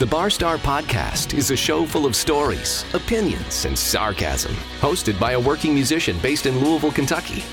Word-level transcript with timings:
The 0.00 0.06
Bar 0.06 0.28
Star 0.28 0.58
Podcast 0.58 1.34
is 1.38 1.52
a 1.52 1.56
show 1.56 1.86
full 1.86 2.04
of 2.04 2.16
stories, 2.16 2.84
opinions, 2.94 3.64
and 3.64 3.78
sarcasm, 3.78 4.52
hosted 4.80 5.18
by 5.20 5.32
a 5.32 5.40
working 5.40 5.72
musician 5.72 6.18
based 6.18 6.46
in 6.46 6.58
Louisville, 6.58 6.90
Kentucky. 6.90 7.44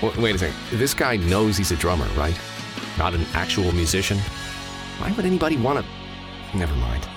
W- 0.00 0.22
wait 0.22 0.36
a 0.36 0.38
second, 0.38 0.56
this 0.78 0.94
guy 0.94 1.16
knows 1.16 1.56
he's 1.56 1.72
a 1.72 1.76
drummer, 1.76 2.06
right? 2.16 2.38
Not 2.98 3.14
an 3.14 3.26
actual 3.34 3.72
musician? 3.72 4.18
Why 4.98 5.10
would 5.12 5.26
anybody 5.26 5.56
want 5.56 5.84
to. 5.84 6.56
Never 6.56 6.74
mind. 6.76 7.08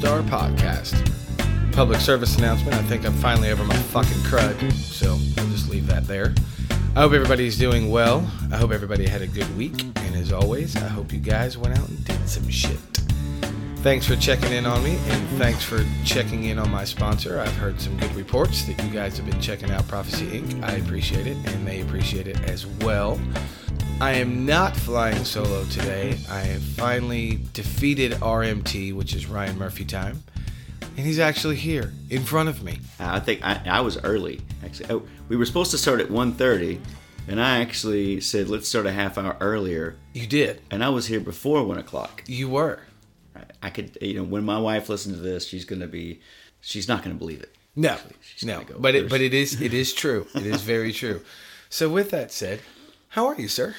Star 0.00 0.22
Podcast. 0.22 0.94
Public 1.74 2.00
service 2.00 2.38
announcement. 2.38 2.72
I 2.72 2.82
think 2.84 3.04
I'm 3.04 3.12
finally 3.12 3.50
over 3.50 3.62
my 3.64 3.76
fucking 3.76 4.16
crud, 4.22 4.72
so 4.72 5.10
I'll 5.10 5.48
just 5.50 5.68
leave 5.68 5.86
that 5.88 6.06
there. 6.06 6.34
I 6.96 7.02
hope 7.02 7.12
everybody's 7.12 7.58
doing 7.58 7.90
well. 7.90 8.26
I 8.50 8.56
hope 8.56 8.70
everybody 8.70 9.06
had 9.06 9.20
a 9.20 9.26
good 9.26 9.54
week. 9.58 9.82
And 9.96 10.16
as 10.16 10.32
always, 10.32 10.74
I 10.74 10.88
hope 10.88 11.12
you 11.12 11.18
guys 11.18 11.58
went 11.58 11.78
out 11.78 11.86
and 11.86 12.02
did 12.06 12.26
some 12.26 12.48
shit. 12.48 12.78
Thanks 13.82 14.06
for 14.06 14.16
checking 14.16 14.52
in 14.52 14.64
on 14.64 14.82
me, 14.82 14.92
and 14.92 15.28
thanks 15.38 15.62
for 15.62 15.84
checking 16.02 16.44
in 16.44 16.58
on 16.58 16.70
my 16.70 16.84
sponsor. 16.84 17.38
I've 17.38 17.54
heard 17.56 17.78
some 17.78 17.98
good 17.98 18.14
reports 18.14 18.64
that 18.64 18.82
you 18.82 18.88
guys 18.88 19.18
have 19.18 19.26
been 19.26 19.40
checking 19.42 19.70
out 19.70 19.86
Prophecy 19.86 20.38
Ink. 20.38 20.64
I 20.64 20.76
appreciate 20.76 21.26
it, 21.26 21.36
and 21.44 21.66
they 21.66 21.82
appreciate 21.82 22.26
it 22.26 22.40
as 22.44 22.66
well. 22.66 23.20
I 24.00 24.12
am 24.12 24.46
not 24.46 24.74
flying 24.76 25.24
solo 25.24 25.64
today. 25.66 26.18
I 26.30 26.40
have 26.40 26.62
finally 26.62 27.40
defeated 27.52 28.12
RMT, 28.12 28.94
which 28.94 29.14
is 29.14 29.26
Ryan 29.26 29.58
Murphy 29.58 29.84
time, 29.84 30.22
and 30.96 31.06
he's 31.06 31.18
actually 31.18 31.56
here 31.56 31.92
in 32.08 32.22
front 32.22 32.48
of 32.48 32.62
me. 32.62 32.78
Uh, 32.98 33.08
I 33.12 33.20
think 33.20 33.44
I, 33.44 33.60
I 33.66 33.80
was 33.82 34.02
early. 34.02 34.40
Actually, 34.64 34.90
oh, 34.90 35.02
we 35.28 35.36
were 35.36 35.44
supposed 35.44 35.70
to 35.72 35.78
start 35.78 36.00
at 36.00 36.08
1.30, 36.08 36.80
and 37.28 37.40
I 37.42 37.60
actually 37.60 38.22
said 38.22 38.48
let's 38.48 38.68
start 38.68 38.86
a 38.86 38.92
half 38.92 39.18
hour 39.18 39.36
earlier, 39.40 39.96
You 40.14 40.26
did. 40.26 40.62
and 40.70 40.82
I 40.82 40.88
was 40.88 41.06
here 41.06 41.20
before 41.20 41.62
one 41.64 41.76
o'clock. 41.78 42.22
You 42.26 42.48
were. 42.48 42.80
I, 43.36 43.42
I 43.64 43.70
could, 43.70 43.98
you 44.00 44.14
know, 44.14 44.24
when 44.24 44.44
my 44.44 44.58
wife 44.58 44.88
listens 44.88 45.16
to 45.16 45.22
this, 45.22 45.46
she's 45.46 45.66
gonna 45.66 45.86
be, 45.86 46.20
she's 46.62 46.88
not 46.88 47.02
gonna 47.02 47.16
believe 47.16 47.42
it. 47.42 47.54
No, 47.76 47.98
She's 48.22 48.44
no, 48.46 48.62
go 48.62 48.76
but 48.78 48.94
it, 48.94 49.08
but 49.10 49.20
it 49.20 49.32
is 49.34 49.60
it 49.60 49.72
is 49.74 49.92
true. 49.92 50.26
It 50.34 50.46
is 50.46 50.62
very 50.62 50.92
true. 50.92 51.20
So 51.72 51.88
with 51.88 52.10
that 52.10 52.32
said, 52.32 52.62
how 53.10 53.28
are 53.28 53.36
you, 53.40 53.46
sir? 53.46 53.76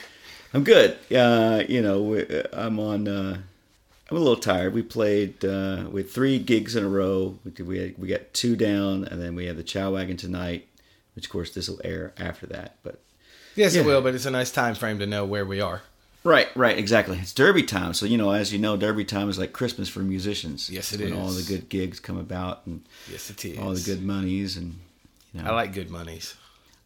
I'm 0.53 0.63
good. 0.63 0.97
Uh, 1.15 1.63
you 1.67 1.81
know, 1.81 2.25
I'm 2.53 2.79
on. 2.79 3.07
Uh, 3.07 3.37
I'm 4.09 4.17
a 4.17 4.19
little 4.19 4.35
tired. 4.35 4.73
We 4.73 4.81
played 4.81 5.45
uh, 5.45 5.85
with 5.89 6.11
three 6.11 6.37
gigs 6.39 6.75
in 6.75 6.83
a 6.83 6.89
row. 6.89 7.39
We 7.45 7.63
we 7.63 7.79
had, 7.79 7.97
we 7.97 8.07
got 8.09 8.33
two 8.33 8.55
down, 8.57 9.05
and 9.05 9.21
then 9.21 9.35
we 9.35 9.45
have 9.45 9.55
the 9.55 9.63
Chow 9.63 9.91
Wagon 9.93 10.17
tonight, 10.17 10.67
which 11.15 11.25
of 11.25 11.31
course 11.31 11.53
this 11.53 11.69
will 11.69 11.79
air 11.83 12.13
after 12.17 12.45
that. 12.47 12.75
But 12.83 12.99
Yes, 13.55 13.75
Yeah. 13.75 13.81
it 13.81 13.85
will, 13.85 14.01
but 14.01 14.13
it's 14.15 14.25
a 14.25 14.31
nice 14.31 14.51
time 14.51 14.75
frame 14.75 14.99
to 14.99 15.05
know 15.07 15.25
where 15.25 15.45
we 15.45 15.59
are. 15.61 15.81
Right, 16.23 16.47
right, 16.55 16.77
exactly. 16.77 17.17
It's 17.19 17.33
Derby 17.33 17.63
time, 17.63 17.93
so 17.93 18.05
you 18.05 18.17
know, 18.17 18.31
as 18.31 18.53
you 18.53 18.59
know, 18.59 18.77
Derby 18.77 19.05
time 19.05 19.27
is 19.29 19.39
like 19.39 19.53
Christmas 19.53 19.89
for 19.89 19.99
musicians. 20.01 20.69
Yes, 20.69 20.93
it 20.93 20.99
when 21.01 21.13
All 21.13 21.29
the 21.29 21.41
good 21.43 21.67
gigs 21.69 21.99
come 21.99 22.17
about, 22.17 22.61
and 22.65 22.81
Yes, 23.09 23.29
it 23.29 23.43
is. 23.45 23.57
all 23.57 23.73
the 23.73 23.79
good 23.81 24.03
monies, 24.03 24.55
and 24.57 24.75
you 25.33 25.41
know, 25.41 25.49
I 25.49 25.53
like 25.55 25.73
good 25.73 25.89
monies. 25.89 26.35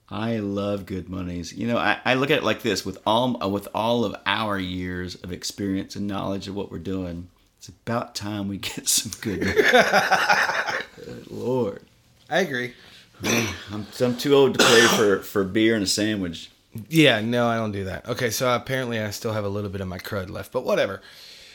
I 0.10 0.38
love 0.38 0.86
good 0.86 1.10
monies. 1.10 1.54
You 1.54 1.68
know, 1.68 1.78
I, 1.78 2.00
I 2.06 2.14
look 2.14 2.30
at 2.30 2.38
it 2.38 2.44
like 2.44 2.62
this: 2.62 2.86
with 2.86 3.00
all 3.06 3.44
uh, 3.44 3.48
with 3.48 3.68
all 3.74 4.06
of 4.06 4.16
our 4.26 4.60
years 4.60 5.16
of 5.16 5.32
experience 5.32 5.96
and 5.96 6.08
knowledge 6.08 6.48
of 6.48 6.56
what 6.56 6.72
we're 6.72 6.80
doing, 6.80 7.30
it's 7.58 7.70
about 7.70 8.14
time 8.14 8.48
we 8.48 8.58
get 8.60 8.88
some 8.88 9.12
good. 9.22 9.42
Good 10.96 11.30
Lord, 11.30 11.84
I 12.30 12.40
agree. 12.40 12.74
I'm 13.24 13.86
I'm 14.00 14.18
too 14.18 14.36
old 14.36 14.58
to 14.58 14.64
play 14.64 14.82
for 14.88 15.20
for 15.20 15.44
beer 15.44 15.76
and 15.76 15.84
a 15.84 15.88
sandwich. 15.88 16.52
Yeah, 16.90 17.22
no, 17.22 17.48
I 17.48 17.56
don't 17.56 17.72
do 17.72 17.86
that. 17.86 18.08
Okay, 18.08 18.30
so 18.30 18.54
apparently 18.54 19.00
I 19.00 19.10
still 19.12 19.32
have 19.34 19.46
a 19.46 19.50
little 19.50 19.70
bit 19.70 19.82
of 19.82 19.88
my 19.88 19.98
crud 19.98 20.30
left, 20.30 20.52
but 20.52 20.66
whatever. 20.66 21.02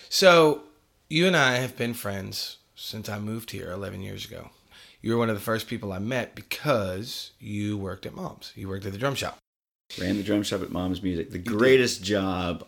So 0.08 0.62
you 1.08 1.26
and 1.26 1.36
I 1.36 1.56
have 1.56 1.76
been 1.76 1.92
friends 1.92 2.56
since 2.74 3.08
I 3.08 3.18
moved 3.18 3.50
here 3.50 3.70
11 3.70 4.00
years 4.00 4.24
ago. 4.24 4.50
You 5.02 5.12
were 5.12 5.18
one 5.18 5.30
of 5.30 5.36
the 5.36 5.40
first 5.40 5.66
people 5.66 5.92
I 5.92 5.98
met 5.98 6.34
because 6.34 7.30
you 7.38 7.78
worked 7.78 8.04
at 8.04 8.14
Mom's. 8.14 8.52
You 8.54 8.68
worked 8.68 8.84
at 8.84 8.92
the 8.92 8.98
drum 8.98 9.14
shop. 9.14 9.38
Ran 9.98 10.16
the 10.16 10.22
drum 10.22 10.42
shop 10.42 10.62
at 10.62 10.70
Mom's 10.70 11.02
Music. 11.02 11.30
The 11.30 11.38
greatest 11.38 12.04
job 12.04 12.66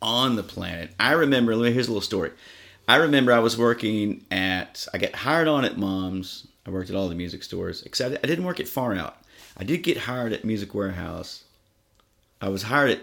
on 0.00 0.36
the 0.36 0.42
planet. 0.42 0.92
I 0.98 1.12
remember, 1.12 1.52
here's 1.52 1.88
a 1.88 1.90
little 1.90 2.00
story. 2.00 2.30
I 2.88 2.96
remember 2.96 3.32
I 3.32 3.38
was 3.38 3.56
working 3.56 4.24
at, 4.30 4.86
I 4.92 4.98
got 4.98 5.14
hired 5.14 5.48
on 5.48 5.64
at 5.64 5.78
Mom's. 5.78 6.46
I 6.66 6.70
worked 6.70 6.90
at 6.90 6.96
all 6.96 7.08
the 7.08 7.14
music 7.14 7.42
stores, 7.42 7.82
except 7.82 8.16
I 8.22 8.26
didn't 8.26 8.44
work 8.44 8.60
at 8.60 8.68
Far 8.68 8.94
Out. 8.94 9.18
I 9.56 9.64
did 9.64 9.82
get 9.82 9.98
hired 9.98 10.32
at 10.32 10.44
Music 10.44 10.74
Warehouse. 10.74 11.44
I 12.40 12.48
was 12.48 12.64
hired 12.64 12.90
at 12.90 13.00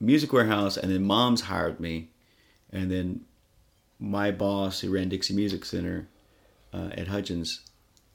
Music 0.00 0.32
Warehouse, 0.32 0.76
and 0.76 0.90
then 0.90 1.04
Mom's 1.04 1.42
hired 1.42 1.80
me. 1.80 2.08
And 2.72 2.90
then 2.90 3.22
my 3.98 4.30
boss, 4.30 4.80
who 4.80 4.92
ran 4.92 5.08
Dixie 5.08 5.34
Music 5.34 5.64
Center 5.64 6.08
uh, 6.72 6.90
at 6.92 7.08
Hudgens, 7.08 7.60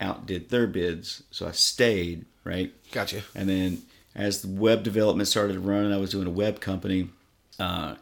outdid 0.01 0.49
their 0.49 0.67
bids. 0.67 1.23
So 1.31 1.47
I 1.47 1.51
stayed, 1.51 2.25
right? 2.43 2.73
Gotcha. 2.91 3.21
And 3.33 3.49
then 3.49 3.81
as 4.15 4.41
the 4.41 4.47
web 4.47 4.83
development 4.83 5.27
started 5.27 5.59
running, 5.59 5.93
I 5.93 5.97
was 5.97 6.11
doing 6.11 6.27
a 6.27 6.31
web 6.31 6.59
company. 6.59 7.09
Uh, 7.59 7.95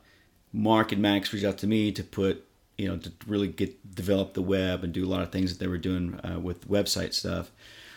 Mark 0.52 0.92
and 0.92 1.02
Max 1.02 1.34
reached 1.34 1.46
out 1.46 1.58
to 1.60 1.68
me 1.68 1.92
to 1.92 2.04
put, 2.04 2.46
you 2.78 2.88
know, 2.88 2.98
to 2.98 3.12
really 3.28 3.48
get 3.48 3.96
develop 3.96 4.34
the 4.34 4.42
web 4.42 4.84
and 4.84 4.94
do 4.94 5.06
a 5.06 5.10
lot 5.10 5.22
of 5.22 5.32
things 5.32 5.52
that 5.52 5.60
they 5.60 5.68
were 5.68 5.78
doing 5.78 6.20
uh, 6.24 6.40
with 6.40 6.70
website 6.70 7.14
stuff. 7.14 7.52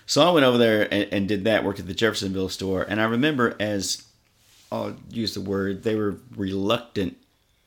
So 0.06 0.22
I 0.26 0.30
went 0.30 0.46
over 0.46 0.58
there 0.58 0.82
and, 0.92 1.08
and 1.12 1.28
did 1.28 1.44
that. 1.44 1.64
Worked 1.64 1.80
at 1.80 1.86
the 1.86 1.94
Jeffersonville 1.94 2.48
store, 2.48 2.82
and 2.82 3.00
I 3.00 3.04
remember 3.04 3.56
as 3.60 4.06
I'll 4.70 4.96
use 5.10 5.34
the 5.34 5.40
word 5.40 5.82
they 5.82 5.94
were 5.94 6.18
reluctant 6.34 7.16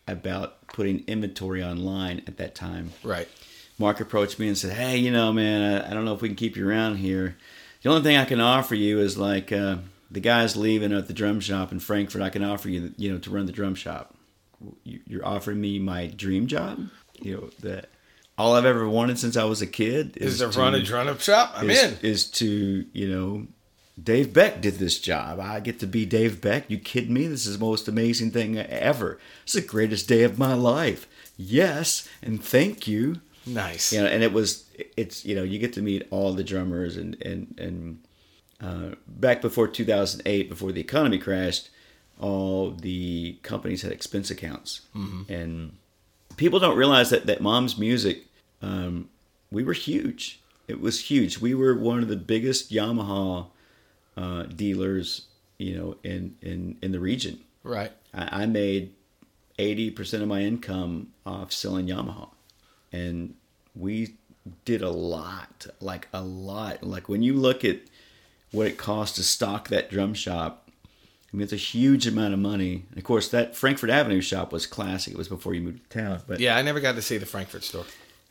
about 0.07 0.67
putting 0.67 1.03
inventory 1.07 1.63
online 1.63 2.23
at 2.28 2.38
that 2.38 2.56
time. 2.56 2.91
Right. 3.03 3.28
Mark 3.79 4.00
approached 4.00 4.38
me 4.40 4.47
and 4.47 4.57
said, 4.57 4.73
"Hey, 4.73 4.97
you 4.97 5.09
know, 5.12 5.31
man, 5.34 5.81
I, 5.84 5.90
I 5.91 5.94
don't 5.94 6.06
know 6.06 6.13
if 6.13 6.22
we 6.22 6.28
can 6.29 6.35
keep 6.35 6.56
you 6.57 6.67
around 6.69 6.97
here. 6.97 7.38
The 7.81 7.90
only 7.90 8.01
thing 8.03 8.17
I 8.17 8.25
can 8.25 8.41
offer 8.41 8.75
you 8.75 9.00
is 9.00 9.17
like 9.17 9.51
uh, 9.51 9.78
the 10.12 10.19
guy's 10.19 10.56
leaving 10.57 10.91
at 10.94 11.07
the 11.07 11.13
drum 11.13 11.40
shop 11.40 11.72
in 11.72 11.79
Frankfort. 11.79 12.22
I 12.22 12.29
can 12.29 12.44
offer 12.44 12.69
you, 12.69 12.94
you 12.97 13.12
know, 13.12 13.19
to 13.19 13.29
run 13.29 13.45
the 13.45 13.51
drum 13.53 13.73
shop. 13.75 14.13
You- 14.84 15.00
You're 15.07 15.25
offering 15.25 15.62
me 15.62 15.79
my 15.79 16.07
dream 16.07 16.47
job. 16.47 16.90
You 17.22 17.35
know 17.38 17.50
that 17.62 17.90
all 18.38 18.53
I've 18.56 18.66
ever 18.66 18.88
wanted 18.88 19.17
since 19.17 19.35
I 19.38 19.44
was 19.45 19.62
a 19.62 19.67
kid 19.67 20.16
Is 20.17 20.41
is, 20.41 20.53
to, 20.56 20.59
run 20.59 20.75
a 20.75 20.81
drum 20.84 21.17
shop? 21.17 21.53
I'm 21.56 21.69
is, 21.69 21.81
in. 21.84 21.97
is 22.01 22.25
to 22.31 22.85
you 22.94 23.07
know." 23.09 23.47
Dave 24.01 24.31
Beck 24.31 24.61
did 24.61 24.75
this 24.75 24.97
job. 24.97 25.41
I 25.41 25.59
get 25.59 25.79
to 25.81 25.85
be 25.85 26.06
Dave 26.06 26.40
Beck. 26.40 26.69
You 26.72 26.78
kidding 26.78 27.13
me? 27.13 27.28
This 27.28 27.46
is 27.46 27.57
the 27.59 27.66
most 27.66 27.90
amazing 27.90 28.31
thing 28.31 28.57
ever. 28.57 29.19
It's 29.44 29.51
the 29.51 29.59
greatest 29.61 30.07
day 30.07 30.23
of 30.23 30.40
my 30.40 30.53
life. 30.53 31.06
Yes, 31.35 32.07
and 32.23 32.41
thank 32.41 32.88
you 32.88 33.19
Nice. 33.50 33.92
you 33.94 34.02
know, 34.02 34.08
and 34.08 34.24
it 34.24 34.34
was 34.34 34.66
it's 34.98 35.26
you 35.26 35.36
know 35.36 35.44
you 35.44 35.60
get 35.60 35.74
to 35.74 35.82
meet 35.82 36.08
all 36.12 36.34
the 36.34 36.44
drummers 36.44 36.98
and 36.98 37.22
and 37.22 37.56
and 37.58 38.00
uh, 38.62 38.96
back 39.08 39.42
before 39.42 39.68
2008 39.68 40.50
before 40.50 40.72
the 40.72 40.82
economy 40.82 41.18
crashed 41.18 41.70
all 42.20 42.72
the 42.72 43.38
companies 43.44 43.82
had 43.82 43.92
expense 43.92 44.30
accounts 44.30 44.82
and 45.30 45.72
people 46.36 46.59
don't 46.59 46.76
realize 46.78 47.09
that 47.09 47.26
that 47.26 47.42
mom's 47.42 47.78
music 47.78 48.26
um, 48.62 49.08
we 49.52 49.64
were 49.64 49.74
huge 49.74 50.42
it 50.68 50.82
was 50.82 51.00
huge 51.09 51.40
we 51.40 51.54
were 51.54 51.74
one 51.74 52.00
of 52.04 52.09
the 52.09 52.18
biggest 52.18 52.72
yamaha 52.72 53.48
uh, 54.18 54.44
dealers 54.44 55.28
you 55.58 55.74
know 55.78 55.96
in 56.04 56.36
in 56.42 56.78
in 56.82 56.92
the 56.92 57.00
region 57.00 57.40
Right. 57.64 57.92
I, 58.14 58.44
I 58.44 58.46
made 58.46 58.94
80% 59.58 60.22
of 60.22 60.28
my 60.28 60.41
income 60.41 61.09
off 61.26 61.52
selling 61.52 61.88
Yamaha. 61.88 62.29
And 62.91 63.35
we 63.79 64.16
did 64.66 64.81
a 64.81 64.90
lot, 64.90 65.67
like 65.79 66.08
a 66.14 66.22
lot. 66.22 66.84
Like 66.84 67.08
when 67.09 67.22
you 67.23 67.34
look 67.34 67.64
at 67.64 67.79
what 68.52 68.67
it 68.67 68.78
cost 68.78 69.16
to 69.16 69.23
stock 69.23 69.67
that 69.70 69.90
drum 69.90 70.14
shop, 70.14 70.70
I 71.31 71.37
mean, 71.37 71.43
it's 71.43 71.53
a 71.53 71.58
huge 71.58 72.08
amount 72.08 72.34
of 72.34 72.40
money. 72.40 72.85
And 72.90 72.97
of 72.97 73.03
course, 73.03 73.29
that 73.29 73.55
Frankfort 73.55 73.90
Avenue 73.91 74.22
shop 74.22 74.52
was 74.52 74.66
classic. 74.66 75.14
It 75.14 75.17
was 75.17 75.28
before 75.28 75.53
you 75.53 75.61
moved 75.61 75.90
to 75.91 75.99
town. 75.99 76.22
But 76.28 76.40
Yeah, 76.40 76.58
I 76.58 76.61
never 76.64 76.79
got 76.79 76.96
to 76.96 77.02
see 77.02 77.17
the 77.17 77.26
Frankfort 77.28 77.64
store. 77.64 77.85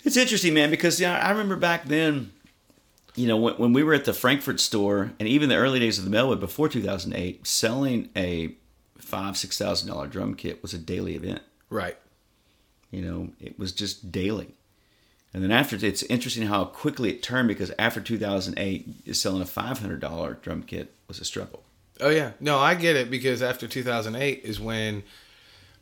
it's 0.05 0.17
interesting, 0.17 0.55
man, 0.55 0.71
because 0.71 1.01
yeah, 1.01 1.17
I 1.19 1.31
remember 1.31 1.55
back 1.57 1.85
then, 1.85 2.33
you 3.15 3.29
know, 3.29 3.37
when, 3.37 3.55
when 3.55 3.73
we 3.73 3.83
were 3.85 3.95
at 3.95 4.05
the 4.05 4.13
Frankfort 4.13 4.59
store, 4.59 5.13
and 5.21 5.29
even 5.29 5.49
the 5.49 5.57
early 5.57 5.79
days 5.79 5.99
of 5.99 6.05
the 6.05 6.11
Melwood 6.11 6.41
before 6.41 6.69
2008, 6.69 7.47
selling 7.47 8.09
a 8.17 8.55
five 8.99 9.37
six 9.37 9.57
thousand 9.57 9.89
dollar 9.89 10.07
drum 10.09 10.35
kit 10.35 10.61
was 10.63 10.75
a 10.75 10.79
daily 10.79 11.15
event. 11.15 11.43
Right. 11.71 11.97
You 12.91 13.03
know, 13.03 13.29
it 13.41 13.59
was 13.59 13.73
just 13.73 14.11
daily. 14.11 14.55
And 15.39 15.45
then 15.45 15.53
after, 15.53 15.77
it's 15.77 16.03
interesting 16.03 16.49
how 16.49 16.65
quickly 16.65 17.11
it 17.11 17.23
turned 17.23 17.47
because 17.47 17.71
after 17.79 18.01
2008, 18.01 19.15
selling 19.15 19.41
a 19.41 19.45
$500 19.45 20.43
drum 20.43 20.65
kit 20.65 20.93
was 21.07 21.21
a 21.21 21.25
struggle. 21.25 21.63
Oh 22.01 22.09
yeah, 22.09 22.33
no, 22.41 22.59
I 22.59 22.75
get 22.75 22.97
it 22.97 23.09
because 23.09 23.41
after 23.41 23.69
2008 23.69 24.41
is 24.43 24.59
when 24.59 25.05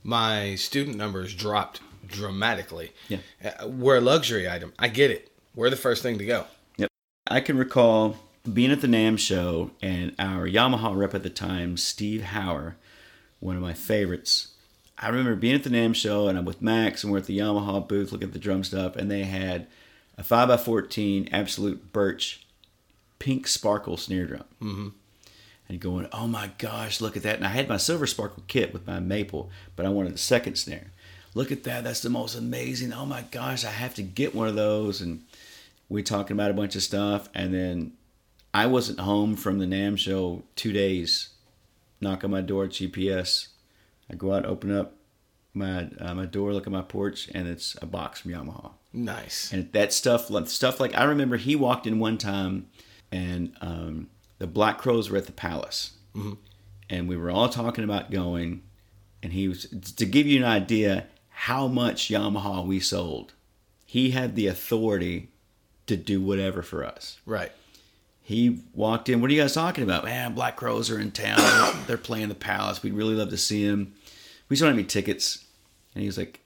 my 0.04 0.56
student 0.56 0.98
numbers 0.98 1.34
dropped 1.34 1.80
dramatically. 2.06 2.92
Yeah. 3.08 3.20
Uh, 3.42 3.68
we're 3.68 3.96
a 3.96 4.00
luxury 4.02 4.46
item. 4.46 4.74
I 4.78 4.88
get 4.88 5.10
it. 5.10 5.32
We're 5.54 5.70
the 5.70 5.76
first 5.76 6.02
thing 6.02 6.18
to 6.18 6.26
go. 6.26 6.44
Yep. 6.76 6.90
I 7.26 7.40
can 7.40 7.56
recall 7.56 8.18
being 8.52 8.70
at 8.70 8.82
the 8.82 8.88
NAMM 8.88 9.18
show 9.18 9.70
and 9.80 10.14
our 10.18 10.46
Yamaha 10.46 10.94
rep 10.94 11.14
at 11.14 11.22
the 11.22 11.30
time, 11.30 11.78
Steve 11.78 12.20
Hauer, 12.20 12.74
one 13.40 13.56
of 13.56 13.62
my 13.62 13.72
favorites. 13.72 14.48
I 14.98 15.08
remember 15.08 15.34
being 15.34 15.54
at 15.54 15.62
the 15.62 15.70
NAMM 15.70 15.94
show 15.94 16.28
and 16.28 16.38
I'm 16.38 16.44
with 16.44 16.62
Max 16.62 17.04
and 17.04 17.12
we're 17.12 17.18
at 17.18 17.26
the 17.26 17.38
Yamaha 17.38 17.86
booth 17.86 18.12
looking 18.12 18.28
at 18.28 18.32
the 18.32 18.38
drum 18.38 18.64
stuff 18.64 18.96
and 18.96 19.10
they 19.10 19.24
had 19.24 19.66
a 20.16 20.22
5x14 20.22 21.28
Absolute 21.32 21.92
Birch 21.92 22.46
pink 23.18 23.46
sparkle 23.46 23.96
snare 23.96 24.26
drum. 24.26 24.44
Mm-hmm. 24.62 24.88
And 25.68 25.80
going, 25.80 26.08
oh 26.12 26.28
my 26.28 26.50
gosh, 26.58 27.00
look 27.00 27.16
at 27.16 27.24
that. 27.24 27.36
And 27.36 27.44
I 27.44 27.48
had 27.48 27.68
my 27.68 27.76
silver 27.76 28.06
sparkle 28.06 28.44
kit 28.46 28.72
with 28.72 28.86
my 28.86 29.00
maple, 29.00 29.50
but 29.74 29.84
I 29.84 29.88
wanted 29.88 30.14
the 30.14 30.18
second 30.18 30.56
snare. 30.56 30.92
Look 31.34 31.50
at 31.50 31.64
that. 31.64 31.82
That's 31.82 32.00
the 32.00 32.08
most 32.08 32.36
amazing. 32.36 32.92
Oh 32.92 33.04
my 33.04 33.22
gosh, 33.30 33.64
I 33.64 33.70
have 33.70 33.94
to 33.96 34.02
get 34.02 34.34
one 34.34 34.46
of 34.46 34.54
those. 34.54 35.00
And 35.00 35.24
we're 35.88 36.04
talking 36.04 36.36
about 36.36 36.52
a 36.52 36.54
bunch 36.54 36.76
of 36.76 36.84
stuff. 36.84 37.28
And 37.34 37.52
then 37.52 37.92
I 38.54 38.66
wasn't 38.66 39.00
home 39.00 39.34
from 39.34 39.58
the 39.58 39.66
NAMM 39.66 39.98
show 39.98 40.44
two 40.54 40.72
days. 40.72 41.30
Knock 42.00 42.22
on 42.22 42.30
my 42.30 42.42
door 42.42 42.64
at 42.64 42.70
GPS. 42.70 43.48
I 44.10 44.14
go 44.14 44.32
out, 44.32 44.44
open 44.46 44.76
up 44.76 44.94
my 45.54 45.88
uh, 46.00 46.14
my 46.14 46.26
door, 46.26 46.52
look 46.52 46.66
at 46.66 46.72
my 46.72 46.82
porch, 46.82 47.28
and 47.34 47.48
it's 47.48 47.76
a 47.80 47.86
box 47.86 48.20
from 48.20 48.32
Yamaha. 48.32 48.72
Nice. 48.92 49.52
And 49.52 49.72
that 49.72 49.92
stuff, 49.92 50.30
like 50.30 50.48
stuff 50.48 50.80
like 50.80 50.94
I 50.96 51.04
remember, 51.04 51.36
he 51.36 51.56
walked 51.56 51.86
in 51.86 51.98
one 51.98 52.18
time, 52.18 52.68
and 53.10 53.54
um, 53.60 54.08
the 54.38 54.46
Black 54.46 54.78
Crowes 54.78 55.10
were 55.10 55.18
at 55.18 55.26
the 55.26 55.32
Palace, 55.32 55.92
and 56.88 57.08
we 57.08 57.16
were 57.16 57.30
all 57.30 57.48
talking 57.48 57.84
about 57.84 58.10
going, 58.10 58.62
and 59.22 59.32
he 59.32 59.48
was 59.48 59.66
to 59.96 60.06
give 60.06 60.26
you 60.26 60.38
an 60.38 60.44
idea 60.44 61.06
how 61.28 61.66
much 61.66 62.08
Yamaha 62.08 62.64
we 62.66 62.80
sold. 62.80 63.34
He 63.84 64.10
had 64.10 64.34
the 64.34 64.46
authority 64.46 65.30
to 65.86 65.96
do 65.96 66.20
whatever 66.20 66.62
for 66.62 66.84
us 66.84 67.18
Right. 67.24 67.52
He 68.26 68.58
walked 68.74 69.08
in. 69.08 69.20
What 69.20 69.30
are 69.30 69.34
you 69.34 69.40
guys 69.40 69.54
talking 69.54 69.84
about? 69.84 70.02
Man, 70.02 70.34
Black 70.34 70.56
Crowes 70.56 70.90
are 70.90 70.98
in 70.98 71.12
town. 71.12 71.38
They're 71.86 71.96
playing 71.96 72.28
the 72.28 72.34
Palace. 72.34 72.82
We'd 72.82 72.92
really 72.92 73.14
love 73.14 73.30
to 73.30 73.36
see 73.36 73.64
them. 73.64 73.94
We 74.48 74.54
just 74.56 74.62
don't 74.62 74.70
have 74.70 74.76
any 74.76 74.84
tickets. 74.84 75.44
And 75.94 76.02
he 76.02 76.08
was 76.08 76.18
like, 76.18 76.40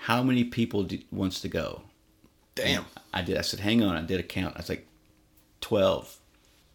"How 0.00 0.22
many 0.22 0.44
people 0.44 0.82
do, 0.82 0.98
wants 1.10 1.40
to 1.40 1.48
go?" 1.48 1.84
Damn. 2.54 2.84
I 3.14 3.22
did. 3.22 3.38
I 3.38 3.40
said, 3.40 3.60
"Hang 3.60 3.82
on." 3.82 3.96
I 3.96 4.02
did 4.02 4.20
a 4.20 4.22
count. 4.22 4.56
I 4.56 4.58
was 4.58 4.68
like, 4.68 4.86
12. 5.62 6.18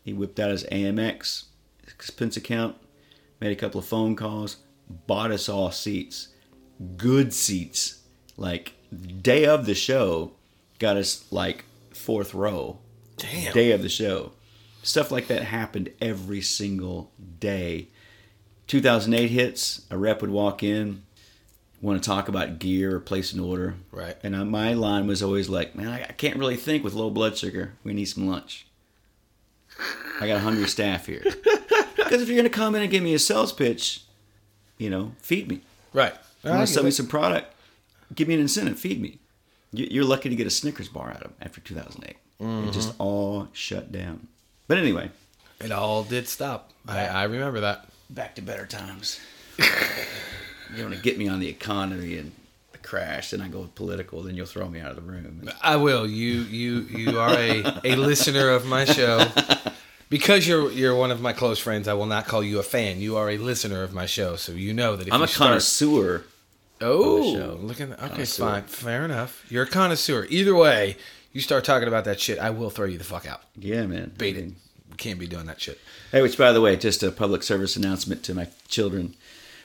He 0.03 0.11
whipped 0.11 0.39
out 0.39 0.49
his 0.49 0.63
AmEx 0.71 1.43
expense 1.87 2.35
account, 2.35 2.77
made 3.39 3.51
a 3.51 3.55
couple 3.55 3.77
of 3.77 3.85
phone 3.85 4.15
calls, 4.15 4.57
bought 5.05 5.29
us 5.29 5.49
all 5.49 5.69
seats, 5.69 6.29
good 6.97 7.31
seats. 7.31 8.01
Like 8.37 8.73
day 9.21 9.45
of 9.45 9.67
the 9.67 9.75
show, 9.75 10.31
got 10.79 10.97
us 10.97 11.31
like 11.31 11.65
fourth 11.91 12.33
row 12.33 12.79
Damn. 13.21 13.53
day 13.53 13.71
of 13.71 13.81
the 13.81 13.89
show. 13.89 14.31
Stuff 14.83 15.11
like 15.11 15.27
that 15.27 15.43
happened 15.43 15.89
every 16.01 16.41
single 16.41 17.11
day. 17.39 17.87
2008 18.67 19.27
hits, 19.29 19.85
a 19.91 19.97
rep 19.97 20.21
would 20.21 20.31
walk 20.31 20.63
in, 20.63 21.03
want 21.81 22.01
to 22.01 22.07
talk 22.07 22.27
about 22.27 22.57
gear 22.59 22.95
or 22.95 22.99
place 22.99 23.33
an 23.33 23.39
order. 23.39 23.75
Right. 23.91 24.15
And 24.23 24.35
uh, 24.35 24.45
my 24.45 24.73
line 24.73 25.07
was 25.07 25.21
always 25.21 25.49
like, 25.49 25.75
man, 25.75 25.87
I, 25.89 25.99
can't 26.13 26.37
really 26.37 26.55
think 26.55 26.83
with 26.83 26.93
low 26.93 27.09
blood 27.09 27.37
sugar. 27.37 27.73
We 27.83 27.93
need 27.93 28.05
some 28.05 28.27
lunch. 28.27 28.65
I 30.19 30.27
got 30.27 30.37
a 30.37 30.41
hungry 30.41 30.67
staff 30.67 31.05
here. 31.05 31.23
Because 31.95 32.23
if 32.23 32.27
you're 32.27 32.35
going 32.37 32.43
to 32.43 32.49
come 32.49 32.75
in 32.75 32.81
and 32.81 32.91
give 32.91 33.03
me 33.03 33.13
a 33.13 33.19
sales 33.19 33.53
pitch, 33.53 34.01
you 34.77 34.89
know, 34.89 35.13
feed 35.21 35.47
me. 35.47 35.61
Right. 35.93 36.13
You 36.43 36.49
want 36.49 36.67
to 36.67 36.73
sell 36.73 36.83
me 36.83 36.91
some 36.91 37.07
product? 37.07 37.53
Give 38.13 38.27
me 38.27 38.33
an 38.33 38.41
incentive. 38.41 38.77
Feed 38.77 39.01
me. 39.01 39.19
You- 39.71 39.87
You're 39.89 40.03
lucky 40.03 40.27
to 40.27 40.35
get 40.35 40.45
a 40.45 40.49
Snickers 40.49 40.89
bar 40.89 41.09
out 41.11 41.17
of 41.17 41.21
them 41.23 41.33
after 41.41 41.61
2008. 41.61 42.17
It 42.41 42.71
just 42.71 42.89
mm-hmm. 42.89 43.01
all 43.01 43.47
shut 43.53 43.91
down. 43.91 44.27
But 44.67 44.77
anyway, 44.77 45.11
It 45.59 45.71
all 45.71 46.03
did 46.03 46.27
stop. 46.27 46.71
I, 46.87 47.05
I 47.05 47.23
remember 47.23 47.59
that. 47.61 47.85
back 48.09 48.35
to 48.35 48.41
better 48.41 48.65
times. 48.65 49.19
you 50.75 50.83
want 50.83 50.95
to 50.95 51.01
get 51.01 51.17
me 51.17 51.27
on 51.27 51.39
the 51.39 51.49
economy 51.49 52.17
and 52.17 52.31
the 52.71 52.79
crash, 52.79 53.33
and 53.33 53.43
I 53.43 53.47
go 53.47 53.69
political, 53.75 54.23
then 54.23 54.35
you'll 54.35 54.47
throw 54.47 54.67
me 54.67 54.79
out 54.79 54.89
of 54.89 54.95
the 54.95 55.01
room. 55.01 55.49
I 55.61 55.75
will. 55.75 56.07
You 56.07 56.41
you 56.43 56.79
you 56.89 57.19
are 57.19 57.33
a, 57.33 57.81
a 57.83 57.95
listener 57.95 58.49
of 58.49 58.65
my 58.65 58.85
show. 58.85 59.27
Because 60.09 60.45
you're 60.45 60.69
you're 60.71 60.95
one 60.95 61.11
of 61.11 61.21
my 61.21 61.31
close 61.31 61.59
friends, 61.59 61.87
I 61.87 61.93
will 61.93 62.05
not 62.05 62.27
call 62.27 62.43
you 62.43 62.59
a 62.59 62.63
fan. 62.63 62.99
You 62.99 63.15
are 63.15 63.29
a 63.29 63.37
listener 63.37 63.81
of 63.83 63.93
my 63.93 64.05
show, 64.05 64.35
so 64.35 64.51
you 64.51 64.73
know 64.73 64.97
that 64.97 65.07
if 65.07 65.13
I'm 65.13 65.21
a 65.21 65.27
start, 65.27 65.49
connoisseur. 65.49 66.25
Oh, 66.81 67.33
show. 67.33 67.59
look 67.61 67.79
at 67.79 67.91
that. 67.91 68.11
Okay, 68.11 68.25
fine, 68.25 68.63
fair 68.63 69.05
enough. 69.05 69.45
You're 69.49 69.63
a 69.63 69.67
connoisseur. 69.67 70.25
Either 70.29 70.53
way, 70.53 70.97
you 71.33 71.41
start 71.41 71.63
talking 71.63 71.87
about 71.87 72.05
that 72.05 72.19
shit, 72.19 72.39
I 72.39 72.49
will 72.49 72.69
throw 72.69 72.85
you 72.85 72.97
the 72.97 73.03
fuck 73.03 73.25
out. 73.25 73.41
Yeah, 73.55 73.85
man. 73.85 74.11
It. 74.91 74.97
Can't 74.97 75.19
be 75.19 75.27
doing 75.27 75.45
that 75.45 75.61
shit. 75.61 75.79
Hey, 76.11 76.21
which 76.21 76.37
by 76.37 76.51
the 76.51 76.61
way, 76.61 76.75
just 76.75 77.01
a 77.03 77.11
public 77.11 77.43
service 77.43 77.75
announcement 77.75 78.23
to 78.23 78.33
my 78.33 78.49
children. 78.67 79.15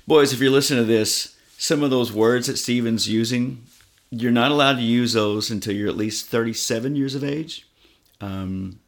Boys, 0.07 0.33
if 0.33 0.41
you're 0.41 0.51
listening 0.51 0.85
to 0.85 0.87
this, 0.87 1.37
some 1.59 1.83
of 1.83 1.91
those 1.91 2.13
words 2.13 2.47
that 2.47 2.57
Steven's 2.59 3.09
using, 3.09 3.65
you're 4.11 4.31
not 4.31 4.53
allowed 4.53 4.75
to 4.75 4.83
use 4.83 5.15
those 5.15 5.51
until 5.51 5.75
you're 5.75 5.89
at 5.89 5.97
least 5.97 6.27
37 6.27 6.95
years 6.95 7.15
of 7.15 7.25
age. 7.25 7.67
Um, 8.21 8.79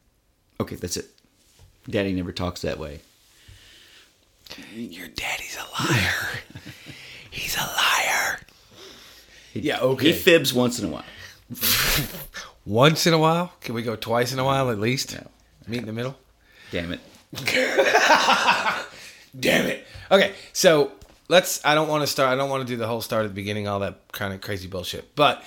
okay, 0.60 0.76
that's 0.76 0.96
it. 0.96 1.06
Daddy 1.90 2.12
never 2.12 2.32
talks 2.32 2.62
that 2.62 2.78
way. 2.78 3.00
Your 4.74 5.08
daddy's 5.08 5.56
a 5.56 5.82
liar. 5.82 6.28
He's 7.30 7.56
a 7.56 7.60
liar. 7.60 8.40
He, 9.52 9.60
Yeah, 9.60 9.80
okay. 9.80 10.08
He 10.08 10.12
fibs 10.12 10.54
once 10.54 10.78
in 10.78 10.86
a 10.86 10.88
while. 10.88 11.04
Once 12.68 13.06
in 13.06 13.14
a 13.14 13.18
while? 13.18 13.50
Can 13.62 13.74
we 13.74 13.82
go 13.82 13.96
twice 13.96 14.30
in 14.30 14.38
a 14.38 14.44
while 14.44 14.70
at 14.70 14.78
least? 14.78 15.14
No. 15.14 15.26
Meet 15.66 15.78
in 15.80 15.86
the 15.86 15.92
middle? 15.94 16.18
Damn 16.70 16.92
it. 16.92 17.00
Damn 19.40 19.66
it. 19.66 19.86
Okay, 20.10 20.34
so 20.52 20.92
let's. 21.28 21.64
I 21.64 21.74
don't 21.74 21.88
want 21.88 22.02
to 22.02 22.06
start. 22.06 22.30
I 22.30 22.36
don't 22.36 22.50
want 22.50 22.66
to 22.66 22.70
do 22.70 22.76
the 22.76 22.86
whole 22.86 23.00
start 23.00 23.24
at 23.24 23.28
the 23.28 23.34
beginning, 23.34 23.68
all 23.68 23.80
that 23.80 24.12
kind 24.12 24.34
of 24.34 24.42
crazy 24.42 24.68
bullshit. 24.68 25.16
But 25.16 25.42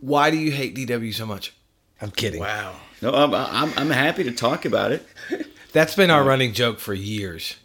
why 0.00 0.30
do 0.30 0.36
you 0.36 0.52
hate 0.52 0.76
DW 0.76 1.12
so 1.12 1.26
much? 1.26 1.52
I'm 2.00 2.12
kidding. 2.12 2.40
Wow. 2.40 2.76
No, 3.02 3.12
I'm, 3.12 3.34
I'm, 3.34 3.72
I'm 3.76 3.90
happy 3.90 4.22
to 4.22 4.32
talk 4.32 4.64
about 4.64 4.92
it. 4.92 5.04
That's 5.72 5.96
been 5.96 6.10
our 6.10 6.22
running 6.22 6.52
joke 6.52 6.78
for 6.78 6.94
years. 6.94 7.56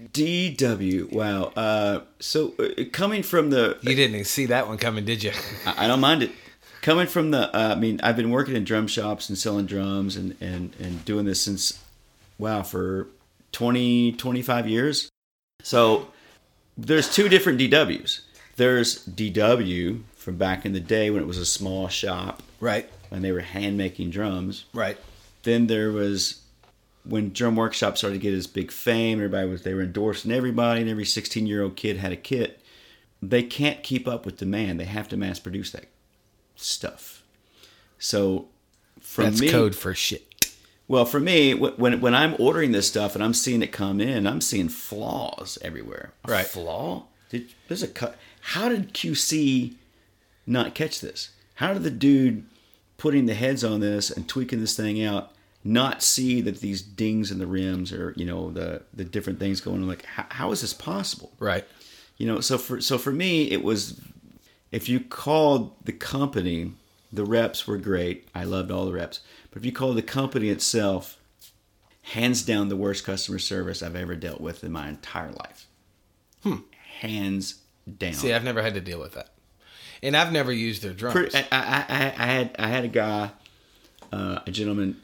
DW. 0.00 1.12
Wow. 1.12 1.52
Uh, 1.56 2.00
so 2.20 2.54
uh, 2.60 2.84
coming 2.92 3.24
from 3.24 3.50
the 3.50 3.76
You 3.82 3.96
didn't 3.96 4.24
see 4.26 4.46
that 4.46 4.68
one 4.68 4.78
coming, 4.78 5.04
did 5.04 5.24
you? 5.24 5.32
I 5.66 5.84
I 5.84 5.88
don't 5.88 6.00
mind 6.00 6.22
it. 6.22 6.30
Coming 6.84 7.06
from 7.06 7.30
the, 7.30 7.48
uh, 7.56 7.72
I 7.72 7.76
mean, 7.76 7.98
I've 8.02 8.14
been 8.14 8.28
working 8.28 8.54
in 8.54 8.62
drum 8.62 8.86
shops 8.88 9.30
and 9.30 9.38
selling 9.38 9.64
drums 9.64 10.16
and, 10.16 10.36
and, 10.42 10.76
and 10.78 11.02
doing 11.06 11.24
this 11.24 11.40
since, 11.40 11.82
wow, 12.36 12.62
for 12.62 13.08
20, 13.52 14.12
25 14.12 14.68
years. 14.68 15.08
So 15.62 16.08
there's 16.76 17.10
two 17.10 17.30
different 17.30 17.58
DWs. 17.58 18.20
There's 18.56 19.06
DW 19.06 20.02
from 20.14 20.36
back 20.36 20.66
in 20.66 20.74
the 20.74 20.80
day 20.80 21.08
when 21.08 21.22
it 21.22 21.26
was 21.26 21.38
a 21.38 21.46
small 21.46 21.88
shop 21.88 22.42
Right. 22.60 22.86
and 23.10 23.24
they 23.24 23.32
were 23.32 23.40
hand 23.40 23.78
making 23.78 24.10
drums. 24.10 24.66
Right. 24.74 24.98
Then 25.42 25.68
there 25.68 25.90
was 25.90 26.42
when 27.04 27.32
Drum 27.32 27.56
Workshop 27.56 27.96
started 27.96 28.16
to 28.16 28.22
get 28.22 28.34
his 28.34 28.46
big 28.46 28.70
fame. 28.70 29.20
Everybody 29.20 29.48
was 29.48 29.62
they 29.62 29.72
were 29.72 29.84
endorsing 29.84 30.32
everybody, 30.32 30.82
and 30.82 30.90
every 30.90 31.06
16 31.06 31.46
year 31.46 31.62
old 31.62 31.76
kid 31.76 31.96
had 31.96 32.12
a 32.12 32.16
kit. 32.16 32.60
They 33.22 33.42
can't 33.42 33.82
keep 33.82 34.06
up 34.06 34.26
with 34.26 34.36
demand. 34.36 34.78
They 34.78 34.84
have 34.84 35.08
to 35.08 35.16
mass 35.16 35.38
produce 35.38 35.70
that 35.72 35.86
stuff. 36.56 37.22
So, 37.98 38.46
from 39.00 39.24
That's 39.26 39.40
me, 39.40 39.50
code 39.50 39.74
for 39.74 39.94
shit. 39.94 40.52
well, 40.88 41.04
for 41.04 41.20
me, 41.20 41.54
when 41.54 42.00
when 42.00 42.14
I'm 42.14 42.34
ordering 42.38 42.72
this 42.72 42.88
stuff 42.88 43.14
and 43.14 43.22
I'm 43.24 43.34
seeing 43.34 43.62
it 43.62 43.72
come 43.72 44.00
in, 44.00 44.26
I'm 44.26 44.40
seeing 44.40 44.68
flaws 44.68 45.58
everywhere. 45.62 46.12
A 46.24 46.30
Right. 46.32 46.46
Flaw? 46.46 47.04
Did, 47.30 47.50
there's 47.68 47.82
a 47.82 47.88
cut. 47.88 48.16
How 48.40 48.68
did 48.68 48.92
QC 48.94 49.74
not 50.46 50.74
catch 50.74 51.00
this? 51.00 51.30
How 51.54 51.72
did 51.72 51.82
the 51.82 51.90
dude 51.90 52.44
putting 52.98 53.26
the 53.26 53.34
heads 53.34 53.64
on 53.64 53.80
this 53.80 54.10
and 54.10 54.28
tweaking 54.28 54.60
this 54.60 54.76
thing 54.76 55.02
out 55.02 55.30
not 55.66 56.02
see 56.02 56.42
that 56.42 56.60
these 56.60 56.82
dings 56.82 57.30
in 57.30 57.38
the 57.38 57.46
rims 57.46 57.90
or 57.92 58.12
you 58.16 58.26
know 58.26 58.50
the 58.50 58.82
the 58.92 59.04
different 59.04 59.38
things 59.38 59.60
going 59.60 59.80
on? 59.80 59.88
Like, 59.88 60.04
how, 60.04 60.26
how 60.28 60.52
is 60.52 60.60
this 60.60 60.74
possible? 60.74 61.32
Right. 61.38 61.64
you 62.18 62.26
know 62.26 62.40
so 62.40 62.58
for 62.58 62.80
so 62.80 62.98
for 62.98 63.12
me 63.12 63.50
it 63.50 63.64
was 63.64 64.00
if 64.74 64.88
you 64.88 65.00
called 65.00 65.74
the 65.84 65.92
company 65.92 66.72
the 67.12 67.24
reps 67.24 67.66
were 67.66 67.78
great 67.78 68.28
i 68.34 68.44
loved 68.44 68.70
all 68.70 68.86
the 68.86 68.92
reps 68.92 69.20
but 69.50 69.58
if 69.58 69.64
you 69.64 69.72
called 69.72 69.96
the 69.96 70.02
company 70.02 70.48
itself 70.48 71.18
hands 72.02 72.42
down 72.42 72.68
the 72.68 72.76
worst 72.76 73.04
customer 73.04 73.38
service 73.38 73.82
i've 73.82 73.96
ever 73.96 74.14
dealt 74.16 74.40
with 74.40 74.64
in 74.64 74.72
my 74.72 74.88
entire 74.88 75.32
life 75.32 75.66
hands 77.00 77.60
down 77.98 78.14
See, 78.14 78.32
I've 78.32 78.44
never 78.44 78.62
had 78.62 78.74
to 78.74 78.80
deal 78.80 79.00
with 79.00 79.12
that. 79.14 79.30
And 80.02 80.16
I've 80.16 80.32
never 80.32 80.52
used 80.52 80.82
their 80.82 80.92
drums. 80.92 81.34
I, 81.34 81.46
I, 81.50 81.84
I, 81.88 82.14
I 82.18 82.26
had 82.26 82.56
I 82.58 82.68
had 82.68 82.84
a 82.84 82.88
guy, 82.88 83.30
uh, 84.12 84.40
a 84.46 84.50
gentleman, 84.50 85.00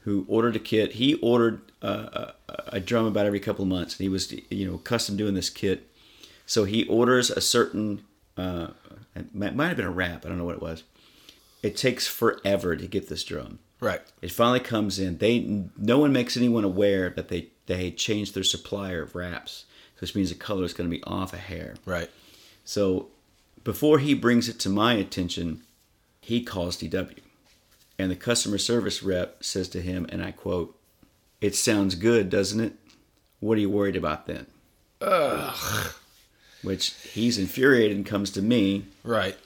who 0.00 0.24
ordered 0.28 0.54
a 0.56 0.60
kit. 0.60 0.92
He 0.92 1.14
ordered 1.14 1.60
uh, 1.82 2.32
a, 2.48 2.54
a 2.74 2.80
drum 2.80 3.06
about 3.06 3.26
every 3.26 3.40
couple 3.40 3.62
of 3.62 3.68
months, 3.68 3.94
and 3.94 4.04
he 4.04 4.08
was 4.08 4.32
you 4.50 4.70
know 4.70 4.78
custom 4.78 5.16
doing 5.16 5.34
this 5.34 5.50
kit. 5.50 5.90
So 6.46 6.64
he 6.64 6.86
orders 6.86 7.30
a 7.30 7.40
certain, 7.40 8.04
uh, 8.36 8.68
it 9.16 9.34
might 9.34 9.54
might 9.54 9.68
have 9.68 9.76
been 9.76 9.86
a 9.86 9.90
wrap. 9.90 10.24
I 10.24 10.28
don't 10.28 10.38
know 10.38 10.44
what 10.44 10.56
it 10.56 10.62
was. 10.62 10.84
It 11.62 11.76
takes 11.76 12.06
forever 12.06 12.76
to 12.76 12.86
get 12.86 13.08
this 13.08 13.24
drum. 13.24 13.58
Right. 13.80 14.00
It 14.22 14.32
finally 14.32 14.60
comes 14.60 14.98
in. 14.98 15.18
They 15.18 15.66
no 15.76 15.98
one 15.98 16.12
makes 16.12 16.36
anyone 16.36 16.64
aware 16.64 17.10
that 17.10 17.28
they 17.28 17.48
they 17.66 17.90
changed 17.90 18.34
their 18.34 18.44
supplier 18.44 19.02
of 19.02 19.14
wraps, 19.14 19.66
which 19.98 20.14
means 20.14 20.30
the 20.30 20.36
color 20.36 20.64
is 20.64 20.72
going 20.72 20.88
to 20.90 20.96
be 20.96 21.02
off 21.04 21.32
a 21.32 21.38
hair. 21.38 21.74
Right. 21.84 22.10
So 22.64 23.08
before 23.64 23.98
he 23.98 24.14
brings 24.14 24.48
it 24.48 24.60
to 24.60 24.68
my 24.68 24.94
attention, 24.94 25.62
he 26.20 26.42
calls 26.42 26.76
DW. 26.76 27.18
And 27.98 28.10
the 28.10 28.16
customer 28.16 28.58
service 28.58 29.02
rep 29.02 29.42
says 29.42 29.68
to 29.70 29.80
him, 29.80 30.06
and 30.08 30.22
I 30.22 30.30
quote, 30.30 30.78
It 31.40 31.54
sounds 31.54 31.94
good, 31.94 32.30
doesn't 32.30 32.60
it? 32.60 32.74
What 33.40 33.58
are 33.58 33.60
you 33.60 33.70
worried 33.70 33.96
about 33.96 34.26
then? 34.26 34.46
Ugh. 35.00 35.92
Which 36.66 36.94
he's 37.12 37.38
infuriated 37.38 37.96
and 37.96 38.04
comes 38.04 38.30
to 38.32 38.42
me. 38.42 38.86
Right. 39.04 39.36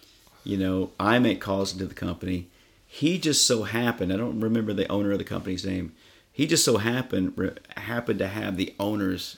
You 0.42 0.56
know, 0.56 0.90
I 0.98 1.18
make 1.18 1.40
calls 1.40 1.72
into 1.72 1.86
the 1.86 1.94
company. 1.94 2.48
He 2.86 3.18
just 3.18 3.46
so 3.46 3.64
happened, 3.64 4.12
I 4.12 4.16
don't 4.16 4.40
remember 4.40 4.72
the 4.72 4.90
owner 4.90 5.12
of 5.12 5.18
the 5.18 5.24
company's 5.24 5.64
name. 5.64 5.92
He 6.32 6.46
just 6.46 6.64
so 6.64 6.78
happened 6.78 7.34
re- 7.36 7.56
happened 7.76 8.18
to 8.20 8.28
have 8.28 8.56
the 8.56 8.74
owner's 8.80 9.36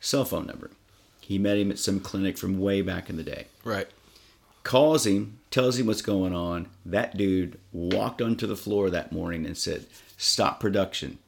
cell 0.00 0.24
phone 0.24 0.46
number. 0.46 0.70
He 1.20 1.38
met 1.38 1.58
him 1.58 1.70
at 1.72 1.78
some 1.80 1.98
clinic 1.98 2.38
from 2.38 2.60
way 2.60 2.80
back 2.82 3.10
in 3.10 3.16
the 3.16 3.24
day. 3.24 3.46
Right. 3.64 3.88
calls 4.62 5.04
him, 5.06 5.38
tells 5.50 5.78
him 5.78 5.86
what's 5.86 6.02
going 6.02 6.34
on. 6.34 6.68
That 6.84 7.16
dude 7.16 7.58
walked 7.72 8.22
onto 8.22 8.46
the 8.46 8.56
floor 8.56 8.88
that 8.90 9.12
morning 9.12 9.44
and 9.44 9.56
said, 9.58 9.86
Stop 10.16 10.60
production. 10.60 11.18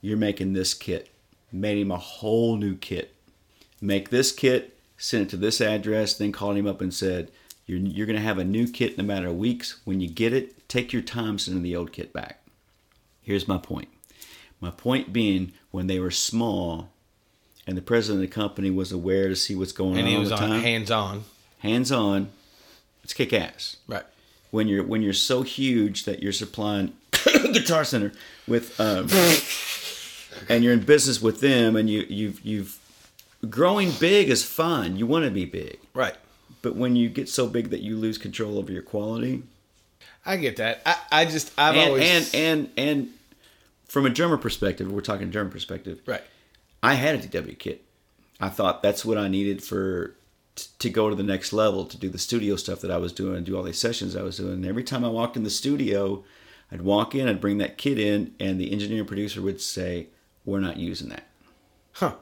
You're 0.00 0.16
making 0.16 0.54
this 0.54 0.72
kit. 0.74 1.10
Made 1.52 1.78
him 1.78 1.90
a 1.90 1.98
whole 1.98 2.56
new 2.56 2.76
kit. 2.76 3.14
Make 3.80 4.08
this 4.10 4.32
kit, 4.32 4.73
send 4.96 5.24
it 5.24 5.28
to 5.30 5.36
this 5.36 5.60
address, 5.60 6.14
then 6.14 6.32
called 6.32 6.56
him 6.56 6.66
up 6.66 6.80
and 6.80 6.92
said, 6.92 7.30
You're, 7.66 7.78
you're 7.78 8.06
going 8.06 8.18
to 8.18 8.22
have 8.22 8.38
a 8.38 8.44
new 8.44 8.66
kit 8.68 8.94
in 8.94 9.00
a 9.00 9.04
matter 9.04 9.28
of 9.28 9.36
weeks. 9.36 9.80
When 9.84 10.00
you 10.00 10.08
get 10.08 10.32
it, 10.32 10.68
take 10.68 10.92
your 10.92 11.02
time 11.02 11.38
sending 11.38 11.62
the 11.62 11.76
old 11.76 11.92
kit 11.92 12.12
back. 12.12 12.40
Here's 13.22 13.48
my 13.48 13.58
point. 13.58 13.88
My 14.60 14.70
point 14.70 15.12
being, 15.12 15.52
when 15.70 15.86
they 15.88 15.98
were 15.98 16.10
small 16.10 16.90
and 17.66 17.76
the 17.76 17.82
president 17.82 18.22
of 18.24 18.30
the 18.30 18.34
company 18.34 18.70
was 18.70 18.92
aware 18.92 19.28
to 19.28 19.36
see 19.36 19.54
what's 19.54 19.72
going 19.72 19.92
And 19.98 20.02
on 20.02 20.06
he 20.06 20.14
all 20.14 20.20
was 20.20 20.32
on 20.32 20.60
hands 20.60 20.90
on. 20.90 21.24
hands 21.58 21.90
on, 21.90 22.30
it's 23.02 23.12
kick 23.14 23.32
ass. 23.32 23.76
Right. 23.86 24.04
When 24.50 24.68
you're 24.68 24.84
when 24.84 25.02
you're 25.02 25.12
so 25.12 25.42
huge 25.42 26.04
that 26.04 26.22
you're 26.22 26.32
supplying 26.32 26.92
Guitar 27.52 27.84
Center 27.84 28.12
with, 28.46 28.78
um, 28.80 29.08
and 30.48 30.62
you're 30.62 30.72
in 30.72 30.80
business 30.80 31.20
with 31.20 31.40
them, 31.40 31.74
and 31.76 31.90
you 31.90 32.06
you've 32.08 32.40
you've 32.44 32.78
growing 33.46 33.90
big 33.92 34.28
is 34.30 34.44
fun. 34.44 34.96
You 34.96 35.06
want 35.06 35.24
to 35.24 35.30
be 35.30 35.44
big, 35.44 35.78
Right. 35.94 36.16
but 36.62 36.76
when 36.76 36.96
you 36.96 37.08
get 37.08 37.28
so 37.28 37.46
big 37.46 37.70
that 37.70 37.80
you 37.80 37.96
lose 37.96 38.18
control 38.18 38.58
over 38.58 38.70
your 38.72 38.82
quality, 38.82 39.42
I 40.26 40.36
get 40.36 40.56
that. 40.56 40.82
I, 40.86 40.96
I 41.12 41.24
just 41.26 41.52
I've 41.58 41.76
and 41.76 41.88
always 41.90 42.34
and 42.34 42.34
and 42.34 42.70
and 42.76 43.08
from 43.86 44.06
a 44.06 44.10
drummer 44.10 44.36
perspective, 44.38 44.90
we're 44.90 45.00
talking 45.00 45.30
German 45.30 45.52
perspective. 45.52 46.00
right. 46.06 46.22
I 46.82 46.94
had 46.94 47.14
a 47.14 47.18
DW 47.18 47.58
kit. 47.58 47.84
I 48.40 48.48
thought 48.50 48.82
that's 48.82 49.04
what 49.04 49.16
I 49.16 49.28
needed 49.28 49.62
for 49.62 50.14
t- 50.56 50.66
to 50.80 50.90
go 50.90 51.08
to 51.08 51.14
the 51.16 51.22
next 51.22 51.52
level, 51.52 51.86
to 51.86 51.96
do 51.96 52.08
the 52.10 52.18
studio 52.18 52.56
stuff 52.56 52.80
that 52.80 52.90
I 52.90 52.96
was 52.98 53.12
doing, 53.12 53.36
and 53.36 53.46
do 53.46 53.56
all 53.56 53.62
these 53.62 53.78
sessions 53.78 54.14
I 54.16 54.22
was 54.22 54.36
doing. 54.38 54.54
And 54.54 54.66
every 54.66 54.82
time 54.84 55.04
I 55.04 55.08
walked 55.08 55.36
in 55.36 55.44
the 55.44 55.50
studio, 55.50 56.24
I'd 56.72 56.82
walk 56.82 57.14
in, 57.14 57.28
I'd 57.28 57.40
bring 57.40 57.58
that 57.58 57.78
kit 57.78 57.98
in, 57.98 58.34
and 58.40 58.60
the 58.60 58.72
engineer 58.72 59.04
producer 59.04 59.40
would 59.40 59.60
say, 59.60 60.08
"We're 60.44 60.60
not 60.60 60.76
using 60.78 61.08
that." 61.10 61.26
Huh. 61.92 62.14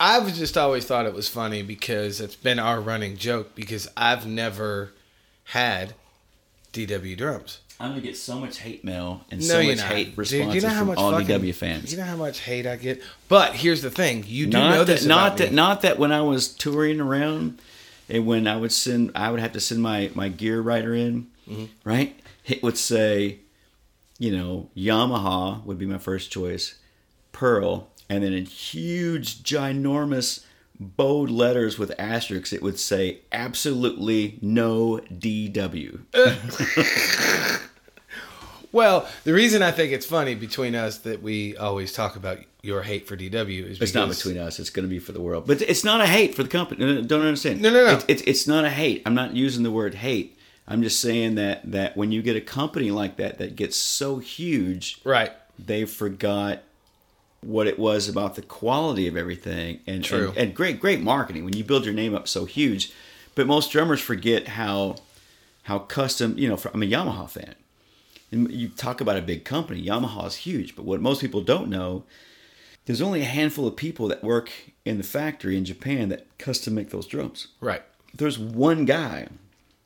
I've 0.00 0.34
just 0.34 0.56
always 0.56 0.86
thought 0.86 1.04
it 1.06 1.12
was 1.14 1.28
funny 1.28 1.62
because 1.62 2.20
it's 2.20 2.34
been 2.36 2.58
our 2.58 2.80
running 2.80 3.16
joke 3.18 3.54
because 3.54 3.86
I've 3.96 4.26
never 4.26 4.92
had 5.44 5.92
DW 6.72 7.16
drums. 7.18 7.60
I'm 7.78 7.90
gonna 7.90 8.00
get 8.02 8.16
so 8.16 8.38
much 8.38 8.58
hate 8.58 8.84
mail 8.84 9.24
and 9.30 9.40
No, 9.40 9.46
so 9.46 9.62
much 9.62 9.76
not. 9.78 9.86
hate 9.86 10.08
Dude, 10.10 10.18
responses 10.18 10.54
you 10.54 10.60
know 10.62 10.68
how 10.74 10.78
from 10.80 10.86
much 10.88 10.98
all 10.98 11.10
fucking, 11.12 11.26
DW 11.28 11.54
fans. 11.54 11.92
You 11.92 11.98
know 11.98 12.04
how 12.04 12.16
much 12.16 12.40
hate 12.40 12.66
I 12.66 12.76
get. 12.76 13.02
But 13.28 13.54
here's 13.54 13.80
the 13.82 13.90
thing: 13.90 14.24
you 14.26 14.46
do 14.46 14.52
not 14.52 14.70
know 14.70 14.78
that, 14.84 14.86
this 14.86 15.04
not 15.06 15.26
about 15.28 15.38
that, 15.38 15.50
me. 15.50 15.56
not 15.56 15.82
that 15.82 15.98
when 15.98 16.12
I 16.12 16.20
was 16.22 16.48
touring 16.48 17.00
around, 17.00 17.58
and 18.08 18.26
when 18.26 18.46
I 18.46 18.56
would 18.56 18.72
send, 18.72 19.12
I 19.14 19.30
would 19.30 19.40
have 19.40 19.52
to 19.52 19.60
send 19.60 19.82
my 19.82 20.10
my 20.14 20.28
gear 20.28 20.60
writer 20.60 20.94
in, 20.94 21.26
Mm-hmm. 21.48 21.64
right? 21.88 22.18
It 22.46 22.62
would 22.62 22.76
say, 22.78 23.38
you 24.18 24.36
know, 24.36 24.68
Yamaha 24.76 25.64
would 25.64 25.78
be 25.78 25.86
my 25.86 25.98
first 25.98 26.30
choice, 26.30 26.74
Pearl, 27.32 27.89
and 28.10 28.22
then 28.22 28.34
in 28.34 28.44
huge, 28.44 29.42
ginormous, 29.42 30.44
bold 30.78 31.30
letters 31.30 31.78
with 31.78 31.92
asterisks, 31.98 32.52
it 32.52 32.62
would 32.62 32.78
say 32.78 33.20
absolutely 33.32 34.38
no 34.42 35.00
DW. 35.10 36.00
Well, 38.72 39.08
the 39.24 39.32
reason 39.32 39.62
I 39.62 39.72
think 39.72 39.92
it's 39.92 40.06
funny 40.06 40.34
between 40.34 40.74
us 40.74 40.98
that 40.98 41.22
we 41.22 41.56
always 41.56 41.92
talk 41.92 42.16
about 42.16 42.38
your 42.62 42.82
hate 42.82 43.08
for 43.08 43.16
DW 43.16 43.68
is 43.68 43.80
It's 43.80 43.94
not 43.94 44.08
between 44.08 44.38
us. 44.38 44.60
It's 44.60 44.70
going 44.70 44.86
to 44.86 44.90
be 44.90 44.98
for 44.98 45.12
the 45.12 45.20
world. 45.20 45.46
But 45.46 45.62
it's 45.62 45.82
not 45.82 46.00
a 46.00 46.06
hate 46.06 46.34
for 46.34 46.42
the 46.42 46.48
company. 46.48 46.84
No, 46.84 46.94
no, 46.94 47.02
Don't 47.02 47.22
understand. 47.22 47.60
No, 47.60 47.70
no, 47.70 47.86
no. 47.86 47.94
It's, 47.94 48.04
it's, 48.06 48.22
it's 48.22 48.46
not 48.46 48.64
a 48.64 48.70
hate. 48.70 49.02
I'm 49.06 49.14
not 49.14 49.34
using 49.34 49.64
the 49.64 49.70
word 49.70 49.94
hate. 49.94 50.36
I'm 50.68 50.82
just 50.82 51.00
saying 51.00 51.34
that 51.34 51.68
that 51.72 51.96
when 51.96 52.12
you 52.12 52.22
get 52.22 52.36
a 52.36 52.40
company 52.40 52.92
like 52.92 53.16
that 53.16 53.38
that 53.38 53.56
gets 53.56 53.76
so 53.76 54.18
huge, 54.18 55.00
right. 55.02 55.32
they 55.58 55.84
forgot 55.84 56.62
what 57.42 57.66
it 57.66 57.78
was 57.78 58.08
about 58.08 58.34
the 58.34 58.42
quality 58.42 59.08
of 59.08 59.16
everything 59.16 59.80
and, 59.86 60.04
True. 60.04 60.28
and 60.28 60.38
and 60.38 60.54
great 60.54 60.78
great 60.78 61.00
marketing 61.00 61.44
when 61.44 61.56
you 61.56 61.64
build 61.64 61.84
your 61.84 61.94
name 61.94 62.14
up 62.14 62.28
so 62.28 62.44
huge. 62.44 62.92
But 63.34 63.46
most 63.46 63.72
drummers 63.72 64.00
forget 64.00 64.48
how 64.48 64.96
how 65.64 65.78
custom. 65.78 66.36
You 66.36 66.48
know, 66.48 66.56
for, 66.56 66.70
I'm 66.74 66.82
a 66.82 66.86
Yamaha 66.86 67.30
fan. 67.30 67.54
And 68.32 68.50
you 68.50 68.68
talk 68.68 69.00
about 69.00 69.16
a 69.16 69.22
big 69.22 69.44
company. 69.44 69.84
Yamaha 69.84 70.26
is 70.26 70.36
huge, 70.36 70.76
but 70.76 70.84
what 70.84 71.00
most 71.00 71.20
people 71.20 71.40
don't 71.40 71.68
know, 71.68 72.04
there's 72.86 73.00
only 73.02 73.22
a 73.22 73.24
handful 73.24 73.66
of 73.66 73.76
people 73.76 74.06
that 74.08 74.22
work 74.22 74.52
in 74.84 74.98
the 74.98 75.04
factory 75.04 75.56
in 75.56 75.64
Japan 75.64 76.10
that 76.10 76.26
custom 76.38 76.74
make 76.74 76.90
those 76.90 77.06
drums. 77.06 77.48
Right. 77.60 77.82
There's 78.14 78.38
one 78.38 78.84
guy 78.84 79.28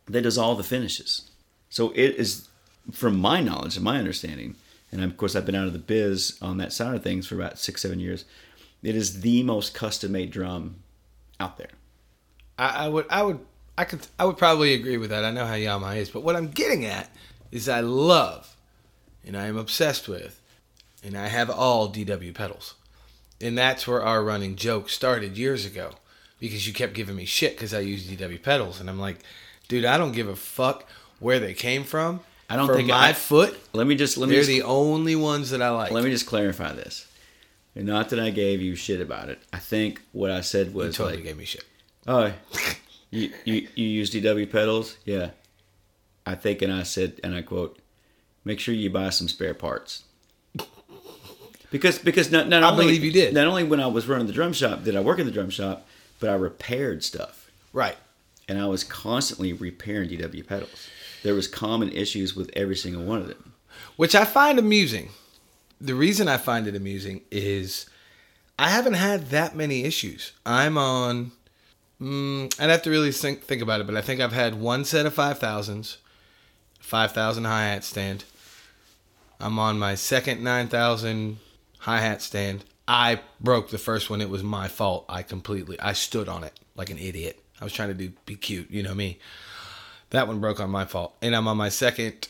that 0.06 0.22
does 0.22 0.36
all 0.36 0.54
the 0.54 0.62
finishes. 0.62 1.30
So 1.70 1.90
it 1.94 2.16
is, 2.16 2.48
from 2.92 3.18
my 3.18 3.40
knowledge 3.40 3.76
and 3.76 3.84
my 3.84 3.98
understanding, 3.98 4.56
and 4.94 5.02
of 5.02 5.16
course 5.16 5.34
I've 5.34 5.44
been 5.44 5.56
out 5.56 5.66
of 5.66 5.72
the 5.72 5.78
biz 5.78 6.38
on 6.40 6.58
that 6.58 6.72
side 6.72 6.94
of 6.94 7.02
things 7.02 7.26
for 7.26 7.34
about 7.34 7.58
six, 7.58 7.82
seven 7.82 7.98
years. 7.98 8.24
It 8.82 8.94
is 8.94 9.22
the 9.22 9.42
most 9.42 9.74
custom 9.74 10.12
made 10.12 10.30
drum 10.30 10.76
out 11.40 11.58
there. 11.58 11.70
I, 12.56 12.86
I 12.86 12.88
would 12.88 13.06
I 13.10 13.22
would 13.24 13.40
I 13.76 13.84
could 13.84 14.06
I 14.18 14.24
would 14.24 14.38
probably 14.38 14.72
agree 14.72 14.96
with 14.96 15.10
that. 15.10 15.24
I 15.24 15.32
know 15.32 15.46
how 15.46 15.54
Yamaha 15.54 15.96
is, 15.96 16.10
but 16.10 16.22
what 16.22 16.36
I'm 16.36 16.48
getting 16.48 16.84
at 16.84 17.10
is 17.50 17.68
I 17.68 17.80
love 17.80 18.56
and 19.26 19.36
I 19.36 19.46
am 19.46 19.56
obsessed 19.56 20.06
with 20.06 20.40
and 21.02 21.16
I 21.18 21.26
have 21.26 21.50
all 21.50 21.92
DW 21.92 22.32
pedals. 22.32 22.74
And 23.40 23.58
that's 23.58 23.88
where 23.88 24.02
our 24.02 24.22
running 24.22 24.54
joke 24.54 24.88
started 24.88 25.36
years 25.36 25.66
ago 25.66 25.90
because 26.38 26.68
you 26.68 26.72
kept 26.72 26.94
giving 26.94 27.16
me 27.16 27.24
shit 27.24 27.58
cuz 27.58 27.74
I 27.74 27.80
use 27.80 28.06
DW 28.06 28.40
pedals 28.40 28.78
and 28.78 28.88
I'm 28.88 29.00
like, 29.00 29.18
dude, 29.66 29.84
I 29.84 29.98
don't 29.98 30.12
give 30.12 30.28
a 30.28 30.36
fuck 30.36 30.88
where 31.18 31.40
they 31.40 31.52
came 31.52 31.82
from. 31.82 32.20
I 32.54 32.56
don't 32.56 32.66
For 32.68 32.76
think 32.76 32.88
my 32.88 33.08
I- 33.08 33.12
foot. 33.12 33.58
Let 33.72 33.86
me 33.86 33.94
just 33.96 34.16
let 34.16 34.28
me 34.28 34.34
They're 34.36 34.42
just, 34.44 34.48
the 34.50 34.62
only 34.62 35.16
ones 35.16 35.50
that 35.50 35.60
I 35.60 35.70
like. 35.70 35.90
let 35.90 36.04
me 36.04 36.10
just 36.10 36.26
clarify 36.26 36.72
this. 36.72 37.06
And 37.76 37.86
not 37.86 38.10
that 38.10 38.20
I 38.20 38.30
gave 38.30 38.62
you 38.62 38.76
shit 38.76 39.00
about 39.00 39.28
it. 39.28 39.40
I 39.52 39.58
think 39.58 40.00
what 40.12 40.30
I 40.30 40.40
said 40.42 40.72
was 40.74 40.86
you 40.86 40.92
totally 40.92 41.16
like, 41.16 41.24
gave 41.24 41.36
me 41.36 41.44
shit. 41.44 41.64
Oh, 42.06 42.32
you, 43.10 43.32
you 43.44 43.66
you 43.74 43.86
use 43.88 44.10
DW 44.12 44.50
pedals? 44.50 44.96
Yeah. 45.04 45.30
I 46.26 46.34
think, 46.36 46.62
and 46.62 46.72
I 46.72 46.84
said, 46.84 47.20
and 47.24 47.34
I 47.34 47.42
quote, 47.42 47.78
make 48.44 48.60
sure 48.60 48.74
you 48.74 48.88
buy 48.90 49.10
some 49.10 49.28
spare 49.28 49.52
parts. 49.54 50.04
Because 51.70 51.98
because 51.98 52.30
not, 52.30 52.48
not 52.48 52.62
I 52.62 52.70
only 52.70 52.84
believe 52.84 53.02
you 53.04 53.10
did. 53.12 53.34
not 53.34 53.46
only 53.48 53.64
when 53.64 53.80
I 53.80 53.88
was 53.88 54.06
running 54.06 54.26
the 54.28 54.32
drum 54.32 54.52
shop 54.52 54.84
did 54.84 54.94
I 54.94 55.00
work 55.00 55.18
in 55.18 55.26
the 55.26 55.32
drum 55.32 55.50
shop, 55.50 55.86
but 56.20 56.30
I 56.30 56.34
repaired 56.34 57.02
stuff, 57.02 57.50
Right. 57.72 57.96
and 58.48 58.60
I 58.60 58.66
was 58.68 58.84
constantly 58.84 59.52
repairing 59.52 60.08
DW 60.10 60.46
pedals. 60.46 60.88
There 61.24 61.34
was 61.34 61.48
common 61.48 61.90
issues 61.90 62.36
with 62.36 62.50
every 62.54 62.76
single 62.76 63.02
one 63.02 63.20
of 63.22 63.28
them. 63.28 63.54
which 63.96 64.14
I 64.14 64.24
find 64.24 64.58
amusing. 64.58 65.08
The 65.80 65.94
reason 65.94 66.28
I 66.28 66.36
find 66.36 66.68
it 66.68 66.76
amusing 66.76 67.22
is 67.30 67.86
I 68.58 68.68
haven't 68.70 68.94
had 68.94 69.30
that 69.30 69.56
many 69.56 69.84
issues. 69.84 70.32
I'm 70.46 70.78
on. 70.78 71.32
Mm, 72.00 72.54
I'd 72.60 72.70
have 72.70 72.82
to 72.82 72.90
really 72.90 73.10
think 73.12 73.42
think 73.42 73.62
about 73.62 73.80
it, 73.80 73.86
but 73.86 73.96
I 73.96 74.00
think 74.02 74.20
I've 74.20 74.32
had 74.32 74.54
one 74.60 74.84
set 74.84 75.06
of 75.06 75.14
five 75.14 75.38
thousands, 75.38 75.98
five 76.78 77.12
thousand 77.12 77.44
hi 77.44 77.64
hat 77.64 77.84
stand. 77.84 78.24
I'm 79.40 79.58
on 79.58 79.78
my 79.78 79.94
second 79.96 80.42
nine 80.42 80.68
thousand 80.68 81.38
hi 81.80 81.98
hat 82.00 82.22
stand. 82.22 82.64
I 82.86 83.20
broke 83.40 83.70
the 83.70 83.78
first 83.78 84.10
one. 84.10 84.20
It 84.20 84.28
was 84.30 84.42
my 84.42 84.68
fault. 84.68 85.04
I 85.08 85.22
completely. 85.22 85.80
I 85.80 85.94
stood 85.94 86.28
on 86.28 86.44
it 86.44 86.58
like 86.76 86.90
an 86.90 86.98
idiot. 86.98 87.40
I 87.60 87.64
was 87.64 87.72
trying 87.72 87.88
to 87.88 87.94
do 87.94 88.12
be 88.26 88.36
cute, 88.36 88.70
you 88.70 88.82
know 88.82 88.94
me. 88.94 89.18
That 90.14 90.28
one 90.28 90.38
broke 90.38 90.60
on 90.60 90.70
my 90.70 90.84
fault, 90.84 91.16
and 91.20 91.34
I'm 91.34 91.48
on 91.48 91.56
my 91.56 91.68
second 91.68 92.28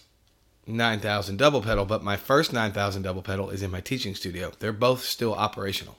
9000 0.67 1.37
double 1.37 1.61
pedal, 1.61 1.85
but 1.85 2.03
my 2.03 2.17
first 2.17 2.51
9000 2.51 3.03
double 3.03 3.21
pedal 3.21 3.51
is 3.51 3.63
in 3.63 3.71
my 3.71 3.83
teaching 3.83 4.15
studio. 4.15 4.53
They're 4.59 4.73
both 4.73 5.05
still 5.05 5.35
operational. 5.35 5.99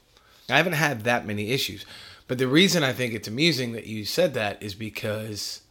I 0.50 0.58
haven't 0.58 0.74
had 0.74 1.04
that 1.04 1.27
many 1.27 1.51
issues. 1.51 1.86
But 2.27 2.39
the 2.39 2.48
reason 2.48 2.84
I 2.84 2.92
think 2.92 3.13
it's 3.13 3.27
amusing 3.27 3.74
that 3.74 3.86
you 3.86 4.04
said 4.04 4.34
that 4.34 4.63
is 4.63 4.74
because 4.74 5.62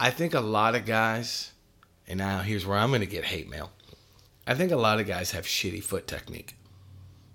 I 0.00 0.08
think 0.08 0.32
a 0.32 0.40
lot 0.40 0.74
of 0.74 0.86
guys, 0.86 1.52
and 2.06 2.16
now 2.16 2.38
here's 2.38 2.64
where 2.64 2.78
I'm 2.78 2.88
going 2.88 3.02
to 3.02 3.06
get 3.06 3.24
hate 3.24 3.50
mail. 3.50 3.70
I 4.46 4.54
think 4.54 4.72
a 4.72 4.76
lot 4.76 4.98
of 4.98 5.06
guys 5.06 5.32
have 5.32 5.44
shitty 5.44 5.82
foot 5.82 6.06
technique 6.06 6.56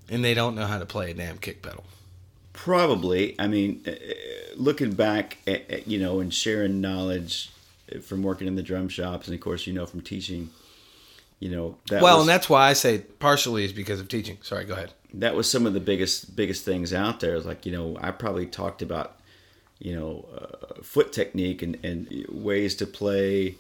and 0.09 0.25
they 0.25 0.33
don't 0.33 0.55
know 0.55 0.65
how 0.65 0.79
to 0.79 0.85
play 0.87 1.11
a 1.11 1.13
damn 1.13 1.37
kick 1.37 1.61
pedal. 1.61 1.83
Probably. 2.53 3.35
I 3.37 3.45
mean, 3.45 3.83
uh, 3.85 3.91
uh 3.91 3.93
looking 4.55 4.93
back, 4.93 5.37
at, 5.45 5.69
at, 5.69 5.87
you 5.87 5.99
know, 5.99 6.19
and 6.19 6.33
sharing 6.33 6.81
knowledge 6.81 7.51
from 8.01 8.23
working 8.23 8.47
in 8.47 8.55
the 8.55 8.63
drum 8.63 8.89
shops, 8.89 9.27
and 9.27 9.35
of 9.35 9.41
course, 9.41 9.67
you 9.67 9.73
know, 9.73 9.85
from 9.85 10.01
teaching, 10.01 10.49
you 11.39 11.49
know, 11.49 11.77
that 11.89 12.01
well, 12.01 12.17
was, 12.17 12.23
and 12.23 12.29
that's 12.29 12.49
why 12.49 12.69
I 12.69 12.73
say 12.73 12.99
partially 13.19 13.65
is 13.65 13.73
because 13.73 13.99
of 13.99 14.07
teaching. 14.07 14.37
Sorry, 14.41 14.65
go 14.65 14.73
ahead. 14.73 14.93
That 15.13 15.35
was 15.35 15.49
some 15.49 15.65
of 15.65 15.73
the 15.73 15.79
biggest 15.79 16.35
biggest 16.35 16.65
things 16.65 16.93
out 16.93 17.19
there. 17.19 17.39
Like 17.39 17.65
you 17.65 17.71
know, 17.71 17.97
I 18.01 18.11
probably 18.11 18.45
talked 18.45 18.81
about, 18.81 19.19
you 19.79 19.95
know, 19.95 20.25
uh, 20.35 20.81
foot 20.81 21.11
technique 21.13 21.61
and 21.61 21.77
and 21.83 22.25
ways 22.29 22.75
to 22.75 22.85
play. 22.85 23.55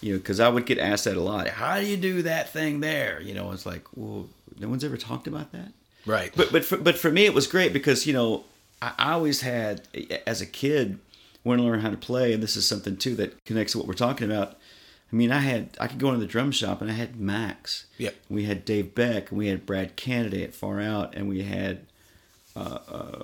You 0.00 0.14
know, 0.14 0.18
because 0.18 0.40
I 0.40 0.48
would 0.48 0.66
get 0.66 0.78
asked 0.78 1.04
that 1.04 1.16
a 1.16 1.20
lot. 1.20 1.46
How 1.46 1.78
do 1.78 1.86
you 1.86 1.96
do 1.96 2.22
that 2.22 2.52
thing 2.52 2.80
there? 2.80 3.20
You 3.20 3.34
know, 3.34 3.52
it's 3.52 3.64
like, 3.64 3.84
well, 3.94 4.28
no 4.58 4.68
one's 4.68 4.82
ever 4.82 4.96
talked 4.96 5.28
about 5.28 5.52
that. 5.52 5.72
Right. 6.04 6.32
But 6.34 6.52
but 6.52 6.64
for, 6.64 6.76
but 6.76 6.98
for 6.98 7.10
me, 7.10 7.24
it 7.24 7.34
was 7.34 7.46
great 7.46 7.72
because 7.72 8.06
you 8.06 8.12
know 8.12 8.44
I, 8.80 8.92
I 8.98 9.12
always 9.12 9.40
had 9.40 9.86
as 10.26 10.40
a 10.40 10.46
kid 10.46 10.98
want 11.44 11.60
to 11.60 11.64
learn 11.64 11.80
how 11.80 11.90
to 11.90 11.96
play, 11.96 12.32
and 12.32 12.42
this 12.42 12.56
is 12.56 12.66
something 12.66 12.96
too 12.96 13.14
that 13.16 13.44
connects 13.44 13.72
to 13.72 13.78
what 13.78 13.86
we're 13.86 13.94
talking 13.94 14.30
about. 14.30 14.56
I 15.12 15.16
mean, 15.16 15.30
I 15.30 15.40
had 15.40 15.76
I 15.80 15.88
could 15.88 15.98
go 15.98 16.08
into 16.08 16.20
the 16.20 16.26
drum 16.26 16.52
shop 16.52 16.80
and 16.80 16.90
I 16.90 16.94
had 16.94 17.20
Max. 17.20 17.86
Yep. 17.98 18.14
We 18.30 18.44
had 18.44 18.64
Dave 18.64 18.94
Beck, 18.94 19.30
and 19.30 19.38
we 19.38 19.48
had 19.48 19.66
Brad 19.66 19.96
Kennedy 19.96 20.42
at 20.42 20.54
Far 20.54 20.80
Out, 20.80 21.14
and 21.14 21.28
we 21.28 21.42
had 21.42 21.80
uh, 22.56 22.78
uh, 22.88 23.22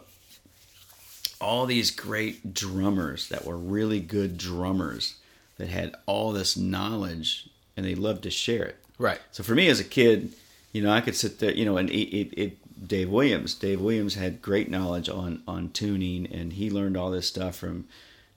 all 1.41 1.67
these 1.67 1.91
great 1.91 2.53
drummers 2.53 3.29
that 3.29 3.45
were 3.45 3.57
really 3.57 4.01
good 4.01 4.37
drummers 4.37 5.17
that 5.57 5.69
had 5.69 5.95
all 6.07 6.33
this 6.33 6.57
knowledge 6.57 7.49
and 7.77 7.87
they 7.87 7.95
loved 7.95 8.25
to 8.25 8.31
share 8.31 8.65
it. 8.65 8.77
Right. 8.99 9.21
So 9.31 9.43
for 9.43 9.55
me 9.55 9.69
as 9.69 9.79
a 9.79 9.85
kid, 9.85 10.33
you 10.73 10.83
know, 10.83 10.91
I 10.91 11.01
could 11.01 11.15
sit 11.15 11.39
there, 11.39 11.53
you 11.53 11.65
know, 11.65 11.77
and 11.77 11.89
it, 11.91 12.17
it, 12.17 12.35
it 12.37 12.89
Dave 12.89 13.09
Williams. 13.09 13.55
Dave 13.55 13.81
Williams 13.81 14.15
had 14.15 14.43
great 14.43 14.71
knowledge 14.71 15.09
on 15.09 15.43
on 15.47 15.71
tuning, 15.71 16.27
and 16.27 16.53
he 16.53 16.71
learned 16.71 16.97
all 16.97 17.11
this 17.11 17.27
stuff 17.27 17.57
from 17.57 17.87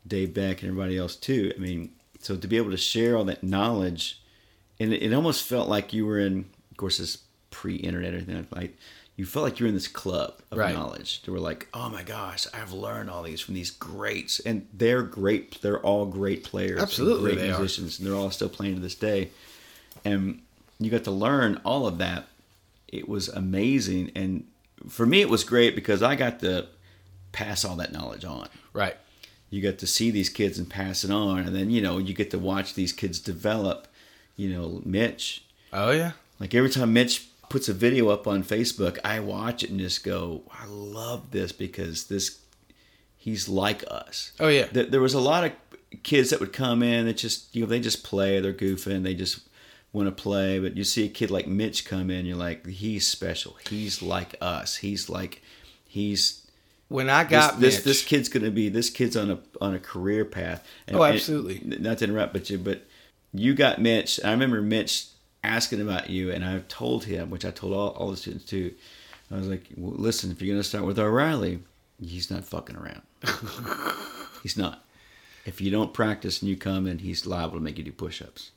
Dave 0.08 0.34
Beck 0.34 0.62
and 0.62 0.70
everybody 0.70 0.98
else 0.98 1.16
too. 1.16 1.54
I 1.56 1.60
mean, 1.60 1.92
so 2.20 2.36
to 2.36 2.48
be 2.48 2.58
able 2.58 2.72
to 2.72 2.78
share 2.78 3.16
all 3.16 3.26
that 3.26 3.44
knowledge, 3.44 4.22
and 4.80 4.94
it, 4.94 5.04
it 5.04 5.14
almost 5.14 5.44
felt 5.48 5.70
like 5.70 5.94
you 5.94 6.06
were 6.06 6.20
in, 6.20 6.46
of 6.72 6.78
course, 6.78 6.98
this 6.98 7.20
pre-internet 7.50 8.14
or 8.14 8.18
anything 8.18 8.48
like. 8.52 8.78
You 9.18 9.26
felt 9.28 9.44
like 9.44 9.60
you 9.60 9.66
were 9.66 9.68
in 9.68 9.76
this 9.76 9.90
club 9.90 10.40
of 10.50 10.58
right. 10.58 10.74
knowledge. 10.74 11.22
They 11.22 11.32
were 11.32 11.40
like, 11.40 11.68
"Oh 11.76 11.90
my 11.90 12.02
gosh, 12.02 12.48
I've 12.56 12.72
learned 12.72 13.10
all 13.10 13.22
these 13.22 13.40
from 13.40 13.54
these 13.54 13.70
greats, 13.70 14.40
and 14.40 14.68
they're 14.74 15.04
great. 15.04 15.62
They're 15.62 15.82
all 15.82 16.06
great 16.08 16.44
players, 16.44 16.82
absolutely, 16.82 17.34
great 17.36 17.46
musicians, 17.46 18.00
are. 18.00 18.02
and 18.02 18.10
they're 18.10 18.18
all 18.18 18.32
still 18.32 18.50
playing 18.50 18.76
to 18.76 18.82
this 18.82 18.96
day." 18.96 19.30
And 20.04 20.42
you 20.80 20.90
got 20.90 21.04
to 21.04 21.12
learn 21.12 21.62
all 21.64 21.86
of 21.86 22.00
that 22.00 22.26
it 22.92 23.08
was 23.08 23.30
amazing. 23.30 24.12
And 24.16 24.46
for 24.90 25.06
me, 25.06 25.22
it 25.22 25.30
was 25.30 25.44
great 25.44 25.76
because 25.76 26.04
I 26.04 26.16
got 26.16 26.42
to 26.42 26.68
pass 27.32 27.66
all 27.66 27.78
that 27.78 27.92
knowledge 27.92 28.26
on. 28.26 28.50
Right. 28.74 28.96
You 29.52 29.62
get 29.62 29.78
to 29.80 29.86
see 29.86 30.10
these 30.10 30.30
kids 30.30 30.58
and 30.58 30.68
pass 30.68 31.04
it 31.04 31.12
on. 31.12 31.40
And 31.40 31.56
then, 31.56 31.70
you 31.70 31.82
know, 31.82 32.00
you 32.00 32.16
get 32.16 32.32
to 32.32 32.40
watch 32.40 32.74
these 32.74 32.92
kids 32.92 33.20
develop. 33.20 33.88
You 34.36 34.50
know, 34.50 34.82
Mitch. 34.84 35.44
Oh, 35.72 35.92
yeah. 35.92 36.14
Like 36.40 36.56
every 36.56 36.70
time 36.72 36.94
Mitch 36.94 37.28
puts 37.50 37.70
a 37.70 37.74
video 37.74 38.08
up 38.08 38.28
on 38.28 38.44
Facebook, 38.44 38.98
I 39.04 39.20
watch 39.20 39.62
it 39.62 39.70
and 39.70 39.80
just 39.80 40.04
go, 40.04 40.42
I 40.52 40.66
love 40.68 41.32
this 41.32 41.52
because 41.52 42.06
this, 42.06 42.40
he's 43.18 43.50
like 43.50 43.84
us. 43.92 44.32
Oh, 44.40 44.48
yeah. 44.48 44.68
There 44.72 45.02
was 45.02 45.14
a 45.14 45.20
lot 45.20 45.44
of 45.44 45.52
kids 46.02 46.30
that 46.30 46.40
would 46.40 46.54
come 46.54 46.82
in 46.82 47.06
that 47.08 47.18
just, 47.18 47.54
you 47.54 47.64
know, 47.64 47.68
they 47.68 47.82
just 47.82 48.06
play, 48.06 48.40
they're 48.40 48.54
goofing, 48.54 49.04
they 49.04 49.14
just 49.14 49.42
want 49.92 50.08
to 50.08 50.12
play, 50.14 50.60
but 50.60 50.78
you 50.78 50.86
see 50.86 51.06
a 51.06 51.10
kid 51.10 51.30
like 51.30 51.46
Mitch 51.46 51.86
come 51.86 52.10
in, 52.10 52.26
you're 52.26 52.38
like, 52.38 52.66
he's 52.66 53.06
special. 53.06 53.58
He's 53.70 54.02
like 54.02 54.36
us. 54.40 54.78
He's 54.78 55.10
like, 55.10 55.42
he's. 55.86 56.41
When 56.92 57.10
I 57.10 57.24
got 57.24 57.62
this, 57.62 57.76
this, 57.78 57.84
this 57.86 58.04
kid's 58.04 58.28
gonna 58.28 58.52
be 58.52 58.68
this 58.68 58.90
kid's 58.90 59.16
on 59.16 59.32
a 59.32 59.40
on 59.62 59.74
a 59.74 59.80
career 59.80 60.26
path. 60.26 60.68
And, 60.88 60.98
oh, 60.98 61.04
absolutely. 61.04 61.60
And, 61.60 61.80
not 61.80 62.00
to 62.00 62.04
interrupt, 62.04 62.34
but 62.34 62.50
you, 62.50 62.58
but 62.58 62.86
you 63.34 63.54
got 63.54 63.80
Mitch. 63.80 64.20
I 64.26 64.32
remember 64.32 64.62
Mitch 64.62 65.06
asking 65.42 65.80
about 65.80 66.10
you, 66.10 66.32
and 66.32 66.44
I 66.44 66.60
told 66.68 67.06
him, 67.06 67.30
which 67.30 67.46
I 67.46 67.52
told 67.52 67.72
all, 67.72 67.92
all 67.92 68.12
the 68.12 68.18
students 68.18 68.44
too. 68.44 68.74
I 69.32 69.38
was 69.38 69.48
like, 69.48 69.68
well, 69.78 69.94
listen, 69.96 70.32
if 70.32 70.42
you're 70.42 70.54
gonna 70.54 70.66
start 70.66 70.84
with 70.84 71.00
O'Reilly, 71.00 71.60
he's 72.02 72.30
not 72.30 72.44
fucking 72.44 72.76
around. 72.76 73.04
he's 74.44 74.58
not. 74.58 74.84
If 75.46 75.62
you 75.62 75.72
don't 75.72 75.94
practice 75.94 76.42
and 76.42 76.50
you 76.50 76.58
come 76.58 76.88
in, 76.88 77.00
he's 77.00 77.26
liable 77.26 77.56
to 77.56 77.64
make 77.64 77.78
you 77.78 77.86
do 77.86 77.94
push-ups. 77.94 78.52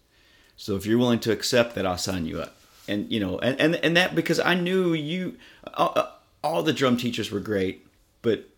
So 0.57 0.75
if 0.75 0.87
you're 0.87 0.99
willing 0.99 1.21
to 1.21 1.31
accept 1.31 1.77
that, 1.77 1.87
I'll 1.87 1.99
sign 1.99 2.27
you 2.27 2.41
up. 2.41 2.57
And 2.89 3.13
you 3.13 3.21
know, 3.21 3.39
and 3.39 3.61
and, 3.61 3.77
and 3.77 3.97
that 3.97 4.17
because 4.17 4.41
I 4.41 4.55
knew 4.55 4.93
you, 4.93 5.37
all, 5.75 6.19
all 6.43 6.65
the 6.65 6.73
drum 6.73 6.97
teachers 6.97 7.31
were 7.31 7.39
great, 7.39 7.87
but 8.25 8.49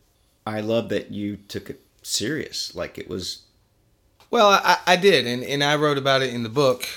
I 0.46 0.60
love 0.60 0.88
that 0.88 1.10
you 1.10 1.36
took 1.48 1.68
it 1.68 1.80
serious, 2.02 2.74
like 2.74 2.96
it 2.96 3.10
was. 3.10 3.42
Well, 4.30 4.48
I, 4.48 4.78
I 4.86 4.96
did, 4.96 5.26
and 5.26 5.44
and 5.44 5.62
I 5.62 5.76
wrote 5.76 5.98
about 5.98 6.22
it 6.22 6.32
in 6.32 6.42
the 6.42 6.48
book, 6.48 6.88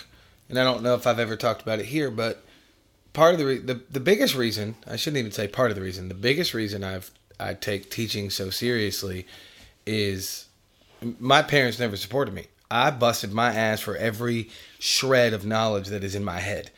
and 0.48 0.58
I 0.58 0.64
don't 0.64 0.84
know 0.84 0.96
if 0.96 1.06
I've 1.06 1.20
ever 1.20 1.36
talked 1.36 1.62
about 1.62 1.80
it 1.80 1.88
here, 1.88 2.10
but 2.10 2.46
part 3.12 3.34
of 3.34 3.40
the 3.40 3.46
re- 3.46 3.58
the 3.58 3.82
the 3.90 4.00
biggest 4.00 4.36
reason 4.36 4.76
I 4.88 4.96
shouldn't 4.96 5.20
even 5.20 5.32
say 5.32 5.48
part 5.48 5.72
of 5.72 5.76
the 5.76 5.82
reason 5.82 6.08
the 6.08 6.14
biggest 6.14 6.54
reason 6.54 6.84
I've 6.84 7.12
I 7.40 7.56
take 7.56 7.90
teaching 7.90 8.30
so 8.30 8.50
seriously 8.50 9.26
is 9.86 10.46
my 11.02 11.42
parents 11.42 11.80
never 11.80 11.98
supported 11.98 12.34
me. 12.34 12.48
I 12.70 12.92
busted 12.92 13.34
my 13.34 13.54
ass 13.54 13.80
for 13.80 13.96
every 13.96 14.50
shred 14.78 15.34
of 15.34 15.46
knowledge 15.46 15.88
that 15.88 16.04
is 16.04 16.14
in 16.14 16.24
my 16.24 16.40
head. 16.40 16.70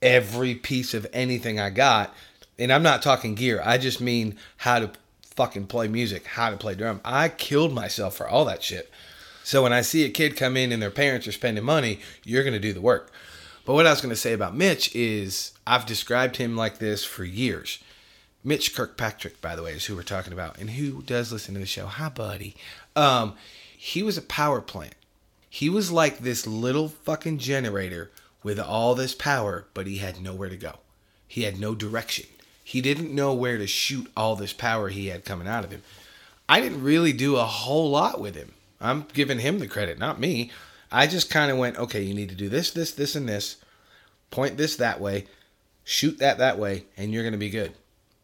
Every 0.00 0.54
piece 0.54 0.94
of 0.94 1.06
anything 1.12 1.60
I 1.60 1.70
got. 1.70 2.14
And 2.58 2.72
I'm 2.72 2.82
not 2.82 3.02
talking 3.02 3.34
gear. 3.34 3.60
I 3.62 3.76
just 3.76 4.00
mean 4.00 4.36
how 4.56 4.78
to 4.78 4.90
fucking 5.36 5.66
play 5.66 5.86
music, 5.86 6.26
how 6.26 6.50
to 6.50 6.56
play 6.56 6.74
drum. 6.74 7.00
I 7.04 7.28
killed 7.28 7.72
myself 7.72 8.16
for 8.16 8.28
all 8.28 8.44
that 8.46 8.62
shit. 8.62 8.90
So 9.44 9.62
when 9.62 9.72
I 9.72 9.82
see 9.82 10.04
a 10.04 10.10
kid 10.10 10.36
come 10.36 10.56
in 10.56 10.72
and 10.72 10.82
their 10.82 10.90
parents 10.90 11.28
are 11.28 11.32
spending 11.32 11.62
money, 11.62 12.00
you're 12.24 12.42
going 12.42 12.54
to 12.54 12.58
do 12.58 12.72
the 12.72 12.80
work. 12.80 13.12
But 13.64 13.74
what 13.74 13.86
I 13.86 13.90
was 13.90 14.00
going 14.00 14.10
to 14.10 14.16
say 14.16 14.32
about 14.32 14.56
Mitch 14.56 14.94
is 14.94 15.52
I've 15.66 15.86
described 15.86 16.36
him 16.36 16.56
like 16.56 16.78
this 16.78 17.04
for 17.04 17.24
years. 17.24 17.78
Mitch 18.42 18.74
Kirkpatrick, 18.74 19.40
by 19.40 19.56
the 19.56 19.62
way, 19.62 19.72
is 19.72 19.84
who 19.86 19.96
we're 19.96 20.02
talking 20.02 20.32
about 20.32 20.58
and 20.58 20.70
who 20.70 21.02
does 21.02 21.32
listen 21.32 21.54
to 21.54 21.60
the 21.60 21.66
show. 21.66 21.86
Hi, 21.86 22.08
buddy. 22.08 22.54
Um, 22.94 23.34
he 23.76 24.02
was 24.02 24.16
a 24.16 24.22
power 24.22 24.60
plant. 24.60 24.94
He 25.50 25.68
was 25.68 25.90
like 25.90 26.18
this 26.18 26.46
little 26.46 26.88
fucking 26.88 27.38
generator 27.38 28.10
with 28.42 28.60
all 28.60 28.94
this 28.94 29.14
power, 29.14 29.66
but 29.74 29.86
he 29.86 29.98
had 29.98 30.20
nowhere 30.20 30.48
to 30.48 30.56
go. 30.56 30.74
He 31.26 31.42
had 31.42 31.58
no 31.58 31.74
direction. 31.74 32.26
He 32.66 32.80
didn't 32.80 33.14
know 33.14 33.32
where 33.32 33.58
to 33.58 33.66
shoot 33.66 34.10
all 34.16 34.34
this 34.34 34.52
power 34.52 34.88
he 34.88 35.06
had 35.06 35.24
coming 35.24 35.46
out 35.46 35.64
of 35.64 35.70
him. 35.70 35.82
I 36.48 36.60
didn't 36.60 36.82
really 36.82 37.12
do 37.12 37.36
a 37.36 37.44
whole 37.44 37.90
lot 37.90 38.20
with 38.20 38.34
him. 38.34 38.54
I'm 38.80 39.06
giving 39.12 39.38
him 39.38 39.60
the 39.60 39.68
credit, 39.68 39.98
not 39.98 40.18
me. 40.18 40.50
I 40.90 41.06
just 41.06 41.30
kind 41.30 41.50
of 41.50 41.58
went, 41.58 41.78
okay, 41.78 42.02
you 42.02 42.14
need 42.14 42.28
to 42.30 42.34
do 42.34 42.48
this, 42.48 42.72
this, 42.72 42.90
this, 42.90 43.14
and 43.14 43.28
this. 43.28 43.56
Point 44.30 44.56
this 44.56 44.74
that 44.76 45.00
way, 45.00 45.26
shoot 45.84 46.18
that 46.18 46.38
that 46.38 46.58
way, 46.58 46.86
and 46.96 47.12
you're 47.12 47.22
going 47.22 47.32
to 47.32 47.38
be 47.38 47.50
good. 47.50 47.74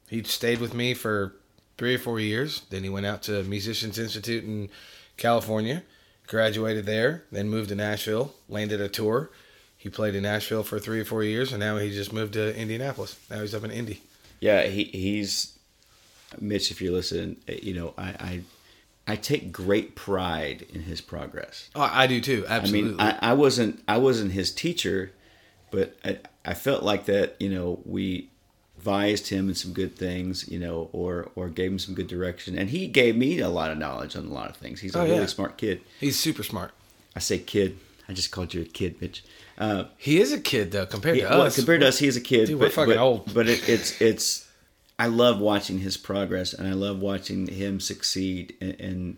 He 0.09 0.23
stayed 0.25 0.59
with 0.59 0.75
me 0.75 0.95
for 0.95 1.37
three 1.79 1.95
or 1.95 1.99
four 1.99 2.19
years. 2.19 2.63
Then 2.71 2.83
he 2.83 2.89
went 2.89 3.07
out 3.07 3.23
to 3.25 3.45
Musicians 3.45 3.99
Institute 3.99 4.43
in 4.43 4.69
California 5.17 5.85
graduated 6.27 6.87
there, 6.87 7.25
then 7.31 7.49
moved 7.49 7.69
to 7.69 7.75
Nashville, 7.75 8.35
landed 8.49 8.81
a 8.81 8.89
tour. 8.89 9.31
He 9.77 9.89
played 9.89 10.15
in 10.15 10.23
Nashville 10.23 10.63
for 10.63 10.79
three 10.79 11.01
or 11.01 11.05
four 11.05 11.23
years, 11.23 11.53
and 11.53 11.61
now 11.61 11.77
he 11.77 11.91
just 11.91 12.13
moved 12.13 12.33
to 12.35 12.57
Indianapolis. 12.57 13.19
Now 13.31 13.41
he's 13.41 13.55
up 13.55 13.65
in 13.65 13.71
Indy. 13.71 14.01
Yeah, 14.43 14.65
he 14.65 14.85
he's 14.85 15.57
Mitch. 16.41 16.73
If 16.73 16.83
you're 16.83 16.93
listening, 16.93 17.37
eh, 17.47 17.61
you 17.63 17.75
know 17.75 17.95
I 17.97 18.09
I, 19.07 19.13
I 19.13 19.17
take 19.17 19.53
great 19.53 19.95
pride 19.95 20.67
in 20.75 20.83
his 20.83 21.01
progress. 21.01 21.71
Oh, 21.77 21.89
I 21.91 22.09
do 22.09 22.21
too. 22.21 22.45
Absolutely. 22.49 22.91
I 22.91 23.07
mean, 23.07 23.19
I, 23.23 23.31
I 23.31 23.33
wasn't 23.35 23.85
I 23.87 23.99
wasn't 23.99 24.33
his 24.33 24.51
teacher, 24.53 25.13
but 25.71 25.97
I, 26.05 26.19
I 26.45 26.55
felt 26.55 26.83
like 26.83 27.05
that. 27.07 27.37
You 27.39 27.51
know, 27.51 27.81
we 27.85 28.31
advised 28.77 29.29
him 29.29 29.49
in 29.49 29.55
some 29.55 29.73
good 29.73 29.95
things, 29.95 30.49
you 30.49 30.59
know, 30.59 30.91
or 30.93 31.31
or 31.37 31.49
gave 31.49 31.71
him 31.71 31.79
some 31.79 31.95
good 31.95 32.09
direction. 32.09 32.59
And 32.59 32.69
he 32.69 32.89
gave 32.89 33.17
me 33.17 33.39
a 33.39 33.49
lot 33.49 33.71
of 33.71 33.79
knowledge 33.79 34.17
on 34.17 34.27
a 34.27 34.33
lot 34.33 34.51
of 34.51 34.57
things. 34.57 34.81
He's 34.81 34.97
a 34.97 34.99
oh, 34.99 35.05
really 35.05 35.19
yeah. 35.19 35.27
smart 35.27 35.57
kid. 35.57 35.83
He's 36.01 36.19
super 36.19 36.43
smart. 36.43 36.73
I 37.15 37.21
say 37.21 37.39
kid. 37.39 37.79
I 38.09 38.13
just 38.13 38.33
called 38.33 38.55
you 38.55 38.63
a 38.63 38.65
kid, 38.65 39.01
Mitch. 39.01 39.23
Uh, 39.63 39.85
he 39.97 40.21
is 40.21 40.33
a 40.33 40.41
kid 40.41 40.73
though, 40.73 40.87
compared 40.87 41.17
he, 41.17 41.23
to 41.23 41.29
well, 41.29 41.43
us. 41.43 41.57
Compared 41.57 41.81
to 41.83 41.89
us, 41.89 41.99
he 41.99 42.07
is 42.07 42.17
a 42.17 42.21
kid. 42.21 42.47
Dude, 42.47 42.59
but, 42.59 42.67
we're 42.67 42.71
fucking 42.71 42.95
but, 42.95 43.01
old. 43.01 43.35
But 43.35 43.49
it, 43.49 43.69
it's 43.69 44.01
it's. 44.01 44.49
I 44.99 45.07
love 45.07 45.41
watching 45.41 45.79
his 45.79 45.97
progress, 45.97 46.53
and 46.53 46.69
I 46.69 46.73
love 46.73 47.01
watching 47.01 47.47
him 47.47 47.81
succeed. 47.81 48.55
And, 48.61 48.81
and 48.81 49.17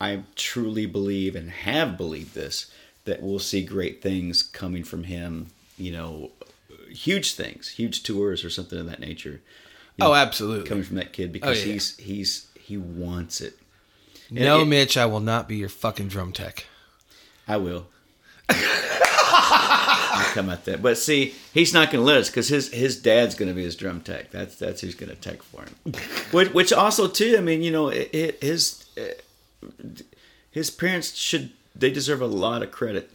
I 0.00 0.22
truly 0.34 0.86
believe, 0.86 1.34
and 1.34 1.50
have 1.50 1.96
believed 1.96 2.34
this, 2.34 2.70
that 3.04 3.22
we'll 3.22 3.38
see 3.38 3.62
great 3.64 4.02
things 4.02 4.42
coming 4.42 4.84
from 4.84 5.04
him 5.04 5.48
you 5.78 5.92
know, 5.92 6.30
huge 6.90 7.34
things, 7.34 7.68
huge 7.68 8.02
tours 8.02 8.44
or 8.44 8.50
something 8.50 8.78
of 8.78 8.86
that 8.86 9.00
nature. 9.00 9.40
Oh, 10.00 10.14
absolutely. 10.14 10.68
Coming 10.68 10.84
from 10.84 10.96
that 10.96 11.12
kid 11.12 11.32
because 11.32 11.64
yeah. 11.64 11.72
he's 11.72 11.96
he's 11.96 12.46
he 12.58 12.76
wants 12.76 13.40
it. 13.40 13.58
no, 14.30 14.62
it- 14.62 14.66
Mitch, 14.66 14.96
I 14.96 15.06
will 15.06 15.20
not 15.20 15.48
be 15.48 15.56
your 15.56 15.68
fucking 15.68 16.08
drum 16.08 16.32
tech. 16.32 16.66
I 17.48 17.56
will. 17.56 17.86
Come 20.34 20.50
at 20.50 20.64
that. 20.66 20.82
But 20.82 20.98
see, 20.98 21.34
he's 21.54 21.72
not 21.72 21.90
going 21.90 22.02
to 22.02 22.06
let 22.06 22.18
us 22.18 22.28
because 22.28 22.48
his 22.48 22.72
his 22.72 23.00
dad's 23.00 23.34
going 23.34 23.48
to 23.48 23.54
be 23.54 23.64
his 23.64 23.76
drum 23.76 24.00
tech. 24.00 24.30
That's 24.30 24.56
that's 24.56 24.80
who's 24.80 24.94
going 24.94 25.10
to 25.10 25.16
tech 25.16 25.42
for 25.42 25.62
him. 25.62 25.94
which, 26.30 26.52
which 26.52 26.72
also 26.72 27.08
too, 27.08 27.36
I 27.38 27.40
mean, 27.40 27.62
you 27.62 27.70
know, 27.70 27.88
it, 27.88 28.10
it, 28.12 28.42
his 28.42 28.84
his 30.50 30.70
parents 30.70 31.14
should 31.14 31.52
they 31.74 31.90
deserve 31.90 32.20
a 32.20 32.26
lot 32.26 32.62
of 32.62 32.70
credit. 32.70 33.10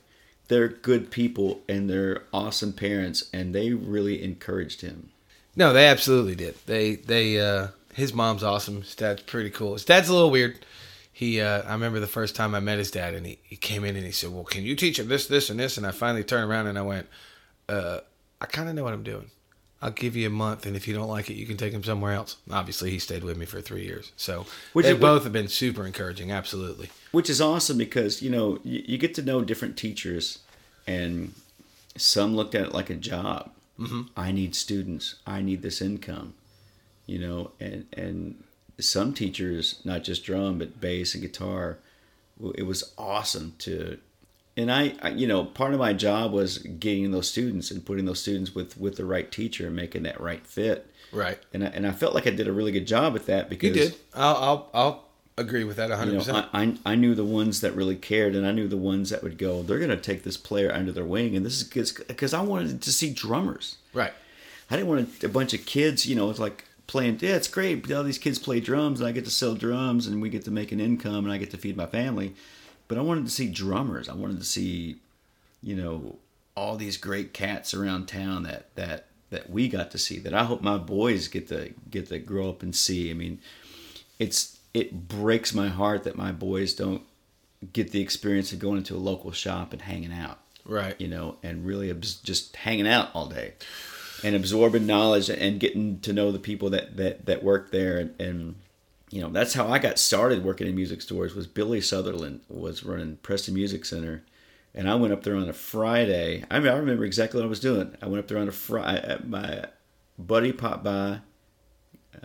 They're 0.47 0.67
good 0.67 1.11
people 1.11 1.61
and 1.69 1.89
they're 1.89 2.23
awesome 2.33 2.73
parents, 2.73 3.29
and 3.31 3.55
they 3.55 3.71
really 3.71 4.23
encouraged 4.23 4.81
him. 4.81 5.09
No, 5.55 5.73
they 5.73 5.87
absolutely 5.87 6.35
did. 6.35 6.55
They 6.65 6.95
they 6.95 7.39
uh 7.39 7.67
his 7.93 8.13
mom's 8.13 8.43
awesome. 8.43 8.81
His 8.81 8.95
dad's 8.95 9.21
pretty 9.21 9.49
cool. 9.49 9.73
His 9.73 9.85
dad's 9.85 10.09
a 10.09 10.13
little 10.13 10.31
weird. 10.31 10.65
He 11.21 11.39
uh 11.39 11.61
I 11.61 11.73
remember 11.73 11.99
the 11.99 12.07
first 12.07 12.35
time 12.35 12.55
I 12.55 12.59
met 12.59 12.79
his 12.79 12.89
dad 12.89 13.13
and 13.13 13.27
he, 13.27 13.37
he 13.43 13.55
came 13.55 13.85
in 13.85 13.95
and 13.95 14.03
he 14.03 14.11
said, 14.11 14.31
Well, 14.31 14.43
can 14.43 14.63
you 14.63 14.75
teach 14.75 14.97
him 14.97 15.07
this, 15.07 15.27
this, 15.27 15.51
and 15.51 15.59
this? 15.59 15.77
And 15.77 15.85
I 15.85 15.91
finally 15.91 16.23
turned 16.23 16.49
around 16.49 16.65
and 16.65 16.79
I 16.79 16.81
went, 16.81 17.07
uh, 17.69 17.99
I 18.41 18.47
kinda 18.47 18.73
know 18.73 18.83
what 18.83 18.93
I'm 18.93 19.03
doing. 19.03 19.29
I'll 19.83 19.91
give 19.91 20.15
you 20.15 20.25
a 20.25 20.31
month 20.31 20.65
and 20.65 20.75
if 20.75 20.87
you 20.87 20.95
don't 20.95 21.07
like 21.09 21.29
it 21.29 21.35
you 21.35 21.45
can 21.45 21.57
take 21.57 21.73
him 21.73 21.83
somewhere 21.83 22.13
else. 22.13 22.37
Obviously 22.49 22.89
he 22.89 22.97
stayed 22.97 23.23
with 23.23 23.37
me 23.37 23.45
for 23.45 23.61
three 23.61 23.83
years. 23.85 24.11
So 24.17 24.47
Which 24.73 24.87
they 24.87 24.93
is- 24.93 24.99
both 24.99 25.23
have 25.23 25.31
been 25.31 25.47
super 25.47 25.85
encouraging, 25.85 26.31
absolutely. 26.31 26.89
which 27.11 27.29
is 27.29 27.39
awesome 27.39 27.77
because 27.77 28.23
you 28.23 28.31
know 28.31 28.57
you, 28.63 28.81
you 28.87 28.97
get 28.97 29.13
to 29.15 29.21
know 29.21 29.43
different 29.43 29.77
teachers 29.77 30.39
and 30.87 31.33
some 31.97 32.35
looked 32.35 32.55
at 32.55 32.63
it 32.69 32.73
like 32.73 32.89
a 32.89 32.95
job 32.95 33.51
mm-hmm. 33.79 34.03
i 34.17 34.31
need 34.31 34.55
students 34.55 35.15
i 35.27 35.39
need 35.41 35.61
this 35.61 35.81
income 35.81 36.33
you 37.05 37.19
know 37.19 37.51
and 37.59 37.85
and 37.93 38.43
some 38.79 39.13
teachers 39.13 39.79
not 39.83 40.03
just 40.03 40.23
drum 40.23 40.57
but 40.57 40.79
bass 40.81 41.13
and 41.13 41.21
guitar 41.21 41.77
it 42.55 42.63
was 42.63 42.93
awesome 42.97 43.53
to 43.59 43.97
and 44.57 44.71
I, 44.71 44.95
I 45.01 45.09
you 45.09 45.27
know 45.27 45.45
part 45.45 45.73
of 45.73 45.79
my 45.79 45.93
job 45.93 46.31
was 46.31 46.57
getting 46.57 47.11
those 47.11 47.29
students 47.29 47.71
and 47.71 47.85
putting 47.85 48.05
those 48.05 48.19
students 48.21 48.55
with 48.55 48.77
with 48.77 48.97
the 48.97 49.05
right 49.05 49.31
teacher 49.31 49.67
and 49.67 49.75
making 49.75 50.03
that 50.03 50.19
right 50.19 50.45
fit 50.45 50.87
Right. 51.13 51.37
and 51.53 51.63
I, 51.63 51.67
and 51.67 51.85
I 51.85 51.91
felt 51.91 52.13
like 52.15 52.25
I 52.25 52.29
did 52.29 52.47
a 52.47 52.53
really 52.53 52.71
good 52.71 52.87
job 52.87 53.15
at 53.15 53.25
that 53.25 53.49
because 53.49 53.75
You 53.75 53.83
did. 53.89 53.95
I'll 54.13 54.35
I'll 54.37 54.69
I'll 54.73 55.03
agree 55.37 55.63
with 55.63 55.77
that 55.77 55.89
hundred 55.91 56.25
you 56.25 56.31
know, 56.33 56.45
I 56.53 56.77
I 56.85 56.95
knew 56.95 57.15
the 57.15 57.25
ones 57.25 57.61
that 57.61 57.73
really 57.75 57.95
cared, 57.95 58.33
and 58.35 58.45
I 58.47 58.51
knew 58.51 58.67
the 58.67 58.77
ones 58.77 59.09
that 59.09 59.21
would 59.23 59.37
go. 59.37 59.61
They're 59.61 59.79
going 59.79 59.89
to 59.89 59.97
take 59.97 60.23
this 60.23 60.37
player 60.37 60.71
under 60.71 60.91
their 60.91 61.03
wing, 61.05 61.35
and 61.35 61.45
this 61.45 61.61
is 61.61 61.63
because 62.07 62.33
I 62.33 62.41
wanted 62.41 62.81
to 62.81 62.91
see 62.91 63.11
drummers. 63.11 63.77
Right. 63.93 64.13
I 64.69 64.75
didn't 64.77 64.87
want 64.87 65.23
a 65.23 65.29
bunch 65.29 65.53
of 65.53 65.65
kids. 65.65 66.05
You 66.05 66.15
know, 66.15 66.29
it's 66.29 66.39
like 66.39 66.63
playing. 66.91 67.17
Yeah, 67.21 67.35
it's 67.35 67.47
great. 67.47 67.89
All 67.89 68.03
these 68.03 68.17
kids 68.17 68.37
play 68.37 68.59
drums, 68.59 68.99
and 68.99 69.07
I 69.07 69.13
get 69.13 69.23
to 69.25 69.31
sell 69.31 69.55
drums, 69.55 70.07
and 70.07 70.21
we 70.21 70.29
get 70.29 70.43
to 70.45 70.51
make 70.51 70.73
an 70.73 70.81
income, 70.81 71.23
and 71.23 71.31
I 71.31 71.37
get 71.37 71.49
to 71.51 71.57
feed 71.57 71.77
my 71.77 71.85
family. 71.85 72.35
But 72.89 72.97
I 72.97 73.01
wanted 73.01 73.25
to 73.25 73.31
see 73.31 73.47
drummers. 73.47 74.09
I 74.09 74.13
wanted 74.13 74.39
to 74.39 74.45
see, 74.45 74.97
you 75.63 75.75
know, 75.75 76.17
all 76.55 76.75
these 76.75 76.97
great 76.97 77.33
cats 77.33 77.73
around 77.73 78.07
town 78.07 78.43
that 78.43 78.75
that 78.75 79.05
that 79.29 79.49
we 79.49 79.69
got 79.69 79.91
to 79.91 79.97
see. 79.97 80.19
That 80.19 80.33
I 80.33 80.43
hope 80.43 80.61
my 80.61 80.77
boys 80.77 81.29
get 81.29 81.47
to 81.47 81.73
get 81.89 82.07
to 82.09 82.19
grow 82.19 82.49
up 82.49 82.61
and 82.61 82.75
see. 82.75 83.09
I 83.09 83.13
mean, 83.13 83.39
it's 84.19 84.59
it 84.73 85.07
breaks 85.07 85.53
my 85.53 85.69
heart 85.69 86.03
that 86.03 86.17
my 86.17 86.33
boys 86.33 86.73
don't 86.73 87.03
get 87.71 87.91
the 87.91 88.01
experience 88.01 88.51
of 88.51 88.59
going 88.59 88.77
into 88.77 88.95
a 88.95 88.97
local 88.97 89.31
shop 89.31 89.71
and 89.71 89.81
hanging 89.83 90.11
out 90.11 90.39
Right. 90.65 90.99
you 90.99 91.07
know, 91.07 91.37
and 91.43 91.65
really 91.65 91.93
just 92.23 92.55
hanging 92.55 92.87
out 92.87 93.09
all 93.13 93.27
day 93.27 93.53
and 94.23 94.35
absorbing 94.35 94.85
knowledge 94.85 95.29
and 95.29 95.59
getting 95.59 95.99
to 96.01 96.13
know 96.13 96.31
the 96.31 96.39
people 96.39 96.69
that 96.69 96.97
that 96.97 97.25
that 97.25 97.43
work 97.43 97.71
there 97.71 97.97
and, 97.97 98.19
and 98.19 98.55
you 99.09 99.21
know 99.21 99.29
that's 99.29 99.53
how 99.53 99.67
I 99.67 99.79
got 99.79 99.99
started 99.99 100.43
working 100.43 100.67
in 100.67 100.75
music 100.75 101.01
stores 101.01 101.35
was 101.35 101.47
Billy 101.47 101.81
Sutherland 101.81 102.41
was 102.49 102.83
running 102.83 103.17
Preston 103.17 103.53
Music 103.53 103.85
Center 103.85 104.23
and 104.73 104.89
I 104.89 104.95
went 104.95 105.13
up 105.13 105.23
there 105.23 105.35
on 105.35 105.49
a 105.49 105.53
Friday 105.53 106.43
I 106.49 106.59
mean 106.59 106.69
I 106.69 106.77
remember 106.77 107.05
exactly 107.05 107.39
what 107.39 107.45
I 107.45 107.49
was 107.49 107.59
doing 107.59 107.95
I 108.01 108.07
went 108.07 108.19
up 108.19 108.27
there 108.27 108.37
on 108.37 108.47
a 108.47 108.53
Friday 108.53 109.17
my 109.25 109.65
buddy 110.17 110.51
popped 110.51 110.83
by 110.83 111.19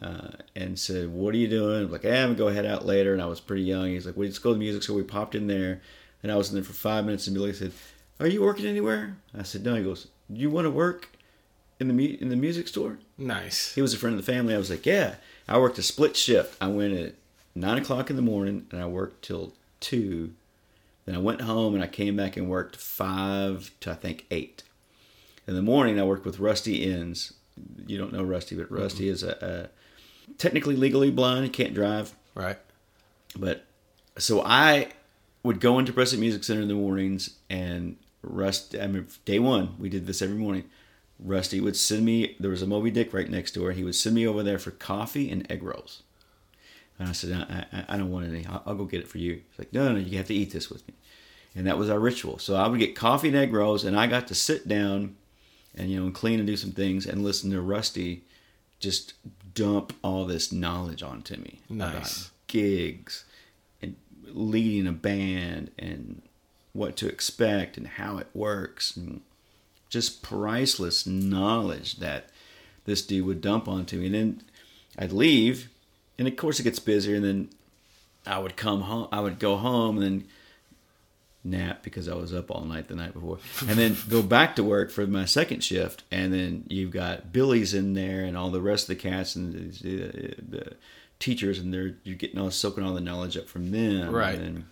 uh, 0.01 0.29
and 0.55 0.79
said, 0.79 1.09
"What 1.09 1.35
are 1.35 1.39
you 1.39 1.49
doing?" 1.49 1.85
I'm 1.85 1.91
like, 1.91 2.05
"Eh, 2.05 2.23
I'm 2.23 2.35
gonna 2.35 2.39
go 2.39 2.49
head 2.49 2.67
out 2.67 2.85
later." 2.85 3.13
And 3.13 3.23
I 3.23 3.27
was 3.27 3.41
pretty 3.41 3.63
young. 3.63 3.89
He's 3.89 4.07
like, 4.07 4.17
"We 4.17 4.29
just 4.29 4.43
go 4.43 4.51
to 4.51 4.55
the 4.55 4.59
music 4.59 4.83
store." 4.83 4.97
We 4.97 5.03
popped 5.03 5.35
in 5.35 5.47
there, 5.47 5.81
and 6.23 6.31
I 6.31 6.37
was 6.37 6.49
in 6.49 6.55
there 6.55 6.65
for 6.65 6.73
five 6.73 7.05
minutes. 7.05 7.27
And 7.27 7.35
Billy 7.35 7.53
said, 7.53 7.73
"Are 8.21 8.27
you 8.27 8.43
working 8.43 8.67
anywhere?" 8.67 9.17
I 9.35 9.43
said, 9.43 9.65
"No." 9.65 9.75
He 9.75 9.85
goes, 9.85 10.09
"Do 10.33 10.41
you 10.41 10.51
want 10.51 10.67
to 10.67 10.71
work 10.71 11.11
in 11.79 11.89
the 11.89 11.95
mu- 11.95 12.17
in 12.21 12.29
the 12.29 12.37
music 12.37 12.69
store?" 12.69 12.99
Nice. 13.19 13.75
He 13.75 13.83
was 13.83 13.95
a 13.95 13.99
friend 13.99 14.19
of 14.19 14.25
the 14.25 14.33
family. 14.33 14.55
I 14.55 14.59
was 14.59 14.71
like, 14.71 14.87
"Yeah." 14.87 15.17
I 15.49 15.59
worked 15.59 15.79
a 15.79 15.83
split 15.83 16.17
shift. 16.17 16.57
I 16.61 16.67
went 16.67 16.95
at 16.95 17.15
nine 17.55 17.79
o'clock 17.79 18.11
in 18.11 18.17
the 18.17 18.23
morning, 18.23 18.67
and 18.71 18.81
I 18.81 18.87
worked 18.87 19.25
till 19.25 19.55
two. 19.81 20.33
Then 21.05 21.15
I 21.15 21.19
went 21.19 21.43
home, 21.43 21.75
and 21.75 21.85
I 21.85 21.87
came 21.87 22.17
back 22.17 22.37
and 22.37 22.49
worked 22.49 22.77
five 22.77 23.71
to 23.81 23.93
I 23.93 23.95
think 23.95 24.27
eight. 24.31 24.63
In 25.47 25.55
the 25.55 25.63
morning, 25.63 26.01
I 26.01 26.05
worked 26.05 26.27
with 26.27 26.41
Rusty 26.41 26.85
Inns. 26.85 27.33
You 27.87 27.97
don't 27.97 28.13
know 28.13 28.25
Rusty, 28.25 28.57
but 28.57 28.71
Rusty 28.71 29.09
is 29.09 29.23
a, 29.23 29.71
a 30.29 30.35
technically 30.39 30.77
legally 30.77 31.11
blind. 31.11 31.45
He 31.45 31.51
can't 31.51 31.75
drive. 31.75 32.15
Right. 32.35 32.59
But 33.39 33.65
so 34.19 34.43
I 34.43 34.89
would 35.43 35.61
go 35.61 35.79
into 35.79 35.93
Preston 35.93 36.21
Music 36.21 36.43
Center 36.43 36.63
in 36.63 36.69
the 36.69 36.75
mornings, 36.75 37.37
and 37.49 37.97
Rust. 38.23 38.75
I 38.75 38.89
mean, 38.89 39.07
day 39.25 39.39
one, 39.39 39.77
we 39.79 39.89
did 39.89 40.07
this 40.07 40.21
every 40.21 40.37
morning. 40.37 40.65
Rusty 41.19 41.61
would 41.61 41.77
send 41.77 42.05
me. 42.05 42.37
There 42.39 42.51
was 42.51 42.63
a 42.63 42.67
Moby 42.67 42.91
Dick 42.91 43.13
right 43.15 43.29
next 43.31 43.53
door. 43.53 43.73
He 43.73 43.85
would 43.85 43.95
send 43.95 44.15
me 44.15 44.27
over 44.27 44.43
there 44.43 44.59
for 44.59 44.71
coffee 44.71 45.31
and 45.31 45.51
egg 45.51 45.63
rolls. 45.63 46.03
And 46.99 47.09
I 47.09 47.13
said, 47.13 47.33
I, 47.33 47.67
I, 47.79 47.85
I 47.95 47.97
don't 47.99 48.11
want 48.11 48.27
any. 48.29 48.47
I'll, 48.47 48.63
I'll 48.67 48.75
go 48.75 48.85
get 48.85 49.01
it 49.01 49.09
for 49.09 49.19
you. 49.19 49.35
He's 49.35 49.59
like, 49.59 49.73
no, 49.73 49.87
no, 49.87 49.93
no, 49.95 49.99
you 49.99 50.17
have 50.19 50.27
to 50.29 50.35
eat 50.35 50.53
this 50.53 50.71
with 50.71 50.87
me. 50.89 50.95
And 51.55 51.67
that 51.67 51.79
was 51.79 51.89
our 51.91 51.99
ritual. 51.99 52.39
So 52.39 52.55
I 52.57 52.67
would 52.69 52.79
get 52.79 52.95
coffee 52.95 53.29
and 53.29 53.37
egg 53.37 53.53
rolls, 53.53 53.85
and 53.85 53.99
I 53.99 54.07
got 54.07 54.27
to 54.29 54.35
sit 54.35 54.69
down 54.69 55.17
and 55.77 55.91
you 55.91 55.99
know 56.01 56.07
and 56.07 56.15
clean 56.15 56.39
and 56.39 56.47
do 56.47 56.57
some 56.57 56.73
things 56.73 57.07
and 57.07 57.23
listen 57.23 57.51
to 57.51 57.61
Rusty 57.61 58.25
just 58.79 59.15
dump 59.55 59.93
all 60.03 60.25
this 60.27 60.53
knowledge 60.53 61.03
onto 61.03 61.37
me 61.37 61.61
Nice. 61.69 61.93
about 62.27 62.31
gigs 62.47 63.25
and 63.83 63.97
leading 64.25 64.87
a 64.87 64.93
band 64.93 65.71
and 65.79 66.23
what 66.73 66.97
to 66.97 67.09
expect 67.09 67.77
and 67.77 67.87
how 67.87 68.19
it 68.19 68.27
works 68.35 68.97
and 68.97 69.21
just 69.89 70.23
priceless 70.23 71.07
knowledge 71.07 71.97
that 71.97 72.31
this 72.85 73.03
dude 73.03 73.27
would 73.27 73.41
dump 73.41 73.69
onto 73.69 73.99
me 73.99 74.07
and 74.07 74.15
then 74.15 74.43
I'd 74.99 75.13
leave 75.13 75.69
and 76.19 76.27
of 76.27 76.37
course 76.37 76.61
it 76.61 76.65
gets 76.65 76.79
busier 76.79 77.17
and 77.17 77.25
then 77.25 77.49
I 78.27 78.39
would 78.39 78.57
come 78.57 78.83
home 78.83 79.09
I 79.13 79.21
would 79.21 79.39
go 79.39 79.57
home 79.57 79.99
and 79.99 80.05
then 80.05 80.29
nap 81.47 81.83
because 81.83 82.09
I 82.09 82.15
was 82.15 82.35
up 82.35 82.51
all 82.51 82.65
night 82.65 82.89
the 82.89 82.95
night 82.95 83.15
before, 83.15 83.39
and 83.69 83.79
then 83.79 83.97
go 84.09 84.23
back 84.23 84.57
to 84.57 84.65
work 84.65 84.91
for 84.91 85.07
my 85.07 85.25
second 85.25 85.63
shift. 85.63 86.03
And 86.11 86.33
then 86.33 86.65
you've 86.69 86.91
got 86.91 87.33
Billy's 87.33 87.73
in 87.73 87.95
there 87.95 88.25
and 88.25 88.37
all 88.37 88.51
the 88.51 88.61
rest 88.61 88.85
of 88.85 88.97
the 88.97 89.03
cats 89.03 89.37
and 89.37 89.73
the, 89.73 90.35
the 90.37 90.73
teachers, 91.19 91.59
and 91.59 91.73
they're 91.73 91.95
you're 92.05 92.17
getting 92.17 92.39
all 92.39 92.51
soaking 92.51 92.85
all 92.85 92.95
the 92.95 93.01
knowledge 93.01 93.37
up 93.37 93.49
from 93.49 93.71
them. 93.71 94.11
Right. 94.11 94.39
And 94.39 94.65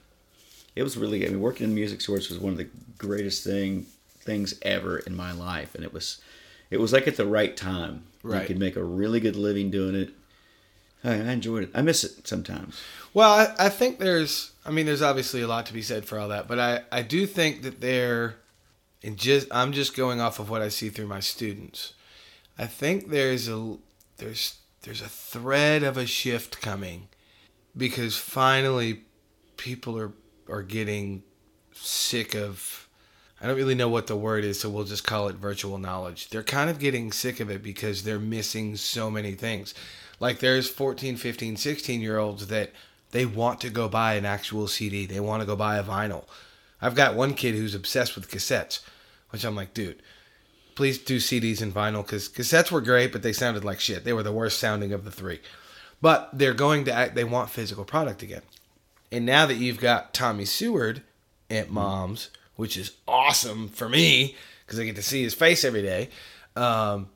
it 0.76 0.82
was 0.82 0.96
really 0.96 1.24
I 1.26 1.30
mean 1.30 1.40
working 1.40 1.68
in 1.68 1.74
music 1.74 2.00
stores 2.00 2.28
was 2.28 2.38
one 2.38 2.52
of 2.52 2.58
the 2.58 2.68
greatest 2.98 3.44
thing 3.44 3.86
things 4.24 4.54
ever 4.62 4.98
in 4.98 5.14
my 5.14 5.32
life, 5.32 5.74
and 5.74 5.84
it 5.84 5.92
was 5.92 6.20
it 6.70 6.80
was 6.80 6.92
like 6.92 7.06
at 7.06 7.16
the 7.16 7.26
right 7.26 7.56
time. 7.56 8.04
Right. 8.22 8.40
You 8.40 8.46
could 8.46 8.58
make 8.58 8.76
a 8.76 8.82
really 8.82 9.20
good 9.20 9.36
living 9.36 9.70
doing 9.70 9.94
it. 9.94 10.10
I, 11.04 11.12
I 11.12 11.32
enjoyed 11.32 11.64
it. 11.64 11.70
I 11.74 11.82
miss 11.82 12.02
it 12.04 12.26
sometimes. 12.26 12.80
Well, 13.12 13.30
I, 13.30 13.66
I 13.66 13.68
think 13.68 13.98
there's, 13.98 14.52
I 14.64 14.70
mean, 14.70 14.86
there's 14.86 15.02
obviously 15.02 15.42
a 15.42 15.46
lot 15.46 15.66
to 15.66 15.74
be 15.74 15.82
said 15.82 16.06
for 16.06 16.18
all 16.18 16.28
that, 16.28 16.48
but 16.48 16.58
I, 16.58 16.80
I 16.90 17.02
do 17.02 17.26
think 17.26 17.62
that 17.62 17.82
there, 17.82 18.36
and 19.02 19.18
just, 19.18 19.46
I'm 19.50 19.72
just 19.72 19.94
going 19.94 20.22
off 20.22 20.38
of 20.38 20.48
what 20.48 20.62
I 20.62 20.70
see 20.70 20.88
through 20.88 21.06
my 21.06 21.20
students. 21.20 21.92
I 22.58 22.66
think 22.66 23.10
there's 23.10 23.46
a, 23.46 23.76
there's, 24.16 24.56
there's 24.82 25.02
a 25.02 25.08
thread 25.08 25.82
of 25.82 25.98
a 25.98 26.06
shift 26.06 26.62
coming, 26.62 27.08
because 27.76 28.16
finally, 28.16 29.02
people 29.58 29.98
are 29.98 30.12
are 30.48 30.62
getting 30.62 31.22
sick 31.72 32.34
of. 32.34 32.83
I 33.40 33.46
don't 33.46 33.56
really 33.56 33.74
know 33.74 33.88
what 33.88 34.06
the 34.06 34.16
word 34.16 34.44
is, 34.44 34.60
so 34.60 34.70
we'll 34.70 34.84
just 34.84 35.04
call 35.04 35.28
it 35.28 35.36
virtual 35.36 35.78
knowledge. 35.78 36.28
They're 36.28 36.42
kind 36.42 36.70
of 36.70 36.78
getting 36.78 37.12
sick 37.12 37.40
of 37.40 37.50
it 37.50 37.62
because 37.62 38.02
they're 38.02 38.18
missing 38.18 38.76
so 38.76 39.10
many 39.10 39.32
things. 39.32 39.74
Like 40.20 40.38
there's 40.38 40.70
14, 40.70 41.16
15, 41.16 41.56
16 41.56 42.00
year 42.00 42.18
olds 42.18 42.46
that 42.46 42.72
they 43.10 43.26
want 43.26 43.60
to 43.60 43.70
go 43.70 43.88
buy 43.88 44.14
an 44.14 44.24
actual 44.24 44.68
CD. 44.68 45.06
They 45.06 45.20
want 45.20 45.42
to 45.42 45.46
go 45.46 45.56
buy 45.56 45.78
a 45.78 45.84
vinyl. 45.84 46.24
I've 46.80 46.94
got 46.94 47.14
one 47.14 47.34
kid 47.34 47.54
who's 47.54 47.74
obsessed 47.74 48.14
with 48.14 48.30
cassettes, 48.30 48.80
which 49.30 49.44
I'm 49.44 49.56
like, 49.56 49.74
dude, 49.74 50.02
please 50.74 50.98
do 50.98 51.18
CDs 51.18 51.62
and 51.62 51.74
vinyl 51.74 52.04
because 52.04 52.28
cassettes 52.28 52.70
were 52.70 52.80
great, 52.80 53.12
but 53.12 53.22
they 53.22 53.32
sounded 53.32 53.64
like 53.64 53.80
shit. 53.80 54.04
They 54.04 54.12
were 54.12 54.22
the 54.22 54.32
worst 54.32 54.58
sounding 54.58 54.92
of 54.92 55.04
the 55.04 55.10
three. 55.10 55.40
But 56.00 56.30
they're 56.32 56.54
going 56.54 56.84
to 56.84 56.92
act, 56.92 57.14
they 57.14 57.24
want 57.24 57.50
physical 57.50 57.84
product 57.84 58.22
again. 58.22 58.42
And 59.10 59.24
now 59.24 59.46
that 59.46 59.54
you've 59.54 59.80
got 59.80 60.12
Tommy 60.12 60.44
Seward 60.44 61.02
at 61.48 61.70
Mom's, 61.70 62.30
which 62.56 62.76
is 62.76 62.92
awesome 63.06 63.68
for 63.68 63.88
me 63.88 64.36
because 64.64 64.78
I 64.78 64.84
get 64.84 64.96
to 64.96 65.02
see 65.02 65.22
his 65.22 65.34
face 65.34 65.64
every 65.64 65.82
day. 65.82 66.08
Um, 66.56 67.08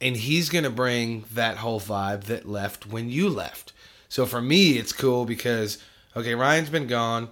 and 0.00 0.16
he's 0.16 0.48
going 0.48 0.64
to 0.64 0.70
bring 0.70 1.24
that 1.32 1.58
whole 1.58 1.80
vibe 1.80 2.24
that 2.24 2.48
left 2.48 2.86
when 2.86 3.08
you 3.08 3.28
left. 3.28 3.72
So 4.08 4.26
for 4.26 4.42
me, 4.42 4.72
it's 4.72 4.92
cool 4.92 5.24
because, 5.24 5.78
okay, 6.16 6.34
Ryan's 6.34 6.70
been 6.70 6.86
gone. 6.86 7.28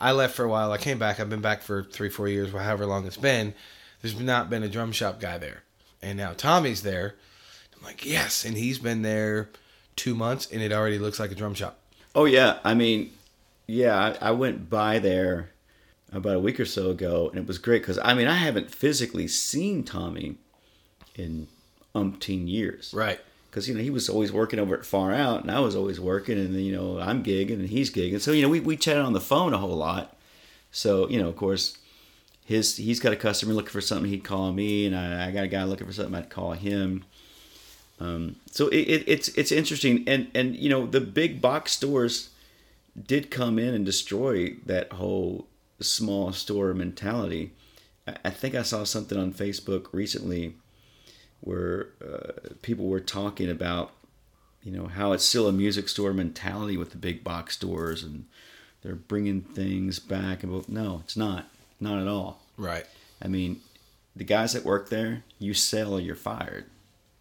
I 0.00 0.12
left 0.12 0.34
for 0.34 0.44
a 0.44 0.48
while. 0.48 0.72
I 0.72 0.78
came 0.78 0.98
back. 0.98 1.18
I've 1.18 1.30
been 1.30 1.40
back 1.40 1.62
for 1.62 1.82
three, 1.82 2.08
four 2.08 2.28
years, 2.28 2.52
however 2.52 2.86
long 2.86 3.06
it's 3.06 3.16
been. 3.16 3.54
There's 4.02 4.18
not 4.18 4.48
been 4.48 4.62
a 4.62 4.68
drum 4.68 4.92
shop 4.92 5.20
guy 5.20 5.38
there. 5.38 5.62
And 6.02 6.16
now 6.16 6.32
Tommy's 6.32 6.82
there. 6.82 7.14
I'm 7.76 7.84
like, 7.84 8.04
yes. 8.06 8.44
And 8.44 8.56
he's 8.56 8.78
been 8.78 9.02
there 9.02 9.48
two 9.96 10.14
months 10.14 10.48
and 10.50 10.62
it 10.62 10.72
already 10.72 10.98
looks 10.98 11.20
like 11.20 11.30
a 11.30 11.34
drum 11.34 11.54
shop. 11.54 11.78
Oh 12.14 12.24
yeah, 12.24 12.58
I 12.64 12.74
mean, 12.74 13.12
yeah, 13.66 14.16
I, 14.20 14.28
I 14.28 14.30
went 14.32 14.70
by 14.70 14.98
there 14.98 15.50
about 16.12 16.36
a 16.36 16.40
week 16.40 16.58
or 16.58 16.64
so 16.64 16.90
ago, 16.90 17.28
and 17.30 17.38
it 17.38 17.46
was 17.46 17.58
great 17.58 17.82
because 17.82 17.98
I 18.02 18.14
mean 18.14 18.26
I 18.26 18.36
haven't 18.36 18.70
physically 18.70 19.28
seen 19.28 19.84
Tommy 19.84 20.36
in 21.14 21.48
umpteen 21.94 22.48
years, 22.48 22.92
Right. 22.94 23.20
Because 23.50 23.68
you 23.68 23.74
know 23.74 23.80
he 23.80 23.90
was 23.90 24.08
always 24.08 24.32
working 24.32 24.58
over 24.58 24.76
at 24.76 24.84
Far 24.86 25.12
Out, 25.12 25.42
and 25.42 25.50
I 25.50 25.60
was 25.60 25.74
always 25.74 25.98
working, 25.98 26.38
and 26.38 26.54
then, 26.54 26.62
you 26.62 26.72
know 26.72 27.00
I'm 27.00 27.22
gigging 27.24 27.54
and 27.54 27.68
he's 27.68 27.90
gigging, 27.90 28.20
so 28.20 28.32
you 28.32 28.42
know 28.42 28.48
we 28.48 28.60
we 28.60 28.76
chatted 28.76 29.04
on 29.04 29.12
the 29.12 29.20
phone 29.20 29.52
a 29.54 29.58
whole 29.58 29.76
lot. 29.76 30.16
So 30.72 31.08
you 31.08 31.20
know, 31.20 31.28
of 31.28 31.36
course, 31.36 31.76
his 32.44 32.76
he's 32.76 33.00
got 33.00 33.12
a 33.12 33.16
customer 33.16 33.52
looking 33.52 33.70
for 33.70 33.80
something, 33.80 34.08
he'd 34.10 34.24
call 34.24 34.52
me, 34.52 34.86
and 34.86 34.96
I, 34.96 35.28
I 35.28 35.30
got 35.32 35.44
a 35.44 35.48
guy 35.48 35.64
looking 35.64 35.86
for 35.86 35.92
something, 35.92 36.14
I'd 36.14 36.30
call 36.30 36.52
him. 36.52 37.04
Um, 37.98 38.36
so 38.50 38.68
it, 38.68 38.78
it, 38.78 39.04
it's 39.06 39.28
it's 39.28 39.52
interesting, 39.52 40.04
and 40.06 40.30
and 40.34 40.56
you 40.56 40.70
know 40.70 40.86
the 40.86 41.00
big 41.00 41.40
box 41.40 41.72
stores 41.72 42.30
did 43.06 43.30
come 43.30 43.58
in 43.58 43.74
and 43.74 43.84
destroy 43.84 44.54
that 44.66 44.92
whole 44.92 45.46
small 45.84 46.32
store 46.32 46.74
mentality. 46.74 47.52
I, 48.24 48.30
think 48.30 48.54
I 48.54 48.62
saw 48.62 48.84
something 48.84 49.16
on 49.18 49.32
Facebook 49.32 49.92
recently 49.92 50.54
where 51.40 51.88
uh, 52.04 52.54
people 52.62 52.86
were 52.86 53.00
talking 53.00 53.50
about 53.50 53.92
you 54.62 54.72
know 54.72 54.86
how 54.86 55.12
it's 55.12 55.24
still 55.24 55.48
a 55.48 55.52
music 55.52 55.88
store 55.88 56.12
mentality 56.12 56.76
with 56.76 56.90
the 56.90 56.98
big 56.98 57.24
box 57.24 57.54
stores 57.54 58.02
and 58.02 58.26
they're 58.82 58.94
bringing 58.94 59.40
things 59.40 59.98
back 59.98 60.42
and 60.42 60.68
no 60.68 61.00
it's 61.02 61.16
not 61.16 61.46
not 61.80 61.98
at 61.98 62.06
all 62.08 62.42
Right. 62.60 62.84
I 63.22 63.28
mean, 63.28 63.60
the 64.14 64.24
guys 64.24 64.52
that 64.52 64.64
work 64.64 64.90
there, 64.90 65.24
you 65.38 65.54
sell 65.54 65.98
you're 65.98 66.14
fired. 66.14 66.66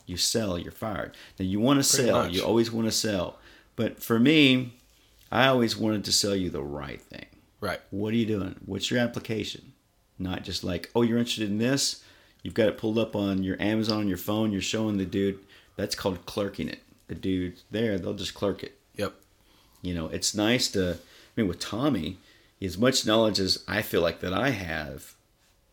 You 0.05 0.17
sell, 0.17 0.57
you're 0.59 0.71
fired. 0.71 1.15
Now 1.39 1.45
you 1.45 1.59
want 1.61 1.79
to 1.79 1.83
sell. 1.83 2.23
much. 2.23 2.33
You 2.33 2.43
always 2.43 2.71
want 2.71 2.87
to 2.87 2.91
sell. 2.91 3.39
But 3.77 4.03
for 4.03 4.19
me, 4.19 4.73
I 5.31 5.47
always 5.47 5.77
wanted 5.77 6.03
to 6.05 6.11
sell 6.11 6.35
you 6.35 6.49
the 6.49 6.63
right 6.63 7.01
thing. 7.01 7.27
Right. 7.61 7.79
What 7.91 8.13
are 8.13 8.17
you 8.17 8.25
doing? 8.25 8.55
What's 8.65 8.89
your 8.89 8.99
application? 8.99 9.73
Not 10.17 10.43
just 10.43 10.63
like, 10.63 10.89
oh, 10.95 11.01
you're 11.01 11.17
interested 11.17 11.49
in 11.49 11.57
this. 11.57 12.03
You've 12.43 12.53
got 12.53 12.69
it 12.69 12.77
pulled 12.77 12.97
up 12.97 13.15
on 13.15 13.43
your 13.43 13.61
Amazon 13.61 13.99
on 13.99 14.07
your 14.07 14.17
phone. 14.17 14.51
You're 14.51 14.61
showing 14.61 14.97
the 14.97 15.05
dude. 15.05 15.39
That's 15.75 15.95
called 15.95 16.25
clerking 16.25 16.69
it. 16.69 16.79
The 17.07 17.15
dude 17.15 17.61
there, 17.71 17.97
they'll 17.97 18.13
just 18.13 18.33
clerk 18.33 18.63
it. 18.63 18.77
Yep. 18.95 19.13
You 19.81 19.93
know, 19.93 20.07
it's 20.07 20.35
nice 20.35 20.69
to. 20.71 20.91
I 20.93 21.41
mean, 21.41 21.47
with 21.47 21.59
Tommy, 21.59 22.17
as 22.61 22.77
much 22.77 23.05
knowledge 23.05 23.39
as 23.39 23.63
I 23.67 23.81
feel 23.81 24.01
like 24.01 24.19
that 24.19 24.33
I 24.33 24.49
have, 24.49 25.15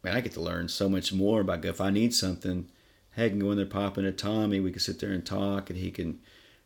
man, 0.02 0.16
I 0.16 0.20
get 0.20 0.32
to 0.32 0.40
learn 0.40 0.68
so 0.68 0.88
much 0.88 1.12
more 1.12 1.40
about 1.40 1.64
if 1.64 1.80
I 1.80 1.90
need 1.90 2.14
something. 2.14 2.68
Hey, 3.12 3.26
I 3.26 3.28
can 3.28 3.38
go 3.38 3.50
in 3.50 3.56
there, 3.56 3.66
pop 3.66 3.98
into 3.98 4.12
Tommy. 4.12 4.60
We 4.60 4.70
can 4.70 4.80
sit 4.80 5.00
there 5.00 5.10
and 5.10 5.24
talk, 5.24 5.70
and 5.70 5.78
he 5.78 5.90
can 5.90 6.20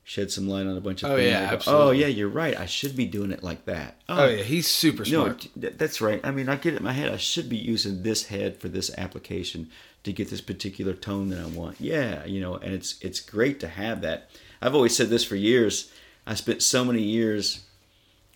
shed 0.04 0.30
some 0.30 0.48
light 0.48 0.66
on 0.66 0.76
a 0.76 0.80
bunch 0.80 1.02
of 1.02 1.10
Oh, 1.10 1.16
things. 1.16 1.30
yeah, 1.30 1.48
go, 1.48 1.54
absolutely. 1.54 1.86
Oh 1.86 1.90
yeah, 1.92 2.06
you're 2.08 2.28
right. 2.28 2.58
I 2.58 2.66
should 2.66 2.96
be 2.96 3.06
doing 3.06 3.30
it 3.30 3.42
like 3.42 3.64
that. 3.66 4.00
Oh, 4.08 4.24
oh 4.24 4.28
yeah. 4.28 4.42
He's 4.42 4.66
super 4.66 5.04
smart. 5.04 5.46
th- 5.60 5.74
that's 5.76 6.00
right. 6.00 6.20
I 6.24 6.30
mean, 6.30 6.48
I 6.48 6.56
get 6.56 6.74
it 6.74 6.78
in 6.78 6.82
my 6.84 6.92
head. 6.92 7.12
I 7.12 7.16
should 7.16 7.48
be 7.48 7.56
using 7.56 8.02
this 8.02 8.26
head 8.26 8.56
for 8.56 8.68
this 8.68 8.90
application 8.98 9.68
to 10.02 10.12
get 10.12 10.30
this 10.30 10.40
particular 10.40 10.94
tone 10.94 11.28
that 11.28 11.38
I 11.38 11.46
want. 11.46 11.80
Yeah, 11.80 12.24
you 12.24 12.40
know, 12.40 12.54
and 12.56 12.72
it's 12.74 12.98
it's 13.02 13.20
great 13.20 13.60
to 13.60 13.68
have 13.68 14.00
that. 14.02 14.30
I've 14.62 14.74
always 14.74 14.96
said 14.96 15.10
this 15.10 15.24
for 15.24 15.36
years. 15.36 15.92
I 16.26 16.34
spent 16.34 16.62
so 16.62 16.84
many 16.84 17.02
years 17.02 17.64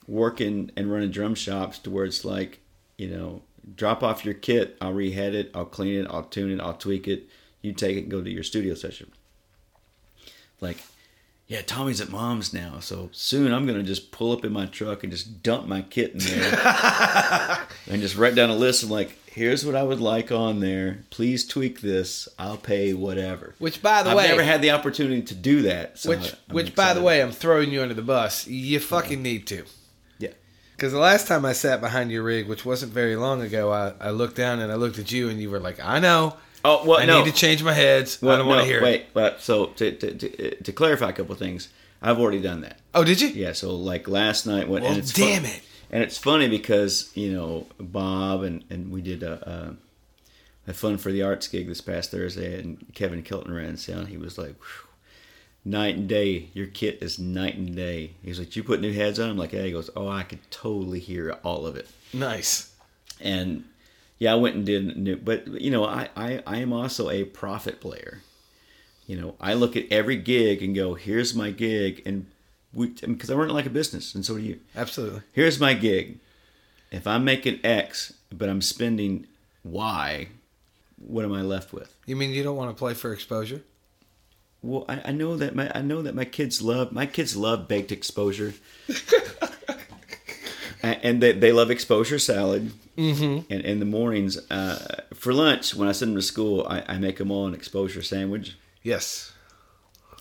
working 0.06 0.70
and 0.76 0.92
running 0.92 1.10
drum 1.10 1.34
shops 1.34 1.78
to 1.80 1.90
where 1.90 2.04
it's 2.04 2.24
like, 2.24 2.60
you 2.98 3.08
know, 3.08 3.42
drop 3.76 4.02
off 4.02 4.24
your 4.24 4.34
kit, 4.34 4.76
I'll 4.80 4.92
rehead 4.94 5.32
it, 5.34 5.50
I'll 5.54 5.64
clean 5.64 6.00
it, 6.04 6.06
I'll 6.10 6.24
tune 6.24 6.50
it, 6.50 6.60
I'll 6.60 6.74
tweak 6.74 7.08
it. 7.08 7.28
You 7.62 7.72
take 7.72 7.96
it 7.96 8.00
and 8.02 8.10
go 8.10 8.22
to 8.22 8.30
your 8.30 8.42
studio 8.42 8.74
session. 8.74 9.10
Like, 10.60 10.76
yeah, 11.46 11.60
Tommy's 11.60 12.00
at 12.00 12.10
mom's 12.10 12.54
now, 12.54 12.80
so 12.80 13.10
soon 13.12 13.52
I'm 13.52 13.66
gonna 13.66 13.82
just 13.82 14.10
pull 14.10 14.32
up 14.32 14.44
in 14.44 14.52
my 14.52 14.66
truck 14.66 15.02
and 15.02 15.12
just 15.12 15.42
dump 15.42 15.66
my 15.66 15.82
kit 15.82 16.12
in 16.12 16.18
there 16.18 17.66
and 17.90 18.00
just 18.00 18.16
write 18.16 18.34
down 18.34 18.48
a 18.48 18.56
list 18.56 18.82
of 18.82 18.90
like, 18.90 19.18
here's 19.26 19.66
what 19.66 19.74
I 19.74 19.82
would 19.82 20.00
like 20.00 20.32
on 20.32 20.60
there. 20.60 21.04
Please 21.10 21.46
tweak 21.46 21.82
this. 21.82 22.28
I'll 22.38 22.56
pay 22.56 22.94
whatever. 22.94 23.54
Which, 23.58 23.82
by 23.82 24.02
the 24.02 24.16
way 24.16 24.24
I've 24.24 24.30
never 24.30 24.42
had 24.42 24.62
the 24.62 24.70
opportunity 24.70 25.20
to 25.22 25.34
do 25.34 25.62
that. 25.62 25.98
So 25.98 26.10
which, 26.10 26.32
I'm 26.48 26.54
which, 26.54 26.74
by 26.74 26.94
the 26.94 27.02
way, 27.02 27.20
I'm 27.20 27.32
throwing 27.32 27.70
you 27.70 27.82
under 27.82 27.94
the 27.94 28.02
bus. 28.02 28.46
You 28.46 28.80
fucking 28.80 29.18
uh-huh. 29.18 29.22
need 29.22 29.46
to. 29.48 29.64
yeah, 30.18 30.30
Because 30.76 30.92
the 30.92 30.98
last 30.98 31.28
time 31.28 31.44
I 31.44 31.52
sat 31.52 31.82
behind 31.82 32.10
your 32.10 32.22
rig, 32.22 32.48
which 32.48 32.64
wasn't 32.64 32.92
very 32.92 33.16
long 33.16 33.42
ago, 33.42 33.70
I, 33.70 33.92
I 34.00 34.10
looked 34.10 34.36
down 34.36 34.60
and 34.60 34.72
I 34.72 34.76
looked 34.76 34.98
at 34.98 35.12
you, 35.12 35.28
and 35.28 35.40
you 35.40 35.50
were 35.50 35.60
like, 35.60 35.78
"I 35.84 35.98
know. 35.98 36.36
Oh 36.64 36.84
well, 36.86 36.98
I 36.98 37.04
no. 37.04 37.22
need 37.22 37.30
to 37.32 37.36
change 37.36 37.62
my 37.62 37.72
heads. 37.74 38.22
I 38.22 38.36
don't 38.36 38.46
want 38.46 38.60
to 38.62 38.66
hear 38.66 38.82
wait, 38.82 39.02
it." 39.02 39.06
But 39.12 39.40
so 39.42 39.66
to, 39.66 39.92
to, 39.92 40.14
to, 40.14 40.54
to 40.62 40.72
clarify 40.72 41.10
a 41.10 41.12
couple 41.12 41.34
things, 41.34 41.68
I've 42.00 42.18
already 42.18 42.40
done 42.40 42.62
that. 42.62 42.78
Oh, 42.94 43.04
did 43.04 43.20
you? 43.20 43.28
Yeah. 43.28 43.52
So 43.52 43.74
like 43.74 44.08
last 44.08 44.46
night, 44.46 44.68
when 44.68 44.82
Well, 44.82 44.92
and 44.92 45.00
it's 45.00 45.12
damn 45.12 45.42
fun- 45.42 45.50
it. 45.52 45.62
And 45.90 46.02
it's 46.02 46.16
funny 46.18 46.48
because 46.48 47.10
you 47.14 47.32
know 47.32 47.66
Bob 47.78 48.42
and 48.42 48.64
and 48.70 48.90
we 48.90 49.02
did 49.02 49.22
a, 49.22 49.76
a, 50.66 50.70
a 50.70 50.74
Fund 50.74 51.00
for 51.00 51.12
the 51.12 51.22
Arts 51.22 51.46
gig 51.48 51.68
this 51.68 51.80
past 51.82 52.10
Thursday, 52.10 52.58
and 52.58 52.84
Kevin 52.94 53.22
Kilton 53.22 53.52
ran 53.54 53.76
sound. 53.76 54.08
He 54.08 54.16
was 54.16 54.38
like. 54.38 54.54
Night 55.66 55.96
and 55.96 56.06
day, 56.06 56.50
your 56.52 56.66
kit 56.66 56.98
is 57.00 57.18
night 57.18 57.56
and 57.56 57.74
day. 57.74 58.10
He's 58.22 58.38
like, 58.38 58.54
you 58.54 58.62
put 58.62 58.82
new 58.82 58.92
heads 58.92 59.18
on. 59.18 59.30
I'm 59.30 59.38
like, 59.38 59.54
yeah. 59.54 59.62
He 59.62 59.72
goes, 59.72 59.88
oh, 59.96 60.06
I 60.08 60.22
could 60.22 60.40
totally 60.50 60.98
hear 61.00 61.38
all 61.42 61.66
of 61.66 61.74
it 61.74 61.88
Nice. 62.12 62.70
and 63.18 63.64
yeah, 64.18 64.32
I 64.32 64.36
went 64.36 64.56
and 64.56 64.66
did 64.66 64.96
new, 64.96 65.16
but 65.16 65.46
you 65.60 65.70
know, 65.70 65.84
I, 65.84 66.08
I, 66.16 66.42
I 66.46 66.58
am 66.58 66.72
also 66.72 67.10
a 67.10 67.24
profit 67.24 67.80
player. 67.80 68.22
You 69.06 69.20
know, 69.20 69.34
I 69.40 69.54
look 69.54 69.76
at 69.76 69.90
every 69.90 70.16
gig 70.16 70.62
and 70.62 70.74
go, 70.74 70.94
here's 70.94 71.34
my 71.34 71.50
gig, 71.50 72.02
and 72.06 72.26
we 72.72 72.88
because 72.88 73.30
I 73.30 73.34
run 73.34 73.50
it 73.50 73.54
like 73.54 73.66
a 73.66 73.70
business, 73.70 74.14
and 74.14 74.24
so 74.24 74.36
do 74.36 74.42
you. 74.42 74.60
Absolutely. 74.74 75.22
Here's 75.32 75.60
my 75.60 75.74
gig. 75.74 76.18
If 76.90 77.06
I'm 77.06 77.24
making 77.24 77.60
X, 77.64 78.14
but 78.30 78.48
I'm 78.48 78.62
spending 78.62 79.26
Y, 79.64 80.28
what 80.96 81.24
am 81.24 81.32
I 81.32 81.42
left 81.42 81.72
with? 81.72 81.96
You 82.06 82.16
mean 82.16 82.30
you 82.30 82.42
don't 82.42 82.56
want 82.56 82.70
to 82.70 82.78
play 82.78 82.94
for 82.94 83.12
exposure? 83.12 83.62
Well, 84.62 84.84
I, 84.88 85.02
I 85.06 85.12
know 85.12 85.36
that 85.36 85.54
my 85.54 85.70
I 85.74 85.82
know 85.82 86.02
that 86.02 86.14
my 86.14 86.24
kids 86.24 86.62
love 86.62 86.92
my 86.92 87.04
kids 87.04 87.36
love 87.36 87.68
baked 87.68 87.92
exposure, 87.92 88.54
and 91.02 91.22
they, 91.22 91.32
they 91.32 91.52
love 91.52 91.70
exposure 91.70 92.18
salad. 92.18 92.72
Mm-hmm. 92.96 93.52
And 93.52 93.60
in 93.64 93.78
the 93.80 93.84
mornings, 93.86 94.38
uh, 94.50 95.02
for 95.14 95.32
lunch, 95.32 95.74
when 95.74 95.88
I 95.88 95.92
send 95.92 96.10
them 96.12 96.16
to 96.16 96.22
school, 96.22 96.66
I, 96.68 96.82
I 96.86 96.98
make 96.98 97.16
them 97.18 97.30
all 97.30 97.46
an 97.46 97.54
exposure 97.54 98.02
sandwich. 98.02 98.56
Yes. 98.82 99.32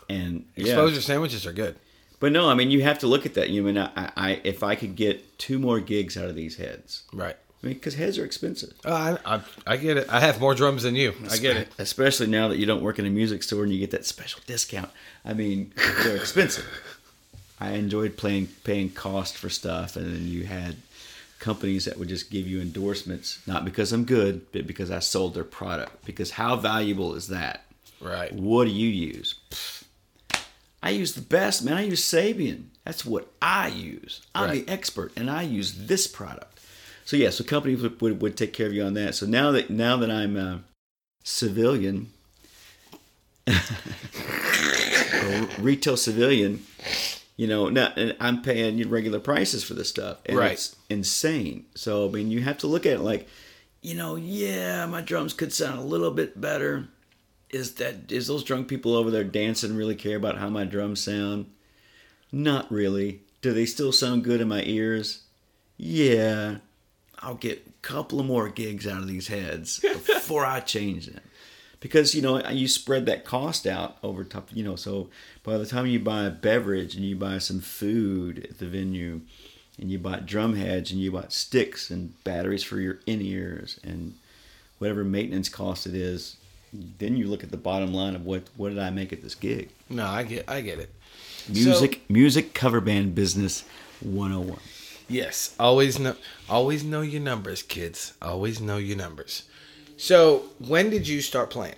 And 0.10 0.45
yeah. 0.56 0.73
Exposure 0.73 1.02
sandwiches 1.02 1.45
are 1.45 1.54
good. 1.54 1.76
but 2.19 2.32
no, 2.32 2.49
I 2.49 2.54
mean 2.56 2.71
you 2.71 2.82
have 2.84 2.99
to 2.99 3.08
look 3.08 3.26
at 3.26 3.34
that. 3.36 3.49
You 3.49 3.63
mean 3.63 3.78
I, 3.78 4.12
I 4.15 4.41
if 4.43 4.63
I 4.63 4.76
could 4.76 4.95
get 4.95 5.38
two 5.38 5.60
more 5.60 5.80
gigs 5.80 6.17
out 6.17 6.26
of 6.30 6.36
these 6.36 6.58
heads, 6.58 7.04
Right. 7.13 7.36
I 7.63 7.67
mean 7.67 7.76
because 7.76 7.95
heads 7.95 8.17
are 8.17 8.26
expensive. 8.26 8.73
Oh, 8.86 8.93
I, 8.93 9.17
I, 9.26 9.41
I 9.65 9.78
get 9.78 9.95
it. 9.97 10.08
I 10.10 10.19
have 10.19 10.39
more 10.41 10.54
drums 10.56 10.84
than 10.84 10.95
you. 10.95 11.13
I 11.32 11.38
get 11.38 11.56
it. 11.58 11.69
Especially 11.78 12.28
now 12.28 12.49
that 12.49 12.58
you 12.58 12.65
don't 12.65 12.82
work 12.84 12.99
in 12.99 13.06
a 13.06 13.10
music 13.10 13.43
store 13.43 13.63
and 13.63 13.71
you 13.71 13.80
get 13.80 13.91
that 13.91 14.06
special 14.06 14.41
discount. 14.45 14.89
I 15.23 15.34
mean, 15.34 15.73
they're 16.04 16.17
expensive. 16.17 16.65
I 17.63 17.71
enjoyed 17.71 18.17
playing 18.17 18.47
paying 18.65 18.89
cost 18.89 19.38
for 19.38 19.49
stuff, 19.49 19.95
and 19.95 20.13
then 20.13 20.28
you 20.28 20.43
had 20.43 20.76
companies 21.39 21.86
that 21.86 21.97
would 21.97 22.10
just 22.10 22.30
give 22.30 22.45
you 22.47 22.62
endorsements, 22.62 23.39
not 23.47 23.63
because 23.63 23.93
I'm 23.93 24.04
good, 24.06 24.52
but 24.52 24.67
because 24.67 24.91
I 24.91 24.99
sold 24.99 25.34
their 25.34 25.43
product. 25.43 26.06
Because 26.06 26.32
how 26.32 26.56
valuable 26.58 27.15
is 27.15 27.28
that? 27.28 27.63
Right. 28.02 28.34
What 28.34 28.65
do 28.65 28.71
you 28.71 28.89
use? 28.89 29.36
Pfft. 29.49 29.84
I 30.82 30.89
use 30.89 31.13
the 31.13 31.21
best, 31.21 31.63
man. 31.63 31.78
I 31.78 31.84
use 31.86 32.04
Sabian. 32.04 32.65
That's 32.84 33.06
what 33.06 33.32
I 33.41 33.69
use. 33.69 34.21
I'm 34.36 34.49
Right. 34.49 34.65
the 34.65 34.71
expert, 34.71 35.13
and 35.15 35.30
I 35.32 35.43
use 35.43 35.88
this 35.88 36.08
product. 36.08 36.60
So 37.06 37.15
yeah, 37.15 37.30
so 37.30 37.45
companies 37.45 37.82
would, 37.82 38.02
would, 38.02 38.21
would 38.21 38.36
take 38.36 38.52
care 38.52 38.67
of 38.67 38.73
you 38.73 38.84
on 38.84 38.93
that. 38.95 39.15
So 39.15 39.26
now 39.26 39.52
that 39.52 39.69
now 39.69 39.95
that 39.97 40.12
I'm 40.12 40.36
a 40.36 40.62
civilian, 41.23 42.12
or 43.47 43.54
retail 45.60 45.95
civilian, 45.95 46.65
you 47.36 47.48
know, 47.48 47.69
now 47.69 47.91
and 47.96 48.15
I'm 48.19 48.41
paying 48.41 48.78
you 48.78 48.88
regular 48.88 49.19
prices 49.19 49.63
for 49.63 49.74
this 49.74 49.89
stuff, 49.89 50.17
and 50.26 50.38
Right. 50.38 50.52
it's 50.54 50.76
insane. 50.89 51.65
So 51.76 52.08
I 52.08 52.12
mean, 52.12 52.30
you 52.32 52.41
have 52.41 52.58
to 52.60 52.67
look 52.67 52.86
at 52.86 52.93
it 52.93 53.00
like, 53.02 53.28
you 53.82 53.96
know, 53.96 54.15
yeah, 54.15 54.86
my 54.86 55.02
drums 55.02 55.34
could 55.34 55.52
sound 55.54 55.80
a 55.80 55.84
little 55.84 56.12
bit 56.12 56.39
better. 56.39 56.88
Is 57.50 57.74
that 57.76 58.12
is 58.12 58.28
those 58.28 58.43
drunk 58.43 58.67
people 58.67 58.96
over 58.96 59.12
there 59.12 59.24
dancing 59.24 59.76
really 59.76 59.96
care 59.96 60.17
about 60.17 60.38
how 60.38 60.50
my 60.50 60.63
drums 60.65 61.02
sound? 61.02 61.48
Not 62.32 62.72
really. 62.72 63.22
Do 63.41 63.52
they 63.54 63.65
still 63.65 63.91
sound 63.91 64.24
good 64.24 64.41
in 64.41 64.48
my 64.48 64.63
ears? 64.63 65.24
Yeah. 65.78 66.58
I'll 67.19 67.36
get 67.36 67.65
a 67.67 67.72
couple 67.82 68.19
of 68.19 68.26
more 68.26 68.50
gigs 68.50 68.88
out 68.88 69.02
of 69.02 69.08
these 69.08 69.28
heads 69.28 69.80
before 69.82 70.46
I 70.46 70.60
change 70.62 71.08
them. 71.08 71.22
Because 71.84 72.15
you 72.15 72.22
know 72.22 72.41
you 72.50 72.69
spread 72.69 73.06
that 73.08 73.26
cost 73.26 73.67
out 73.67 73.98
over 74.02 74.24
top. 74.24 74.48
You 74.54 74.63
know, 74.63 74.78
so 74.78 75.10
by 75.43 75.58
the 75.58 75.65
time 75.65 75.86
you 75.86 76.00
buy 76.00 76.24
a 76.24 76.32
beverage 76.32 76.96
and 76.96 77.04
you 77.04 77.17
buy 77.17 77.39
some 77.39 77.60
food 77.60 78.48
at 78.50 78.58
the 78.60 78.67
venue, 78.67 79.19
and 79.78 79.91
you 79.91 80.00
bought 80.00 80.26
drum 80.26 80.56
heads 80.56 80.91
and 80.91 81.02
you 81.02 81.12
bought 81.12 81.34
sticks 81.34 81.89
and 81.89 82.24
batteries 82.24 82.63
for 82.63 82.80
your 82.80 83.00
in 83.06 83.22
ears 83.22 83.80
and 83.84 84.15
whatever 84.78 85.04
maintenance 85.04 85.50
cost 85.50 85.86
it 85.86 85.93
is, 85.93 86.38
then 86.72 87.17
you 87.17 87.28
look 87.28 87.43
at 87.43 87.52
the 87.52 87.58
bottom 87.58 87.93
line 87.93 88.15
of 88.15 88.26
what 88.26 88.43
what 88.56 88.69
did 88.69 88.80
I 88.80 88.89
make 88.89 89.12
at 89.12 89.22
this 89.22 89.36
gig? 89.36 89.69
No, 89.89 90.06
I 90.06 90.24
get 90.24 90.50
I 90.50 90.62
get 90.62 90.80
it. 90.80 90.89
Music 91.50 92.02
music 92.10 92.54
cover 92.54 92.82
band 92.82 93.13
business 93.15 93.65
101. 94.02 94.60
Yes, 95.10 95.54
always 95.60 96.00
know 96.00 96.15
always 96.50 96.84
know 96.84 97.02
your 97.02 97.22
numbers, 97.22 97.62
kids. 97.62 98.13
Always 98.22 98.62
know 98.62 98.78
your 98.78 98.98
numbers. 98.98 99.43
So, 99.97 100.43
when 100.60 100.89
did 100.89 101.08
you 101.08 101.21
start 101.21 101.49
playing? 101.49 101.75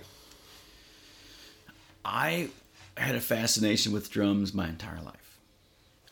I 2.04 2.48
had 2.96 3.14
a 3.14 3.20
fascination 3.20 3.92
with 3.92 4.10
drums 4.10 4.54
my 4.54 4.68
entire 4.68 5.00
life. 5.02 5.38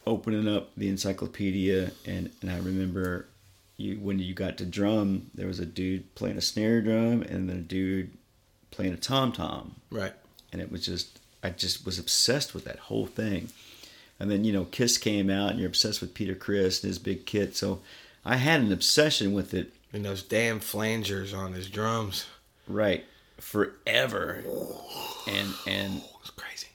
Opening 0.06 0.48
up 0.48 0.70
the 0.76 0.88
encyclopedia 0.88 1.92
and, 2.04 2.30
and 2.42 2.50
I 2.50 2.58
remember 2.58 3.26
you 3.76 3.96
when 3.96 4.18
you 4.18 4.34
got 4.34 4.58
to 4.58 4.66
drum, 4.66 5.30
there 5.34 5.46
was 5.46 5.60
a 5.60 5.66
dude 5.66 6.14
playing 6.14 6.36
a 6.36 6.42
snare 6.42 6.80
drum 6.80 7.22
and 7.22 7.48
then 7.48 7.56
a 7.56 7.60
dude 7.60 8.10
playing 8.70 8.92
a 8.92 8.98
tom 8.98 9.32
tom. 9.32 9.76
Right. 9.90 10.12
And 10.52 10.60
it 10.60 10.70
was 10.70 10.84
just 10.84 11.20
I 11.42 11.50
just 11.50 11.84
was 11.84 11.98
obsessed 11.98 12.54
with 12.54 12.64
that 12.64 12.78
whole 12.78 13.06
thing. 13.06 13.50
And 14.18 14.30
then, 14.30 14.44
you 14.44 14.52
know, 14.52 14.64
Kiss 14.64 14.96
came 14.96 15.28
out 15.28 15.50
and 15.50 15.58
you're 15.58 15.68
obsessed 15.68 16.00
with 16.00 16.14
Peter 16.14 16.34
Criss 16.34 16.82
and 16.82 16.88
his 16.88 16.98
big 16.98 17.26
kit. 17.26 17.56
So 17.56 17.80
I 18.24 18.36
had 18.36 18.60
an 18.60 18.72
obsession 18.72 19.32
with 19.32 19.52
it. 19.52 19.73
And 19.94 20.04
those 20.04 20.22
damn 20.22 20.60
flangers 20.60 21.32
on 21.32 21.52
his 21.54 21.70
drums. 21.70 22.26
Right. 22.68 23.04
Forever. 23.38 24.42
And 25.26 25.54
and 25.66 26.02
It's 26.20 26.30
crazy. 26.30 26.66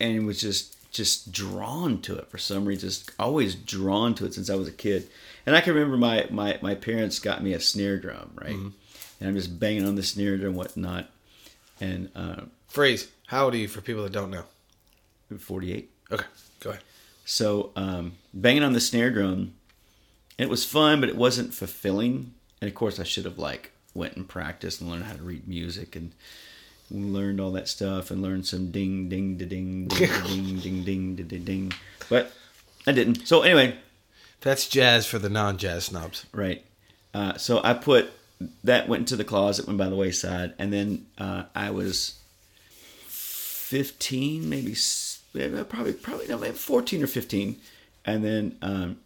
and 0.00 0.14
it 0.14 0.20
was 0.22 0.40
just 0.40 0.76
just 0.92 1.32
drawn 1.32 2.00
to 2.02 2.16
it 2.16 2.28
for 2.28 2.38
some 2.38 2.64
reason. 2.64 2.88
Just 2.88 3.10
always 3.18 3.54
drawn 3.54 4.14
to 4.14 4.24
it 4.24 4.34
since 4.34 4.48
I 4.48 4.54
was 4.54 4.68
a 4.68 4.72
kid. 4.72 5.08
And 5.46 5.56
I 5.56 5.60
can 5.60 5.74
remember 5.74 5.96
my 5.96 6.26
my, 6.30 6.58
my 6.62 6.74
parents 6.74 7.18
got 7.18 7.42
me 7.42 7.52
a 7.54 7.60
snare 7.60 7.98
drum, 7.98 8.30
right? 8.34 8.54
And 8.54 9.28
I'm 9.28 9.34
just 9.34 9.58
banging 9.58 9.84
on 9.86 9.96
the 9.96 10.02
snare 10.02 10.36
drum 10.36 10.50
and 10.50 10.56
whatnot. 10.56 11.08
And 11.80 12.10
uh, 12.14 12.42
Phrase. 12.68 13.08
How 13.26 13.44
old 13.46 13.54
are 13.54 13.58
you 13.58 13.68
for 13.68 13.80
people 13.80 14.02
that 14.04 14.12
don't 14.12 14.30
know? 14.30 14.44
48. 15.38 15.90
Okay, 16.12 16.24
go 16.60 16.70
ahead. 16.70 16.82
So 17.24 17.70
um, 17.76 18.12
banging 18.32 18.62
on 18.62 18.72
the 18.72 18.80
snare 18.80 19.10
drum, 19.10 19.54
it 20.38 20.48
was 20.48 20.64
fun, 20.64 21.00
but 21.00 21.08
it 21.08 21.16
wasn't 21.16 21.52
fulfilling. 21.52 22.32
And 22.60 22.68
of 22.68 22.74
course, 22.74 22.98
I 22.98 23.04
should 23.04 23.24
have 23.24 23.38
like 23.38 23.72
went 23.94 24.16
and 24.16 24.28
practiced 24.28 24.80
and 24.80 24.90
learned 24.90 25.04
how 25.04 25.14
to 25.14 25.22
read 25.22 25.46
music 25.48 25.96
and 25.96 26.12
learned 26.90 27.40
all 27.40 27.52
that 27.52 27.68
stuff 27.68 28.10
and 28.10 28.22
learned 28.22 28.46
some 28.46 28.70
ding 28.70 29.08
ding 29.08 29.36
da 29.36 29.46
ding 29.46 29.88
ding 29.88 30.08
ding 30.26 30.58
ding 30.60 30.84
ding 30.84 31.16
da 31.16 31.24
ding 31.24 31.44
ding. 31.44 31.72
But 32.08 32.32
I 32.86 32.92
didn't. 32.92 33.26
So 33.26 33.42
anyway, 33.42 33.76
That's 34.40 34.68
jazz 34.68 35.06
for 35.06 35.18
the 35.18 35.28
non-jazz 35.28 35.86
snobs. 35.86 36.26
right. 36.32 36.64
Uh, 37.14 37.36
so 37.36 37.60
I 37.64 37.74
put 37.74 38.10
that 38.62 38.88
went 38.88 39.00
into 39.00 39.16
the 39.16 39.24
closet, 39.24 39.66
went 39.66 39.78
by 39.78 39.88
the 39.88 39.96
wayside, 39.96 40.54
and 40.58 40.72
then 40.72 41.06
uh, 41.18 41.44
I 41.54 41.70
was 41.70 42.18
fifteen, 43.06 44.48
maybe 44.48 44.74
probably 45.68 45.92
probably 45.94 46.26
no, 46.28 46.38
maybe 46.38 46.54
fourteen 46.54 47.02
or 47.02 47.06
fifteen, 47.06 47.56
and 48.04 48.24
then 48.24 48.56
um, 48.62 48.98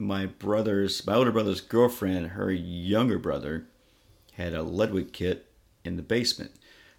my 0.00 0.26
brother's 0.26 1.06
my 1.06 1.14
older 1.14 1.30
brother's 1.30 1.60
girlfriend, 1.60 2.28
her 2.28 2.50
younger 2.50 3.18
brother, 3.18 3.66
had 4.32 4.54
a 4.54 4.62
Ludwig 4.62 5.12
kit 5.12 5.46
in 5.84 5.96
the 5.96 6.02
basement. 6.02 6.50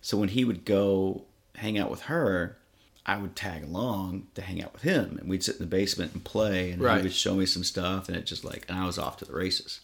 So 0.02 0.18
when 0.18 0.30
he 0.30 0.46
would 0.46 0.64
go 0.66 1.26
hang 1.56 1.78
out 1.78 1.92
with 1.92 2.04
her, 2.04 2.58
I 3.06 3.18
would 3.18 3.36
tag 3.36 3.64
along 3.64 4.28
to 4.36 4.42
hang 4.42 4.64
out 4.64 4.74
with 4.74 4.84
him, 4.84 5.18
and 5.20 5.28
we'd 5.30 5.44
sit 5.44 5.56
in 5.56 5.62
the 5.62 5.66
basement 5.66 6.14
and 6.14 6.24
play, 6.24 6.72
and 6.72 6.82
Right. 6.82 6.98
he 6.98 7.04
would 7.04 7.14
show 7.14 7.34
me 7.36 7.46
some 7.48 7.64
stuff, 7.64 8.08
and 8.08 8.16
it 8.16 8.26
just 8.26 8.44
like, 8.46 8.66
and 8.70 8.78
I 8.78 8.86
was 8.86 8.98
off 9.00 9.18
to 9.18 9.26
the 9.26 9.34
races. 9.34 9.80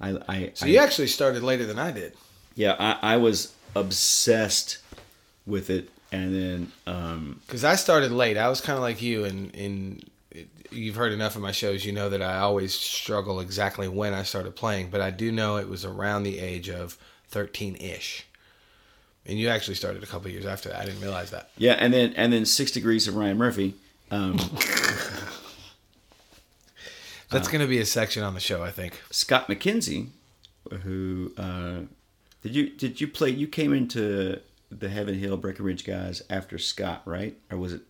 I, 0.00 0.18
I, 0.28 0.50
So 0.54 0.66
I 0.66 0.70
you 0.70 0.78
actually 0.78 1.08
started 1.08 1.42
later 1.42 1.66
than 1.66 1.78
I 1.78 1.92
did. 1.92 2.14
yeah, 2.54 2.74
I, 2.78 3.14
I 3.14 3.16
was 3.18 3.52
obsessed 3.76 4.78
with 5.46 5.68
it, 5.70 5.90
and 6.10 6.34
then 6.34 6.72
um, 6.86 7.40
Because 7.46 7.64
I 7.64 7.74
started 7.76 8.10
late. 8.12 8.36
I 8.38 8.48
was 8.48 8.60
kind 8.60 8.76
of 8.76 8.82
like 8.82 9.00
you, 9.02 9.24
and 9.24 9.54
in 9.54 10.00
you've 10.70 10.96
heard 10.96 11.12
enough 11.12 11.36
of 11.36 11.42
my 11.42 11.52
shows, 11.52 11.84
you 11.84 11.92
know 11.92 12.08
that 12.08 12.22
I 12.22 12.38
always 12.38 12.74
struggle 12.74 13.40
exactly 13.40 13.88
when 13.88 14.14
I 14.14 14.22
started 14.22 14.56
playing. 14.56 14.90
But 14.90 15.00
I 15.00 15.10
do 15.10 15.30
know 15.32 15.56
it 15.56 15.68
was 15.68 15.84
around 15.84 16.22
the 16.22 16.38
age 16.38 16.68
of 16.68 16.98
thirteen 17.28 17.76
ish. 17.76 18.26
And 19.26 19.38
you 19.38 19.48
actually 19.48 19.76
started 19.76 20.02
a 20.02 20.06
couple 20.06 20.30
years 20.30 20.44
after 20.44 20.68
that. 20.68 20.80
I 20.80 20.84
didn't 20.84 21.00
realize 21.00 21.30
that. 21.30 21.48
yeah, 21.56 21.72
and 21.72 21.94
then 21.94 22.12
and 22.14 22.32
then 22.32 22.44
Six 22.44 22.70
Degrees 22.70 23.08
of 23.08 23.16
Ryan 23.16 23.38
Murphy. 23.38 23.74
Um, 24.10 24.36
That's 27.30 27.48
going 27.48 27.62
to 27.62 27.66
be 27.66 27.78
a 27.80 27.86
section 27.86 28.22
on 28.22 28.34
the 28.34 28.40
show, 28.40 28.62
I 28.62 28.70
think. 28.70 29.00
Scott 29.10 29.48
McKenzie, 29.48 30.08
who 30.82 31.32
uh, 31.36 31.80
did 32.42 32.54
you 32.54 32.70
did 32.70 33.00
you 33.00 33.08
play? 33.08 33.30
You 33.30 33.48
came 33.48 33.72
into 33.72 34.40
the 34.70 34.88
Heaven 34.88 35.18
Hill 35.18 35.36
Breckenridge 35.36 35.84
guys 35.84 36.22
after 36.28 36.58
Scott, 36.58 37.02
right? 37.06 37.36
Or 37.50 37.58
was 37.58 37.72
it 37.72 37.82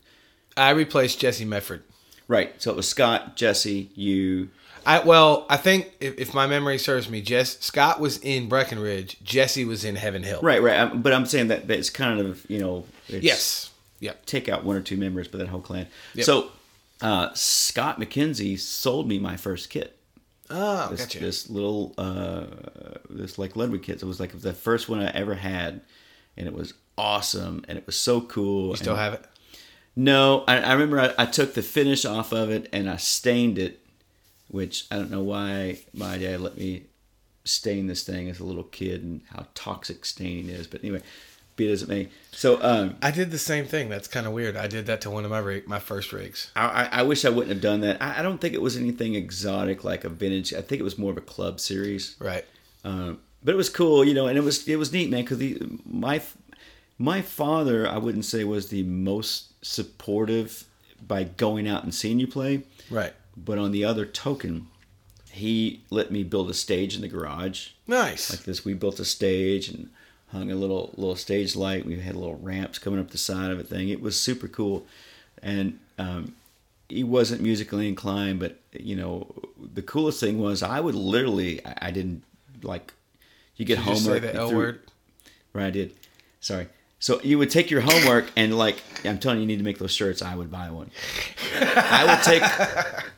I 0.56 0.70
replaced 0.70 1.18
Jesse 1.18 1.44
Medford. 1.44 1.82
Right? 2.28 2.60
So 2.60 2.70
it 2.70 2.76
was 2.76 2.88
Scott, 2.88 3.36
Jesse, 3.36 3.90
you. 3.94 4.50
I 4.86 4.98
well, 5.00 5.46
I 5.48 5.56
think 5.56 5.92
if, 6.00 6.18
if 6.18 6.34
my 6.34 6.46
memory 6.46 6.76
serves 6.78 7.08
me, 7.08 7.22
Jess 7.22 7.58
Scott 7.60 8.00
was 8.00 8.18
in 8.18 8.48
Breckenridge. 8.48 9.16
Jesse 9.22 9.64
was 9.64 9.84
in 9.84 9.96
Heaven 9.96 10.22
Hill. 10.22 10.40
Right, 10.42 10.62
right. 10.62 10.78
Um, 10.78 11.00
But 11.00 11.12
I'm 11.14 11.24
saying 11.26 11.48
that, 11.48 11.66
that's 11.66 11.88
kind 11.90 12.20
of 12.20 12.44
you 12.50 12.58
know. 12.58 12.84
It's, 13.08 13.24
Yes. 13.24 13.70
Yep. 14.00 14.26
take 14.26 14.48
out 14.50 14.64
one 14.64 14.76
or 14.76 14.82
two 14.82 14.96
members, 14.98 15.26
but 15.28 15.38
that 15.38 15.48
whole 15.48 15.62
clan. 15.62 15.86
Yep. 16.14 16.26
So 16.26 16.50
uh, 17.00 17.30
Scott 17.32 17.98
McKenzie 17.98 18.58
sold 18.58 19.08
me 19.08 19.18
my 19.18 19.36
first 19.38 19.70
kit. 19.70 19.96
Oh, 20.50 20.88
This, 20.90 21.00
gotcha. 21.00 21.18
this 21.20 21.48
little 21.48 21.94
uh, 21.96 22.44
this 23.08 23.38
like 23.38 23.56
Ludwig 23.56 23.82
kit. 23.84 24.02
It 24.02 24.04
was 24.04 24.20
like 24.20 24.38
the 24.38 24.52
first 24.52 24.90
one 24.90 25.00
I 25.00 25.10
ever 25.12 25.34
had, 25.34 25.80
and 26.36 26.46
it 26.46 26.52
was 26.52 26.74
awesome, 26.98 27.64
and 27.68 27.78
it 27.78 27.86
was 27.86 27.96
so 27.96 28.20
cool. 28.20 28.70
You 28.70 28.76
still 28.76 28.92
and- 28.92 29.00
have 29.00 29.14
it? 29.14 29.24
No, 29.96 30.44
I, 30.48 30.58
I 30.58 30.72
remember 30.72 31.00
I, 31.00 31.14
I 31.18 31.26
took 31.26 31.54
the 31.54 31.62
finish 31.62 32.04
off 32.04 32.32
of 32.32 32.50
it 32.50 32.68
and 32.72 32.90
I 32.90 32.96
stained 32.96 33.58
it, 33.58 33.80
which 34.48 34.86
I 34.90 34.96
don't 34.96 35.10
know 35.10 35.22
why 35.22 35.80
my 35.92 36.18
dad 36.18 36.40
let 36.40 36.56
me 36.56 36.84
stain 37.44 37.86
this 37.86 38.02
thing 38.02 38.28
as 38.28 38.40
a 38.40 38.44
little 38.44 38.64
kid 38.64 39.02
and 39.02 39.20
how 39.32 39.46
toxic 39.54 40.04
staining 40.04 40.48
is. 40.48 40.66
But 40.66 40.82
anyway, 40.82 41.02
be 41.56 41.68
it 41.68 41.72
as 41.72 41.82
it 41.82 41.88
may. 41.88 42.08
So 42.32 42.60
um, 42.62 42.96
I 43.02 43.10
did 43.10 43.30
the 43.30 43.38
same 43.38 43.66
thing. 43.66 43.88
That's 43.88 44.08
kind 44.08 44.26
of 44.26 44.32
weird. 44.32 44.56
I 44.56 44.66
did 44.66 44.86
that 44.86 45.00
to 45.02 45.10
one 45.10 45.24
of 45.24 45.30
my 45.30 45.38
rig, 45.38 45.68
my 45.68 45.78
first 45.78 46.12
rigs. 46.12 46.50
I, 46.56 46.66
I 46.66 46.88
I 47.00 47.02
wish 47.02 47.24
I 47.24 47.30
wouldn't 47.30 47.50
have 47.50 47.60
done 47.60 47.80
that. 47.82 48.02
I, 48.02 48.18
I 48.18 48.22
don't 48.22 48.40
think 48.40 48.54
it 48.54 48.62
was 48.62 48.76
anything 48.76 49.14
exotic 49.14 49.84
like 49.84 50.04
a 50.04 50.08
vintage. 50.08 50.52
I 50.52 50.62
think 50.62 50.80
it 50.80 50.84
was 50.84 50.98
more 50.98 51.12
of 51.12 51.16
a 51.16 51.22
club 51.22 51.60
series. 51.60 52.16
Right. 52.18 52.44
Um, 52.84 53.20
but 53.44 53.52
it 53.52 53.56
was 53.56 53.68
cool, 53.68 54.04
you 54.04 54.14
know, 54.14 54.26
and 54.26 54.38
it 54.38 54.42
was 54.42 54.66
it 54.66 54.76
was 54.76 54.92
neat, 54.92 55.10
man. 55.10 55.24
Because 55.24 55.42
my 55.84 56.22
my 56.98 57.22
father, 57.22 57.88
I 57.88 57.98
wouldn't 57.98 58.24
say 58.24 58.44
was 58.44 58.68
the 58.68 58.82
most 58.84 59.52
supportive 59.64 60.64
by 61.06 61.24
going 61.24 61.68
out 61.68 61.84
and 61.84 61.94
seeing 61.94 62.20
you 62.20 62.26
play. 62.26 62.62
Right. 62.90 63.12
But 63.36 63.58
on 63.58 63.72
the 63.72 63.84
other 63.84 64.04
token, 64.06 64.68
he 65.30 65.82
let 65.90 66.10
me 66.12 66.22
build 66.22 66.48
a 66.50 66.54
stage 66.54 66.94
in 66.94 67.00
the 67.02 67.08
garage 67.08 67.70
Nice. 67.86 68.30
like 68.30 68.44
this. 68.44 68.64
We 68.64 68.74
built 68.74 69.00
a 69.00 69.04
stage 69.04 69.68
and 69.68 69.90
hung 70.28 70.50
a 70.52 70.54
little 70.54 70.92
little 70.96 71.16
stage 71.16 71.56
light. 71.56 71.84
We 71.84 71.98
had 71.98 72.14
little 72.14 72.36
ramps 72.36 72.78
coming 72.78 73.00
up 73.00 73.10
the 73.10 73.18
side 73.18 73.50
of 73.50 73.58
it. 73.58 73.66
Thing. 73.68 73.88
It 73.88 74.00
was 74.00 74.18
super 74.20 74.46
cool, 74.46 74.86
and 75.42 75.80
um, 75.98 76.36
he 76.88 77.02
wasn't 77.02 77.40
musically 77.42 77.88
inclined, 77.88 78.38
but 78.38 78.60
you 78.72 78.94
know 78.94 79.34
the 79.74 79.82
coolest 79.82 80.20
thing 80.20 80.38
was 80.38 80.62
I 80.62 80.78
would 80.78 80.94
literally 80.94 81.64
I, 81.66 81.74
I 81.82 81.90
didn't 81.90 82.22
like 82.62 82.92
you 83.56 83.64
get 83.64 83.78
Did 83.78 83.86
you 83.88 83.96
say 83.96 84.18
the 84.20 84.34
L 84.34 84.48
through- 84.50 84.58
word? 84.58 84.80
Right, 85.52 85.66
I 85.66 85.70
did. 85.70 85.94
Sorry. 86.40 86.68
So 87.04 87.20
you 87.22 87.36
would 87.36 87.50
take 87.50 87.70
your 87.70 87.82
homework 87.82 88.32
and 88.34 88.56
like 88.56 88.82
I'm 89.04 89.18
telling 89.18 89.36
you, 89.36 89.42
you 89.42 89.46
need 89.46 89.58
to 89.58 89.62
make 89.62 89.76
those 89.76 89.92
shirts. 89.92 90.22
I 90.22 90.34
would 90.34 90.50
buy 90.50 90.70
one. 90.70 90.90
I 91.54 92.06
would 92.06 92.22
take. 92.24 92.42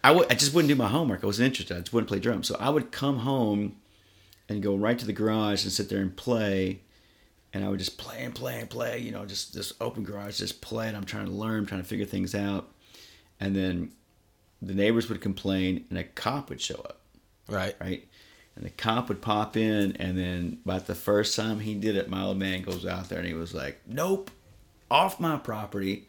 I 0.02 0.10
would. 0.10 0.26
I 0.28 0.34
just 0.34 0.52
wouldn't 0.52 0.68
do 0.68 0.74
my 0.74 0.88
homework. 0.88 1.22
I 1.22 1.26
wasn't 1.26 1.46
interested. 1.46 1.76
I 1.76 1.80
just 1.82 1.92
wouldn't 1.92 2.08
play 2.08 2.18
drums. 2.18 2.48
So 2.48 2.56
I 2.58 2.68
would 2.68 2.90
come 2.90 3.18
home 3.18 3.76
and 4.48 4.60
go 4.60 4.74
right 4.74 4.98
to 4.98 5.06
the 5.06 5.12
garage 5.12 5.62
and 5.62 5.70
sit 5.72 5.88
there 5.88 6.00
and 6.00 6.16
play. 6.16 6.80
And 7.52 7.64
I 7.64 7.68
would 7.68 7.78
just 7.78 7.96
play 7.96 8.24
and 8.24 8.34
play 8.34 8.58
and 8.58 8.68
play. 8.68 8.98
You 8.98 9.12
know, 9.12 9.24
just 9.24 9.54
this 9.54 9.72
open 9.80 10.02
garage, 10.02 10.38
just 10.38 10.60
play. 10.60 10.88
And 10.88 10.96
I'm 10.96 11.04
trying 11.04 11.26
to 11.26 11.32
learn, 11.32 11.64
trying 11.64 11.80
to 11.80 11.86
figure 11.86 12.06
things 12.06 12.34
out. 12.34 12.68
And 13.38 13.54
then 13.54 13.92
the 14.60 14.74
neighbors 14.74 15.08
would 15.08 15.20
complain, 15.20 15.84
and 15.90 15.98
a 16.00 16.02
cop 16.02 16.48
would 16.48 16.60
show 16.60 16.74
up 16.74 17.02
Right. 17.48 17.76
right? 17.80 18.04
And 18.56 18.64
the 18.64 18.70
cop 18.70 19.08
would 19.08 19.20
pop 19.20 19.56
in, 19.56 19.96
and 19.96 20.18
then 20.18 20.58
about 20.64 20.86
the 20.86 20.94
first 20.94 21.36
time 21.36 21.60
he 21.60 21.74
did 21.74 21.94
it, 21.94 22.08
my 22.08 22.22
old 22.22 22.38
man 22.38 22.62
goes 22.62 22.86
out 22.86 23.08
there 23.08 23.18
and 23.18 23.28
he 23.28 23.34
was 23.34 23.52
like, 23.54 23.80
"Nope, 23.86 24.30
off 24.90 25.20
my 25.20 25.36
property. 25.36 26.08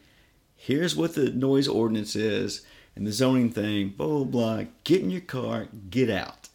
Here's 0.56 0.96
what 0.96 1.14
the 1.14 1.30
noise 1.30 1.68
ordinance 1.68 2.16
is 2.16 2.62
and 2.96 3.06
the 3.06 3.12
zoning 3.12 3.50
thing. 3.50 3.90
Blah 3.90 4.24
blah 4.24 4.24
blah. 4.24 4.64
Get 4.84 5.02
in 5.02 5.10
your 5.10 5.20
car, 5.20 5.68
get 5.90 6.10
out." 6.10 6.48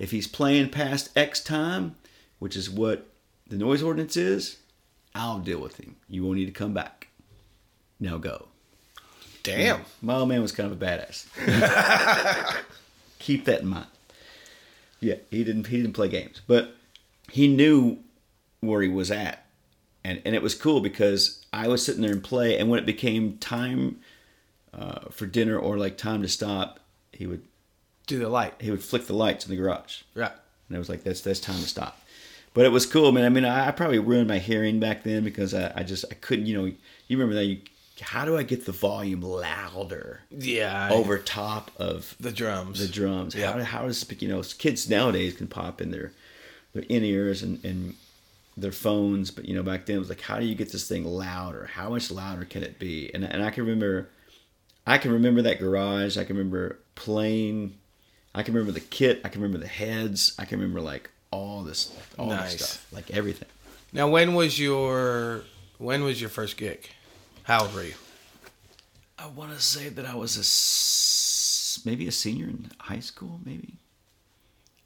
if 0.00 0.10
he's 0.10 0.26
playing 0.26 0.70
past 0.70 1.10
X 1.14 1.44
time, 1.44 1.94
which 2.38 2.56
is 2.56 2.70
what 2.70 3.06
the 3.46 3.56
noise 3.56 3.82
ordinance 3.82 4.16
is, 4.16 4.56
I'll 5.14 5.38
deal 5.38 5.60
with 5.60 5.78
him. 5.78 5.96
You 6.08 6.24
won't 6.24 6.38
need 6.38 6.46
to 6.46 6.52
come 6.52 6.72
back. 6.72 7.08
Now 8.00 8.16
go. 8.16 8.48
Damn. 9.42 9.82
My 10.00 10.16
old 10.16 10.30
man 10.30 10.40
was 10.40 10.52
kind 10.52 10.72
of 10.72 10.80
a 10.80 10.84
badass. 10.84 11.26
Keep 13.18 13.44
that 13.44 13.60
in 13.60 13.68
mind. 13.68 13.86
Yeah, 15.00 15.16
he 15.30 15.44
didn't 15.44 15.66
he 15.68 15.78
didn't 15.78 15.94
play 15.94 16.08
games, 16.08 16.40
but 16.46 16.74
he 17.30 17.48
knew 17.48 17.98
where 18.60 18.82
he 18.82 18.88
was 18.88 19.10
at, 19.10 19.46
and 20.04 20.20
and 20.24 20.34
it 20.34 20.42
was 20.42 20.54
cool 20.54 20.80
because 20.80 21.44
I 21.52 21.68
was 21.68 21.84
sitting 21.84 22.02
there 22.02 22.12
and 22.12 22.22
play, 22.22 22.58
and 22.58 22.68
when 22.68 22.78
it 22.78 22.86
became 22.86 23.38
time 23.38 24.00
uh, 24.74 25.08
for 25.10 25.26
dinner 25.26 25.58
or 25.58 25.78
like 25.78 25.96
time 25.96 26.22
to 26.22 26.28
stop, 26.28 26.80
he 27.12 27.26
would 27.26 27.42
Do 28.06 28.18
the 28.18 28.28
light. 28.28 28.54
he 28.60 28.70
would 28.70 28.82
flick 28.84 29.06
the 29.06 29.14
lights 29.14 29.44
in 29.46 29.50
the 29.50 29.56
garage, 29.56 30.02
Right. 30.14 30.32
and 30.68 30.76
it 30.76 30.78
was 30.78 30.88
like 30.88 31.02
that's 31.04 31.20
that's 31.22 31.40
time 31.40 31.60
to 31.60 31.68
stop. 31.68 31.96
But 32.52 32.64
it 32.66 32.70
was 32.72 32.84
cool, 32.84 33.12
man. 33.12 33.24
I 33.24 33.28
mean, 33.28 33.44
I, 33.44 33.68
I 33.68 33.70
probably 33.70 34.00
ruined 34.00 34.26
my 34.28 34.38
hearing 34.38 34.80
back 34.80 35.04
then 35.04 35.22
because 35.24 35.54
I, 35.54 35.72
I 35.76 35.82
just 35.84 36.04
I 36.10 36.14
couldn't, 36.14 36.46
you 36.46 36.58
know. 36.58 36.64
You 36.66 37.16
remember 37.18 37.34
that? 37.36 37.44
You, 37.44 37.58
how 38.00 38.24
do 38.24 38.36
I 38.36 38.42
get 38.42 38.66
the 38.66 38.72
volume 38.72 39.20
louder 39.22 40.20
Yeah. 40.30 40.88
I- 40.90 40.92
over 40.94 41.18
top 41.18 41.70
of 41.76 42.14
the 42.20 42.32
drums. 42.32 42.80
the 42.80 42.92
drums. 42.92 43.34
Yeah. 43.34 43.52
How, 43.52 43.62
how 43.64 43.86
does 43.86 44.04
you 44.20 44.28
know 44.28 44.42
kids 44.58 44.88
nowadays 44.88 45.34
can 45.34 45.46
pop 45.46 45.80
in 45.80 45.90
their 45.90 46.12
their 46.72 46.84
in 46.88 47.04
ears 47.04 47.42
and, 47.42 47.62
and 47.64 47.94
their 48.56 48.72
phones, 48.72 49.30
but 49.30 49.44
you 49.46 49.54
know 49.54 49.62
back 49.62 49.86
then 49.86 49.96
it 49.96 50.00
was 50.00 50.08
like 50.08 50.20
how 50.20 50.38
do 50.38 50.44
you 50.46 50.54
get 50.54 50.72
this 50.72 50.88
thing 50.88 51.04
louder? 51.04 51.70
How 51.74 51.88
much 51.90 52.10
louder 52.10 52.44
can 52.44 52.62
it 52.62 52.78
be? 52.78 53.10
And 53.14 53.24
and 53.24 53.42
I 53.42 53.50
can 53.50 53.64
remember, 53.64 54.08
I 54.86 54.98
can 54.98 55.12
remember 55.12 55.42
that 55.42 55.58
garage. 55.60 56.16
I 56.18 56.24
can 56.24 56.36
remember 56.36 56.78
playing. 56.94 57.74
I 58.34 58.42
can 58.44 58.54
remember 58.54 58.72
the 58.72 58.80
kit. 58.86 59.20
I 59.24 59.28
can 59.28 59.40
remember 59.42 59.58
the 59.64 59.70
heads. 59.70 60.34
I 60.38 60.44
can 60.44 60.58
remember 60.60 60.80
like 60.80 61.10
all 61.32 61.62
this 61.62 61.92
all 62.18 62.26
Nice. 62.26 62.52
this 62.52 62.68
stuff, 62.68 62.92
like 62.92 63.10
everything. 63.10 63.48
Now, 63.92 64.08
when 64.08 64.34
was 64.34 64.58
your 64.60 65.42
when 65.78 66.04
was 66.04 66.20
your 66.20 66.30
first 66.30 66.56
gig? 66.56 66.88
How 67.44 67.62
old 67.62 67.74
were 67.74 67.84
you? 67.84 67.94
I 69.18 69.26
want 69.26 69.52
to 69.52 69.60
say 69.60 69.88
that 69.88 70.06
I 70.06 70.14
was 70.14 70.36
a 70.36 70.44
maybe 71.86 72.06
a 72.08 72.12
senior 72.12 72.46
in 72.46 72.70
high 72.78 73.00
school, 73.00 73.40
maybe. 73.44 73.74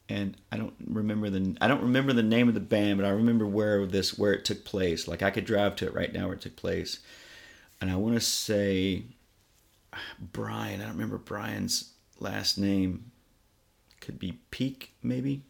And 0.09 0.37
I 0.53 0.57
don't 0.57 0.75
remember 0.87 1.31
the 1.31 1.57
I 1.61 1.69
don't 1.69 1.83
remember 1.83 2.13
the 2.13 2.23
name 2.23 2.49
of 2.49 2.55
the 2.55 2.61
band, 2.61 2.99
but 2.99 3.07
I 3.07 3.11
remember 3.11 3.47
where 3.47 3.87
this 3.87 4.19
where 4.19 4.33
it 4.33 4.45
took 4.45 4.65
place. 4.65 5.09
Like 5.09 5.23
I 5.23 5.31
could 5.31 5.45
drive 5.45 5.77
to 5.77 5.87
it 5.87 5.95
right 5.95 6.13
now 6.13 6.27
where 6.27 6.35
it 6.35 6.43
took 6.43 6.57
place. 6.57 7.01
And 7.81 7.91
I 7.91 7.97
want 7.97 8.15
to 8.15 8.21
say 8.21 9.05
Brian. 10.21 10.81
I 10.81 10.85
don't 10.85 10.95
remember 10.95 11.19
Brian's 11.19 11.93
last 12.19 12.59
name. 12.59 13.13
Could 14.01 14.19
be 14.19 14.41
Peak 14.51 14.93
maybe. 15.03 15.43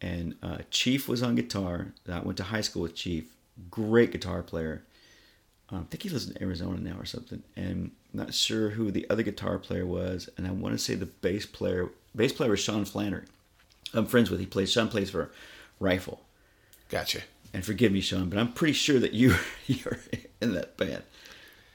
And 0.00 0.34
uh, 0.42 0.58
Chief 0.70 1.08
was 1.08 1.22
on 1.22 1.36
guitar. 1.36 1.92
I 2.10 2.20
went 2.20 2.36
to 2.38 2.44
high 2.44 2.60
school 2.60 2.82
with 2.82 2.94
Chief. 2.94 3.32
Great 3.70 4.10
guitar 4.10 4.42
player. 4.42 4.82
Um, 5.72 5.80
I 5.80 5.84
think 5.90 6.02
he 6.02 6.10
lives 6.10 6.28
in 6.28 6.40
Arizona 6.42 6.78
now 6.78 6.96
or 6.98 7.04
something, 7.06 7.42
and 7.56 7.66
I'm 8.12 8.18
not 8.20 8.34
sure 8.34 8.70
who 8.70 8.90
the 8.90 9.06
other 9.08 9.22
guitar 9.22 9.58
player 9.58 9.86
was. 9.86 10.28
And 10.36 10.46
I 10.46 10.50
want 10.50 10.74
to 10.74 10.78
say 10.78 10.94
the 10.94 11.06
bass 11.06 11.46
player. 11.46 11.88
Bass 12.14 12.32
player 12.32 12.50
was 12.50 12.60
Sean 12.60 12.84
Flannery. 12.84 13.24
I'm 13.94 14.06
friends 14.06 14.30
with. 14.30 14.38
He 14.40 14.46
plays. 14.46 14.70
Sean 14.70 14.88
plays 14.88 15.10
for 15.10 15.30
Rifle. 15.80 16.20
Gotcha. 16.90 17.20
And 17.54 17.64
forgive 17.64 17.90
me, 17.92 18.00
Sean, 18.00 18.28
but 18.28 18.38
I'm 18.38 18.52
pretty 18.52 18.74
sure 18.74 18.98
that 18.98 19.12
you 19.12 19.34
you're 19.66 19.98
in 20.40 20.52
that 20.54 20.76
band. 20.76 21.02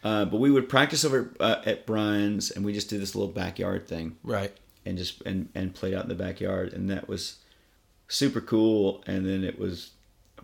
Uh, 0.04 0.26
but 0.26 0.38
we 0.40 0.52
would 0.52 0.70
practice 0.70 1.04
over 1.04 1.34
uh, 1.40 1.62
at 1.66 1.86
Brian's, 1.88 2.52
and 2.52 2.64
we 2.64 2.74
just 2.74 2.90
did 2.90 3.02
this 3.02 3.16
little 3.16 3.32
backyard 3.34 3.88
thing 3.88 4.16
Right. 4.24 4.56
and 4.86 4.98
just 4.98 5.22
and 5.24 5.50
and 5.56 5.74
played 5.74 5.94
out 5.96 6.04
in 6.04 6.10
the 6.10 6.16
backyard 6.16 6.72
and 6.72 6.90
that 6.92 7.08
was 7.10 7.38
super 8.08 8.40
cool 8.40 9.04
and 9.08 9.26
then 9.26 9.44
it 9.44 9.60
was 9.60 9.92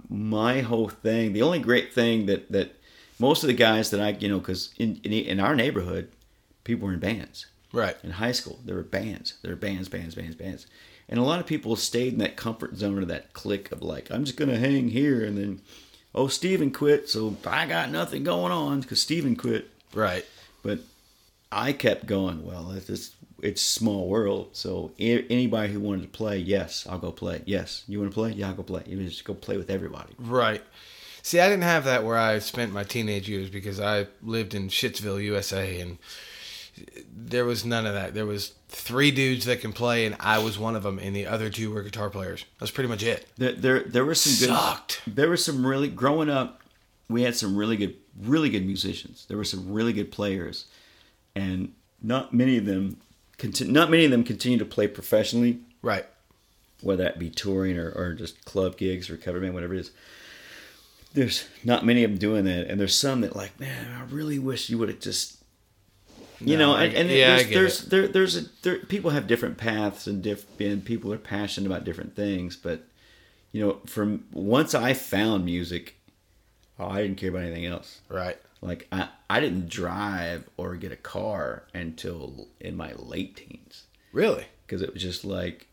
my 0.09 0.61
whole 0.61 0.89
thing 0.89 1.31
the 1.33 1.41
only 1.41 1.59
great 1.59 1.93
thing 1.93 2.25
that 2.25 2.51
that 2.51 2.75
most 3.27 3.43
of 3.43 3.47
the 3.47 3.53
guys 3.67 3.89
that 3.91 4.01
i 4.07 4.09
you 4.23 4.29
know 4.31 4.39
because 4.39 4.61
in, 4.83 4.89
in 5.03 5.11
in 5.13 5.39
our 5.39 5.55
neighborhood 5.55 6.05
people 6.63 6.87
were 6.87 6.93
in 6.93 6.99
bands 6.99 7.37
Right. 7.81 7.97
in 8.03 8.11
high 8.11 8.33
school 8.39 8.57
there 8.65 8.75
were 8.75 8.83
bands 8.99 9.27
there 9.41 9.51
were 9.51 9.63
bands 9.67 9.87
bands 9.89 10.15
bands 10.15 10.35
bands 10.35 10.67
and 11.09 11.19
a 11.19 11.23
lot 11.23 11.39
of 11.41 11.45
people 11.53 11.75
stayed 11.75 12.13
in 12.13 12.19
that 12.19 12.35
comfort 12.45 12.75
zone 12.77 13.01
of 13.01 13.07
that 13.07 13.33
clique 13.33 13.71
of 13.71 13.81
like 13.81 14.05
i'm 14.11 14.25
just 14.25 14.37
gonna 14.37 14.57
hang 14.67 14.89
here 14.89 15.19
and 15.25 15.37
then 15.37 15.61
oh 16.13 16.27
steven 16.27 16.69
quit 16.71 17.09
so 17.09 17.35
i 17.47 17.65
got 17.65 17.89
nothing 17.99 18.23
going 18.23 18.51
on 18.51 18.81
because 18.81 19.01
steven 19.01 19.35
quit 19.35 19.63
Right. 19.93 20.25
but 20.63 20.79
I 21.55 21.71
kept 21.71 22.07
going. 22.07 22.43
Well, 22.49 22.71
it's 22.71 23.11
it's 23.49 23.61
small 23.61 24.07
world. 24.07 24.45
So 24.53 24.91
anybody 24.97 25.71
who 25.71 25.79
wanted 25.79 26.01
to 26.01 26.07
play, 26.07 26.39
yes, 26.39 26.87
I'll 26.89 26.97
go 26.97 27.11
play. 27.11 27.43
Yes, 27.45 27.83
you 27.87 27.99
want 27.99 28.09
to 28.11 28.15
play? 28.15 28.31
Yeah, 28.31 28.47
I'll 28.47 28.55
go 28.55 28.63
play. 28.63 28.81
You 28.87 28.97
just 29.07 29.23
go 29.23 29.35
play 29.35 29.55
with 29.57 29.69
everybody. 29.69 30.13
Right. 30.17 30.63
See, 31.25 31.39
I 31.39 31.47
didn't 31.47 31.63
have 31.63 31.85
that 31.85 32.03
where 32.03 32.17
I 32.17 32.39
spent 32.39 32.73
my 32.73 32.83
teenage 32.83 33.29
years 33.29 33.49
because 33.49 33.79
I 33.79 34.07
lived 34.21 34.53
in 34.53 34.67
Shittsville, 34.67 35.23
USA, 35.23 35.79
and 35.79 35.97
there 37.15 37.45
was 37.45 37.63
none 37.63 37.85
of 37.85 37.93
that. 37.93 38.13
There 38.13 38.25
was 38.25 38.53
three 38.67 39.09
dudes 39.09 39.45
that 39.45 39.61
can 39.61 39.71
play, 39.71 40.05
and 40.05 40.17
I 40.19 40.39
was 40.39 40.59
one 40.59 40.75
of 40.75 40.83
them, 40.83 40.99
and 40.99 41.15
the 41.15 41.25
other 41.25 41.49
two 41.49 41.71
were 41.71 41.81
guitar 41.81 42.09
players. 42.09 42.43
That's 42.59 42.71
pretty 42.71 42.89
much 42.89 43.03
it. 43.03 43.25
There, 43.37 43.53
there, 43.53 43.79
there 43.83 44.05
were 44.05 44.15
some 44.15 44.47
good. 44.47 44.53
Sucked. 44.53 45.01
There 45.07 45.29
were 45.29 45.37
some 45.37 45.65
really 45.65 45.87
growing 45.87 46.29
up. 46.29 46.61
We 47.07 47.21
had 47.23 47.35
some 47.37 47.55
really 47.55 47.77
good, 47.77 47.95
really 48.21 48.49
good 48.49 48.65
musicians. 48.65 49.25
There 49.27 49.37
were 49.37 49.43
some 49.45 49.71
really 49.71 49.93
good 49.93 50.11
players, 50.11 50.65
and 51.35 51.73
not 52.01 52.33
many 52.33 52.57
of 52.57 52.65
them. 52.65 52.97
Conti- 53.37 53.71
not 53.71 53.89
many 53.89 54.03
of 54.05 54.11
them 54.11 54.25
continue 54.25 54.57
to 54.57 54.65
play 54.65 54.87
professionally. 54.87 55.59
Right. 55.81 56.05
whether 56.81 57.03
that 57.03 57.17
be 57.19 57.29
touring 57.29 57.77
or, 57.77 57.91
or 57.91 58.13
just 58.13 58.43
club 58.43 58.75
gigs 58.77 59.09
or 59.09 59.15
cover 59.15 59.39
band, 59.39 59.53
whatever 59.53 59.73
it 59.73 59.79
is. 59.79 59.91
There's 61.13 61.47
not 61.63 61.85
many 61.85 62.03
of 62.03 62.11
them 62.11 62.17
doing 62.19 62.45
that, 62.45 62.67
and 62.67 62.79
there's 62.79 62.95
some 62.95 63.21
that 63.21 63.35
like, 63.35 63.59
man, 63.59 63.91
I 63.93 64.03
really 64.11 64.39
wish 64.39 64.69
you 64.69 64.77
would 64.79 64.89
have 64.89 64.99
just, 64.99 65.37
you 66.39 66.57
No, 66.57 66.71
know, 66.71 66.75
I- 66.75 66.85
and, 66.85 67.09
yeah, 67.09 67.35
there's 67.37 67.49
there's 67.49 67.81
there, 67.85 68.07
there's 68.07 68.35
a 68.37 68.41
there, 68.63 68.79
people 68.79 69.11
have 69.11 69.27
different 69.27 69.57
paths 69.57 70.07
and 70.07 70.23
diff, 70.23 70.45
and 70.59 70.83
people 70.83 71.13
are 71.13 71.17
passionate 71.19 71.67
about 71.67 71.83
different 71.83 72.15
things, 72.15 72.55
but 72.55 72.83
you 73.51 73.63
know, 73.63 73.77
from 73.85 74.25
once 74.31 74.73
I 74.73 74.93
found 74.93 75.45
music, 75.45 75.95
oh, 76.79 76.87
I 76.87 77.03
didn't 77.03 77.17
care 77.17 77.29
about 77.29 77.43
anything 77.43 77.65
else. 77.67 78.01
Right. 78.09 78.37
Like 78.61 78.87
I, 78.91 79.09
I 79.29 79.39
didn't 79.39 79.69
drive 79.69 80.49
or 80.57 80.75
get 80.77 80.91
a 80.91 80.95
car 80.95 81.63
until 81.73 82.47
in 82.59 82.75
my 82.77 82.93
late 82.93 83.35
teens 83.35 83.83
Really? 84.13 84.45
because 84.65 84.81
it 84.81 84.93
was 84.93 85.03
just 85.03 85.23
like, 85.25 85.67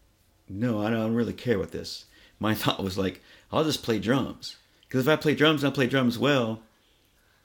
no, 0.48 0.82
I 0.84 0.90
don't 0.90 1.14
really 1.14 1.32
care 1.32 1.54
about 1.56 1.70
this. 1.70 2.04
My 2.40 2.52
thought 2.56 2.82
was 2.82 2.98
like, 2.98 3.22
I'll 3.52 3.64
just 3.64 3.82
play 3.84 3.98
drums 4.00 4.56
because 4.90 5.06
if 5.06 5.08
I 5.08 5.14
play 5.14 5.36
drums 5.36 5.62
and 5.62 5.72
I 5.72 5.74
play 5.74 5.86
drums 5.86 6.18
well, 6.18 6.62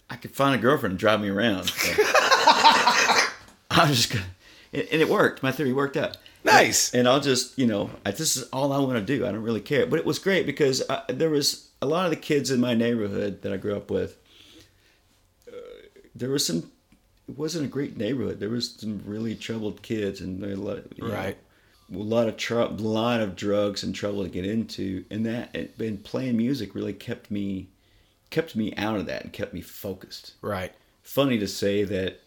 I 0.10 0.16
could 0.16 0.32
find 0.32 0.56
a 0.56 0.58
girlfriend 0.58 0.94
and 0.94 1.00
drive 1.00 1.22
me 1.22 1.30
around. 1.30 1.70
So 1.70 1.94
I 3.70 3.86
was 3.88 3.98
just 3.98 4.12
gonna, 4.14 4.26
and 4.74 4.88
and 4.92 5.00
it 5.00 5.10
worked. 5.10 5.44
My 5.44 5.52
theory 5.52 5.72
worked 5.72 5.96
out. 5.96 6.18
Nice. 6.44 6.94
And 6.94 7.08
I'll 7.08 7.20
just, 7.20 7.58
you 7.58 7.68
know, 7.68 7.92
I, 8.06 8.12
this 8.12 8.36
is 8.36 8.44
all 8.50 8.72
I 8.72 8.80
want 8.80 8.94
to 8.94 9.02
do. 9.02 9.26
I 9.26 9.32
don't 9.32 9.44
really 9.44 9.62
care. 9.62 9.86
But 9.86 10.00
it 10.00 10.06
was 10.06 10.20
great 10.20 10.46
because 10.46 10.84
I, 10.90 11.02
there 11.08 11.30
was 11.30 11.70
a 11.82 11.86
lot 11.88 12.06
of 12.06 12.12
the 12.12 12.18
kids 12.18 12.50
in 12.52 12.60
my 12.60 12.74
neighborhood 12.74 13.42
that 13.44 13.52
I 13.52 13.58
grew 13.58 13.76
up 13.76 13.90
with. 13.92 14.18
Uh, 15.48 15.52
there 16.16 16.30
was 16.30 16.46
some. 16.46 16.72
It 17.28 17.38
wasn't 17.38 17.66
a 17.66 17.68
great 17.68 17.98
neighborhood. 17.98 18.40
There 18.40 18.50
was 18.50 18.76
some 18.76 19.02
really 19.06 19.36
troubled 19.36 19.82
kids, 19.82 20.22
and 20.22 20.42
there 20.42 20.52
a 20.52 20.56
lot, 20.56 20.78
of, 20.78 20.88
you 20.96 21.08
know, 21.08 21.14
Right. 21.14 21.38
A 21.94 21.98
lot 21.98 22.28
of 22.28 22.38
tr- 22.38 22.62
lot 22.64 23.22
of 23.22 23.36
drugs 23.36 23.84
and 23.84 23.94
trouble 23.94 24.24
to 24.24 24.30
get 24.30 24.46
into, 24.46 25.06
and 25.10 25.26
that 25.26 25.56
and 25.56 26.04
playing 26.04 26.38
music 26.38 26.76
really 26.76 26.94
kept 26.94 27.30
me 27.30 27.68
kept 28.30 28.56
me 28.56 28.74
out 28.76 28.98
of 28.98 29.06
that 29.06 29.24
and 29.24 29.34
kept 29.34 29.54
me 29.54 29.62
focused. 29.62 30.34
Right. 30.42 30.74
Funny 31.04 31.38
to 31.40 31.48
say 31.48 31.84
that 31.84 32.22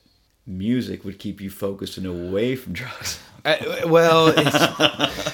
music 0.46 1.04
would 1.04 1.18
keep 1.18 1.40
you 1.40 1.50
focused 1.50 1.98
and 1.98 2.06
away 2.06 2.56
from 2.56 2.72
drugs. 2.72 3.20
I, 3.44 3.84
well, 3.86 4.28
it's, 4.28 5.32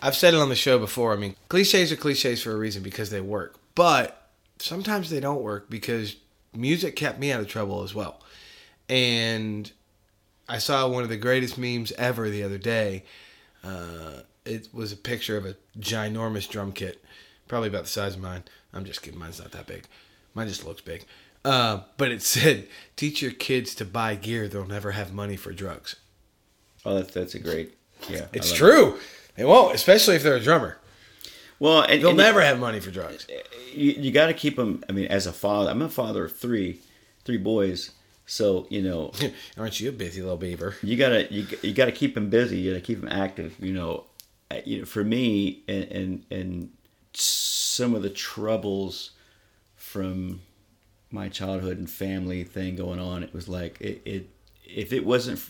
I've 0.00 0.14
said 0.14 0.34
it 0.34 0.40
on 0.40 0.48
the 0.48 0.54
show 0.54 0.78
before. 0.78 1.12
I 1.12 1.16
mean, 1.16 1.34
cliches 1.48 1.90
are 1.90 1.96
cliches 1.96 2.42
for 2.42 2.52
a 2.52 2.56
reason 2.56 2.82
because 2.82 3.10
they 3.10 3.20
work, 3.20 3.56
but 3.74 4.30
sometimes 4.58 5.10
they 5.10 5.20
don't 5.20 5.42
work 5.42 5.68
because 5.68 6.16
music 6.54 6.96
kept 6.96 7.18
me 7.18 7.32
out 7.32 7.40
of 7.40 7.48
trouble 7.48 7.82
as 7.82 7.94
well. 7.94 8.20
And 8.88 9.70
I 10.48 10.58
saw 10.58 10.88
one 10.88 11.02
of 11.02 11.08
the 11.08 11.16
greatest 11.16 11.58
memes 11.58 11.92
ever 11.92 12.28
the 12.28 12.42
other 12.42 12.58
day. 12.58 13.04
Uh, 13.64 14.20
it 14.44 14.68
was 14.72 14.92
a 14.92 14.96
picture 14.96 15.36
of 15.36 15.46
a 15.46 15.56
ginormous 15.78 16.48
drum 16.48 16.72
kit, 16.72 17.02
probably 17.48 17.68
about 17.68 17.84
the 17.84 17.88
size 17.88 18.14
of 18.14 18.20
mine. 18.20 18.44
I'm 18.72 18.84
just 18.84 19.02
kidding. 19.02 19.18
Mine's 19.18 19.40
not 19.40 19.52
that 19.52 19.66
big. 19.66 19.86
Mine 20.34 20.48
just 20.48 20.66
looks 20.66 20.82
big. 20.82 21.04
Uh, 21.44 21.80
but 21.96 22.10
it 22.10 22.22
said, 22.22 22.68
"Teach 22.96 23.22
your 23.22 23.32
kids 23.32 23.74
to 23.76 23.84
buy 23.84 24.14
gear; 24.14 24.48
they'll 24.48 24.66
never 24.66 24.92
have 24.92 25.12
money 25.12 25.36
for 25.36 25.52
drugs." 25.52 25.96
Oh, 26.84 26.94
that's 26.94 27.12
that's 27.12 27.34
a 27.34 27.38
great. 27.38 27.76
Yeah, 28.08 28.26
It's 28.32 28.52
true. 28.52 28.98
They 29.36 29.44
won't, 29.44 29.74
especially 29.74 30.16
if 30.16 30.22
they're 30.22 30.36
a 30.36 30.40
drummer. 30.40 30.78
Well, 31.58 31.82
and, 31.82 32.02
They'll 32.02 32.10
and 32.10 32.18
never 32.18 32.42
have 32.42 32.58
money 32.58 32.80
for 32.80 32.90
drugs. 32.90 33.26
You, 33.72 33.92
you 33.92 34.12
got 34.12 34.26
to 34.26 34.34
keep 34.34 34.56
them. 34.56 34.84
I 34.88 34.92
mean, 34.92 35.06
as 35.06 35.26
a 35.26 35.32
father, 35.32 35.70
I'm 35.70 35.80
a 35.82 35.88
father 35.88 36.26
of 36.26 36.36
three, 36.36 36.80
three 37.24 37.38
boys. 37.38 37.92
So 38.26 38.66
you 38.70 38.82
know, 38.82 39.12
Aren't 39.58 39.80
you 39.80 39.88
a 39.90 39.92
busy 39.92 40.22
little 40.22 40.36
beaver? 40.36 40.76
you 40.82 40.96
gotta 40.96 41.32
you, 41.32 41.46
you 41.62 41.72
gotta 41.74 41.92
keep 41.92 42.14
them 42.14 42.30
busy. 42.30 42.58
You 42.58 42.72
gotta 42.72 42.84
keep 42.84 43.00
them 43.00 43.10
active. 43.10 43.54
You 43.60 43.72
know, 43.72 44.04
uh, 44.50 44.60
you 44.64 44.80
know, 44.80 44.84
for 44.86 45.04
me, 45.04 45.62
and 45.68 45.84
and, 45.84 46.26
and 46.30 46.70
some 47.12 47.94
of 47.94 48.02
the 48.02 48.10
troubles 48.10 49.10
from 49.76 50.40
my 51.10 51.28
childhood 51.28 51.78
and 51.78 51.88
family 51.88 52.44
thing 52.44 52.76
going 52.76 52.98
on, 52.98 53.22
it 53.22 53.32
was 53.34 53.48
like 53.48 53.80
it. 53.80 54.02
it 54.04 54.30
if 54.66 54.94
it 54.94 55.04
wasn't, 55.04 55.40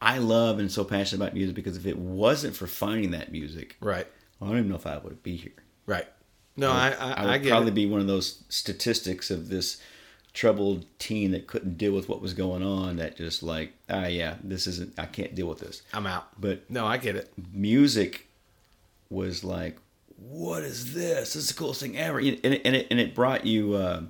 I 0.00 0.16
love 0.16 0.58
and 0.58 0.72
so 0.72 0.82
passionate 0.82 1.22
about 1.22 1.34
music 1.34 1.54
because 1.54 1.76
if 1.76 1.84
it 1.84 1.98
wasn't 1.98 2.56
for 2.56 2.66
finding 2.66 3.10
that 3.10 3.30
music, 3.30 3.76
Right. 3.80 4.06
I 4.40 4.46
don't 4.46 4.56
even 4.56 4.70
know 4.70 4.76
if 4.76 4.86
I 4.86 4.96
would 4.96 5.22
be 5.22 5.36
here. 5.36 5.52
Right. 5.84 6.06
No, 6.56 6.70
I 6.70 6.88
I, 6.98 7.10
I 7.10 7.12
I, 7.12 7.26
would 7.32 7.42
get 7.42 7.50
probably 7.50 7.68
it. 7.72 7.74
be 7.74 7.86
one 7.86 8.00
of 8.00 8.06
those 8.06 8.42
statistics 8.48 9.30
of 9.30 9.48
this 9.50 9.78
troubled 10.32 10.84
teen 10.98 11.32
that 11.32 11.46
couldn't 11.46 11.76
deal 11.78 11.92
with 11.92 12.08
what 12.08 12.20
was 12.22 12.34
going 12.34 12.62
on. 12.62 12.96
That 12.96 13.16
just 13.16 13.42
like, 13.42 13.72
ah, 13.88 14.06
yeah, 14.06 14.36
this 14.44 14.66
isn't. 14.66 14.98
I 14.98 15.06
can't 15.06 15.34
deal 15.34 15.46
with 15.48 15.58
this. 15.60 15.82
I'm 15.92 16.06
out. 16.06 16.28
But 16.40 16.70
No, 16.70 16.86
I 16.86 16.96
get 16.98 17.16
it. 17.16 17.32
music 17.52 18.26
was 19.08 19.42
like, 19.44 19.76
what 20.16 20.62
is 20.62 20.94
this? 20.94 21.32
This 21.34 21.36
is 21.36 21.48
the 21.48 21.54
coolest 21.54 21.80
thing 21.80 21.96
ever. 21.98 22.18
And 22.18 22.28
it, 22.28 22.40
and 22.64 22.76
it, 22.76 22.86
and 22.90 23.00
it 23.00 23.14
brought 23.14 23.44
you 23.46 23.74
uh, 23.74 24.02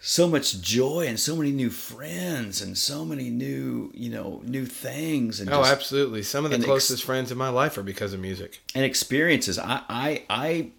so 0.00 0.28
much 0.28 0.60
joy 0.60 1.06
and 1.08 1.18
so 1.18 1.34
many 1.36 1.50
new 1.50 1.70
friends 1.70 2.62
and 2.62 2.78
so 2.78 3.04
many 3.04 3.28
new, 3.28 3.90
you 3.94 4.08
know, 4.10 4.40
new 4.44 4.64
things 4.64 5.40
and 5.40 5.50
Oh, 5.50 5.58
just- 5.60 5.72
absolutely. 5.72 6.22
Some 6.22 6.44
of 6.44 6.50
the 6.50 6.54
and 6.54 6.64
ex- 6.64 6.68
closest 6.68 7.04
friends 7.04 7.30
in 7.32 7.36
my 7.38 7.48
life 7.48 7.76
are 7.76 7.82
because 7.82 8.12
of 8.12 8.20
music. 8.20 8.60
and 8.74 8.84
experiences. 8.84 9.58
I, 9.58 9.82
I, 9.88 10.22
I 10.30 10.70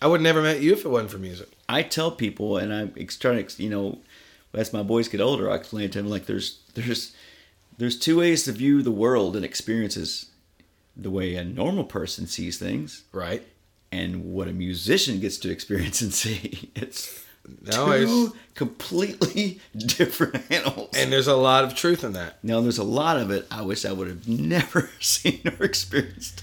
I 0.00 0.06
would 0.06 0.20
never 0.20 0.40
met 0.42 0.60
you 0.60 0.72
if 0.74 0.84
it 0.84 0.88
wasn't 0.88 1.10
for 1.10 1.18
music. 1.18 1.48
I 1.68 1.82
tell 1.82 2.10
people, 2.10 2.56
and 2.56 2.72
I'm 2.72 2.94
trying 3.20 3.46
to, 3.46 3.62
you 3.62 3.68
know, 3.70 3.98
as 4.54 4.72
my 4.72 4.82
boys 4.82 5.08
get 5.08 5.20
older, 5.20 5.50
I 5.50 5.56
explain 5.56 5.90
to 5.90 5.98
them 6.02 6.10
like 6.10 6.26
there's 6.26 6.60
there's 6.74 7.12
there's 7.76 7.98
two 7.98 8.18
ways 8.18 8.44
to 8.44 8.52
view 8.52 8.82
the 8.82 8.90
world 8.90 9.36
and 9.36 9.44
experiences 9.44 10.30
the 10.96 11.10
way 11.10 11.34
a 11.36 11.44
normal 11.44 11.84
person 11.84 12.26
sees 12.26 12.58
things 12.58 13.04
Right. 13.12 13.44
and 13.92 14.24
what 14.32 14.48
a 14.48 14.52
musician 14.52 15.20
gets 15.20 15.38
to 15.38 15.50
experience 15.50 16.00
and 16.00 16.12
see. 16.12 16.70
It's 16.74 17.24
No, 17.64 17.86
two 18.04 18.36
completely 18.54 19.60
different 19.76 20.50
animals. 20.50 20.90
And 20.96 21.12
there's 21.12 21.28
a 21.28 21.36
lot 21.36 21.62
of 21.64 21.74
truth 21.76 22.02
in 22.02 22.14
that. 22.14 22.42
Now, 22.42 22.60
there's 22.60 22.78
a 22.78 22.84
lot 22.84 23.16
of 23.16 23.30
it 23.30 23.46
I 23.50 23.62
wish 23.62 23.84
I 23.84 23.92
would 23.92 24.08
have 24.08 24.26
never 24.26 24.90
seen 25.00 25.40
or 25.58 25.64
experienced. 25.64 26.42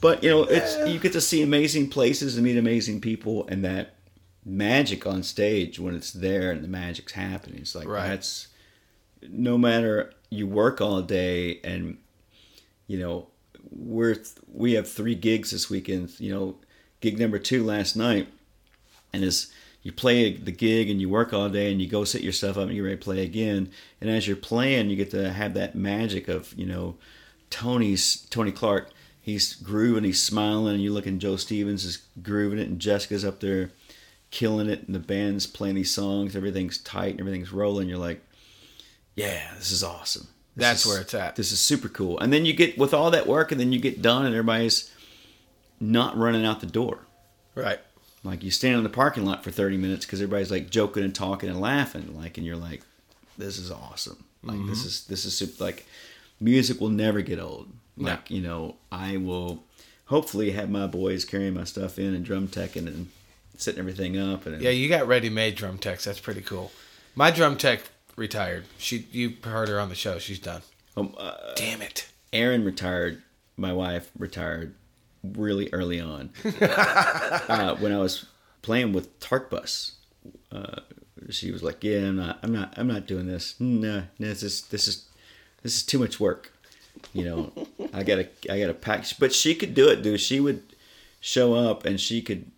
But 0.00 0.24
you 0.24 0.30
know, 0.30 0.42
it's 0.44 0.76
you 0.90 0.98
get 0.98 1.12
to 1.12 1.20
see 1.20 1.42
amazing 1.42 1.90
places 1.90 2.36
and 2.36 2.44
meet 2.44 2.56
amazing 2.58 3.00
people, 3.00 3.46
and 3.46 3.64
that 3.64 3.94
magic 4.44 5.06
on 5.06 5.22
stage 5.22 5.78
when 5.78 5.94
it's 5.94 6.12
there 6.12 6.50
and 6.50 6.64
the 6.64 6.68
magic's 6.68 7.12
happening. 7.12 7.60
It's 7.60 7.74
like 7.74 7.86
Right. 7.88 8.08
that's 8.08 8.48
no 9.28 9.56
matter 9.56 10.12
you 10.30 10.46
work 10.46 10.80
all 10.80 11.02
day 11.02 11.60
and 11.62 11.98
you 12.88 12.98
know 12.98 13.28
we're 13.70 14.16
we 14.52 14.72
have 14.72 14.90
three 14.90 15.14
gigs 15.14 15.50
this 15.50 15.70
weekend. 15.70 16.18
You 16.18 16.34
know, 16.34 16.56
gig 17.00 17.18
number 17.18 17.38
two 17.38 17.64
last 17.64 17.96
night, 17.96 18.28
and 19.12 19.22
as 19.24 19.50
you 19.82 19.92
play 19.92 20.36
the 20.36 20.52
gig 20.52 20.90
and 20.90 21.00
you 21.00 21.08
work 21.08 21.32
all 21.32 21.48
day 21.48 21.70
and 21.72 21.80
you 21.80 21.88
go 21.88 22.04
set 22.04 22.22
yourself 22.22 22.56
up 22.56 22.68
and 22.68 22.74
you're 22.74 22.84
ready 22.84 22.96
to 22.96 23.02
play 23.02 23.22
again. 23.22 23.70
And 24.00 24.10
as 24.10 24.26
you're 24.28 24.36
playing, 24.36 24.90
you 24.90 24.96
get 24.96 25.10
to 25.12 25.32
have 25.32 25.54
that 25.54 25.74
magic 25.74 26.28
of 26.28 26.52
you 26.54 26.66
know 26.66 26.96
Tony's 27.50 28.26
Tony 28.30 28.52
Clark. 28.52 28.90
He's 29.20 29.54
grooving, 29.54 30.02
he's 30.02 30.20
smiling, 30.20 30.74
and 30.74 30.82
you 30.82 30.92
look 30.92 31.06
and 31.06 31.20
Joe 31.20 31.36
Stevens 31.36 31.84
is 31.84 31.98
grooving 32.22 32.58
it, 32.58 32.68
and 32.68 32.80
Jessica's 32.80 33.24
up 33.24 33.38
there 33.38 33.70
killing 34.32 34.68
it, 34.68 34.82
and 34.86 34.94
the 34.94 34.98
band's 34.98 35.46
playing 35.46 35.76
these 35.76 35.92
songs. 35.94 36.34
Everything's 36.34 36.78
tight 36.78 37.12
and 37.12 37.20
everything's 37.20 37.52
rolling. 37.52 37.88
You're 37.88 37.98
like, 37.98 38.20
yeah, 39.14 39.52
this 39.56 39.70
is 39.70 39.84
awesome. 39.84 40.26
This 40.56 40.66
That's 40.66 40.84
is- 40.86 40.90
where 40.92 41.00
it's 41.00 41.14
at. 41.14 41.36
This 41.36 41.52
is 41.52 41.60
super 41.60 41.88
cool. 41.88 42.18
And 42.18 42.32
then 42.32 42.44
you 42.44 42.52
get 42.52 42.76
with 42.76 42.92
all 42.92 43.10
that 43.12 43.26
work, 43.28 43.52
and 43.52 43.60
then 43.60 43.72
you 43.72 43.78
get 43.78 44.02
done, 44.02 44.26
and 44.26 44.34
everybody's 44.34 44.90
not 45.80 46.16
running 46.16 46.44
out 46.44 46.60
the 46.60 46.66
door. 46.66 47.06
Right. 47.54 47.78
Like 48.24 48.42
you 48.44 48.50
stand 48.50 48.76
in 48.78 48.82
the 48.84 48.88
parking 48.88 49.24
lot 49.24 49.42
for 49.42 49.50
30 49.50 49.76
minutes 49.76 50.04
because 50.06 50.20
everybody's 50.22 50.50
like 50.50 50.70
joking 50.70 51.02
and 51.02 51.14
talking 51.14 51.48
and 51.48 51.60
laughing, 51.60 52.16
like, 52.16 52.38
and 52.38 52.46
you're 52.46 52.56
like, 52.56 52.82
this 53.36 53.58
is 53.58 53.70
awesome. 53.70 54.24
Like 54.44 54.56
Mm-hmm. 54.58 54.68
this 54.70 54.84
is 54.84 55.04
this 55.06 55.24
is 55.24 55.36
super. 55.36 55.64
Like 55.64 55.86
music 56.40 56.80
will 56.80 56.88
never 56.88 57.20
get 57.20 57.38
old. 57.40 57.68
No. 57.96 58.10
Like 58.10 58.30
you 58.30 58.40
know, 58.40 58.76
I 58.92 59.16
will 59.16 59.64
hopefully 60.06 60.52
have 60.52 60.70
my 60.70 60.86
boys 60.86 61.24
carrying 61.24 61.54
my 61.54 61.64
stuff 61.64 61.98
in 61.98 62.14
and 62.14 62.24
drum 62.24 62.46
teching 62.48 62.86
and 62.86 63.08
setting 63.56 63.78
everything 63.80 64.18
up. 64.18 64.46
And 64.46 64.60
Yeah, 64.60 64.70
you 64.70 64.88
got 64.88 65.06
ready-made 65.06 65.54
drum 65.56 65.78
techs. 65.78 66.04
That's 66.04 66.20
pretty 66.20 66.40
cool. 66.42 66.72
My 67.14 67.30
drum 67.30 67.56
tech 67.56 67.82
retired. 68.16 68.64
She, 68.78 69.06
you 69.12 69.34
heard 69.42 69.68
her 69.68 69.78
on 69.80 69.88
the 69.88 69.94
show. 69.94 70.18
She's 70.18 70.38
done. 70.38 70.62
um, 70.96 71.14
uh, 71.18 71.54
Damn 71.56 71.82
it. 71.82 72.08
Aaron 72.32 72.64
retired. 72.64 73.22
My 73.56 73.72
wife 73.72 74.10
retired 74.18 74.74
really 75.22 75.68
early 75.72 76.00
on 76.00 76.30
uh, 76.60 77.76
when 77.76 77.92
I 77.92 77.98
was 77.98 78.26
playing 78.62 78.92
with 78.92 79.18
Tark 79.20 79.50
Bus. 79.50 79.92
Uh, 80.50 80.80
she 81.30 81.50
was 81.50 81.62
like, 81.62 81.84
"Yeah, 81.84 81.98
I'm 82.08 82.16
not, 82.16 82.38
I'm 82.42 82.52
not, 82.52 82.74
I'm 82.76 82.86
not 82.88 83.06
doing 83.06 83.26
this. 83.26 83.54
No, 83.60 84.04
no, 84.18 84.28
this 84.28 84.42
is, 84.42 84.62
this 84.68 84.88
is, 84.88 85.06
this 85.62 85.76
is 85.76 85.82
too 85.82 85.98
much 85.98 86.18
work. 86.18 86.52
You 87.12 87.24
know, 87.24 87.52
I 87.92 88.02
gotta, 88.02 88.28
I 88.50 88.58
gotta 88.58 88.74
pack." 88.74 89.04
But 89.18 89.32
she 89.34 89.54
could 89.54 89.74
do 89.74 89.88
it, 89.88 90.02
dude. 90.02 90.20
She 90.20 90.40
would 90.40 90.62
show 91.20 91.54
up 91.54 91.84
and 91.84 92.00
she 92.00 92.22
could 92.22 92.50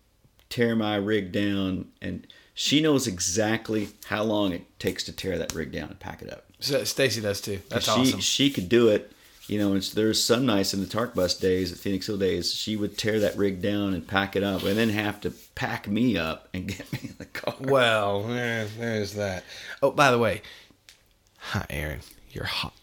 tear 0.55 0.73
my 0.73 0.95
rig 0.95 1.33
down, 1.33 1.85
and 2.01 2.25
she 2.53 2.79
knows 2.79 3.07
exactly 3.07 3.89
how 4.05 4.23
long 4.23 4.53
it 4.53 4.79
takes 4.79 5.03
to 5.03 5.11
tear 5.11 5.37
that 5.37 5.53
rig 5.53 5.73
down 5.73 5.89
and 5.89 5.99
pack 5.99 6.21
it 6.21 6.31
up 6.31 6.45
So, 6.61 6.85
Stacy 6.85 7.19
does 7.19 7.41
too. 7.41 7.59
That's 7.67 7.83
she, 7.85 7.91
awesome. 7.91 8.21
She 8.21 8.49
could 8.49 8.69
do 8.69 8.87
it. 8.87 9.11
You 9.47 9.59
know, 9.59 9.75
it's, 9.75 9.91
there's 9.91 10.23
some 10.23 10.45
nights 10.45 10.73
in 10.73 10.79
the 10.79 10.87
Tark 10.87 11.13
Bus 11.13 11.37
days, 11.37 11.73
at 11.73 11.77
Phoenix 11.77 12.07
Hill 12.07 12.17
days, 12.17 12.53
she 12.53 12.77
would 12.77 12.97
tear 12.97 13.19
that 13.19 13.35
rig 13.35 13.61
down 13.61 13.93
and 13.93 14.07
pack 14.07 14.37
it 14.37 14.43
up, 14.43 14.63
and 14.63 14.77
then 14.77 14.89
have 14.89 15.19
to 15.21 15.31
pack 15.55 15.89
me 15.89 16.17
up 16.17 16.47
and 16.53 16.67
get 16.77 16.91
me 16.93 16.99
in 17.03 17.15
the 17.17 17.25
car. 17.25 17.55
Well, 17.59 18.23
there's 18.23 19.13
that. 19.15 19.43
Oh, 19.83 19.91
by 19.91 20.09
the 20.09 20.17
way, 20.17 20.41
hi, 21.37 21.65
Aaron. 21.69 21.99
You're 22.31 22.45
hot. 22.45 22.73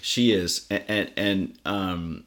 She 0.00 0.32
is, 0.32 0.66
and 0.70 0.84
and, 0.88 1.12
and 1.16 1.58
um, 1.66 2.24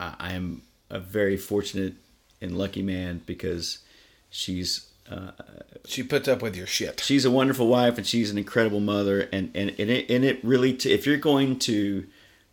I 0.00 0.32
am 0.32 0.62
a 0.88 0.98
very 0.98 1.36
fortunate 1.36 1.94
and 2.40 2.56
lucky 2.58 2.82
man 2.82 3.20
because 3.26 3.78
she's 4.30 4.86
uh, 5.10 5.32
She 5.84 6.02
puts 6.02 6.28
up 6.28 6.40
with 6.42 6.56
your 6.56 6.66
shit. 6.66 7.00
she's 7.00 7.24
a 7.24 7.30
wonderful 7.30 7.66
wife 7.66 7.98
and 7.98 8.06
she's 8.06 8.30
an 8.30 8.38
incredible 8.38 8.80
mother 8.80 9.28
and 9.32 9.50
and, 9.54 9.70
and 9.78 9.90
it 9.90 10.10
and 10.10 10.24
it 10.24 10.42
really 10.44 10.72
t- 10.72 10.92
if 10.92 11.06
you're 11.06 11.16
going 11.16 11.58
to 11.60 12.06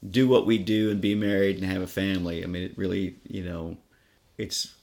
do 0.07 0.27
what 0.27 0.45
we 0.45 0.57
do 0.57 0.89
and 0.91 1.01
be 1.01 1.15
married 1.15 1.57
and 1.57 1.65
have 1.65 1.81
a 1.81 1.88
family 1.88 2.43
i 2.43 2.47
mean 2.47 2.63
it 2.63 2.77
really 2.77 3.15
you 3.27 3.43
know 3.43 3.75
it's 4.38 4.73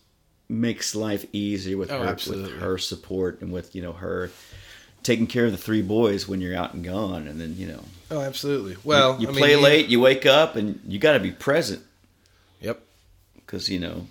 makes 0.48 0.94
life 0.94 1.24
easier 1.32 1.76
with 1.76 1.90
Oh, 1.90 2.00
her 2.02 2.07
absolutely. 2.09 2.52
with 2.52 2.61
her 2.62 2.78
support 2.78 3.40
and 3.40 3.52
with 3.52 3.74
you 3.74 3.82
know 3.82 3.92
her 3.92 4.30
taking 5.02 5.26
care 5.26 5.46
of 5.46 5.52
the 5.52 5.59
three 5.59 5.82
boys 5.82 6.26
when 6.28 6.40
you're 6.40 6.57
out 6.57 6.74
and 6.74 6.84
gone 6.84 7.26
and 7.28 7.40
then 7.40 7.57
you 7.57 7.66
know 7.66 7.82
Oh, 8.11 8.20
absolutely. 8.20 8.76
Well, 8.84 9.20
you 9.20 9.28
I 9.28 9.32
play 9.32 9.50
you- 9.52 9.61
late 9.61 9.86
you 9.88 9.98
wake 10.00 10.26
up 10.26 10.55
and 10.57 10.78
you 10.86 10.98
got 10.98 11.14
to 11.14 11.20
be 11.20 11.30
present 11.32 11.82
Yep. 12.61 12.80
because 13.36 13.68
you 13.68 13.78
know 13.80 14.07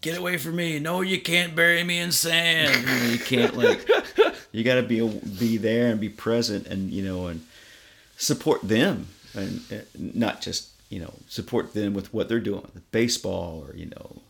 get 0.00 0.16
away 0.18 0.36
from 0.36 0.56
me. 0.56 0.78
No 0.78 1.00
you 1.00 1.20
can't 1.20 1.54
bury 1.54 1.82
me 1.84 1.98
in 1.98 2.12
sand. 2.12 2.84
You, 3.10 3.18
can't 3.18 3.56
like 3.56 3.88
you 4.52 4.64
got 4.64 4.76
to 4.76 4.82
be 4.82 5.06
be 5.38 5.56
there 5.56 5.90
and 5.90 6.00
be 6.00 6.08
present 6.08 6.66
and 6.66 6.90
you 6.90 7.02
know 7.02 7.26
and 7.26 7.44
support 8.16 8.62
them. 8.62 9.08
And 9.34 9.62
uh, 9.72 9.76
not 9.98 10.40
just 10.40 10.70
you 10.90 11.00
know 11.00 11.14
support 11.28 11.74
them 11.74 11.94
with 11.94 12.12
what 12.12 12.28
they're 12.28 12.40
doing 12.40 12.62
with 12.74 12.90
baseball 12.90 13.64
or 13.66 13.76
you 13.76 13.86
know 13.86 14.22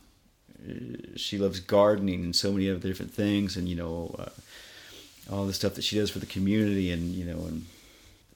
uh, 0.68 1.16
she 1.16 1.38
loves 1.38 1.60
gardening 1.60 2.24
and 2.24 2.34
so 2.34 2.52
many 2.52 2.70
other 2.70 2.80
different 2.80 3.14
things 3.14 3.56
and 3.56 3.68
you 3.68 3.76
know 3.76 4.14
uh, 4.18 5.32
all 5.32 5.46
the 5.46 5.52
stuff 5.52 5.74
that 5.74 5.84
she 5.84 5.96
does 5.96 6.10
for 6.10 6.18
the 6.18 6.26
community 6.26 6.90
and 6.90 7.14
you 7.14 7.24
know 7.24 7.46
and 7.46 7.66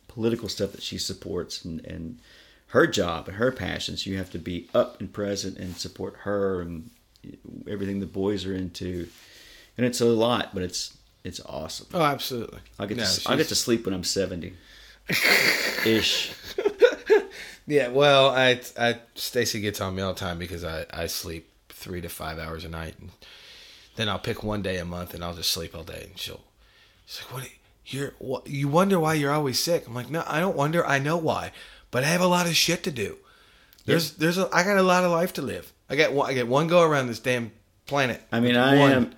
political 0.08 0.48
stuff 0.48 0.72
that 0.72 0.82
she 0.82 0.98
supports 0.98 1.64
and, 1.64 1.84
and 1.86 2.18
her 2.68 2.86
job 2.86 3.28
and 3.28 3.36
her 3.36 3.52
passions. 3.52 4.06
You 4.06 4.18
have 4.18 4.30
to 4.30 4.38
be 4.38 4.68
up 4.74 5.00
and 5.00 5.12
present 5.12 5.58
and 5.58 5.76
support 5.76 6.16
her 6.20 6.60
and 6.60 6.90
everything 7.68 8.00
the 8.00 8.06
boys 8.06 8.44
are 8.46 8.54
into 8.54 9.08
and 9.76 9.86
it's 9.86 10.00
a 10.00 10.04
lot 10.06 10.52
but 10.54 10.62
it's 10.62 10.96
it's 11.24 11.40
awesome 11.46 11.86
Oh, 11.94 12.02
absolutely. 12.02 12.60
i'll 12.78 12.86
get 12.86 12.96
No, 12.96 13.04
to, 13.04 13.30
i'll 13.30 13.36
get 13.36 13.48
to 13.48 13.54
sleep 13.54 13.84
when 13.84 13.94
i'm 13.94 14.04
70 14.04 14.54
ish 15.86 16.32
Yeah, 17.64 17.88
well, 17.88 18.30
I, 18.30 18.60
I, 18.76 18.98
Stacy 19.14 19.60
gets 19.60 19.80
on 19.80 19.94
me 19.94 20.02
all 20.02 20.14
the 20.14 20.18
time 20.18 20.36
because 20.36 20.64
I, 20.64 20.84
I 20.92 21.06
sleep 21.06 21.48
three 21.68 22.00
to 22.00 22.08
five 22.08 22.40
hours 22.40 22.64
a 22.64 22.68
night, 22.68 22.96
and 23.00 23.10
then 23.94 24.08
I'll 24.08 24.18
pick 24.18 24.42
one 24.42 24.62
day 24.62 24.78
a 24.78 24.84
month 24.84 25.14
and 25.14 25.22
I'll 25.22 25.34
just 25.34 25.52
sleep 25.52 25.72
all 25.74 25.84
day, 25.84 26.08
and 26.10 26.18
she'll, 26.18 26.40
she's 27.06 27.22
like, 27.22 27.32
"What? 27.32 27.48
You're 27.86 28.14
what? 28.18 28.48
You 28.48 28.66
wonder 28.66 28.98
why 28.98 29.14
you're 29.14 29.32
always 29.32 29.60
sick?" 29.60 29.86
I'm 29.86 29.94
like, 29.94 30.10
"No, 30.10 30.24
I 30.26 30.40
don't 30.40 30.56
wonder. 30.56 30.84
I 30.84 30.98
know 30.98 31.16
why, 31.16 31.52
but 31.92 32.02
I 32.02 32.08
have 32.08 32.20
a 32.20 32.26
lot 32.26 32.46
of 32.46 32.56
shit 32.56 32.82
to 32.82 32.90
do. 32.90 33.16
There's, 33.86 34.14
there's, 34.14 34.38
a, 34.38 34.48
I 34.52 34.64
got 34.64 34.76
a 34.76 34.82
lot 34.82 35.04
of 35.04 35.12
life 35.12 35.32
to 35.34 35.42
live. 35.42 35.72
I 35.92 35.96
got, 35.96 36.12
one, 36.12 36.30
I 36.30 36.34
get 36.34 36.48
one 36.48 36.66
go 36.66 36.82
around 36.82 37.06
this 37.08 37.18
damn 37.20 37.52
planet. 37.86 38.20
i 38.32 38.40
mean 38.40 38.56
i 38.56 38.78
One. 38.78 38.92
am 38.92 39.14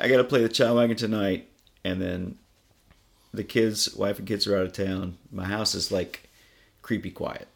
i 0.00 0.08
gotta 0.08 0.24
play 0.24 0.42
the 0.42 0.48
child 0.48 0.76
wagon 0.76 0.96
tonight 0.96 1.48
and 1.84 2.00
then 2.02 2.36
the 3.32 3.44
kids 3.44 3.94
wife 3.94 4.18
and 4.18 4.26
kids 4.26 4.46
are 4.46 4.56
out 4.58 4.66
of 4.66 4.72
town 4.72 5.16
my 5.30 5.44
house 5.44 5.74
is 5.74 5.92
like 5.92 6.28
creepy 6.82 7.10
quiet 7.10 7.46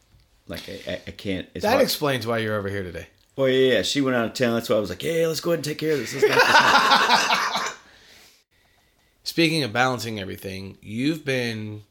Like 0.46 0.62
I, 0.86 1.00
I, 1.07 1.11
can't. 1.11 1.48
It's 1.55 1.62
That 1.62 1.70
hard. 1.72 1.82
explains 1.82 2.26
why 2.26 2.38
you're 2.38 2.57
over 2.57 2.68
here 2.68 2.82
today. 2.82 3.07
Well, 3.36 3.48
yeah, 3.48 3.76
yeah. 3.76 3.82
She 3.82 4.00
went 4.02 4.14
out 4.16 4.26
of 4.26 4.34
town. 4.34 4.55
That's 4.55 4.68
why 4.68 4.76
I 4.76 4.78
was 4.80 4.90
like, 4.90 5.00
"Hey, 5.02 5.26
let's 5.26 5.40
go 5.40 5.50
ahead 5.50 5.59
and 5.61 5.64
take 5.64 5.78
care 5.78 5.92
of 5.94 5.98
this." 5.98 6.12
Let's 6.14 6.26
this. 6.26 7.74
Speaking 9.24 9.62
of 9.64 9.72
balancing 9.72 10.20
everything, 10.20 10.76
you've 10.82 11.24
been 11.24 11.82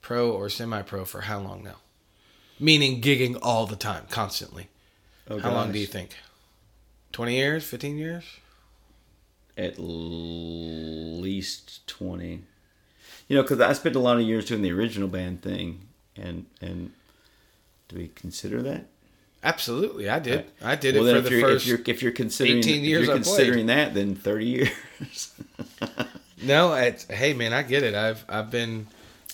pro 0.00 0.30
or 0.30 0.48
semi-pro 0.48 1.04
for 1.04 1.22
how 1.22 1.40
long 1.40 1.62
now? 1.64 1.76
Meaning 2.60 3.00
gigging 3.02 3.36
all 3.42 3.66
the 3.66 3.76
time, 3.76 4.04
constantly. 4.08 4.68
Oh, 5.30 5.38
how 5.38 5.52
long 5.52 5.72
do 5.72 5.78
you 5.78 5.86
think? 5.86 6.16
20 7.12 7.34
years, 7.36 7.64
15 7.64 7.98
years? 7.98 8.24
At 9.56 9.78
l- 9.78 9.84
least 11.20 11.86
twenty. 11.88 12.42
You 13.26 13.36
know, 13.36 13.42
because 13.42 13.60
I 13.60 13.72
spent 13.72 13.96
a 13.96 13.98
lot 13.98 14.16
of 14.16 14.22
years 14.22 14.44
doing 14.46 14.62
the 14.62 14.70
original 14.72 15.08
band 15.08 15.42
thing, 15.42 15.80
and 16.16 16.46
and 16.60 16.92
do 17.88 17.96
we 17.96 18.08
consider 18.14 18.62
that? 18.62 18.86
Absolutely, 19.42 20.08
I 20.08 20.20
did. 20.20 20.46
I 20.62 20.76
did 20.76 20.94
well, 20.94 21.06
it 21.08 21.12
for 21.12 21.18
if 21.18 21.24
the 21.24 21.30
you're, 21.30 21.40
first 21.48 21.64
if 21.64 21.68
you're 21.68 21.80
if 21.86 22.02
you're 22.02 22.12
considering 22.12 22.58
18 22.58 22.84
years 22.84 23.02
if 23.02 23.06
you're 23.08 23.14
I 23.14 23.18
considering 23.18 23.66
that, 23.66 23.94
then 23.94 24.14
thirty 24.14 24.46
years. 24.46 25.34
No, 26.40 26.72
it's, 26.74 27.04
hey 27.06 27.32
man, 27.34 27.52
I 27.52 27.62
get 27.62 27.82
it. 27.82 27.96
I've 27.96 28.24
I've 28.28 28.48
been 28.48 28.86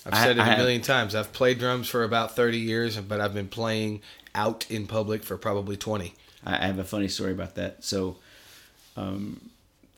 I've 0.06 0.14
I- 0.14 0.22
said 0.24 0.38
it 0.38 0.40
I 0.40 0.46
a 0.46 0.48
have- 0.50 0.58
million 0.58 0.80
times. 0.80 1.14
I've 1.14 1.34
played 1.34 1.58
drums 1.58 1.86
for 1.86 2.02
about 2.02 2.34
30 2.34 2.56
years, 2.58 2.96
but 2.96 3.20
I've 3.20 3.34
been 3.34 3.48
playing 3.48 4.00
out 4.34 4.70
in 4.70 4.86
public 4.86 5.22
for 5.22 5.36
probably 5.36 5.76
20. 5.76 6.14
I 6.44 6.66
have 6.66 6.78
a 6.78 6.84
funny 6.84 7.08
story 7.08 7.32
about 7.32 7.54
that. 7.54 7.84
So, 7.84 8.16
um, 8.96 9.50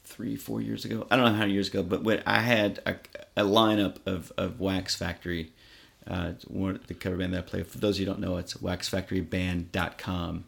three, 0.05 0.37
four 0.37 0.61
years 0.61 0.85
ago, 0.85 1.07
I 1.11 1.17
don't 1.17 1.27
know 1.27 1.33
how 1.33 1.41
many 1.41 1.53
years 1.53 1.69
ago, 1.69 1.83
but 1.83 2.03
when 2.03 2.23
I 2.27 2.41
had 2.41 2.81
a, 2.87 2.97
a 3.37 3.45
lineup 3.45 3.97
of, 4.07 4.33
of 4.39 4.61
Wax 4.61 4.95
Factory, 4.95 5.51
uh, 6.07 6.33
one 6.47 6.79
the 6.87 6.95
cover 6.95 7.17
band 7.17 7.35
that 7.35 7.39
I 7.39 7.43
play. 7.43 7.63
For 7.65 7.79
those 7.79 7.97
of 7.97 8.01
you 8.01 8.07
who 8.07 8.13
don't 8.13 8.21
know, 8.21 8.37
it's 8.37 8.55
waxfactoryband.com, 8.55 10.45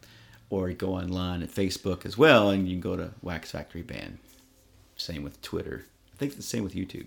or 0.51 0.69
you 0.71 0.77
go 0.77 0.95
online 0.95 1.43
at 1.43 1.51
Facebook 1.51 2.07
as 2.07 2.17
well, 2.17 2.51
and 2.51 2.69
you 2.69 2.75
can 2.75 2.81
go 2.81 2.97
to 2.97 3.11
Wax 3.23 3.51
Factory 3.51 3.83
Band. 3.83 4.19
Same 4.97 5.23
with 5.23 5.43
Twitter. 5.43 5.85
I 6.15 6.17
think 6.17 6.31
it's 6.31 6.37
the 6.37 6.43
same 6.43 6.65
with 6.65 6.75
YouTube. 6.75 7.07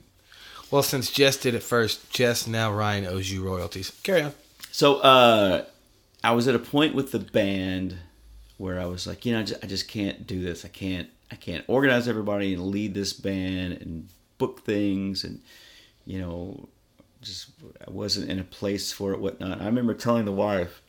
Well, 0.70 0.84
since 0.84 1.12
Jess 1.12 1.38
did 1.38 1.54
it 1.54 1.64
first, 1.64 2.12
Jess 2.12 2.48
now 2.48 2.72
Ryan 2.72 3.06
owes 3.06 3.32
you 3.32 3.44
royalties. 3.44 3.92
Carry 4.04 4.22
on. 4.22 4.34
So 4.72 5.00
uh, 5.00 5.66
I 6.24 6.32
was 6.32 6.48
at 6.48 6.56
a 6.56 6.60
point 6.60 6.96
with 6.96 7.12
the 7.12 7.20
band 7.20 7.98
where 8.58 8.80
I 8.80 8.86
was 8.86 9.08
like, 9.08 9.26
you 9.26 9.34
know, 9.34 9.40
I 9.40 9.44
just, 9.44 9.64
I 9.64 9.68
just 9.68 9.88
can't 9.88 10.28
do 10.28 10.42
this. 10.42 10.66
I 10.66 10.70
can't 10.70 11.10
I 11.32 11.36
can't 11.36 11.64
organize 11.68 12.08
everybody 12.08 12.54
and 12.54 12.68
lead 12.68 12.94
this 12.94 13.14
band 13.14 13.74
and 13.74 14.10
book 14.38 14.66
things 14.66 15.24
and 15.24 15.40
you 16.06 16.20
know 16.20 16.68
just 17.22 17.52
I 17.88 17.90
wasn't 17.92 18.30
in 18.30 18.40
a 18.40 18.44
place 18.44 18.92
for 18.92 19.14
it 19.14 19.20
whatnot. 19.20 19.62
I 19.62 19.66
remember 19.66 19.94
telling 19.94 20.26
the 20.26 20.32
wife 20.32 20.82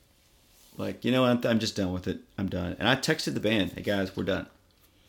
like, 0.78 1.04
you 1.04 1.12
know, 1.12 1.24
I'm, 1.24 1.40
I'm 1.44 1.58
just 1.58 1.76
done 1.76 1.92
with 1.92 2.08
it. 2.08 2.20
I'm 2.38 2.48
done. 2.48 2.76
And 2.78 2.88
I 2.88 2.96
texted 2.96 3.34
the 3.34 3.40
band, 3.40 3.72
hey 3.72 3.82
guys, 3.82 4.16
we're 4.16 4.24
done. 4.24 4.46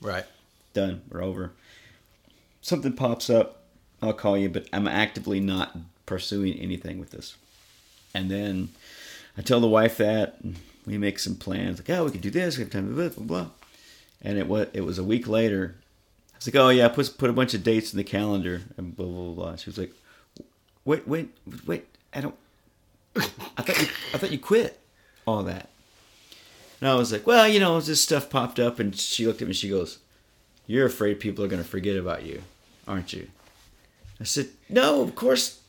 Right. 0.01 0.25
Done. 0.73 1.01
We're 1.09 1.23
over. 1.23 1.51
Something 2.61 2.93
pops 2.93 3.29
up, 3.29 3.63
I'll 4.01 4.13
call 4.13 4.37
you, 4.37 4.49
but 4.49 4.67
I'm 4.73 4.87
actively 4.87 5.39
not 5.39 5.77
pursuing 6.05 6.53
anything 6.53 6.99
with 6.99 7.11
this. 7.11 7.35
And 8.13 8.29
then 8.29 8.69
I 9.37 9.41
tell 9.41 9.59
the 9.59 9.67
wife 9.67 9.97
that, 9.97 10.39
we 10.85 10.97
make 10.97 11.19
some 11.19 11.35
plans. 11.35 11.79
Like, 11.79 11.89
oh, 11.89 12.05
we 12.05 12.11
could 12.11 12.21
do 12.21 12.29
this. 12.29 12.57
We 12.57 12.63
have 12.63 12.71
time 12.71 12.87
to 12.89 12.93
blah 12.93 13.09
blah 13.09 13.25
blah. 13.25 13.47
And 14.21 14.37
it 14.37 14.47
was 14.47 14.67
it 14.73 14.81
was 14.81 14.97
a 14.97 15.03
week 15.03 15.27
later. 15.27 15.75
I 16.33 16.37
was 16.37 16.47
like, 16.47 16.55
oh 16.55 16.69
yeah, 16.69 16.87
put 16.89 17.17
put 17.17 17.29
a 17.29 17.33
bunch 17.33 17.53
of 17.53 17.63
dates 17.63 17.93
in 17.93 17.97
the 17.97 18.03
calendar 18.03 18.61
and 18.77 18.95
blah 18.95 19.07
blah 19.07 19.33
blah. 19.33 19.55
She 19.55 19.69
was 19.69 19.77
like, 19.77 19.93
wait 20.85 21.07
wait 21.07 21.29
wait, 21.65 21.85
I 22.13 22.21
don't. 22.21 22.35
I 23.15 23.21
thought 23.61 23.81
you 23.81 23.87
I 24.13 24.17
thought 24.17 24.31
you 24.31 24.39
quit 24.39 24.79
all 25.25 25.43
that. 25.43 25.69
And 26.81 26.89
I 26.89 26.95
was 26.95 27.13
like, 27.13 27.25
well, 27.25 27.47
you 27.47 27.59
know, 27.61 27.79
this 27.79 28.01
stuff 28.01 28.29
popped 28.29 28.59
up, 28.59 28.77
and 28.77 28.93
she 28.93 29.25
looked 29.25 29.41
at 29.41 29.47
me. 29.47 29.51
and 29.51 29.55
She 29.55 29.69
goes, 29.69 29.99
"You're 30.67 30.85
afraid 30.85 31.21
people 31.21 31.43
are 31.43 31.47
going 31.47 31.63
to 31.63 31.67
forget 31.67 31.95
about 31.95 32.25
you, 32.25 32.41
aren't 32.85 33.13
you?" 33.13 33.29
I 34.19 34.25
said, 34.25 34.49
"No, 34.67 35.01
of 35.01 35.15
course 35.15 35.61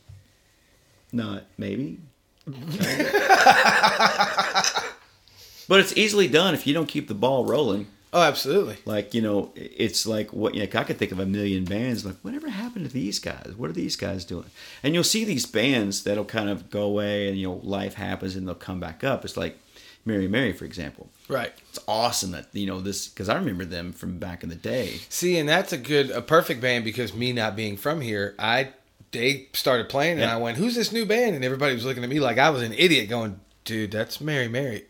not. 1.12 1.44
Maybe." 1.56 2.00
but 5.68 5.80
it's 5.80 5.96
easily 5.96 6.28
done 6.28 6.54
if 6.54 6.66
you 6.66 6.74
don't 6.74 6.88
keep 6.88 7.08
the 7.08 7.14
ball 7.14 7.46
rolling. 7.46 7.86
Oh, 8.12 8.22
absolutely. 8.22 8.76
Like 8.84 9.12
you 9.12 9.22
know, 9.22 9.50
it's 9.56 10.06
like 10.06 10.32
what 10.32 10.54
you 10.54 10.60
know, 10.60 10.68
I 10.78 10.84
could 10.84 10.98
think 10.98 11.10
of 11.10 11.18
a 11.18 11.26
million 11.26 11.64
bands. 11.64 12.04
Like, 12.04 12.16
whatever 12.22 12.48
happened 12.48 12.86
to 12.86 12.92
these 12.92 13.18
guys? 13.18 13.54
What 13.56 13.70
are 13.70 13.74
these 13.74 13.96
guys 13.96 14.24
doing? 14.24 14.46
And 14.82 14.94
you'll 14.94 15.02
see 15.02 15.24
these 15.24 15.46
bands 15.46 16.04
that'll 16.04 16.24
kind 16.24 16.48
of 16.48 16.70
go 16.70 16.82
away, 16.82 17.28
and 17.28 17.36
you 17.36 17.48
know, 17.48 17.60
life 17.64 17.94
happens, 17.94 18.36
and 18.36 18.46
they'll 18.46 18.54
come 18.54 18.78
back 18.78 19.02
up. 19.02 19.24
It's 19.24 19.36
like 19.36 19.58
Mary 20.04 20.28
Mary, 20.28 20.52
for 20.52 20.64
example. 20.64 21.08
Right. 21.28 21.52
It's 21.70 21.78
awesome 21.88 22.32
that 22.32 22.48
you 22.52 22.66
know 22.66 22.80
this 22.80 23.08
because 23.08 23.28
I 23.28 23.34
remember 23.34 23.64
them 23.64 23.92
from 23.92 24.18
back 24.18 24.42
in 24.42 24.48
the 24.48 24.54
day. 24.54 25.00
See, 25.08 25.38
and 25.38 25.48
that's 25.48 25.72
a 25.72 25.78
good, 25.78 26.10
a 26.10 26.20
perfect 26.20 26.60
band 26.60 26.84
because 26.84 27.14
me 27.14 27.32
not 27.32 27.56
being 27.56 27.76
from 27.76 28.00
here, 28.00 28.34
I 28.38 28.70
they 29.14 29.48
started 29.54 29.88
playing 29.88 30.12
and 30.12 30.20
Yeah. 30.22 30.34
I 30.34 30.38
went, 30.38 30.58
"Who's 30.58 30.74
this 30.74 30.92
new 30.92 31.06
band?" 31.06 31.34
And 31.34 31.44
everybody 31.44 31.74
was 31.74 31.84
looking 31.86 32.04
at 32.04 32.10
me 32.10 32.20
like 32.20 32.38
I 32.38 32.50
was 32.50 32.62
an 32.62 32.74
idiot, 32.74 33.08
going, 33.08 33.40
"Dude, 33.64 33.90
that's 33.90 34.20
Mary 34.20 34.48
Mary." 34.48 34.84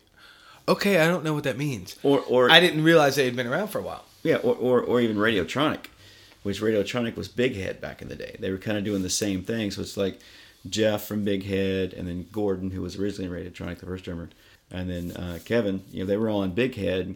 Okay, 0.67 0.99
I 0.99 1.07
don't 1.07 1.23
know 1.23 1.33
what 1.33 1.43
that 1.45 1.57
means. 1.57 1.95
Or 2.03 2.19
or 2.27 2.49
I 2.51 2.59
didn't 2.59 2.83
realize 2.83 3.15
they 3.15 3.25
had 3.25 3.35
been 3.35 3.47
around 3.47 3.69
for 3.69 3.79
a 3.79 3.83
while. 3.83 4.03
yeah, 4.23 4.37
or, 4.37 4.55
or 4.55 4.81
or 4.81 4.99
even 4.99 5.15
Radiotronic, 5.17 5.85
which 6.43 6.59
Radiotronic 6.61 7.15
was 7.15 7.27
Big 7.27 7.55
Head 7.55 7.79
back 7.79 8.01
in 8.01 8.09
the 8.09 8.15
day. 8.15 8.35
They 8.39 8.51
were 8.51 8.57
kind 8.57 8.77
of 8.77 8.83
doing 8.83 9.01
the 9.03 9.09
same 9.09 9.43
thing. 9.43 9.71
So 9.71 9.81
it's 9.81 9.95
like 9.97 10.19
Jeff 10.69 11.05
from 11.05 11.23
Big 11.23 11.45
Head, 11.45 11.93
and 11.93 12.07
then 12.07 12.27
Gordon, 12.31 12.71
who 12.71 12.81
was 12.81 12.95
originally 12.97 13.25
in 13.25 13.51
Radiotronic, 13.53 13.77
the 13.79 13.85
first 13.85 14.03
drummer, 14.03 14.29
and 14.71 14.89
then 14.89 15.11
uh, 15.11 15.39
Kevin. 15.45 15.83
You 15.91 15.99
know, 15.99 16.07
they 16.07 16.17
were 16.17 16.29
all 16.29 16.41
in 16.43 16.51
Big 16.51 16.75
Head, 16.75 17.15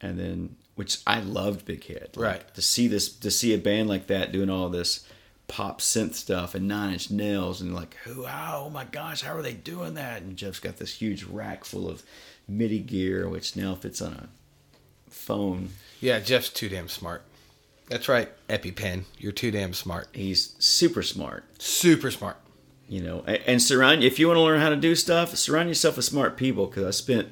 and 0.00 0.18
then 0.18 0.56
which 0.74 0.98
I 1.06 1.20
loved 1.20 1.64
Big 1.64 1.84
Head. 1.86 2.10
Like, 2.16 2.24
Right. 2.32 2.54
To 2.56 2.62
see 2.62 2.86
this, 2.88 3.08
to 3.08 3.30
see 3.30 3.54
a 3.54 3.58
band 3.58 3.88
like 3.88 4.08
that 4.08 4.32
doing 4.32 4.50
all 4.50 4.68
this 4.68 5.06
pop 5.48 5.80
synth 5.80 6.14
stuff 6.14 6.54
and 6.54 6.66
Nine 6.68 6.92
Inch 6.94 7.10
Nails, 7.10 7.60
and 7.60 7.74
like, 7.74 7.94
who? 8.04 8.26
Oh 8.26 8.70
my 8.72 8.84
gosh, 8.84 9.22
how 9.22 9.36
are 9.36 9.42
they 9.42 9.52
doing 9.54 9.94
that? 9.94 10.22
And 10.22 10.36
Jeff's 10.36 10.60
got 10.60 10.76
this 10.78 10.94
huge 10.94 11.24
rack 11.24 11.64
full 11.64 11.88
of 11.88 12.02
MIDI 12.48 12.80
gear, 12.80 13.28
which 13.28 13.56
now 13.56 13.74
fits 13.74 14.00
on 14.02 14.12
a 14.12 14.28
phone. 15.10 15.70
Yeah, 16.00 16.20
Jeff's 16.20 16.50
too 16.50 16.68
damn 16.68 16.88
smart. 16.88 17.22
That's 17.88 18.08
right, 18.08 18.28
EpiPen. 18.48 19.04
You're 19.18 19.32
too 19.32 19.50
damn 19.52 19.72
smart. 19.72 20.08
He's 20.12 20.54
super 20.58 21.02
smart. 21.02 21.44
Super 21.60 22.10
smart. 22.10 22.36
you 22.88 23.00
know 23.02 23.20
and 23.46 23.60
surround 23.60 24.04
if 24.04 24.18
you 24.18 24.28
want 24.28 24.36
to 24.36 24.42
learn 24.42 24.60
how 24.60 24.68
to 24.68 24.76
do 24.76 24.94
stuff 24.94 25.34
surround 25.36 25.68
yourself 25.68 25.96
with 25.96 26.04
smart 26.04 26.36
people 26.36 26.66
because 26.66 26.84
i 26.84 26.90
spent 26.92 27.26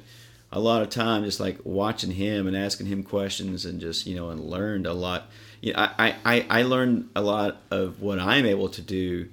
a 0.51 0.59
lot 0.59 0.81
of 0.81 0.89
time 0.89 1.23
just 1.23 1.39
like 1.39 1.57
watching 1.63 2.11
him 2.11 2.45
and 2.45 2.57
asking 2.57 2.87
him 2.87 3.01
questions 3.03 3.63
and 3.63 3.79
just 3.79 4.05
you 4.05 4.13
know 4.13 4.29
and 4.31 4.41
learned 4.41 4.85
a 4.85 4.91
lot 4.93 5.29
you 5.65 5.73
know, 5.73 5.79
I, 5.79 6.15
I 6.23 6.45
i 6.49 6.61
learned 6.63 7.09
a 7.15 7.21
lot 7.21 7.57
of 7.71 8.01
what 8.01 8.19
i'm 8.19 8.45
able 8.45 8.69
to 8.69 8.81
do 8.81 9.27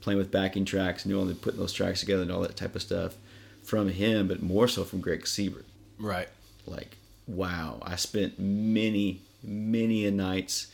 playing 0.00 0.18
with 0.18 0.30
backing 0.30 0.64
tracks 0.64 1.04
and 1.04 1.12
doing 1.14 1.34
putting 1.36 1.60
those 1.60 1.72
tracks 1.72 2.00
together 2.00 2.22
and 2.22 2.32
all 2.32 2.40
that 2.42 2.56
type 2.56 2.74
of 2.74 2.82
stuff 2.82 3.14
from 3.62 3.88
him 3.88 4.26
but 4.28 4.42
more 4.42 4.66
so 4.68 4.84
from 4.84 5.00
greg 5.00 5.26
siebert 5.26 5.64
Right. 5.98 6.28
like 6.66 6.96
wow 7.28 7.78
i 7.82 7.94
spent 7.96 8.38
many 8.40 9.20
many 9.44 10.04
a 10.06 10.10
nights 10.10 10.66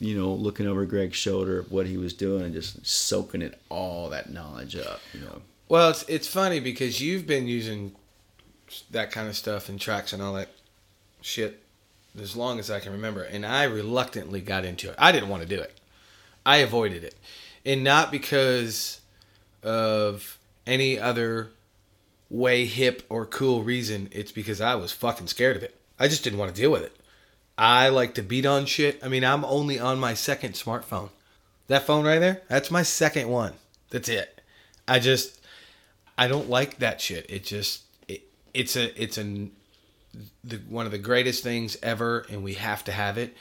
you 0.00 0.16
know 0.18 0.32
looking 0.32 0.66
over 0.66 0.86
greg's 0.86 1.16
shoulder 1.16 1.58
of 1.60 1.70
what 1.70 1.86
he 1.86 1.96
was 1.98 2.12
doing 2.14 2.42
and 2.42 2.54
just 2.54 2.86
soaking 2.86 3.42
it 3.42 3.60
all 3.68 4.08
that 4.10 4.30
knowledge 4.32 4.76
up 4.76 5.00
you 5.12 5.20
know 5.20 5.42
Well, 5.68 5.90
it's 5.90 6.04
it's 6.08 6.28
funny 6.28 6.60
because 6.60 7.02
you've 7.02 7.26
been 7.26 7.46
using 7.46 7.92
that 8.90 9.10
kind 9.12 9.28
of 9.28 9.36
stuff 9.36 9.68
and 9.68 9.78
tracks 9.80 10.12
and 10.14 10.22
all 10.22 10.34
that 10.34 10.48
shit 11.20 11.62
as 12.20 12.36
long 12.36 12.58
as 12.58 12.70
I 12.70 12.80
can 12.80 12.92
remember, 12.92 13.22
and 13.22 13.44
I 13.44 13.64
reluctantly 13.64 14.40
got 14.40 14.64
into 14.64 14.90
it. 14.90 14.96
I 14.98 15.12
didn't 15.12 15.28
want 15.28 15.42
to 15.42 15.48
do 15.48 15.60
it. 15.60 15.78
I 16.44 16.58
avoided 16.58 17.04
it, 17.04 17.14
and 17.64 17.82
not 17.82 18.10
because 18.10 19.00
of 19.62 20.38
any 20.66 20.98
other 20.98 21.50
way 22.30 22.66
hip 22.66 23.02
or 23.08 23.26
cool 23.26 23.62
reason. 23.62 24.08
It's 24.12 24.32
because 24.32 24.60
I 24.60 24.74
was 24.74 24.92
fucking 24.92 25.28
scared 25.28 25.56
of 25.56 25.62
it. 25.62 25.78
I 25.98 26.08
just 26.08 26.24
didn't 26.24 26.38
want 26.38 26.54
to 26.54 26.60
deal 26.60 26.70
with 26.70 26.82
it. 26.82 26.96
I 27.58 27.88
like 27.88 28.14
to 28.14 28.22
beat 28.22 28.44
on 28.44 28.66
shit. 28.66 29.00
I 29.02 29.08
mean, 29.08 29.24
I'm 29.24 29.44
only 29.44 29.78
on 29.78 29.98
my 29.98 30.14
second 30.14 30.52
smartphone. 30.52 31.10
That 31.68 31.86
phone 31.86 32.04
right 32.04 32.18
there, 32.18 32.42
that's 32.48 32.70
my 32.70 32.82
second 32.82 33.28
one. 33.28 33.54
That's 33.90 34.08
it. 34.08 34.40
I 34.86 34.98
just 34.98 35.40
I 36.18 36.28
don't 36.28 36.48
like 36.48 36.78
that 36.78 37.00
shit. 37.00 37.26
It 37.28 37.44
just 37.44 37.82
it, 38.08 38.22
it's 38.54 38.76
a 38.76 39.02
it's 39.02 39.18
a 39.18 39.48
the, 40.44 40.56
one 40.68 40.86
of 40.86 40.92
the 40.92 40.98
greatest 40.98 41.42
things 41.42 41.76
ever, 41.82 42.26
and 42.30 42.42
we 42.44 42.54
have 42.54 42.84
to 42.84 42.92
have 42.92 43.18
it. 43.18 43.36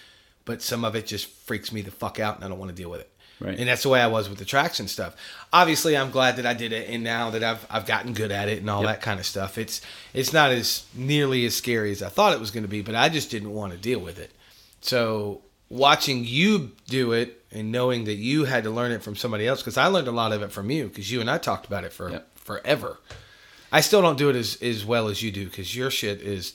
But 0.46 0.62
some 0.62 0.86
of 0.86 0.96
it 0.96 1.08
just 1.08 1.26
freaks 1.28 1.72
me 1.72 1.82
the 1.82 1.92
fuck 1.92 2.20
out, 2.20 2.36
and 2.36 2.46
I 2.46 2.48
don't 2.50 2.60
want 2.60 2.70
to 2.70 2.76
deal 2.76 2.90
with 2.92 3.02
it. 3.02 3.10
Right. 3.40 3.58
And 3.60 3.68
that's 3.68 3.84
the 3.84 3.90
way 3.90 4.00
I 4.00 4.08
was 4.08 4.30
with 4.30 4.38
the 4.38 4.46
tracks 4.46 4.80
and 4.80 4.90
stuff. 4.90 5.16
Obviously, 5.52 5.98
I'm 5.98 6.10
glad 6.12 6.38
that 6.38 6.46
I 6.46 6.54
did 6.54 6.72
it, 6.72 6.88
and 6.90 7.04
now 7.04 7.32
that 7.32 7.44
I've 7.44 7.66
I've 7.70 7.86
gotten 7.86 8.14
good 8.14 8.32
at 8.32 8.48
it 8.48 8.60
and 8.60 8.70
all 8.70 8.84
Yep. 8.84 8.90
that 8.92 9.02
kind 9.02 9.20
of 9.20 9.26
stuff, 9.26 9.58
it's 9.58 9.82
it's 10.14 10.32
not 10.32 10.52
as 10.52 10.86
nearly 10.94 11.46
as 11.46 11.54
scary 11.56 11.92
as 11.92 12.02
I 12.02 12.08
thought 12.10 12.32
it 12.34 12.40
was 12.40 12.52
going 12.52 12.64
to 12.64 12.70
be. 12.70 12.82
But 12.82 12.96
I 12.96 13.10
just 13.10 13.30
didn't 13.32 13.52
want 13.54 13.74
to 13.74 13.78
deal 13.78 14.00
with 14.00 14.20
it. 14.20 14.32
So 14.82 15.42
watching 15.70 16.24
you 16.26 16.72
do 16.88 17.12
it 17.12 17.44
and 17.52 17.72
knowing 17.72 18.06
that 18.06 18.14
you 18.16 18.46
had 18.46 18.64
to 18.66 18.70
learn 18.70 18.92
it 18.92 19.02
from 19.04 19.16
somebody 19.16 19.48
else, 19.48 19.62
because 19.62 19.78
I 19.78 19.88
learned 19.88 20.08
a 20.08 20.12
lot 20.12 20.32
of 20.32 20.42
it 20.42 20.52
from 20.52 20.70
you, 20.70 20.88
because 20.88 21.12
you 21.12 21.20
and 21.22 21.30
I 21.30 21.38
talked 21.38 21.66
about 21.66 21.84
it 21.84 21.92
for 21.92 22.12
Yep. 22.12 22.28
forever. 22.38 23.00
I 23.72 23.82
still 23.82 24.02
don't 24.02 24.18
do 24.18 24.30
it 24.30 24.36
as 24.38 24.56
as 24.62 24.86
well 24.86 25.10
as 25.10 25.22
you 25.22 25.32
do 25.32 25.46
because 25.46 25.76
your 25.76 25.90
shit 25.92 26.22
is. 26.22 26.54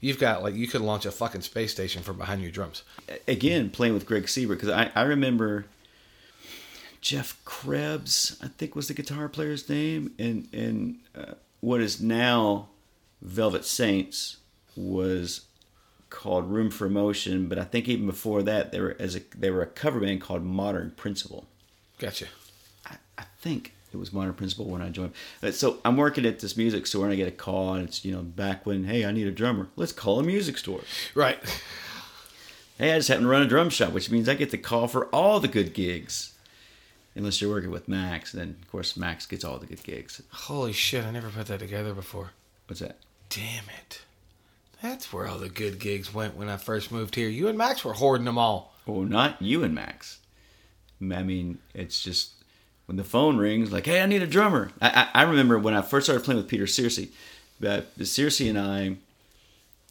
You've 0.00 0.18
got 0.18 0.42
like 0.42 0.54
you 0.54 0.68
could 0.68 0.80
launch 0.80 1.06
a 1.06 1.10
fucking 1.10 1.40
space 1.42 1.72
station 1.72 2.02
from 2.02 2.18
behind 2.18 2.42
your 2.42 2.50
drums. 2.50 2.82
again 3.26 3.70
playing 3.70 3.94
with 3.94 4.06
Greg 4.06 4.24
Sieber 4.24 4.50
because 4.50 4.68
I, 4.68 4.90
I 4.94 5.02
remember 5.02 5.66
Jeff 7.00 7.40
Krebs 7.44 8.38
I 8.42 8.48
think 8.48 8.74
was 8.76 8.88
the 8.88 8.94
guitar 8.94 9.28
player's 9.28 9.68
name 9.68 10.12
and 10.18 10.48
and 10.52 10.96
uh, 11.16 11.34
what 11.60 11.80
is 11.80 12.00
now 12.00 12.68
Velvet 13.22 13.64
Saints 13.64 14.36
was 14.76 15.42
called 16.10 16.48
Room 16.50 16.70
for 16.70 16.86
Emotion 16.86 17.48
but 17.48 17.58
I 17.58 17.64
think 17.64 17.88
even 17.88 18.06
before 18.06 18.42
that 18.44 18.70
they 18.72 18.80
were 18.80 18.96
as 18.98 19.16
a 19.16 19.20
they 19.36 19.50
were 19.50 19.62
a 19.62 19.66
cover 19.66 20.00
band 20.00 20.20
called 20.20 20.42
Modern 20.44 20.92
Principle 20.92 21.46
Gotcha. 21.98 22.26
I, 22.86 22.96
I 23.18 23.24
think 23.40 23.74
it 23.92 23.96
was 23.96 24.12
minor 24.12 24.32
Principle 24.32 24.66
when 24.66 24.82
I 24.82 24.90
joined. 24.90 25.12
Uh, 25.42 25.50
So 25.50 25.78
I'm 25.84 25.96
working 25.96 26.26
at 26.26 26.40
this 26.40 26.56
music 26.56 26.86
store 26.86 27.04
and 27.04 27.12
I 27.12 27.16
get 27.16 27.28
a 27.28 27.32
call 27.32 27.74
and 27.74 27.88
it's 27.88 28.04
you 28.04 28.12
know 28.12 28.22
back 28.22 28.66
when 28.66 28.84
hey 28.84 29.04
I 29.04 29.12
need 29.12 29.26
a 29.26 29.30
drummer 29.32 29.68
let's 29.76 29.92
call 29.92 30.18
a 30.20 30.22
music 30.22 30.58
store 30.58 30.80
Right. 31.14 31.38
Hey, 32.78 32.92
I 32.92 32.96
just 32.98 33.08
happen 33.08 33.24
to 33.24 33.28
run 33.28 33.42
a 33.42 33.46
drum 33.48 33.70
shop, 33.70 33.92
which 33.92 34.08
means 34.08 34.28
I 34.28 34.34
get 34.34 34.52
the 34.52 34.58
call 34.58 34.86
for 34.86 35.06
all 35.06 35.40
the 35.40 35.48
good 35.48 35.74
gigs. 35.74 36.34
Unless 37.16 37.40
you're 37.40 37.50
working 37.50 37.72
with 37.72 37.88
Max, 37.88 38.30
then 38.30 38.54
of 38.62 38.70
course 38.70 38.96
Max 38.96 39.26
gets 39.26 39.42
all 39.44 39.58
the 39.58 39.66
good 39.66 39.82
gigs. 39.82 40.22
Holy 40.30 40.72
shit! 40.72 41.04
I 41.04 41.10
never 41.10 41.28
put 41.30 41.48
that 41.48 41.58
together 41.58 41.92
before. 41.92 42.30
What's 42.68 42.78
that? 42.80 42.98
Damn 43.30 43.64
it. 43.80 44.02
That's 44.80 45.12
where 45.12 45.26
all 45.26 45.38
the 45.38 45.48
good 45.48 45.80
gigs 45.80 46.14
went 46.14 46.36
when 46.36 46.48
I 46.48 46.56
first 46.56 46.92
moved 46.92 47.16
here. 47.16 47.28
You 47.28 47.48
and 47.48 47.58
Max 47.58 47.84
were 47.84 47.94
hoarding 47.94 48.26
them 48.26 48.38
all. 48.38 48.72
Well, 48.86 49.00
not 49.00 49.42
you 49.42 49.64
and 49.64 49.74
Max. 49.74 50.18
I 51.02 51.24
mean, 51.24 51.58
it's 51.74 52.00
just 52.00 52.37
when 52.88 52.96
the 52.96 53.04
phone 53.04 53.36
rings, 53.36 53.70
like, 53.70 53.84
hey, 53.84 54.00
I 54.02 54.06
need 54.06 54.22
a 54.22 54.26
drummer. 54.26 54.70
I, 54.80 55.08
I, 55.14 55.20
I 55.20 55.22
remember 55.24 55.58
when 55.58 55.74
I 55.74 55.82
first 55.82 56.06
started 56.06 56.24
playing 56.24 56.38
with 56.40 56.48
Peter 56.48 56.64
Searcy, 56.64 57.10
that 57.60 57.94
Searcy 57.98 58.48
and 58.48 58.58
I 58.58 58.96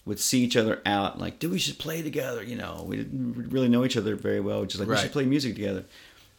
would 0.04 0.20
see 0.20 0.42
each 0.44 0.58
other 0.58 0.82
out, 0.84 1.20
like, 1.20 1.38
dude, 1.38 1.52
we 1.52 1.60
should 1.60 1.78
play 1.78 2.02
together. 2.02 2.42
You 2.42 2.56
know, 2.56 2.84
we 2.88 2.98
didn't 2.98 3.52
really 3.52 3.68
know 3.70 3.86
each 3.86 3.98
other 3.98 4.16
very 4.16 4.40
well, 4.40 4.66
just 4.66 4.80
like, 4.80 4.88
we 4.88 4.96
Right. 4.96 5.02
should 5.04 5.12
play 5.12 5.26
music 5.26 5.54
together. 5.54 5.84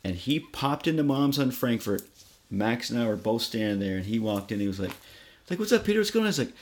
And 0.02 0.16
he 0.16 0.40
popped 0.40 0.88
into 0.88 1.04
Mom's 1.04 1.38
on 1.38 1.52
Frankfort. 1.52 2.02
Max 2.50 2.90
and 2.90 2.98
I 3.00 3.06
were 3.06 3.14
both 3.16 3.42
standing 3.42 3.78
there, 3.78 3.96
and 3.96 4.06
he 4.06 4.18
walked 4.18 4.50
in. 4.50 4.58
He 4.58 4.66
was 4.66 4.80
like, 4.80 4.92
like, 5.50 5.58
what's 5.60 5.70
up, 5.72 5.84
Peter? 5.84 6.00
What's 6.00 6.10
going 6.10 6.22
on? 6.24 6.26
I 6.26 6.30
was 6.30 6.38
like, 6.40 6.52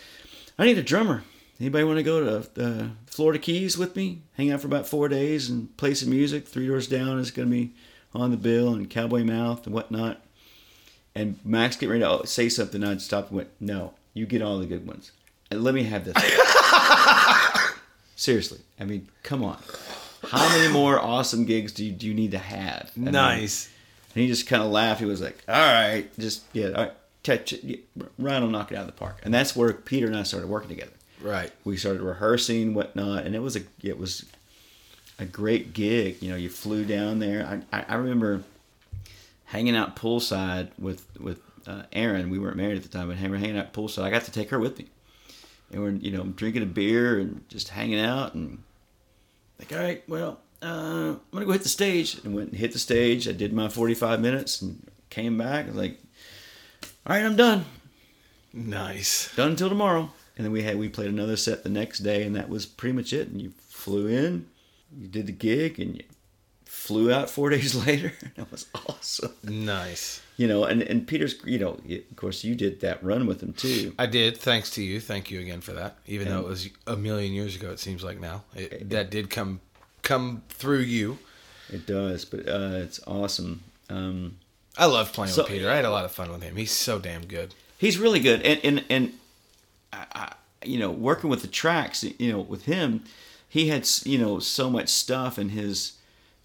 I 0.58 0.66
need 0.66 0.78
a 0.78 0.82
drummer. 0.82 1.22
Anybody 1.60 1.84
want 1.84 1.96
to 1.98 2.02
go 2.02 2.40
to 2.42 2.62
uh, 2.62 2.88
Florida 3.06 3.38
Keys 3.38 3.78
with 3.78 3.96
me? 3.96 4.20
Hang 4.36 4.50
out 4.50 4.60
for 4.60 4.66
about 4.66 4.86
four 4.86 5.08
days 5.08 5.48
and 5.48 5.74
play 5.78 5.94
some 5.94 6.10
music. 6.10 6.46
Three 6.46 6.66
Doors 6.66 6.86
Down 6.86 7.18
is 7.18 7.30
going 7.30 7.48
to 7.48 7.54
be 7.54 7.72
on 8.20 8.30
the 8.30 8.36
bill, 8.36 8.72
and 8.74 8.88
Cowboy 8.90 9.24
Mouth 9.24 9.66
and 9.66 9.74
whatnot. 9.74 10.20
And 11.14 11.38
Max 11.44 11.76
get 11.76 11.88
ready 11.88 12.00
to 12.02 12.26
say 12.26 12.48
something. 12.48 12.84
I 12.84 12.96
stopped 12.98 13.28
and 13.30 13.38
went, 13.38 13.48
No, 13.60 13.94
you 14.14 14.26
get 14.26 14.42
all 14.42 14.58
the 14.58 14.66
good 14.66 14.86
ones. 14.86 15.12
And 15.50 15.62
let 15.64 15.74
me 15.74 15.84
have 15.84 16.04
this. 16.04 16.14
Seriously. 18.16 18.58
I 18.80 18.84
mean, 18.84 19.08
come 19.22 19.44
on. 19.44 19.58
How 20.24 20.48
many 20.48 20.72
more 20.72 20.98
awesome 20.98 21.44
gigs 21.44 21.72
do 21.72 21.84
you, 21.84 21.92
do 21.92 22.06
you 22.06 22.14
need 22.14 22.32
to 22.32 22.38
have? 22.38 22.90
I 22.96 23.00
mean, 23.00 23.12
Nice. 23.12 23.68
and 24.14 24.22
he 24.22 24.28
just 24.28 24.46
kind 24.46 24.62
of 24.62 24.70
laughed. 24.70 25.00
He 25.00 25.06
was 25.06 25.20
like, 25.20 25.42
"All 25.46 25.54
right, 25.54 26.08
just 26.18 26.42
yeah, 26.52 26.68
all 26.68 26.84
right, 26.84 26.92
touch 27.22 27.52
it. 27.52 27.62
Yeah, 27.62 27.76
Ryan 28.18 28.42
will 28.44 28.50
knock 28.50 28.72
it 28.72 28.76
out 28.76 28.80
of 28.80 28.86
the 28.86 28.92
park." 28.92 29.20
And 29.22 29.32
that's 29.32 29.54
where 29.54 29.72
Peter 29.72 30.06
and 30.06 30.16
I 30.16 30.24
started 30.24 30.48
working 30.48 30.70
together. 30.70 30.90
Right. 31.20 31.52
We 31.64 31.76
started 31.76 32.02
rehearsing, 32.02 32.74
whatnot, 32.74 33.24
and 33.24 33.36
it 33.36 33.40
was 33.40 33.54
a 33.56 33.60
it 33.82 33.98
was 33.98 34.24
a 35.18 35.24
great 35.24 35.72
gig. 35.72 36.20
You 36.20 36.30
know, 36.30 36.36
you 36.36 36.48
flew 36.48 36.84
down 36.84 37.18
there. 37.18 37.62
I 37.72 37.78
I, 37.78 37.84
I 37.88 37.94
remember 37.96 38.42
hanging 39.46 39.76
out 39.76 39.96
poolside 39.96 40.68
with 40.78 41.06
with 41.20 41.40
uh, 41.66 41.82
Aaron. 41.92 42.30
We 42.30 42.38
weren't 42.38 42.56
married 42.56 42.76
at 42.76 42.82
the 42.82 42.88
time, 42.88 43.08
but 43.08 43.18
we 43.20 43.28
were 43.28 43.36
hanging 43.36 43.58
out 43.58 43.72
poolside. 43.72 44.02
I 44.04 44.10
got 44.10 44.24
to 44.24 44.32
take 44.32 44.50
her 44.50 44.58
with 44.58 44.78
me, 44.78 44.86
and 45.72 45.82
we're 45.82 45.90
you 45.90 46.10
know 46.10 46.24
drinking 46.24 46.62
a 46.62 46.66
beer 46.66 47.18
and 47.18 47.48
just 47.48 47.68
hanging 47.70 48.00
out 48.00 48.34
and 48.34 48.62
like, 49.58 49.72
all 49.72 49.78
right, 49.78 50.02
well, 50.08 50.38
uh, 50.62 50.66
I'm 51.14 51.20
gonna 51.32 51.46
go 51.46 51.52
hit 51.52 51.62
the 51.62 51.68
stage, 51.68 52.18
and 52.24 52.34
went 52.34 52.50
and 52.50 52.58
hit 52.58 52.72
the 52.72 52.78
stage. 52.78 53.26
I 53.28 53.32
did 53.32 53.52
my 53.52 53.68
45 53.68 54.20
minutes 54.20 54.60
and 54.60 54.86
came 55.10 55.38
back. 55.38 55.64
I 55.64 55.68
was 55.68 55.76
like, 55.76 55.98
all 57.06 57.16
right, 57.16 57.24
I'm 57.24 57.36
done, 57.36 57.64
Nice. 58.52 59.34
done 59.36 59.50
until 59.50 59.68
tomorrow. 59.68 60.10
And 60.36 60.44
then 60.44 60.52
we 60.52 60.62
had 60.62 60.78
we 60.78 60.90
played 60.90 61.08
another 61.08 61.36
set 61.36 61.62
the 61.62 61.70
next 61.70 62.00
day, 62.00 62.22
and 62.24 62.36
that 62.36 62.50
was 62.50 62.66
pretty 62.66 62.94
much 62.94 63.12
it. 63.14 63.28
And 63.28 63.40
you 63.40 63.52
flew 63.68 64.06
in, 64.06 64.46
you 64.96 65.08
did 65.08 65.26
the 65.26 65.32
gig, 65.32 65.78
and 65.80 65.96
you 65.96 66.02
flew 66.64 67.12
out 67.12 67.30
four 67.30 67.50
days 67.56 67.74
later. 67.86 68.12
that 68.36 68.50
was 68.50 68.66
awesome. 68.88 69.32
Nice. 69.44 70.20
You 70.36 70.46
know, 70.46 70.64
and 70.64 70.82
and 70.82 71.06
Peter's, 71.06 71.36
you 71.44 71.58
know, 71.58 71.78
of 71.88 72.16
course, 72.16 72.44
you 72.44 72.54
did 72.54 72.80
that 72.80 73.02
run 73.02 73.26
with 73.26 73.42
him 73.42 73.52
too. 73.54 73.94
I 73.98 74.06
did. 74.06 74.36
Thanks 74.36 74.70
to 74.72 74.82
you. 74.82 75.00
Thank 75.00 75.30
you 75.30 75.40
again 75.40 75.60
for 75.62 75.72
that. 75.72 75.96
Even 76.06 76.28
though 76.28 76.40
it 76.40 76.46
was 76.46 76.68
a 76.86 76.96
million 76.96 77.32
years 77.32 77.56
ago, 77.56 77.70
it 77.70 77.78
seems 77.80 78.04
like 78.04 78.20
now 78.20 78.42
it, 78.54 78.90
that 78.90 79.10
did 79.10 79.30
come 79.30 79.60
come 80.02 80.42
through 80.50 80.80
you. 80.80 81.18
It 81.70 81.86
does, 81.86 82.24
but 82.24 82.46
uh, 82.48 82.76
it's 82.82 83.00
awesome. 83.06 83.62
Um, 83.88 84.36
I 84.76 84.84
love 84.86 85.12
playing 85.12 85.32
So- 85.32 85.42
with 85.42 85.52
Peter. 85.52 85.70
I 85.70 85.76
had 85.76 85.84
a 85.86 85.90
lot 85.90 86.04
of 86.04 86.12
fun 86.12 86.30
with 86.30 86.42
him. 86.42 86.56
He's 86.56 86.70
so 86.72 86.98
damn 86.98 87.24
good. 87.26 87.54
he's 87.78 87.98
really 87.98 88.20
good 88.20 88.42
and 88.42 88.60
and 88.62 88.84
and 88.90 89.12
I, 89.92 90.06
I, 90.14 90.32
you 90.64 90.78
know 90.78 90.90
working 90.90 91.30
with 91.30 91.40
the 91.42 91.48
tracks 91.48 92.04
you 92.04 92.30
know 92.32 92.40
with 92.40 92.64
him 92.66 93.04
he 93.56 93.68
had 93.68 93.88
you 94.04 94.18
know 94.18 94.38
so 94.38 94.68
much 94.68 94.90
stuff 94.90 95.38
in 95.38 95.48
his 95.48 95.94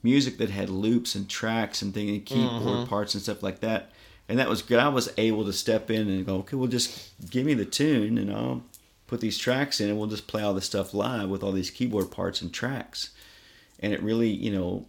music 0.02 0.38
that 0.38 0.50
had 0.50 0.70
loops 0.70 1.14
and 1.14 1.28
tracks 1.28 1.82
and 1.82 1.94
things 1.94 2.10
and 2.10 2.26
keyboard 2.26 2.62
mm-hmm. 2.64 2.86
parts 2.86 3.14
and 3.14 3.22
stuff 3.22 3.44
like 3.44 3.60
that. 3.60 3.92
And 4.30 4.40
that 4.40 4.48
was 4.48 4.62
good. 4.62 4.80
I 4.80 4.88
was 4.88 5.12
able 5.18 5.44
to 5.44 5.52
step 5.52 5.92
in 5.92 6.08
and 6.08 6.26
go 6.26 6.38
okay 6.38 6.56
well 6.56 6.70
just 6.70 7.12
give 7.30 7.46
me 7.46 7.54
the 7.54 7.66
tune 7.66 8.18
and 8.18 8.32
i'll 8.32 8.64
put 9.08 9.20
these 9.20 9.38
tracks 9.38 9.82
in 9.82 9.90
and 9.90 9.98
we'll 9.98 10.08
just 10.08 10.28
play 10.28 10.42
all 10.42 10.54
this 10.54 10.66
stuff 10.66 10.94
live 10.94 11.28
with 11.28 11.44
all 11.44 11.52
these 11.52 11.70
keyboard 11.70 12.12
parts 12.12 12.42
and 12.42 12.54
tracks. 12.54 13.10
And 13.82 13.92
it 13.92 14.02
really 14.02 14.30
you 14.30 14.52
know 14.52 14.86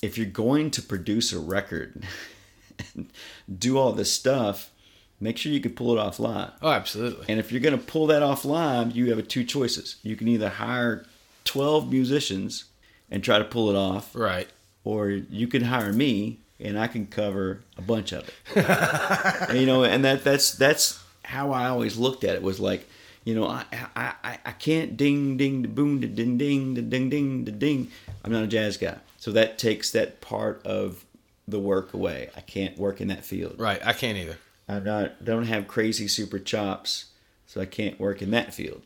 if 0.00 0.16
you're 0.16 0.26
going 0.26 0.70
to 0.70 0.82
produce 0.82 1.32
a 1.32 1.40
record 1.40 2.04
and 2.94 3.10
do 3.58 3.76
all 3.76 3.90
this 3.90 4.12
stuff 4.12 4.70
make 5.18 5.36
sure 5.36 5.50
you 5.50 5.60
can 5.60 5.72
pull 5.72 5.92
it 5.92 5.98
off 5.98 6.20
live. 6.20 6.52
Oh, 6.62 6.70
absolutely. 6.70 7.24
and 7.28 7.40
if 7.40 7.50
you're 7.50 7.60
going 7.60 7.76
to 7.76 7.84
pull 7.84 8.06
that 8.08 8.22
off 8.22 8.44
live, 8.44 8.94
you 8.94 9.10
have 9.10 9.26
two 9.26 9.44
choices. 9.44 9.96
You 10.02 10.14
can 10.14 10.28
either 10.28 10.50
hire 10.50 11.06
12 11.46 11.90
musicians 11.90 12.64
and 13.10 13.22
try 13.24 13.38
to 13.38 13.44
pull 13.44 13.70
it 13.70 13.76
off, 13.76 14.14
Right. 14.14 14.48
or 14.84 15.08
you 15.10 15.46
can 15.48 15.62
hire 15.64 15.92
me 15.92 16.38
and 16.60 16.78
I 16.78 16.86
can 16.86 17.06
cover 17.06 17.60
a 17.78 17.82
bunch 17.82 18.12
of 18.12 18.28
it. 18.28 18.34
And, 19.48 19.58
you 19.58 19.66
know, 19.66 19.84
and 19.84 20.04
that 20.04 20.24
that's 20.24 20.52
that's 20.52 21.02
how 21.24 21.52
I 21.52 21.68
always 21.68 21.96
looked 21.96 22.24
at 22.24 22.34
it 22.34 22.42
was 22.42 22.58
like, 22.60 22.88
you 23.24 23.34
know, 23.34 23.46
I 23.46 23.64
I, 23.94 24.12
I, 24.24 24.38
I 24.44 24.52
can't 24.52 24.96
ding 24.96 25.36
ding 25.36 25.62
da 25.62 25.68
boom 25.68 26.00
da 26.00 26.08
ding 26.08 26.36
ding 26.38 26.74
da 26.74 26.82
ding 26.82 27.08
ding 27.10 27.44
da 27.44 27.52
ding. 27.52 27.90
I'm 28.24 28.32
not 28.32 28.42
a 28.44 28.46
jazz 28.48 28.76
guy. 28.76 28.96
So 29.18 29.32
that 29.32 29.58
takes 29.58 29.90
that 29.92 30.20
part 30.20 30.64
of 30.66 31.04
the 31.48 31.58
work 31.60 31.94
away. 31.94 32.30
I 32.36 32.40
can't 32.40 32.76
work 32.78 33.00
in 33.00 33.08
that 33.08 33.24
field. 33.24 33.54
Right. 33.58 33.80
I 33.86 33.92
can't 33.92 34.16
either. 34.18 34.38
I'm 34.68 34.82
not 34.84 35.24
don't 35.24 35.46
have 35.46 35.68
crazy 35.68 36.08
super 36.08 36.38
chops, 36.40 37.06
so 37.46 37.60
I 37.60 37.66
can't 37.66 38.00
work 38.00 38.20
in 38.22 38.30
that 38.32 38.52
field. 38.54 38.82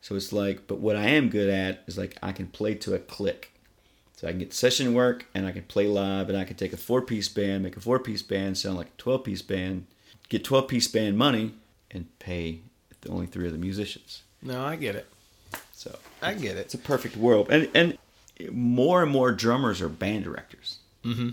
So 0.00 0.14
it's 0.14 0.32
like, 0.32 0.66
but 0.66 0.78
what 0.78 0.96
I 0.96 1.06
am 1.08 1.28
good 1.28 1.50
at 1.50 1.82
is 1.86 1.98
like 1.98 2.16
I 2.22 2.32
can 2.32 2.46
play 2.46 2.74
to 2.76 2.94
a 2.94 2.98
click. 2.98 3.52
So 4.16 4.28
I 4.28 4.32
can 4.32 4.38
get 4.38 4.52
session 4.52 4.92
work 4.92 5.26
and 5.34 5.46
I 5.46 5.52
can 5.52 5.62
play 5.62 5.86
live 5.86 6.28
and 6.28 6.36
I 6.36 6.44
can 6.44 6.56
take 6.56 6.72
a 6.72 6.76
four 6.76 7.00
piece 7.00 7.28
band, 7.28 7.62
make 7.62 7.76
a 7.76 7.80
four 7.80 7.98
piece 7.98 8.22
band 8.22 8.58
sound 8.58 8.76
like 8.76 8.88
a 8.88 8.98
twelve 8.98 9.24
piece 9.24 9.42
band, 9.42 9.86
get 10.28 10.44
twelve 10.44 10.68
piece 10.68 10.88
band 10.88 11.16
money 11.16 11.54
and 11.90 12.06
pay 12.18 12.60
the 13.00 13.08
only 13.08 13.26
three 13.26 13.46
of 13.46 13.52
the 13.52 13.58
musicians. 13.58 14.22
No, 14.42 14.62
I 14.62 14.76
get 14.76 14.94
it. 14.94 15.06
So 15.72 15.98
I 16.22 16.34
get 16.34 16.56
it. 16.56 16.60
it's 16.60 16.74
a 16.74 16.78
perfect 16.78 17.16
world. 17.16 17.48
And 17.50 17.68
and 17.74 17.98
more 18.50 19.02
and 19.02 19.10
more 19.10 19.32
drummers 19.32 19.80
are 19.80 19.88
band 19.88 20.24
directors. 20.24 20.78
Mm-hmm. 21.04 21.30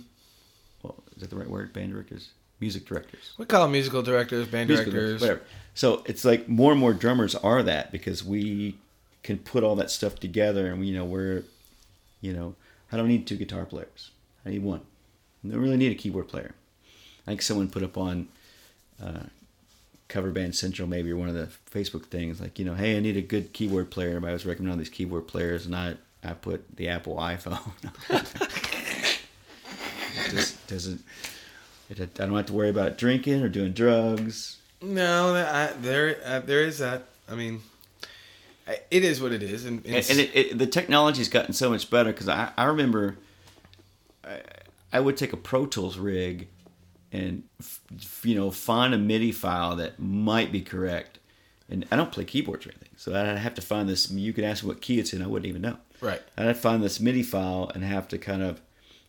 Well, 0.82 1.04
is 1.16 1.22
that 1.22 1.30
the 1.30 1.36
right 1.36 1.50
word? 1.50 1.74
Band 1.74 1.92
directors? 1.92 2.30
Music 2.60 2.86
directors. 2.86 3.34
We 3.38 3.46
call 3.46 3.64
them 3.64 3.72
musical 3.72 4.02
directors, 4.02 4.48
band 4.48 4.70
musical 4.70 4.92
directors. 4.92 5.22
whatever. 5.22 5.42
So 5.76 6.02
it's 6.08 6.26
like 6.26 6.50
more 6.50 6.72
and 6.72 6.82
more 6.82 6.94
drummers 6.94 7.36
are 7.36 7.62
that 7.62 7.92
because 7.92 8.24
we 8.24 8.78
can 9.22 9.38
put 9.38 9.64
all 9.64 9.76
that 9.76 9.92
stuff 9.92 10.16
together, 10.16 10.68
and 10.68 10.80
we 10.80 10.88
you 10.88 10.98
know 10.98 11.06
we're, 11.06 11.44
you 12.20 12.34
know, 12.34 12.56
I 12.92 12.98
don't 12.98 13.08
need 13.08 13.28
two 13.28 13.36
guitar 13.36 13.66
players. 13.66 14.10
I 14.46 14.50
need 14.50 14.64
one. 14.64 14.82
I 15.46 15.50
don't 15.50 15.62
really 15.62 15.78
need 15.78 15.92
a 15.92 15.96
keyboard 15.96 16.28
player. 16.28 16.56
I 17.28 17.32
think 17.32 17.44
someone 17.44 17.70
put 17.70 17.84
up 17.84 17.98
on 17.98 18.30
uh, 19.04 19.24
Cover 20.08 20.32
Band 20.32 20.56
Central 20.56 20.88
maybe 20.88 21.12
or 21.12 21.18
one 21.18 21.30
of 21.30 21.36
the 21.36 21.50
Facebook 21.70 22.06
things 22.06 22.42
like 22.42 22.58
you 22.58 22.66
know, 22.66 22.74
hey, 22.74 22.98
I 22.98 23.00
need 23.00 23.18
a 23.18 23.22
good 23.22 23.54
keyboard 23.54 23.92
player. 23.92 24.10
Everybody 24.10 24.34
was 24.34 24.46
recommending 24.46 24.72
all 24.72 24.80
these 24.80 24.90
keyboard 24.90 25.28
players, 25.28 25.68
and 25.68 25.76
I 25.76 25.96
I 26.24 26.34
put 26.34 26.76
the 26.76 26.90
Apple 26.90 27.18
iPhone. 27.18 27.60
it 30.26 30.32
just 30.32 30.66
doesn't. 30.68 31.04
It, 31.90 32.00
I 32.02 32.26
don't 32.26 32.36
have 32.36 32.46
to 32.48 32.54
worry 32.54 32.70
about 32.70 32.98
drinking 32.98 33.42
or 33.44 33.50
doing 33.50 33.72
drugs. 33.74 34.58
No, 34.82 35.34
I, 35.36 35.72
there 35.82 36.18
uh, 36.26 36.40
there 36.40 36.62
is 36.62 36.80
that. 36.80 37.04
I 37.30 37.36
mean, 37.36 37.62
it 38.92 39.04
is 39.04 39.22
what 39.22 39.32
it 39.32 39.42
is, 39.44 39.66
and, 39.66 39.78
and, 39.86 39.96
it's- 39.96 40.10
and 40.10 40.20
it, 40.20 40.32
it, 40.36 40.58
the 40.58 40.68
technology's 40.68 41.30
gotten 41.30 41.54
so 41.54 41.70
much 41.70 41.90
better 41.90 42.12
because 42.12 42.28
I, 42.28 42.52
I 42.58 42.66
remember 42.66 43.18
I, 44.24 44.42
I 44.94 45.00
would 45.00 45.18
take 45.18 45.34
a 45.34 45.38
Pro 45.38 45.66
Tools 45.66 45.98
rig 45.98 46.48
and 47.12 47.44
f- 47.60 47.80
you 48.24 48.36
know 48.36 48.52
find 48.52 48.94
a 48.94 48.98
MIDI 48.98 49.32
file 49.32 49.76
that 49.78 50.00
might 50.00 50.52
be 50.52 50.62
correct. 50.62 51.20
And 51.70 51.86
I 51.92 51.98
don't 51.98 52.14
play 52.14 52.24
keyboards 52.24 52.66
or 52.66 52.70
anything, 52.70 52.90
so 52.96 53.14
I'd 53.14 53.38
have 53.38 53.54
to 53.56 53.62
find 53.62 53.90
this. 53.90 54.10
You 54.10 54.32
could 54.32 54.46
ask 54.46 54.64
me 54.64 54.70
what 54.70 54.82
key 54.82 55.00
it's 55.00 55.12
in, 55.12 55.22
I 55.22 55.28
wouldn't 55.28 55.50
even 55.50 55.62
know. 55.62 55.78
Right. 56.00 56.22
And 56.38 56.48
I'd 56.48 56.56
find 56.58 56.82
this 56.82 57.00
MIDI 57.02 57.24
file 57.24 57.72
and 57.74 57.84
have 57.84 58.08
to 58.10 58.18
kind 58.18 58.42
of. 58.42 58.62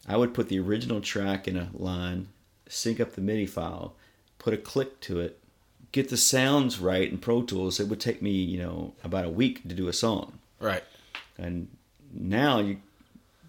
I 0.09 0.17
would 0.17 0.33
put 0.35 0.49
the 0.49 0.59
original 0.59 1.01
track 1.03 1.47
in 1.47 1.57
a 1.57 1.69
line, 1.75 2.29
sync 2.69 3.01
up 3.01 3.13
the 3.13 3.21
MIDI 3.21 3.47
file, 3.47 3.95
put 4.39 4.55
a 4.55 4.59
click 4.59 5.01
to 5.01 5.21
it, 5.21 5.39
get 5.93 6.09
the 6.09 6.17
sounds 6.17 6.79
right 6.79 7.11
in 7.11 7.19
Pro 7.19 7.43
Tools. 7.43 7.81
It 7.81 7.89
would 7.89 8.01
take 8.01 8.23
me, 8.23 8.31
you 8.31 8.59
know, 8.59 8.95
about 9.03 9.25
a 9.25 9.31
week 9.31 9.67
to 9.69 9.75
do 9.75 9.89
a 9.89 9.93
song. 9.93 10.39
Right. 10.61 10.85
And 11.37 11.69
now 12.13 12.61
you, 12.61 12.79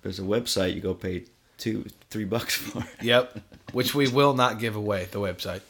there's 0.02 0.20
a 0.20 0.24
website 0.24 0.76
you 0.76 0.82
go 0.82 0.94
pay 0.94 1.26
two, 1.58 1.86
three 2.10 2.26
bucks 2.26 2.56
for. 2.58 2.86
Yep. 3.04 3.40
Which 3.74 3.94
we 3.94 4.08
will 4.08 4.34
not 4.34 4.60
give 4.60 4.76
away 4.76 5.08
the 5.12 5.20
website. 5.20 5.62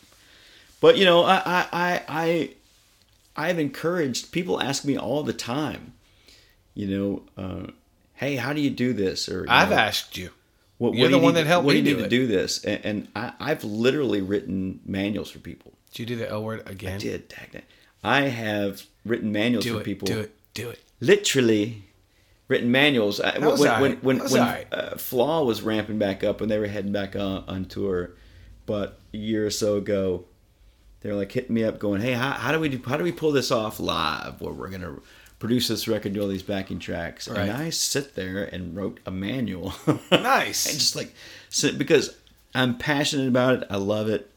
But 0.81 0.97
you 0.97 1.05
know, 1.05 1.23
I, 1.23 1.37
I, 1.45 1.67
I, 1.71 2.03
I 2.07 2.49
I've 3.35 3.59
encouraged 3.59 4.31
people 4.31 4.61
ask 4.61 4.85
me 4.85 4.97
all 4.97 5.23
the 5.23 5.33
time. 5.33 5.93
You 6.73 6.87
know, 6.87 7.23
uh, 7.37 7.71
hey, 8.13 8.37
how 8.37 8.53
do 8.53 8.61
you 8.61 8.69
do 8.69 8.93
this? 8.93 9.27
Or 9.27 9.45
I've 9.49 9.71
know, 9.71 9.75
asked 9.75 10.17
you. 10.17 10.31
What, 10.79 10.95
You're 10.95 11.05
what 11.05 11.11
the 11.11 11.19
one 11.19 11.33
that 11.35 11.41
to- 11.43 11.47
helped 11.47 11.65
What 11.65 11.75
me 11.75 11.81
do 11.83 11.89
you 11.91 11.95
need 11.97 12.01
it. 12.01 12.03
to 12.05 12.09
do 12.09 12.25
this? 12.27 12.63
And, 12.65 12.85
and 12.85 13.07
I, 13.15 13.33
I've 13.39 13.63
literally 13.63 14.21
written 14.21 14.79
manuals 14.85 15.29
for 15.29 15.39
people. 15.39 15.73
Did 15.91 15.99
you 15.99 16.05
do 16.07 16.15
the 16.15 16.29
L 16.29 16.43
word 16.43 16.63
again? 16.67 16.95
I 16.95 16.97
did 16.97 17.27
dag 17.27 17.49
it. 17.53 17.65
I 18.03 18.21
have 18.21 18.83
written 19.05 19.31
manuals 19.31 19.65
Do 19.65 19.75
for 19.75 19.81
it. 19.81 19.83
people. 19.83 20.07
Do 20.07 20.19
it. 20.19 20.35
Do 20.53 20.69
it. 20.69 20.79
Literally 21.01 21.83
written 22.47 22.71
manuals. 22.71 23.19
Was 23.19 23.59
when 23.59 23.69
all 23.69 23.81
when 23.81 23.93
when, 23.97 24.17
That 24.19 24.31
when 24.31 24.41
right. 24.41 24.67
uh, 24.73 24.95
Flaw 24.97 25.43
was 25.43 25.61
ramping 25.61 25.99
back 25.99 26.23
up 26.23 26.41
and 26.41 26.49
they 26.49 26.57
were 26.57 26.67
heading 26.67 26.91
back 26.93 27.15
on, 27.15 27.43
on 27.47 27.65
tour, 27.65 28.11
but 28.65 28.99
a 29.13 29.17
year 29.17 29.45
or 29.45 29.49
so 29.51 29.75
ago, 29.77 30.23
they 31.01 31.09
were 31.09 31.15
like 31.17 31.31
hitting 31.31 31.53
me 31.55 31.63
up, 31.65 31.77
going, 31.79 31.99
"Hey, 32.01 32.13
how, 32.13 32.31
how 32.31 32.51
do 32.53 32.59
we 32.59 32.69
do, 32.69 32.81
how 32.85 32.95
do 32.97 33.03
we 33.03 33.11
pull 33.11 33.31
this 33.33 33.51
off 33.51 33.79
live? 33.81 34.39
Where 34.39 34.53
we're 34.53 34.69
gonna 34.69 34.95
produce 35.39 35.69
this 35.69 35.87
record, 35.87 36.13
do 36.13 36.21
all 36.21 36.27
these 36.27 36.43
backing 36.43 36.79
tracks?" 36.79 37.27
Right. 37.27 37.41
And 37.41 37.51
I 37.51 37.69
sit 37.69 38.15
there 38.15 38.43
and 38.43 38.75
wrote 38.75 38.99
a 39.05 39.11
manual. 39.11 39.73
Nice. 40.11 40.65
and 40.67 40.77
just 40.77 40.95
like 40.95 41.13
so, 41.49 41.71
because 41.73 42.15
I'm 42.53 42.77
passionate 42.77 43.27
about 43.27 43.63
it. 43.63 43.67
I 43.69 43.77
love 43.77 44.09
it. 44.09 44.31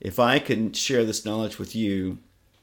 If 0.00 0.18
I 0.18 0.38
can 0.38 0.72
share 0.72 1.04
this 1.04 1.24
knowledge 1.24 1.58
with 1.58 1.74
you, 1.74 2.18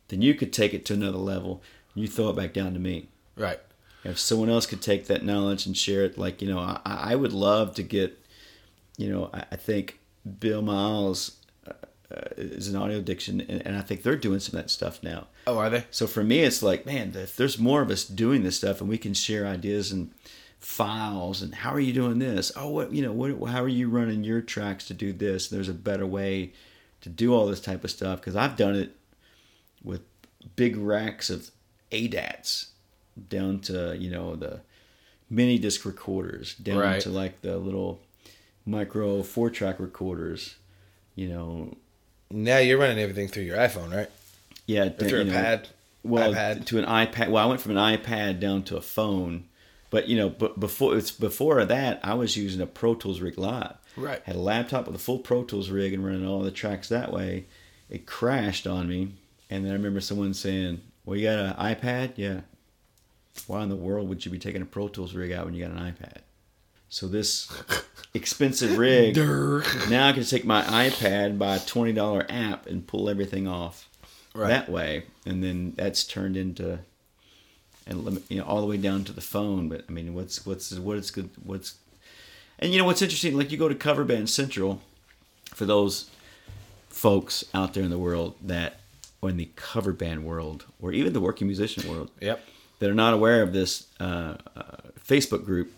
then 0.10 0.22
you 0.22 0.34
could 0.36 0.54
take 0.54 0.74
it 0.74 0.86
to 0.86 0.94
another 0.94 1.18
level. 1.18 1.62
You 1.96 2.08
throw 2.08 2.30
it 2.30 2.36
back 2.36 2.54
down 2.54 2.74
to 2.74 2.80
me. 2.80 3.08
Right. 3.36 3.60
If 4.04 4.20
someone 4.20 4.50
else 4.50 4.66
could 4.66 4.82
take 4.82 5.08
that 5.08 5.24
knowledge 5.24 5.66
and 5.66 5.78
share 5.78 6.04
it, 6.04 6.18
like 6.18 6.42
you 6.42 6.50
know, 6.50 6.60
I, 6.60 6.80
I 6.86 7.16
would 7.16 7.34
love 7.34 7.76
to 7.76 7.84
get. 7.84 8.20
You 8.98 9.10
know, 9.10 9.30
I, 9.34 9.46
I 9.52 9.56
think 9.56 10.00
Bill 10.40 10.62
Miles 10.62 11.38
Uh, 12.14 12.30
is 12.38 12.68
an 12.68 12.76
audio 12.76 12.98
addiction, 12.98 13.42
and, 13.42 13.66
and 13.66 13.76
I 13.76 13.82
think 13.82 14.04
they're 14.04 14.16
doing 14.16 14.40
some 14.40 14.58
of 14.60 14.64
that 14.66 14.70
stuff 14.70 15.02
now. 15.02 15.28
Oh, 15.48 15.58
are 15.58 15.70
they? 15.70 15.86
So 15.90 16.06
for 16.06 16.24
me, 16.24 16.40
it's 16.42 16.62
like, 16.62 16.86
man, 16.86 17.14
if 17.16 17.36
there's 17.36 17.58
more 17.58 17.82
of 17.82 17.90
us 17.90 18.04
doing 18.06 18.44
this 18.44 18.58
stuff, 18.58 18.82
and 18.82 18.90
we 18.90 18.98
can 19.00 19.14
share 19.16 19.48
ideas 19.48 19.92
and 19.92 20.12
files, 20.60 21.42
and 21.42 21.56
how 21.56 21.72
are 21.74 21.80
you 21.80 21.94
doing 21.94 22.20
this? 22.20 22.52
Oh, 22.56 22.70
what 22.70 22.94
you 22.94 23.02
know, 23.02 23.12
what, 23.12 23.50
how 23.50 23.64
are 23.64 23.68
you 23.68 23.90
running 23.90 24.24
your 24.24 24.42
tracks 24.42 24.86
to 24.88 24.94
do 24.94 25.12
this? 25.12 25.48
There's 25.50 25.70
a 25.70 25.74
better 25.74 26.06
way 26.06 26.54
to 27.02 27.10
do 27.10 27.34
all 27.34 27.48
this 27.48 27.60
type 27.62 27.84
of 27.84 27.90
stuff 27.92 28.20
because 28.20 28.36
I've 28.36 28.56
done 28.56 28.76
it 28.76 28.96
with 29.84 30.02
big 30.56 30.78
racks 30.78 31.30
of 31.30 31.50
ADATs 31.92 32.68
down 33.30 33.60
to 33.62 33.96
you 33.98 34.10
know 34.10 34.36
the 34.36 34.62
mini 35.30 35.58
disc 35.58 35.84
recorders, 35.86 36.56
down 36.56 36.78
Right. 36.78 37.02
to 37.02 37.10
like 37.10 37.42
the 37.42 37.58
little 37.58 38.02
micro 38.66 39.24
four 39.24 39.50
track 39.50 39.80
recorders. 39.80 40.56
You 41.16 41.30
know, 41.30 41.78
Now 42.32 42.58
you're 42.58 42.78
running 42.80 43.00
everything 43.00 43.28
through 43.28 43.44
your 43.44 43.58
iPhone, 43.58 43.94
right? 43.96 44.10
yeah, 44.66 44.86
Or 44.86 44.90
through 44.92 45.10
you 45.10 45.22
a 45.22 45.24
know, 45.26 45.32
pad. 45.34 45.68
well 46.04 46.34
iPad. 46.34 46.66
to 46.68 46.80
an 46.80 46.86
iPad. 46.86 47.30
Well, 47.30 47.44
I 47.44 47.48
went 47.48 47.62
from 47.62 47.78
an 47.78 47.98
iPad 47.98 48.40
down 48.40 48.64
to 48.64 48.78
a 48.78 48.82
phone, 48.82 49.46
but 49.90 50.08
you 50.08 50.18
know, 50.18 50.30
but 50.30 50.60
before 50.60 50.98
it's 50.98 51.12
before 51.12 51.64
that, 51.66 52.00
I 52.04 52.14
was 52.16 52.36
using 52.38 52.62
a 52.62 52.66
Pro 52.66 52.96
Tools 52.96 53.22
rig 53.22 53.38
live. 53.38 53.76
Right. 53.96 54.22
Had 54.24 54.36
a 54.36 54.40
laptop 54.40 54.88
with 54.88 54.96
a 54.96 55.00
full 55.00 55.20
Pro 55.20 55.44
Tools 55.44 55.70
rig 55.70 55.94
and 55.94 56.04
running 56.04 56.26
all 56.28 56.42
the 56.42 56.50
tracks 56.52 56.90
that 56.90 57.12
way. 57.14 57.46
It 57.90 58.08
crashed 58.08 58.66
on 58.66 58.88
me, 58.90 59.10
and 59.52 59.64
then 59.64 59.72
I 59.72 59.76
remember 59.76 60.02
someone 60.02 60.34
saying, 60.34 60.82
"Well, 61.06 61.16
you 61.18 61.28
got 61.28 61.38
an 61.38 61.54
iPad? 61.76 62.14
Yeah. 62.16 62.42
Why 63.46 63.62
in 63.64 63.70
the 63.70 63.76
world 63.76 64.10
would 64.10 64.26
you 64.26 64.32
be 64.32 64.40
taking 64.40 64.62
a 64.64 64.66
Pro 64.66 64.88
Tools 64.88 65.14
rig 65.14 65.32
out 65.32 65.46
when 65.46 65.54
you 65.54 65.64
got 65.64 65.76
an 65.76 65.94
iPad?" 65.94 66.22
So 66.94 67.08
this 67.08 67.52
expensive 68.14 68.78
rig 68.78 69.16
now 69.90 70.10
I 70.10 70.14
can 70.14 70.24
take 70.24 70.46
my 70.46 70.62
iPad, 70.62 71.40
buy 71.40 71.56
a 71.56 71.60
twenty 71.60 71.92
dollar 71.92 72.24
app, 72.30 72.68
and 72.68 72.86
pull 72.86 73.10
everything 73.10 73.48
off 73.48 73.90
Right. 74.36 74.50
that 74.50 74.70
way, 74.70 75.06
and 75.26 75.44
then 75.44 75.74
that's 75.76 76.04
turned 76.04 76.38
into 76.38 76.78
and 77.88 78.22
you 78.30 78.38
know 78.38 78.44
all 78.46 78.62
the 78.62 78.68
way 78.68 78.78
down 78.78 79.04
to 79.06 79.12
the 79.12 79.22
phone. 79.22 79.70
But 79.70 79.86
I 79.90 79.92
mean, 79.92 80.14
what's 80.14 80.46
what's 80.46 80.72
what 80.78 80.98
is 80.98 81.10
good? 81.10 81.32
What's 81.44 81.76
and 82.60 82.72
you 82.72 82.78
know 82.78 82.86
what's 82.86 83.02
interesting? 83.02 83.36
Like 83.36 83.52
you 83.52 83.58
go 83.58 83.68
to 83.70 83.74
Cover 83.76 84.04
Band 84.04 84.30
Central 84.30 84.80
for 85.46 85.66
those 85.66 86.12
folks 86.90 87.44
out 87.56 87.74
there 87.74 87.84
in 87.84 87.90
the 87.90 87.98
world 87.98 88.36
that, 88.44 88.80
or 89.20 89.30
in 89.32 89.38
the 89.38 89.50
cover 89.56 89.94
band 89.94 90.26
world, 90.26 90.66
or 90.80 90.92
even 90.92 91.14
the 91.14 91.20
working 91.22 91.48
musician 91.48 91.90
world, 91.92 92.12
Yep. 92.22 92.40
that 92.78 92.90
are 92.90 92.94
not 92.94 93.16
aware 93.16 93.42
of 93.42 93.52
this 93.52 93.88
uh, 94.00 94.36
uh, 94.56 94.62
Facebook 95.04 95.44
group. 95.44 95.72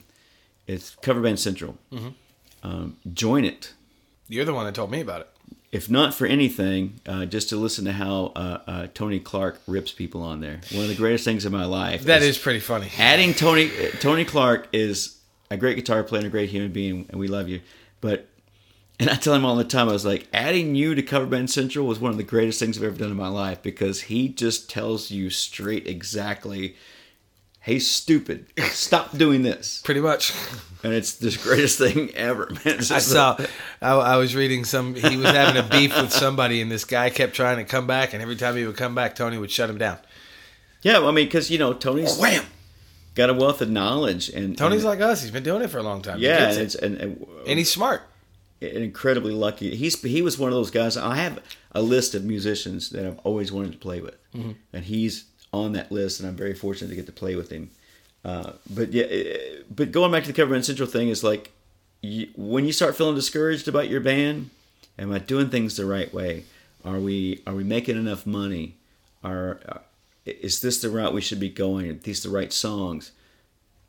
It's 0.68 0.96
Cover 1.02 1.22
Band 1.22 1.40
Central. 1.40 1.78
Um, 2.64 2.98
join 3.14 3.46
it 3.46 3.74
You're 4.28 4.46
the 4.46 4.54
one 4.54 4.66
that 4.66 4.74
told 4.76 4.90
me 4.92 5.02
about 5.02 5.22
it. 5.22 5.30
if 5.72 5.90
not 5.90 6.14
for 6.16 6.26
anything, 6.26 7.00
uh, 7.06 7.26
just 7.26 7.50
to 7.50 7.58
listen 7.58 7.86
to 7.86 7.92
how 7.92 8.32
uh, 8.36 8.60
uh, 8.68 8.88
Tony 8.94 9.20
Clark 9.20 9.62
rips 9.68 9.92
people 9.92 10.22
on 10.24 10.40
there. 10.42 10.62
One 10.72 10.84
of 10.84 10.90
the 10.90 10.96
greatest 10.96 11.26
things 11.26 11.46
in 11.46 11.52
my 11.52 11.66
life. 11.66 12.04
That 12.06 12.24
is 12.24 12.38
pretty 12.38 12.60
funny. 12.62 12.90
adding 12.98 13.34
Tony. 13.34 13.70
Tony 14.00 14.26
Clark 14.26 14.70
is 14.74 15.20
a 15.52 15.58
great 15.58 15.76
guitar 15.76 16.04
player 16.04 16.20
and 16.22 16.28
a 16.28 16.32
great 16.32 16.50
human 16.50 16.72
being, 16.72 17.06
and 17.10 17.20
we 17.20 17.28
love 17.28 17.48
you. 17.50 17.62
But 18.02 18.28
and 19.00 19.10
I 19.10 19.16
tell 19.16 19.34
him 19.36 19.46
all 19.46 19.58
the 19.58 19.64
time, 19.66 19.90
I 19.90 19.92
was 19.92 20.06
like, 20.06 20.28
adding 20.34 20.74
you 20.74 20.96
to 20.96 21.04
Cover 21.04 21.26
Band 21.28 21.50
Central 21.52 21.86
was 21.86 22.00
one 22.00 22.12
of 22.12 22.18
the 22.18 22.24
greatest 22.24 22.60
things 22.60 22.78
I've 22.78 22.84
ever 22.86 22.98
done 22.98 23.12
in 23.12 23.18
my 23.18 23.28
life 23.28 23.62
because 23.62 24.02
he 24.04 24.30
just 24.30 24.70
tells 24.70 25.12
you 25.12 25.30
straight 25.30 25.86
exactly, 25.86 26.78
"Hey, 27.66 27.80
stupid, 27.80 28.46
stop 28.70 29.18
doing 29.18 29.42
this," 29.42 29.82
Pretty 29.86 30.02
much. 30.02 30.34
and 30.84 30.94
it's 30.94 31.16
the 31.16 31.36
greatest 31.42 31.78
thing 31.80 32.12
ever. 32.16 32.48
Man. 32.64 32.78
I 32.80 33.00
saw. 33.00 33.38
I, 33.82 33.92
I 33.92 34.18
was 34.18 34.36
reading 34.36 34.66
some. 34.66 34.94
He 34.96 35.18
was 35.18 35.28
having 35.32 35.58
a 35.64 35.68
beef 35.68 35.96
with 36.00 36.12
somebody, 36.12 36.62
and 36.62 36.72
this 36.72 36.86
guy 36.86 37.10
kept 37.10 37.34
trying 37.36 37.58
to 37.58 37.64
come 37.64 37.88
back. 37.88 38.14
And 38.14 38.22
every 38.22 38.36
time 38.36 38.56
he 38.56 38.66
would 38.66 38.78
come 38.78 38.94
back, 38.96 39.16
Tony 39.16 39.38
would 39.38 39.52
shut 39.52 39.70
him 39.70 39.78
down. 39.78 39.98
yeah, 40.84 41.00
well, 41.00 41.10
I 41.10 41.12
mean, 41.12 41.26
because 41.26 41.50
you 41.50 41.58
know 41.58 41.74
Tony's 41.74 42.18
Wham! 42.18 42.46
got 43.16 43.30
a 43.30 43.34
wealth 43.34 43.62
of 43.62 43.70
knowledge, 43.70 44.30
and 44.30 44.58
Tony's 44.58 44.84
and, 44.84 44.90
like 44.90 45.02
us. 45.02 45.22
He's 45.22 45.32
been 45.32 45.44
doing 45.44 45.62
it 45.64 45.70
for 45.70 45.80
a 45.80 45.84
long 45.84 46.02
time. 46.02 46.20
Yeah, 46.20 46.50
and, 46.52 46.58
it. 46.60 46.76
and, 46.76 46.98
and, 46.98 47.28
and 47.48 47.58
he's 47.58 47.72
smart. 47.72 48.04
and 48.62 48.78
incredibly 48.78 49.34
lucky. 49.34 49.76
He's 49.76 50.00
he 50.02 50.22
was 50.22 50.38
one 50.38 50.50
of 50.50 50.56
those 50.56 50.72
guys. 50.72 50.98
I 50.98 51.16
have 51.16 51.40
a 51.72 51.82
list 51.82 52.14
of 52.16 52.24
musicians 52.24 52.90
that 52.92 53.06
I've 53.06 53.20
always 53.20 53.52
wanted 53.52 53.72
to 53.72 53.78
play 53.80 54.02
with, 54.02 54.16
Mm-hmm. 54.36 54.52
and 54.74 54.86
he's 54.86 55.26
on 55.56 55.74
that 55.74 55.92
list, 55.92 56.20
and 56.20 56.28
I'm 56.30 56.36
very 56.36 56.54
fortunate 56.54 56.90
to 56.90 56.96
get 56.96 57.06
to 57.06 57.12
play 57.12 57.36
with 57.36 57.50
him. 57.50 57.70
Uh, 58.24 58.54
but 58.74 58.92
yeah, 58.92 59.06
but 59.74 59.92
going 59.92 60.12
back 60.12 60.24
to 60.24 60.28
the 60.28 60.34
Cover 60.34 60.52
Band 60.52 60.66
Central 60.66 60.88
thing 60.90 61.10
is 61.10 61.24
like 61.24 61.52
you, 62.02 62.28
when 62.36 62.66
you 62.66 62.72
start 62.72 62.96
feeling 62.96 63.16
discouraged 63.16 63.68
about 63.68 63.90
your 63.90 64.02
band, 64.02 64.50
am 64.98 65.12
I 65.12 65.20
doing 65.20 65.50
things 65.50 65.78
the 65.78 65.86
right 65.86 66.12
way? 66.14 66.44
Are 66.84 67.00
we 67.00 67.42
are 67.48 67.54
we 67.54 67.64
making 67.64 67.98
enough 67.98 68.26
money? 68.26 68.76
Are 69.24 69.60
uh, 69.68 69.78
is 70.26 70.62
this 70.62 70.82
the 70.82 70.90
route 70.90 71.14
we 71.14 71.22
should 71.22 71.40
be 71.40 71.50
going? 71.50 71.90
Are 71.90 71.94
these 71.94 72.24
the 72.24 72.30
right 72.30 72.52
songs? 72.52 73.12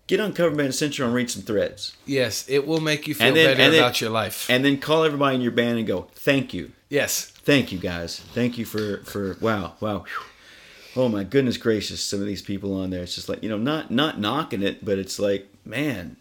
Get 0.07 0.21
on 0.21 0.33
Cover 0.35 0.55
Band 0.55 0.75
Central 0.75 1.09
and 1.09 1.15
read 1.17 1.31
some 1.31 1.43
threads. 1.43 1.97
Yes, 2.07 2.45
it 2.49 2.67
will 2.67 2.81
make 2.81 3.09
you 3.09 3.15
feel 3.15 3.35
then- 3.35 3.57
better 3.57 3.71
then- 3.71 3.81
about 3.81 4.01
your 4.01 4.11
life. 4.11 4.49
and 4.49 4.65
then 4.65 4.79
call 4.79 5.03
everybody 5.03 5.35
in 5.37 5.41
your 5.43 5.51
band 5.51 5.79
and 5.79 5.87
go, 5.87 6.09
"Thank 6.15 6.55
you, 6.55 6.73
yes. 6.91 7.33
thank 7.43 7.73
you, 7.73 7.79
guys, 7.79 8.21
thank 8.33 8.57
you 8.59 8.65
for 8.67 8.99
for 9.05 9.37
wow, 9.41 9.75
wow. 9.81 10.05
Oh 10.97 11.09
my 11.09 11.25
goodness 11.25 11.57
gracious, 11.57 12.01
some 12.01 12.21
of 12.21 12.27
these 12.27 12.43
people 12.43 12.75
on 12.75 12.91
there. 12.91 13.03
It's 13.03 13.15
just 13.15 13.29
like 13.29 13.43
you 13.43 13.49
know, 13.49 13.59
not 13.59 13.91
not 13.91 14.19
knocking 14.19 14.63
it, 14.63 14.85
but 14.85 14.99
it's 14.99 15.19
like, 15.19 15.49
man, 15.65 16.17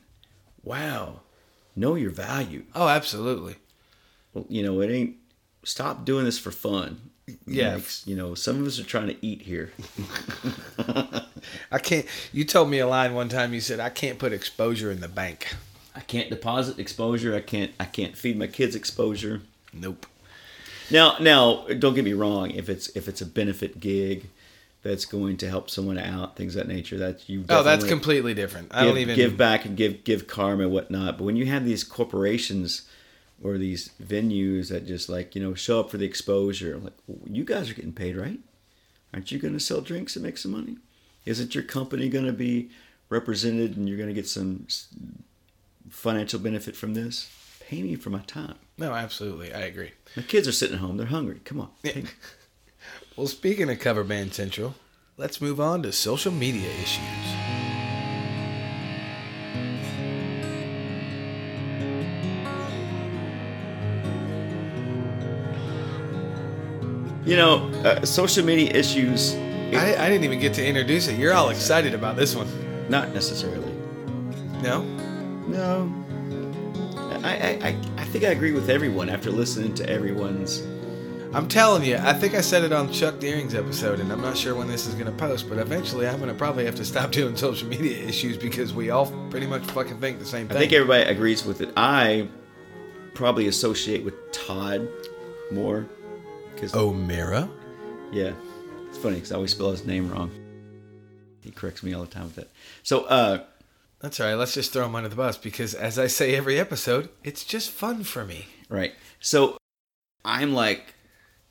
wow, 0.64 1.22
know 1.76 1.96
your 1.96 2.12
value. 2.12 2.64
Oh, 2.76 2.88
absolutely. 2.88 3.56
Well, 4.34 4.46
you 4.50 4.64
know, 4.64 4.82
it 4.82 4.92
ain't. 4.92 5.16
Stop 5.64 6.06
doing 6.06 6.26
this 6.26 6.38
for 6.38 6.52
fun. 6.52 7.10
Yeah. 7.48 7.76
Like, 7.76 8.08
you 8.08 8.16
know, 8.16 8.36
some 8.36 8.62
of 8.62 8.68
us 8.68 8.80
are 8.80 8.84
trying 8.84 9.08
to 9.08 9.26
eat 9.26 9.42
here. 9.42 9.72
I 11.72 11.80
can't. 11.80 12.06
You 12.32 12.46
told 12.46 12.70
me 12.70 12.80
a 12.80 12.88
line 12.88 13.16
one 13.16 13.30
time. 13.30 13.54
You 13.54 13.62
said 13.62 13.80
I 13.80 13.90
can't 13.90 14.20
put 14.20 14.32
exposure 14.32 14.92
in 14.92 15.00
the 15.00 15.08
bank. 15.08 15.56
I 15.96 16.02
can't 16.02 16.30
deposit 16.30 16.78
exposure. 16.78 17.34
I 17.34 17.42
can't. 17.42 17.72
I 17.80 17.86
can't 17.86 18.18
feed 18.18 18.38
my 18.38 18.48
kids 18.48 18.76
exposure. 18.76 19.42
Nope. 19.74 20.06
Now, 20.92 21.16
now, 21.20 21.66
don't 21.80 21.96
get 21.96 22.06
me 22.06 22.14
wrong. 22.14 22.52
If 22.52 22.70
it's 22.70 22.90
if 22.90 23.08
it's 23.08 23.22
a 23.22 23.26
benefit 23.26 23.80
gig 23.80 24.30
that's 24.86 25.06
going 25.06 25.36
to 25.38 25.50
help 25.50 25.70
someone 25.70 25.98
out, 25.98 26.36
things 26.36 26.56
of 26.56 26.66
that 26.66 26.74
nature, 26.74 26.98
that 27.00 27.28
you 27.28 27.44
Oh, 27.50 27.64
that's 27.64 27.84
completely 27.84 28.34
different. 28.34 28.68
I 28.72 28.84
give, 28.84 28.90
don't 28.90 28.98
even 29.00 29.16
give 29.16 29.36
back 29.36 29.66
and 29.66 29.76
give 29.76 30.04
give 30.04 30.28
karma 30.28 30.64
and 30.64 30.72
whatnot. 30.72 31.18
But 31.18 31.26
when 31.26 31.36
you 31.36 31.48
have 31.48 31.66
these 31.66 31.84
corporations 31.84 32.88
or 33.44 33.58
these 33.58 33.90
venues 34.02 34.70
that 34.70 34.88
just 34.88 35.10
like 35.10 35.36
you 35.36 35.42
know 35.42 35.54
show 35.54 35.80
up 35.80 35.90
for 35.90 35.98
the 35.98 36.06
exposure. 36.06 36.78
Like 36.78 36.94
you 37.26 37.44
guys 37.44 37.70
are 37.70 37.74
getting 37.74 37.94
paid, 37.94 38.16
right? 38.16 38.40
Aren't 39.14 39.32
you 39.32 39.40
going 39.40 39.54
to 39.54 39.60
sell 39.60 39.82
drinks 39.82 40.16
and 40.16 40.24
make 40.24 40.38
some 40.38 40.52
money? 40.52 40.78
Isn't 41.26 41.56
your 41.56 41.64
company 41.64 42.10
going 42.10 42.26
to 42.26 42.34
be 42.34 42.70
represented 43.10 43.78
and 43.78 43.88
you're 43.88 43.98
going 43.98 44.10
to 44.10 44.16
get 44.16 44.28
some 44.28 44.68
financial 45.90 46.40
benefit 46.40 46.76
from 46.76 46.94
this? 46.94 47.30
Pay 47.62 47.82
me 47.82 47.96
for 47.96 48.10
my 48.10 48.20
time. 48.20 48.56
No, 48.78 48.94
absolutely. 48.94 49.54
I 49.54 49.62
agree. 49.62 49.92
My 50.16 50.24
kids 50.24 50.48
are 50.48 50.52
sitting 50.52 50.76
at 50.76 50.82
home; 50.82 50.98
they're 50.98 51.08
hungry. 51.08 51.40
Come 51.46 51.62
on. 51.62 51.70
me. 51.84 52.06
Well, 53.18 53.28
speaking 53.28 53.70
of 53.70 53.80
Cover 53.80 54.04
Band 54.04 54.34
Central, 54.34 54.76
let's 55.16 55.40
move 55.40 55.62
on 55.62 55.84
to 55.84 55.94
social 55.94 56.34
media 56.34 56.70
issues. 56.70 57.00
You 67.26 67.38
know, 67.38 67.70
uh, 67.86 68.06
social 68.06 68.44
media 68.44 68.72
issues. 68.72 69.34
I, 69.74 69.96
I 69.98 70.10
didn't 70.10 70.26
even 70.26 70.40
get 70.42 70.54
to 70.56 70.66
introduce 70.66 71.08
it. 71.08 71.18
You're 71.18 71.34
all 71.34 71.52
excited 71.52 71.94
about 71.94 72.18
this 72.18 72.36
one. 72.36 72.50
Not 72.90 73.14
necessarily. 73.14 73.72
No? 74.62 74.84
No. 75.48 75.90
I, 77.24 77.30
I, 77.30 77.60
I, 77.70 77.78
I 77.96 78.04
think 78.04 78.26
I 78.26 78.32
agree 78.32 78.52
with 78.52 78.70
everyone 78.70 79.08
after 79.08 79.32
listening 79.32 79.74
to 79.76 79.90
everyone's. 79.90 80.68
I'm 81.36 81.50
telling 81.50 81.84
you, 81.84 81.98
I 81.98 82.14
think 82.14 82.34
I 82.34 82.40
said 82.40 82.64
it 82.64 82.72
on 82.72 82.94
Chuck 82.94 83.20
Deering's 83.20 83.56
episode, 83.56 84.00
and 84.00 84.10
I'm 84.10 84.22
not 84.22 84.38
sure 84.38 84.56
when 84.56 84.70
this 84.70 84.88
is 84.88 84.94
going 84.94 85.08
to 85.08 85.12
post, 85.12 85.50
but 85.50 85.58
eventually 85.58 86.08
I'm 86.08 86.16
going 86.16 86.30
to 86.30 86.34
probably 86.34 86.64
have 86.64 86.76
to 86.76 86.86
stop 86.86 87.12
doing 87.12 87.36
social 87.36 87.68
media 87.68 87.98
issues 87.98 88.38
because 88.38 88.74
we 88.74 88.90
all 88.90 89.08
pretty 89.30 89.46
much 89.46 89.62
fucking 89.64 90.00
think 90.00 90.20
the 90.20 90.26
same 90.26 90.48
thing. 90.48 90.56
I 90.56 90.60
think 90.62 90.72
everybody 90.72 91.04
agrees 91.04 91.44
with 91.44 91.60
it. 91.60 91.74
I 91.76 92.30
probably 93.16 93.48
associate 93.48 94.06
with 94.06 94.14
Todd 94.32 94.88
more. 95.52 95.86
Cause, 96.56 96.74
O'Mara? 96.74 97.50
yeah. 98.14 98.32
It's 98.88 98.98
funny 98.98 99.16
because 99.16 99.34
I 99.34 99.36
always 99.36 99.52
spell 99.52 99.72
his 99.72 99.86
name 99.86 100.10
wrong. 100.10 100.32
He 101.42 101.52
corrects 101.52 101.84
me 101.84 101.94
all 101.94 102.06
the 102.06 102.10
time 102.10 102.24
with 102.24 102.36
that. 102.36 102.50
So, 102.82 103.04
uh, 103.08 103.44
That's 104.00 104.22
all 104.22 104.28
right. 104.28 104.36
Let's 104.36 104.54
just 104.54 104.72
throw 104.72 104.86
him 104.86 104.96
under 104.96 105.10
the 105.10 105.18
bus 105.18 105.38
because, 105.38 105.74
as 105.74 106.00
I 106.00 106.08
say 106.08 106.34
every 106.34 106.58
episode, 106.58 107.10
it's 107.26 107.44
just 107.44 107.72
fun 107.72 108.06
for 108.06 108.24
me. 108.24 108.46
Right. 108.70 108.94
So 109.20 109.58
I'm 110.24 110.54
like 110.54 110.95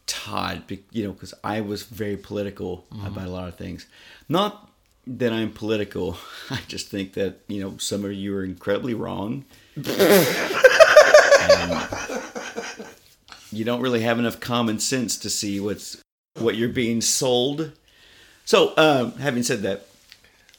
Todd, 0.06 0.62
you 0.90 1.04
know, 1.04 1.12
because 1.12 1.34
I 1.42 1.60
was 1.60 1.82
very 1.84 2.16
political 2.16 2.84
about 3.04 3.26
a 3.26 3.30
lot 3.30 3.48
of 3.48 3.56
things. 3.56 3.86
Not 4.28 4.70
that 5.06 5.32
I'm 5.32 5.50
political. 5.52 6.16
I 6.50 6.60
just 6.68 6.88
think 6.88 7.14
that 7.14 7.40
you 7.48 7.60
know 7.62 7.76
some 7.78 8.04
of 8.04 8.12
you 8.12 8.36
are 8.36 8.44
incredibly 8.44 8.94
wrong. 8.94 9.44
And 11.46 11.86
you 13.52 13.64
don't 13.64 13.80
really 13.82 14.00
have 14.00 14.18
enough 14.18 14.40
common 14.40 14.78
sense 14.80 15.16
to 15.18 15.30
see 15.30 15.60
what's 15.60 16.00
what 16.38 16.56
you're 16.56 16.68
being 16.70 17.00
sold. 17.00 17.72
So, 18.44 18.72
um, 18.76 19.12
having 19.18 19.42
said 19.42 19.62
that, 19.62 19.86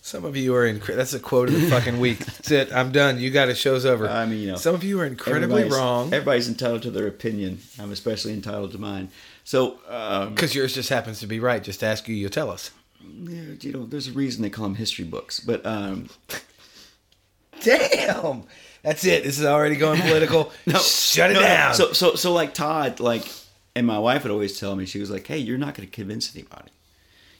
Some 0.01 0.23
of 0.25 0.35
you 0.37 0.53
are 0.55 0.71
incre- 0.71 0.95
That's 0.95 1.13
a 1.13 1.19
quote 1.19 1.49
of 1.49 1.59
the 1.59 1.67
fucking 1.69 1.99
week. 1.99 2.19
That's 2.25 2.51
it. 2.51 2.71
I'm 2.73 2.91
done. 2.91 3.19
You 3.19 3.31
got 3.31 3.49
it. 3.49 3.57
Show's 3.57 3.85
over. 3.85 4.07
I 4.07 4.25
mean, 4.25 4.39
you 4.39 4.47
know, 4.51 4.57
some 4.57 4.75
of 4.75 4.83
you 4.83 4.99
are 5.01 5.05
incredibly 5.05 5.61
everybody's- 5.63 5.73
wrong 5.73 6.13
Everybody's 6.13 6.47
entitled 6.47 6.83
to 6.83 6.91
their 6.91 7.07
opinion. 7.07 7.59
I'm 7.79 7.91
especially 7.91 8.33
entitled 8.33 8.71
to 8.73 8.77
mine. 8.77 9.09
So, 9.45 9.79
um, 9.87 10.33
because 10.33 10.53
yours 10.53 10.73
just 10.73 10.89
happens 10.89 11.19
to 11.21 11.27
be 11.27 11.39
right. 11.39 11.63
Just 11.63 11.83
ask 11.83 12.07
you, 12.07 12.15
you'll 12.15 12.31
tell 12.31 12.49
us. 12.49 12.71
Yeah, 12.99 13.53
you 13.61 13.71
know, 13.71 13.85
there's 13.85 14.07
a 14.07 14.11
reason 14.11 14.41
they 14.41 14.49
call 14.49 14.63
them 14.63 14.75
history 14.75 15.05
books. 15.05 15.39
But 15.39 15.63
um, 15.65 16.09
Damn. 17.61 18.43
That's 18.83 19.05
it. 19.05 19.23
This 19.23 19.39
is 19.39 19.45
already 19.45 19.75
going 19.75 20.01
political. 20.01 20.51
No, 20.65 20.79
shut 20.79 21.31
it 21.31 21.35
no, 21.35 21.41
no. 21.41 21.45
down. 21.47 21.73
So, 21.75 21.93
so, 21.93 22.15
so, 22.15 22.33
like 22.33 22.53
Todd, 22.53 22.99
like, 22.99 23.27
and 23.75 23.85
my 23.85 23.99
wife 23.99 24.23
would 24.23 24.31
always 24.31 24.59
tell 24.59 24.75
me, 24.75 24.85
she 24.85 24.99
was 24.99 25.09
like, 25.09 25.25
"Hey, 25.27 25.37
you're 25.37 25.57
not 25.57 25.75
going 25.75 25.87
to 25.87 25.93
convince 25.93 26.35
anybody. 26.35 26.71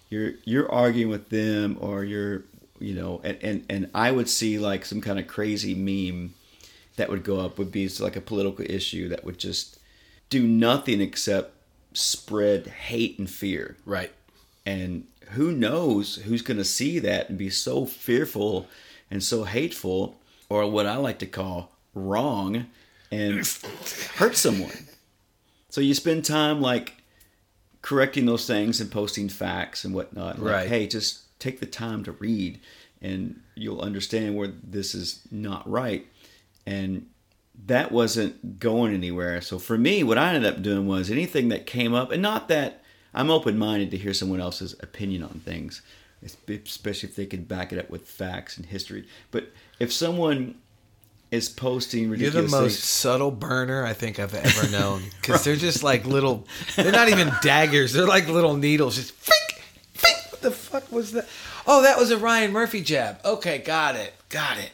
You're 0.10 0.34
you're 0.44 0.72
arguing 0.72 1.10
with 1.10 1.30
them, 1.30 1.78
or 1.80 2.04
you're, 2.04 2.44
you 2.80 2.94
know." 2.94 3.22
And 3.24 3.38
and 3.42 3.66
and 3.70 3.90
I 3.94 4.12
would 4.12 4.30
see 4.30 4.58
like 4.60 4.86
some 4.86 5.02
kind 5.02 5.20
of 5.20 5.28
crazy 5.28 5.76
meme 5.76 6.34
that 6.96 7.10
would 7.10 7.24
go 7.24 7.40
up 7.40 7.58
would 7.58 7.72
be 7.72 7.88
like 8.00 8.16
a 8.16 8.22
political 8.22 8.66
issue 8.68 9.10
that 9.10 9.24
would 9.24 9.38
just 9.38 9.80
do 10.30 10.48
nothing 10.48 11.02
except 11.02 11.55
spread 11.96 12.68
hate 12.68 13.18
and 13.20 13.30
fear. 13.30 13.76
right. 13.86 14.12
and 14.66 15.06
who 15.32 15.52
knows 15.52 16.18
who's 16.18 16.42
going 16.44 16.58
to 16.58 16.64
see 16.66 17.00
that 17.00 17.30
and 17.30 17.38
be 17.38 17.50
so 17.50 17.86
fearful 17.86 18.68
and 19.10 19.24
so 19.24 19.44
hateful 19.44 20.16
or 20.50 20.70
what 20.70 20.86
i 20.86 20.96
like 20.98 21.18
to 21.20 21.26
call 21.26 21.72
wrong 21.96 22.68
and 23.12 23.38
hurt 24.18 24.36
someone 24.36 24.88
so 25.70 25.82
you 25.82 25.94
spend 25.96 26.24
time 26.24 26.62
like 26.62 26.94
correcting 27.82 28.26
those 28.28 28.46
things 28.46 28.80
and 28.80 28.92
posting 28.92 29.28
facts 29.30 29.84
and 29.84 29.94
whatnot 29.96 30.40
like, 30.40 30.52
Right. 30.54 30.68
hey 30.68 30.86
just 30.88 31.40
take 31.40 31.60
the 31.60 31.66
time 31.66 32.04
to 32.04 32.12
read 32.14 32.60
and 33.02 33.40
you'll 33.56 33.82
understand 33.82 34.36
where 34.36 34.48
this 34.48 34.94
is 34.96 35.22
not 35.32 35.68
right 35.70 36.06
and 36.68 37.08
that 37.68 37.92
wasn't 37.92 38.60
going 38.60 38.94
anywhere. 38.94 39.42
So 39.42 39.60
for 39.60 39.78
me, 39.78 40.04
what 40.04 40.18
I 40.18 40.34
ended 40.34 40.52
up 40.52 40.62
doing 40.62 40.88
was 40.88 41.10
anything 41.10 41.50
that 41.50 41.66
came 41.66 41.94
up, 41.94 42.12
and 42.12 42.22
not 42.22 42.48
that 42.50 42.84
I'm 43.14 43.30
open 43.30 43.58
minded 43.58 43.92
to 43.92 43.98
hear 43.98 44.14
someone 44.14 44.42
else's 44.42 44.74
opinion 44.82 45.24
on 45.24 45.42
things, 45.46 45.82
especially 46.48 47.10
if 47.10 47.16
they 47.16 47.26
could 47.26 47.48
back 47.48 47.72
it 47.74 47.80
up 47.80 47.90
with 47.90 48.08
facts 48.08 48.58
and 48.58 48.66
history. 48.66 49.08
But 49.32 49.52
if 49.80 49.92
someone 49.92 50.56
is 51.32 51.50
posting 51.50 52.04
You're 52.04 52.12
ridiculous 52.12 52.52
the 52.52 52.58
most 52.58 52.74
things, 52.74 52.84
subtle 52.84 53.32
burner 53.32 53.84
I 53.84 53.94
think 53.94 54.20
I've 54.20 54.34
ever 54.34 54.70
known. 54.72 55.04
Because 55.22 55.44
they're 55.44 55.56
just 55.56 55.84
like 55.84 56.06
little, 56.06 56.48
they're 56.76 56.92
not 56.92 57.10
even 57.10 57.32
daggers. 57.42 57.94
They're 57.94 58.08
like 58.08 58.28
little 58.28 58.56
needles. 58.56 58.96
Just 58.96 59.12
fink, 59.14 59.64
fink. 59.94 60.18
What 60.32 60.42
the 60.42 60.52
fuck 60.52 60.92
was 60.92 61.14
that? 61.14 61.28
Oh, 61.68 61.82
that 61.82 61.98
was 61.98 62.12
a 62.12 62.18
Ryan 62.18 62.52
Murphy 62.52 62.82
jab. 62.82 63.20
Okay, 63.26 63.58
got 63.60 63.96
it. 63.96 64.14
Got 64.30 64.58
it. 64.60 64.72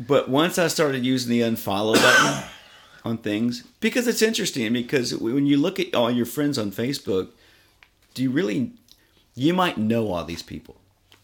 But 0.00 0.28
once 0.28 0.58
I 0.58 0.68
started 0.68 1.04
using 1.04 1.30
the 1.30 1.40
unfollow 1.40 1.94
button 1.94 2.48
on 3.04 3.18
things, 3.18 3.62
because 3.80 4.06
it's 4.06 4.22
interesting, 4.22 4.72
because 4.72 5.14
when 5.14 5.46
you 5.46 5.56
look 5.56 5.78
at 5.78 5.94
all 5.94 6.10
your 6.10 6.26
friends 6.26 6.58
on 6.58 6.70
Facebook, 6.70 7.28
do 8.14 8.22
you 8.22 8.30
really, 8.30 8.72
you 9.34 9.54
might 9.54 9.78
know 9.78 10.12
all 10.12 10.24
these 10.24 10.42
people. 10.42 10.76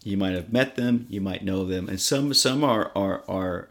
You 0.04 0.16
might 0.16 0.34
have 0.34 0.52
met 0.52 0.76
them, 0.76 1.06
you 1.10 1.20
might 1.20 1.44
know 1.44 1.64
them, 1.64 1.88
and 1.88 2.00
some 2.00 2.32
some 2.32 2.64
are 2.64 2.92
are 2.94 3.24
are, 3.28 3.68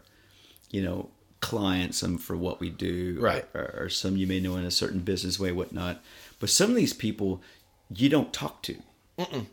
you 0.70 0.82
know, 0.82 1.08
clients 1.40 1.98
some 1.98 2.18
for 2.18 2.36
what 2.36 2.60
we 2.60 2.70
do, 2.70 3.18
Right. 3.20 3.44
Or, 3.54 3.74
or 3.76 3.88
some 3.88 4.16
you 4.16 4.26
may 4.26 4.38
know 4.38 4.56
in 4.56 4.64
a 4.64 4.70
certain 4.70 5.00
business 5.00 5.40
way, 5.40 5.52
whatnot. 5.52 6.02
But 6.38 6.50
some 6.50 6.70
of 6.70 6.76
these 6.76 6.92
people 6.92 7.42
you 7.90 8.08
don't 8.08 8.32
talk 8.32 8.62
to, 8.64 8.76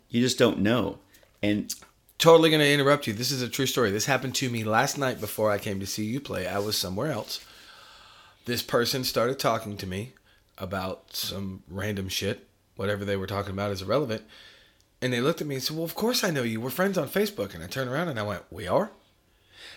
you 0.09 0.21
just 0.21 0.37
don't 0.37 0.59
know, 0.59 0.99
and 1.41 1.73
Totally 2.17 2.49
going 2.49 2.61
to 2.61 2.71
interrupt 2.71 3.07
you. 3.07 3.13
This 3.13 3.31
is 3.31 3.41
a 3.41 3.49
true 3.49 3.65
story. 3.65 3.91
This 3.91 4.05
happened 4.05 4.35
to 4.35 4.49
me 4.49 4.63
last 4.63 4.97
night 4.97 5.19
before 5.19 5.51
I 5.51 5.57
came 5.57 5.79
to 5.79 5.85
see 5.85 6.05
you 6.05 6.19
play. 6.19 6.47
I 6.47 6.59
was 6.59 6.77
somewhere 6.77 7.11
else. 7.11 7.43
This 8.45 8.61
person 8.61 9.03
started 9.03 9.37
talking 9.37 9.75
to 9.77 9.87
me 9.87 10.13
about 10.57 11.13
some 11.13 11.63
random 11.67 12.07
shit. 12.07 12.47
Whatever 12.75 13.03
they 13.03 13.17
were 13.17 13.27
talking 13.27 13.51
about 13.51 13.71
is 13.71 13.81
irrelevant. 13.81 14.23
And 15.01 15.11
they 15.11 15.21
looked 15.21 15.41
at 15.41 15.47
me 15.47 15.55
and 15.55 15.63
said, 15.63 15.75
Well, 15.75 15.85
of 15.85 15.95
course 15.95 16.23
I 16.23 16.31
know 16.31 16.43
you. 16.43 16.61
We're 16.61 16.69
friends 16.69 16.97
on 16.97 17.09
Facebook. 17.09 17.53
And 17.53 17.63
I 17.63 17.67
turned 17.67 17.89
around 17.89 18.07
and 18.07 18.19
I 18.19 18.23
went, 18.23 18.43
We 18.49 18.67
are? 18.67 18.91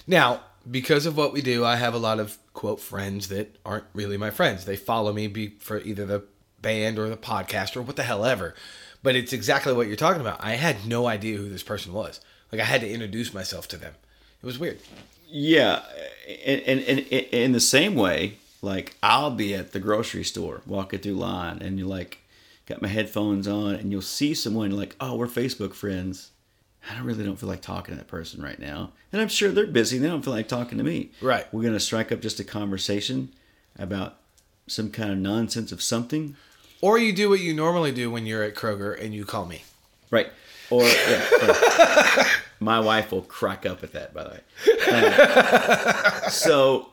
Now, 0.06 0.42
because 0.70 1.06
of 1.06 1.16
what 1.16 1.32
we 1.32 1.42
do, 1.42 1.64
I 1.64 1.76
have 1.76 1.94
a 1.94 1.98
lot 1.98 2.20
of, 2.20 2.38
quote, 2.52 2.80
friends 2.80 3.28
that 3.28 3.56
aren't 3.64 3.84
really 3.94 4.16
my 4.16 4.30
friends. 4.30 4.64
They 4.64 4.76
follow 4.76 5.12
me 5.12 5.26
be 5.26 5.56
for 5.58 5.80
either 5.80 6.06
the 6.06 6.24
band 6.60 6.98
or 6.98 7.08
the 7.08 7.16
podcast 7.16 7.76
or 7.76 7.82
what 7.82 7.96
the 7.96 8.02
hell 8.02 8.24
ever. 8.24 8.54
But 9.02 9.16
it's 9.16 9.32
exactly 9.32 9.72
what 9.72 9.86
you're 9.86 9.96
talking 9.96 10.20
about. 10.20 10.42
I 10.42 10.52
had 10.52 10.86
no 10.86 11.06
idea 11.06 11.36
who 11.36 11.48
this 11.48 11.62
person 11.62 11.92
was. 11.92 12.20
Like, 12.50 12.60
I 12.60 12.64
had 12.64 12.80
to 12.80 12.90
introduce 12.90 13.32
myself 13.32 13.68
to 13.68 13.76
them. 13.76 13.94
It 14.42 14.46
was 14.46 14.58
weird. 14.58 14.78
Yeah, 15.30 15.82
and, 16.46 16.62
and, 16.62 16.80
and 16.80 17.00
in 17.10 17.52
the 17.52 17.60
same 17.60 17.94
way, 17.94 18.38
like 18.62 18.96
I'll 19.02 19.30
be 19.30 19.54
at 19.54 19.72
the 19.72 19.80
grocery 19.80 20.24
store 20.24 20.62
walking 20.66 21.00
through 21.00 21.14
line, 21.14 21.60
and 21.60 21.78
you're 21.78 21.88
like, 21.88 22.18
got 22.66 22.80
my 22.80 22.88
headphones 22.88 23.46
on, 23.46 23.74
and 23.74 23.92
you'll 23.92 24.00
see 24.00 24.34
someone 24.34 24.70
like, 24.70 24.96
oh, 25.00 25.16
we're 25.16 25.26
Facebook 25.26 25.74
friends. 25.74 26.30
I 26.90 27.00
really 27.00 27.24
don't 27.24 27.38
feel 27.38 27.48
like 27.48 27.60
talking 27.60 27.94
to 27.94 27.98
that 27.98 28.08
person 28.08 28.42
right 28.42 28.58
now, 28.58 28.92
and 29.12 29.20
I'm 29.20 29.28
sure 29.28 29.50
they're 29.50 29.66
busy. 29.66 29.98
They 29.98 30.08
don't 30.08 30.24
feel 30.24 30.32
like 30.32 30.48
talking 30.48 30.78
to 30.78 30.84
me. 30.84 31.10
Right. 31.20 31.52
We're 31.52 31.64
gonna 31.64 31.80
strike 31.80 32.10
up 32.10 32.20
just 32.20 32.40
a 32.40 32.44
conversation 32.44 33.30
about 33.78 34.16
some 34.66 34.90
kind 34.90 35.10
of 35.10 35.18
nonsense 35.18 35.72
of 35.72 35.82
something. 35.82 36.36
Or 36.80 36.98
you 36.98 37.12
do 37.12 37.28
what 37.28 37.40
you 37.40 37.54
normally 37.54 37.92
do 37.92 38.10
when 38.10 38.26
you're 38.26 38.42
at 38.42 38.54
Kroger 38.54 39.00
and 39.00 39.14
you 39.14 39.24
call 39.24 39.46
me. 39.46 39.62
Right. 40.10 40.28
Or 40.70 40.82
yeah, 40.82 42.28
my 42.60 42.78
wife 42.80 43.10
will 43.10 43.22
crack 43.22 43.64
up 43.66 43.82
at 43.82 43.92
that. 43.92 44.12
By 44.12 44.24
the 44.24 44.30
way, 44.30 44.40
Uh, 44.90 46.28
so 46.28 46.90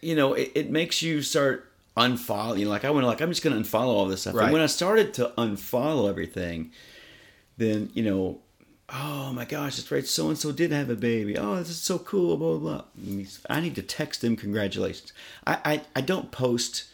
you 0.00 0.14
know 0.16 0.34
it, 0.34 0.52
it 0.54 0.70
makes 0.70 1.00
you 1.00 1.22
start 1.22 1.70
unfollow. 1.96 2.58
You 2.58 2.64
know, 2.64 2.70
like 2.70 2.84
I 2.84 2.90
went 2.90 3.06
like 3.06 3.20
I'm 3.20 3.30
just 3.30 3.42
going 3.42 3.60
to 3.62 3.68
unfollow 3.68 3.86
all 3.86 4.06
this 4.06 4.22
stuff. 4.22 4.34
Right. 4.34 4.44
And 4.44 4.52
when 4.52 4.62
I 4.62 4.66
started 4.66 5.14
to 5.14 5.32
unfollow 5.38 6.08
everything, 6.08 6.72
then 7.56 7.90
you 7.94 8.02
know 8.02 8.40
oh 8.90 9.32
my 9.32 9.44
gosh, 9.44 9.76
that's 9.76 9.90
right, 9.90 10.06
so 10.06 10.28
and 10.28 10.38
so 10.38 10.52
did 10.52 10.72
have 10.72 10.90
a 10.90 10.96
baby. 10.96 11.36
Oh, 11.36 11.56
this 11.56 11.68
is 11.68 11.80
so 11.80 11.98
cool, 11.98 12.36
blah, 12.36 12.56
blah, 12.56 12.82
blah. 13.04 13.34
I 13.50 13.60
need 13.60 13.74
to 13.74 13.82
text 13.82 14.22
them 14.22 14.36
congratulations. 14.36 15.12
I, 15.46 15.58
I, 15.64 15.82
I 15.96 16.00
don't 16.00 16.30
post 16.30 16.84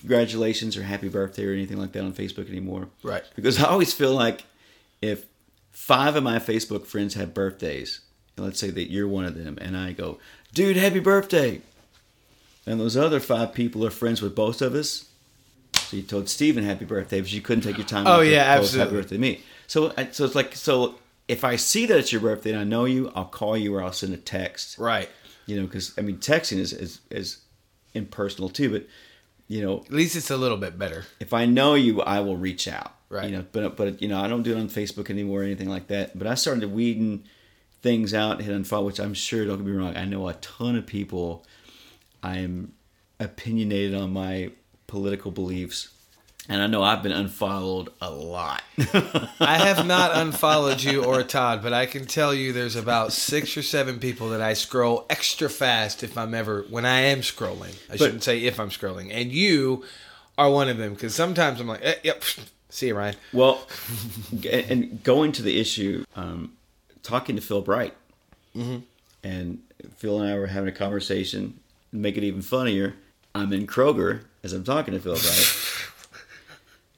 congratulations 0.00 0.76
or 0.76 0.82
happy 0.82 1.08
birthday 1.08 1.46
or 1.46 1.52
anything 1.52 1.78
like 1.78 1.92
that 1.92 2.02
on 2.04 2.12
Facebook 2.12 2.48
anymore. 2.48 2.88
Right. 3.02 3.22
Because 3.36 3.62
I 3.62 3.68
always 3.68 3.92
feel 3.92 4.14
like 4.14 4.44
if 5.00 5.26
five 5.70 6.16
of 6.16 6.22
my 6.22 6.38
Facebook 6.38 6.86
friends 6.86 7.14
have 7.14 7.32
birthdays, 7.34 8.00
and 8.36 8.44
let's 8.46 8.58
say 8.58 8.70
that 8.70 8.90
you're 8.90 9.08
one 9.08 9.24
of 9.24 9.34
them, 9.36 9.58
and 9.60 9.76
I 9.76 9.92
go, 9.92 10.18
dude, 10.54 10.76
happy 10.76 11.00
birthday. 11.00 11.60
And 12.66 12.78
those 12.80 12.96
other 12.96 13.20
five 13.20 13.54
people 13.54 13.84
are 13.86 13.90
friends 13.90 14.20
with 14.22 14.34
both 14.34 14.60
of 14.62 14.74
us. 14.74 15.06
So 15.74 15.96
you 15.96 16.02
told 16.02 16.28
Steven 16.28 16.64
happy 16.64 16.84
birthday, 16.84 17.20
but 17.20 17.32
you 17.32 17.40
couldn't 17.40 17.64
take 17.64 17.78
your 17.78 17.86
time. 17.86 18.06
Oh, 18.06 18.20
yeah, 18.20 18.56
post 18.58 18.74
Happy 18.76 18.90
birthday 18.92 19.16
to 19.16 19.20
me. 19.20 19.42
So, 19.66 19.92
so 20.12 20.24
it's 20.24 20.34
like, 20.34 20.54
so 20.54 20.96
if 21.26 21.42
I 21.44 21.56
see 21.56 21.86
that 21.86 21.98
it's 21.98 22.12
your 22.12 22.20
birthday 22.20 22.50
and 22.50 22.60
I 22.60 22.64
know 22.64 22.84
you, 22.84 23.10
I'll 23.14 23.24
call 23.24 23.56
you 23.56 23.74
or 23.74 23.82
I'll 23.82 23.92
send 23.92 24.12
a 24.14 24.16
text 24.18 24.78
Right. 24.78 25.08
you 25.46 25.56
know 25.60 25.66
because 25.66 25.92
i 25.98 26.00
mean 26.00 26.18
texting 26.18 26.58
is, 26.58 26.72
is 26.72 27.00
is 27.10 27.38
impersonal 27.94 28.48
too 28.48 28.70
but 28.70 28.86
you 29.50 29.60
know 29.64 29.78
At 29.80 29.92
least 29.92 30.14
it's 30.16 30.30
a 30.30 30.36
little 30.36 30.56
bit 30.56 30.78
better. 30.78 31.04
if 31.18 31.32
i 31.34 31.44
know 31.44 31.74
you 31.74 32.00
i 32.02 32.20
will 32.20 32.36
reach 32.36 32.66
out 32.68 32.94
Right. 33.10 33.28
you 33.28 33.36
know 33.36 33.44
but 33.50 33.76
but 33.76 34.00
you 34.00 34.06
know 34.08 34.20
i 34.20 34.28
don't 34.28 34.44
do 34.44 34.56
it 34.56 34.60
on 34.60 34.68
facebook 34.68 35.10
anymore 35.10 35.40
or 35.40 35.44
anything 35.44 35.68
like 35.68 35.88
that 35.88 36.16
but 36.16 36.26
i 36.28 36.34
started 36.34 36.72
weeding 36.72 37.24
things 37.82 38.14
out 38.14 38.40
hit 38.40 38.54
unfollow 38.54 38.86
which 38.86 39.00
i'm 39.00 39.14
sure 39.14 39.44
don't 39.44 39.58
get 39.58 39.66
me 39.66 39.72
wrong 39.72 39.96
i 39.96 40.04
know 40.04 40.28
a 40.28 40.34
ton 40.34 40.76
of 40.76 40.86
people 40.86 41.44
i'm 42.22 42.72
opinionated 43.18 43.94
on 43.94 44.12
my 44.12 44.50
political 44.86 45.30
beliefs 45.32 45.88
and 46.50 46.60
i 46.60 46.66
know 46.66 46.82
i've 46.82 47.02
been 47.02 47.12
unfollowed 47.12 47.88
a 48.02 48.10
lot 48.10 48.62
I 49.40 49.58
have 49.58 49.86
not 49.86 50.16
unfollowed 50.16 50.82
you 50.82 51.04
or 51.04 51.22
Todd, 51.22 51.62
but 51.62 51.72
I 51.72 51.86
can 51.86 52.06
tell 52.06 52.32
you 52.32 52.52
there's 52.52 52.76
about 52.76 53.12
six 53.12 53.56
or 53.56 53.62
seven 53.62 53.98
people 53.98 54.30
that 54.30 54.40
I 54.40 54.54
scroll 54.54 55.06
extra 55.10 55.50
fast 55.50 56.02
if 56.02 56.16
I'm 56.16 56.34
ever 56.34 56.64
when 56.70 56.86
I 56.86 57.00
am 57.00 57.20
scrolling. 57.20 57.74
I 57.90 57.96
shouldn't 57.96 58.22
say 58.22 58.44
if 58.44 58.58
I'm 58.58 58.70
scrolling, 58.70 59.10
and 59.12 59.30
you 59.30 59.84
are 60.38 60.50
one 60.50 60.68
of 60.68 60.78
them 60.78 60.94
because 60.94 61.14
sometimes 61.14 61.60
I'm 61.60 61.66
like, 61.66 61.80
eh, 61.82 61.96
yep, 62.04 62.22
see 62.70 62.88
you, 62.88 62.96
Ryan. 62.96 63.16
Well, 63.32 63.66
and 64.50 65.02
going 65.02 65.32
to 65.32 65.42
the 65.42 65.60
issue, 65.60 66.04
um, 66.16 66.52
talking 67.02 67.36
to 67.36 67.42
Phil 67.42 67.60
Bright, 67.60 67.94
and 68.54 69.58
Phil 69.96 70.20
and 70.20 70.30
I 70.30 70.38
were 70.38 70.46
having 70.46 70.68
a 70.68 70.76
conversation. 70.76 71.60
Make 71.92 72.16
it 72.16 72.24
even 72.24 72.40
funnier. 72.40 72.94
I'm 73.34 73.52
in 73.52 73.66
Kroger 73.66 74.22
as 74.42 74.52
I'm 74.52 74.64
talking 74.64 74.94
to 74.94 75.00
Phil 75.00 75.14
Bright. 75.14 75.56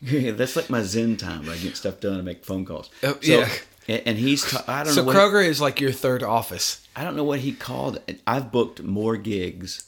That's 0.36 0.56
like 0.56 0.68
my 0.70 0.82
Zen 0.82 1.16
time. 1.16 1.46
Where 1.46 1.54
I 1.54 1.58
get 1.58 1.76
stuff 1.76 2.00
done 2.00 2.14
and 2.16 2.24
make 2.24 2.44
phone 2.44 2.64
calls. 2.64 2.90
Oh, 3.02 3.18
yeah. 3.22 3.48
And, 3.88 4.02
and 4.06 4.18
he's. 4.18 4.48
ta- 4.50 4.64
I 4.66 4.84
don't 4.84 4.92
So 4.92 5.02
know. 5.02 5.06
What, 5.08 5.16
Kroger 5.16 5.44
is 5.44 5.60
like 5.60 5.80
your 5.80 5.92
third 5.92 6.22
office 6.22 6.86
I 6.94 7.04
don't 7.04 7.16
know 7.16 7.24
what 7.24 7.40
he 7.40 7.52
called 7.52 8.00
it. 8.06 8.20
I've 8.26 8.52
booked 8.52 8.82
more 8.82 9.16
gigs 9.16 9.86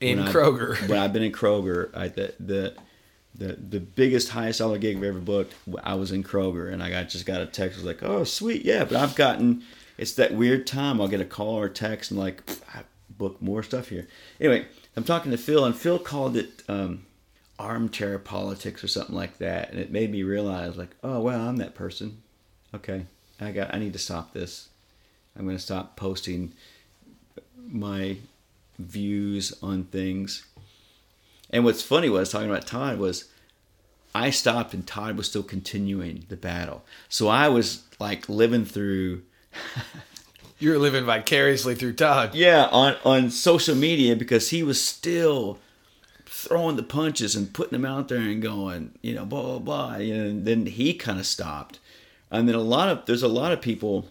in 0.00 0.18
when 0.18 0.28
I- 0.28 0.32
Kroger. 0.32 0.88
when 0.88 0.98
I've 0.98 1.12
been 1.12 1.22
in 1.22 1.32
Kroger, 1.32 1.94
I, 1.96 2.08
the, 2.08 2.34
the 2.40 2.74
the 3.34 3.52
the 3.54 3.80
biggest 3.80 4.30
highest 4.30 4.58
dollar 4.58 4.78
gig 4.78 4.96
I've 4.96 5.04
ever 5.04 5.18
booked, 5.20 5.54
I 5.84 5.94
was 5.94 6.12
in 6.12 6.22
Kroger, 6.24 6.72
and 6.72 6.82
I 6.82 6.90
got 6.90 7.08
just 7.08 7.26
got 7.26 7.40
a 7.40 7.46
text 7.46 7.76
was 7.76 7.84
like, 7.86 8.02
"Oh, 8.02 8.24
sweet, 8.24 8.64
yeah." 8.64 8.84
But 8.84 8.96
I've 8.96 9.14
gotten 9.14 9.62
it's 9.98 10.12
that 10.14 10.32
weird 10.34 10.66
time. 10.66 11.00
I'll 11.00 11.08
get 11.08 11.20
a 11.20 11.24
call 11.24 11.54
or 11.56 11.66
a 11.66 11.70
text, 11.70 12.10
and 12.10 12.18
like, 12.18 12.44
"Pff, 12.46 12.60
I 12.74 12.82
booked 13.16 13.40
more 13.42 13.62
stuff 13.62 13.88
here. 13.88 14.08
Anyway, 14.40 14.66
I'm 14.96 15.04
talking 15.04 15.30
to 15.30 15.38
Phil, 15.38 15.64
and 15.64 15.76
Phil 15.76 15.98
called 15.98 16.36
it 16.36 16.62
um, 16.68 17.04
armchair 17.60 18.18
politics 18.18 18.82
or 18.82 18.88
something 18.88 19.14
like 19.14 19.38
that, 19.38 19.70
and 19.70 19.78
it 19.78 19.92
made 19.92 20.10
me 20.10 20.22
realize, 20.22 20.76
like, 20.76 20.96
oh 21.04 21.20
well, 21.20 21.48
I'm 21.48 21.58
that 21.58 21.74
person. 21.74 22.22
Okay, 22.74 23.06
I 23.40 23.52
got 23.52 23.74
I 23.74 23.78
need 23.78 23.92
to 23.92 23.98
stop 23.98 24.32
this. 24.32 24.68
I'm 25.36 25.44
going 25.44 25.56
to 25.56 25.62
stop 25.62 25.96
posting 25.96 26.52
my 27.56 28.16
views 28.78 29.54
on 29.62 29.84
things. 29.84 30.44
And 31.50 31.64
what's 31.64 31.82
funny 31.82 32.08
was 32.08 32.30
talking 32.30 32.50
about 32.50 32.66
Todd 32.66 32.98
was 32.98 33.26
I 34.14 34.30
stopped 34.30 34.74
and 34.74 34.86
Todd 34.86 35.16
was 35.16 35.28
still 35.28 35.42
continuing 35.42 36.24
the 36.28 36.36
battle. 36.36 36.84
So 37.08 37.28
I 37.28 37.48
was 37.48 37.84
like 38.00 38.28
living 38.28 38.64
through 38.64 39.22
You're 40.58 40.78
living 40.78 41.06
vicariously 41.06 41.74
through 41.74 41.94
Todd. 41.94 42.34
yeah, 42.34 42.66
on 42.70 42.96
on 43.04 43.30
social 43.30 43.74
media 43.74 44.14
because 44.16 44.50
he 44.50 44.62
was 44.62 44.84
still 44.84 45.58
throwing 46.32 46.76
the 46.76 46.82
punches 46.84 47.34
and 47.34 47.52
putting 47.52 47.72
them 47.72 47.84
out 47.84 48.08
there 48.08 48.18
and 48.20 48.40
going, 48.40 48.92
you 49.02 49.14
know, 49.14 49.24
blah 49.24 49.42
blah 49.42 49.58
blah. 49.58 49.94
And 49.94 50.44
then 50.46 50.66
he 50.66 50.94
kind 50.94 51.18
of 51.18 51.26
stopped. 51.26 51.78
And 52.30 52.48
then 52.48 52.54
a 52.54 52.60
lot 52.60 52.88
of 52.88 53.06
there's 53.06 53.22
a 53.24 53.28
lot 53.28 53.52
of 53.52 53.60
people 53.60 54.06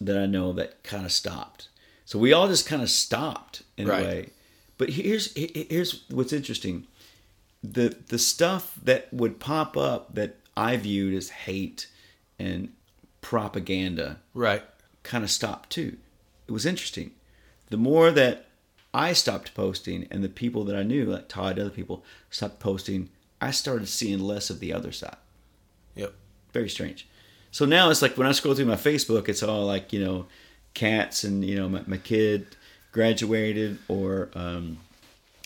that 0.00 0.16
I 0.16 0.26
know 0.26 0.52
that 0.52 0.82
kind 0.84 1.04
of 1.04 1.12
stopped. 1.12 1.68
So 2.04 2.18
we 2.18 2.32
all 2.32 2.46
just 2.46 2.66
kind 2.66 2.82
of 2.82 2.88
stopped 2.90 3.62
in 3.76 3.88
Right. 3.88 4.00
a 4.02 4.04
way. 4.06 4.28
But 4.78 4.90
here's 4.90 5.34
here's 5.34 6.04
what's 6.08 6.32
interesting. 6.32 6.86
The 7.64 7.96
the 8.08 8.18
stuff 8.18 8.78
that 8.84 9.12
would 9.12 9.40
pop 9.40 9.76
up 9.76 10.14
that 10.14 10.36
I 10.56 10.76
viewed 10.76 11.14
as 11.14 11.30
hate 11.30 11.88
and 12.38 12.72
propaganda 13.20 14.18
Right. 14.34 14.62
kind 15.02 15.24
of 15.24 15.30
stopped 15.30 15.70
too. 15.70 15.96
It 16.46 16.52
was 16.52 16.64
interesting. 16.64 17.10
The 17.70 17.76
more 17.76 18.12
that 18.12 18.45
I 18.96 19.12
stopped 19.12 19.52
posting 19.52 20.08
and 20.10 20.24
the 20.24 20.28
people 20.30 20.64
that 20.64 20.74
I 20.74 20.82
knew, 20.82 21.04
like 21.04 21.28
Todd, 21.28 21.58
other 21.58 21.68
people, 21.68 22.02
stopped 22.30 22.60
posting, 22.60 23.10
I 23.42 23.50
started 23.50 23.88
seeing 23.88 24.20
less 24.20 24.48
of 24.48 24.58
the 24.58 24.72
other 24.72 24.90
side. 24.90 25.18
Yep. 25.96 26.14
Very 26.54 26.70
strange. 26.70 27.06
So 27.50 27.66
now 27.66 27.90
it's 27.90 28.00
like 28.00 28.16
when 28.16 28.26
I 28.26 28.32
scroll 28.32 28.54
through 28.54 28.64
my 28.64 28.76
Facebook, 28.76 29.28
it's 29.28 29.42
all 29.42 29.66
like, 29.66 29.92
you 29.92 30.02
know, 30.02 30.26
cats 30.72 31.24
and, 31.24 31.44
you 31.44 31.56
know, 31.56 31.68
my, 31.68 31.82
my 31.86 31.98
kid 31.98 32.46
graduated 32.90 33.78
or 33.86 34.30
um, 34.34 34.78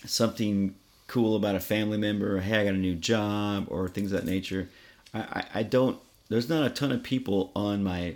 something 0.07 0.77
cool 1.09 1.35
about 1.35 1.57
a 1.57 1.61
family 1.61 1.99
member 1.99 2.37
or, 2.37 2.41
hey, 2.41 2.61
I 2.61 2.65
got 2.67 2.75
a 2.75 2.79
new 2.79 2.95
job 2.95 3.67
or 3.69 3.89
things 3.89 4.13
of 4.13 4.21
that 4.21 4.31
nature. 4.31 4.69
I, 5.13 5.19
I, 5.19 5.45
I 5.55 5.63
don't, 5.65 5.99
there's 6.29 6.49
not 6.49 6.65
a 6.65 6.71
ton 6.71 6.93
of 6.93 7.03
people 7.03 7.51
on 7.57 7.83
my 7.83 8.15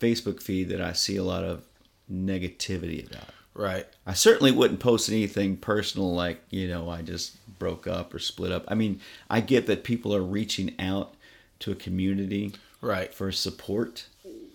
Facebook 0.00 0.42
feed 0.42 0.68
that 0.70 0.80
I 0.80 0.94
see 0.94 1.16
a 1.16 1.22
lot 1.22 1.44
of 1.44 1.64
negativity 2.12 3.08
about. 3.08 3.37
Right. 3.58 3.86
I 4.06 4.14
certainly 4.14 4.52
wouldn't 4.52 4.78
post 4.78 5.08
anything 5.10 5.56
personal 5.56 6.14
like, 6.14 6.40
you 6.48 6.68
know, 6.68 6.88
I 6.88 7.02
just 7.02 7.36
broke 7.58 7.88
up 7.88 8.14
or 8.14 8.20
split 8.20 8.52
up. 8.52 8.64
I 8.68 8.74
mean, 8.76 9.00
I 9.28 9.40
get 9.40 9.66
that 9.66 9.82
people 9.82 10.14
are 10.14 10.22
reaching 10.22 10.74
out 10.78 11.14
to 11.60 11.72
a 11.72 11.74
community 11.74 12.54
Right. 12.80 13.12
for 13.12 13.32
support. 13.32 14.06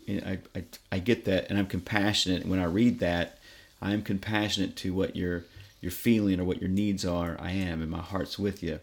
And 0.08 0.24
I, 0.26 0.58
I, 0.58 0.64
I 0.94 1.00
get 1.00 1.26
that, 1.26 1.50
and 1.50 1.60
I'm 1.60 1.68
compassionate. 1.68 2.46
When 2.46 2.60
I 2.60 2.64
read 2.66 3.00
that, 3.00 3.40
I 3.82 3.92
am 3.92 4.02
compassionate 4.04 4.78
to 4.78 4.94
what 4.94 5.16
you're, 5.18 5.44
you're 5.82 5.92
feeling 5.92 6.40
or 6.40 6.46
what 6.46 6.62
your 6.62 6.70
needs 6.70 7.04
are. 7.06 7.36
I 7.42 7.52
am, 7.52 7.82
and 7.82 7.92
my 7.92 8.00
heart's 8.00 8.40
with 8.40 8.64
you. 8.64 8.80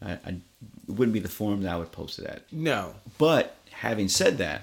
I, 0.00 0.12
I, 0.12 0.16
it 0.28 0.40
wouldn't 0.88 1.12
be 1.12 1.20
the 1.20 1.28
form 1.28 1.62
that 1.62 1.72
I 1.72 1.76
would 1.76 1.92
post 1.92 2.18
it 2.18 2.24
at. 2.26 2.50
No. 2.50 2.94
But 3.18 3.56
having 3.70 4.08
said 4.08 4.38
that, 4.38 4.62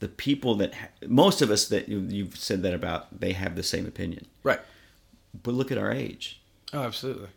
the 0.00 0.08
people 0.08 0.54
that 0.56 0.74
ha- 0.74 0.88
most 1.06 1.40
of 1.42 1.50
us 1.50 1.68
that 1.68 1.88
you, 1.88 2.00
you've 2.00 2.36
said 2.36 2.62
that 2.62 2.74
about, 2.74 3.20
they 3.20 3.32
have 3.32 3.56
the 3.56 3.62
same 3.62 3.86
opinion. 3.86 4.26
Right. 4.42 4.60
But 5.42 5.54
look 5.54 5.72
at 5.72 5.78
our 5.78 5.90
age. 5.92 6.40
Oh, 6.72 6.82
absolutely. 6.82 7.28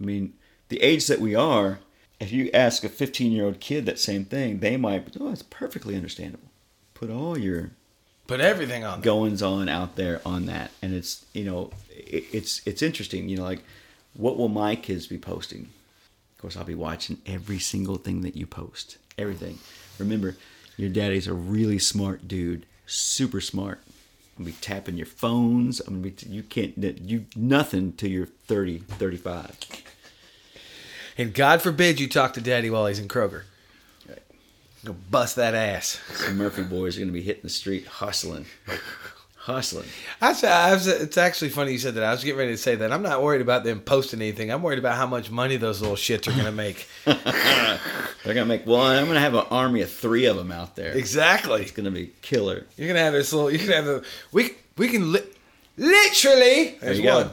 I 0.00 0.04
mean, 0.04 0.34
the 0.68 0.80
age 0.82 1.06
that 1.06 1.20
we 1.20 1.34
are, 1.34 1.80
if 2.18 2.32
you 2.32 2.50
ask 2.52 2.84
a 2.84 2.88
15 2.88 3.32
year 3.32 3.44
old 3.44 3.60
kid 3.60 3.86
that 3.86 3.98
same 3.98 4.24
thing, 4.24 4.58
they 4.60 4.76
might, 4.76 5.16
oh, 5.20 5.32
it's 5.32 5.42
perfectly 5.42 5.96
understandable. 5.96 6.48
Put 6.94 7.10
all 7.10 7.38
your 7.38 7.70
Put 8.26 8.40
everything 8.40 8.84
on. 8.84 9.00
goings 9.00 9.42
on 9.42 9.68
out 9.68 9.96
there 9.96 10.20
on 10.24 10.46
that, 10.46 10.70
and 10.82 10.94
it's 10.94 11.24
you 11.32 11.44
know, 11.44 11.70
it, 11.90 12.24
it's 12.32 12.60
it's 12.64 12.80
interesting. 12.82 13.28
You 13.28 13.38
know, 13.38 13.42
like 13.42 13.64
what 14.14 14.36
will 14.36 14.48
my 14.48 14.76
kids 14.76 15.06
be 15.08 15.18
posting? 15.18 15.62
Of 16.36 16.42
course, 16.42 16.56
I'll 16.56 16.64
be 16.64 16.74
watching 16.76 17.18
every 17.26 17.58
single 17.58 17.96
thing 17.96 18.20
that 18.20 18.36
you 18.36 18.46
post. 18.46 18.98
Everything. 19.18 19.58
Remember, 19.98 20.36
your 20.80 20.90
daddy's 20.90 21.26
a 21.26 21.34
really 21.34 21.78
smart 21.78 22.26
dude, 22.26 22.66
super 22.86 23.40
smart. 23.40 23.80
I'm 24.38 24.44
gonna 24.44 24.54
be 24.54 24.60
tapping 24.60 24.96
your 24.96 25.06
phones. 25.06 25.80
I'm 25.80 26.00
gonna 26.00 26.14
be 26.14 26.26
you 26.28 26.42
can't 26.42 26.76
you 26.78 27.26
nothing 27.36 27.92
till 27.92 28.10
you're 28.10 28.26
30, 28.26 28.78
35. 28.78 29.58
And 31.18 31.34
God 31.34 31.60
forbid 31.60 32.00
you 32.00 32.08
talk 32.08 32.32
to 32.34 32.40
Daddy 32.40 32.70
while 32.70 32.86
he's 32.86 32.98
in 32.98 33.08
Kroger. 33.08 33.42
Right. 34.08 34.22
Go 34.84 34.96
bust 35.10 35.36
that 35.36 35.54
ass. 35.54 36.00
The 36.26 36.32
Murphy 36.32 36.62
boys 36.62 36.96
are 36.96 37.00
gonna 37.00 37.12
be 37.12 37.20
hitting 37.20 37.42
the 37.42 37.50
street 37.50 37.86
hustling, 37.86 38.46
hustling. 39.52 39.86
That's, 40.20 40.42
I 40.44 40.72
was, 40.72 40.86
it's 40.86 41.16
actually 41.18 41.50
funny 41.50 41.72
you 41.72 41.78
said 41.78 41.94
that. 41.94 42.04
I 42.04 42.10
was 42.12 42.22
getting 42.24 42.38
ready 42.38 42.52
to 42.52 42.56
say 42.56 42.74
that. 42.76 42.92
I'm 42.92 43.02
not 43.02 43.22
worried 43.22 43.40
about 43.40 43.64
them 43.64 43.80
posting 43.80 44.20
anything. 44.20 44.50
I'm 44.50 44.62
worried 44.62 44.78
about 44.78 44.96
how 44.96 45.06
much 45.06 45.30
money 45.30 45.56
those 45.56 45.80
little 45.80 45.96
shits 45.96 46.26
are 46.28 46.32
going 46.32 46.44
to 46.46 46.52
make. 46.52 46.86
They're 47.04 48.34
gonna 48.34 48.44
make 48.46 48.66
one. 48.66 48.96
I'm 48.96 49.06
gonna 49.06 49.20
have 49.20 49.34
an 49.34 49.46
army 49.50 49.80
of 49.82 49.90
three 49.90 50.26
of 50.26 50.36
them 50.36 50.52
out 50.52 50.76
there. 50.76 50.92
exactly. 50.92 51.62
It's 51.62 51.70
gonna 51.70 51.90
be 51.90 52.12
killer. 52.22 52.66
You're 52.76 52.86
going 52.88 52.96
to 52.96 53.02
have 53.02 53.12
this 53.12 53.32
little, 53.32 53.50
you're 53.50 53.58
going 53.58 53.70
to 53.70 53.76
have 53.76 53.84
the, 53.86 54.04
we, 54.32 54.54
we 54.76 54.88
can 54.88 55.12
li- 55.12 55.22
literally, 55.76 56.76
there's 56.80 57.00
go. 57.00 57.16
one. 57.22 57.30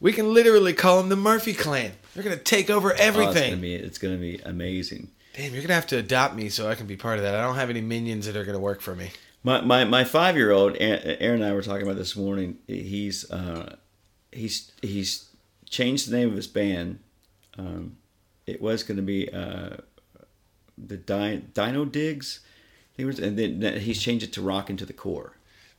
We 0.00 0.12
can 0.12 0.32
literally 0.34 0.72
call 0.72 0.98
them 0.98 1.08
the 1.10 1.16
Murphy 1.16 1.54
clan. 1.54 1.92
They're 2.14 2.24
going 2.24 2.36
to 2.36 2.42
take 2.42 2.70
over 2.70 2.88
Oh, 2.90 2.92
it's 2.92 3.00
gonna 3.00 3.24
everything. 3.26 3.60
be 3.60 3.74
it's 3.74 3.98
gonna 3.98 4.16
be 4.16 4.40
amazing. 4.44 5.08
Damn, 5.34 5.52
you're 5.54 5.62
gonna 5.62 5.74
have 5.74 5.86
to 5.88 5.96
adopt 5.96 6.34
me 6.34 6.48
so 6.50 6.68
I 6.68 6.74
can 6.74 6.86
be 6.86 6.96
part 6.96 7.18
of 7.18 7.24
that. 7.24 7.34
I 7.34 7.40
don't 7.42 7.54
have 7.54 7.70
any 7.70 7.80
minions 7.80 8.26
that 8.26 8.36
are 8.36 8.44
gonna 8.44 8.58
work 8.58 8.80
for 8.82 8.94
me. 8.94 9.10
My 9.44 9.60
my, 9.60 9.84
my 9.84 10.04
five 10.04 10.36
year 10.36 10.50
old 10.50 10.76
Aaron 10.78 11.42
and 11.42 11.44
I 11.44 11.52
were 11.52 11.62
talking 11.62 11.82
about 11.82 11.96
this 11.96 12.16
morning. 12.16 12.58
He's 12.66 13.30
uh, 13.30 13.76
he's 14.30 14.72
he's 14.82 15.28
changed 15.68 16.08
the 16.08 16.16
name 16.16 16.28
of 16.28 16.36
his 16.36 16.46
band. 16.46 17.00
Um, 17.58 17.96
it 18.46 18.60
was 18.60 18.82
going 18.82 18.96
to 18.96 19.02
be 19.02 19.28
uh, 19.32 19.76
the 20.78 20.96
Di- 20.96 21.42
Dino 21.54 21.84
Digs, 21.84 22.40
was, 22.98 23.18
and 23.18 23.38
then 23.38 23.80
he's 23.80 24.00
changed 24.00 24.24
it 24.24 24.32
to 24.34 24.42
Rockin' 24.42 24.76
to 24.78 24.86
the 24.86 24.92
Core. 24.92 25.36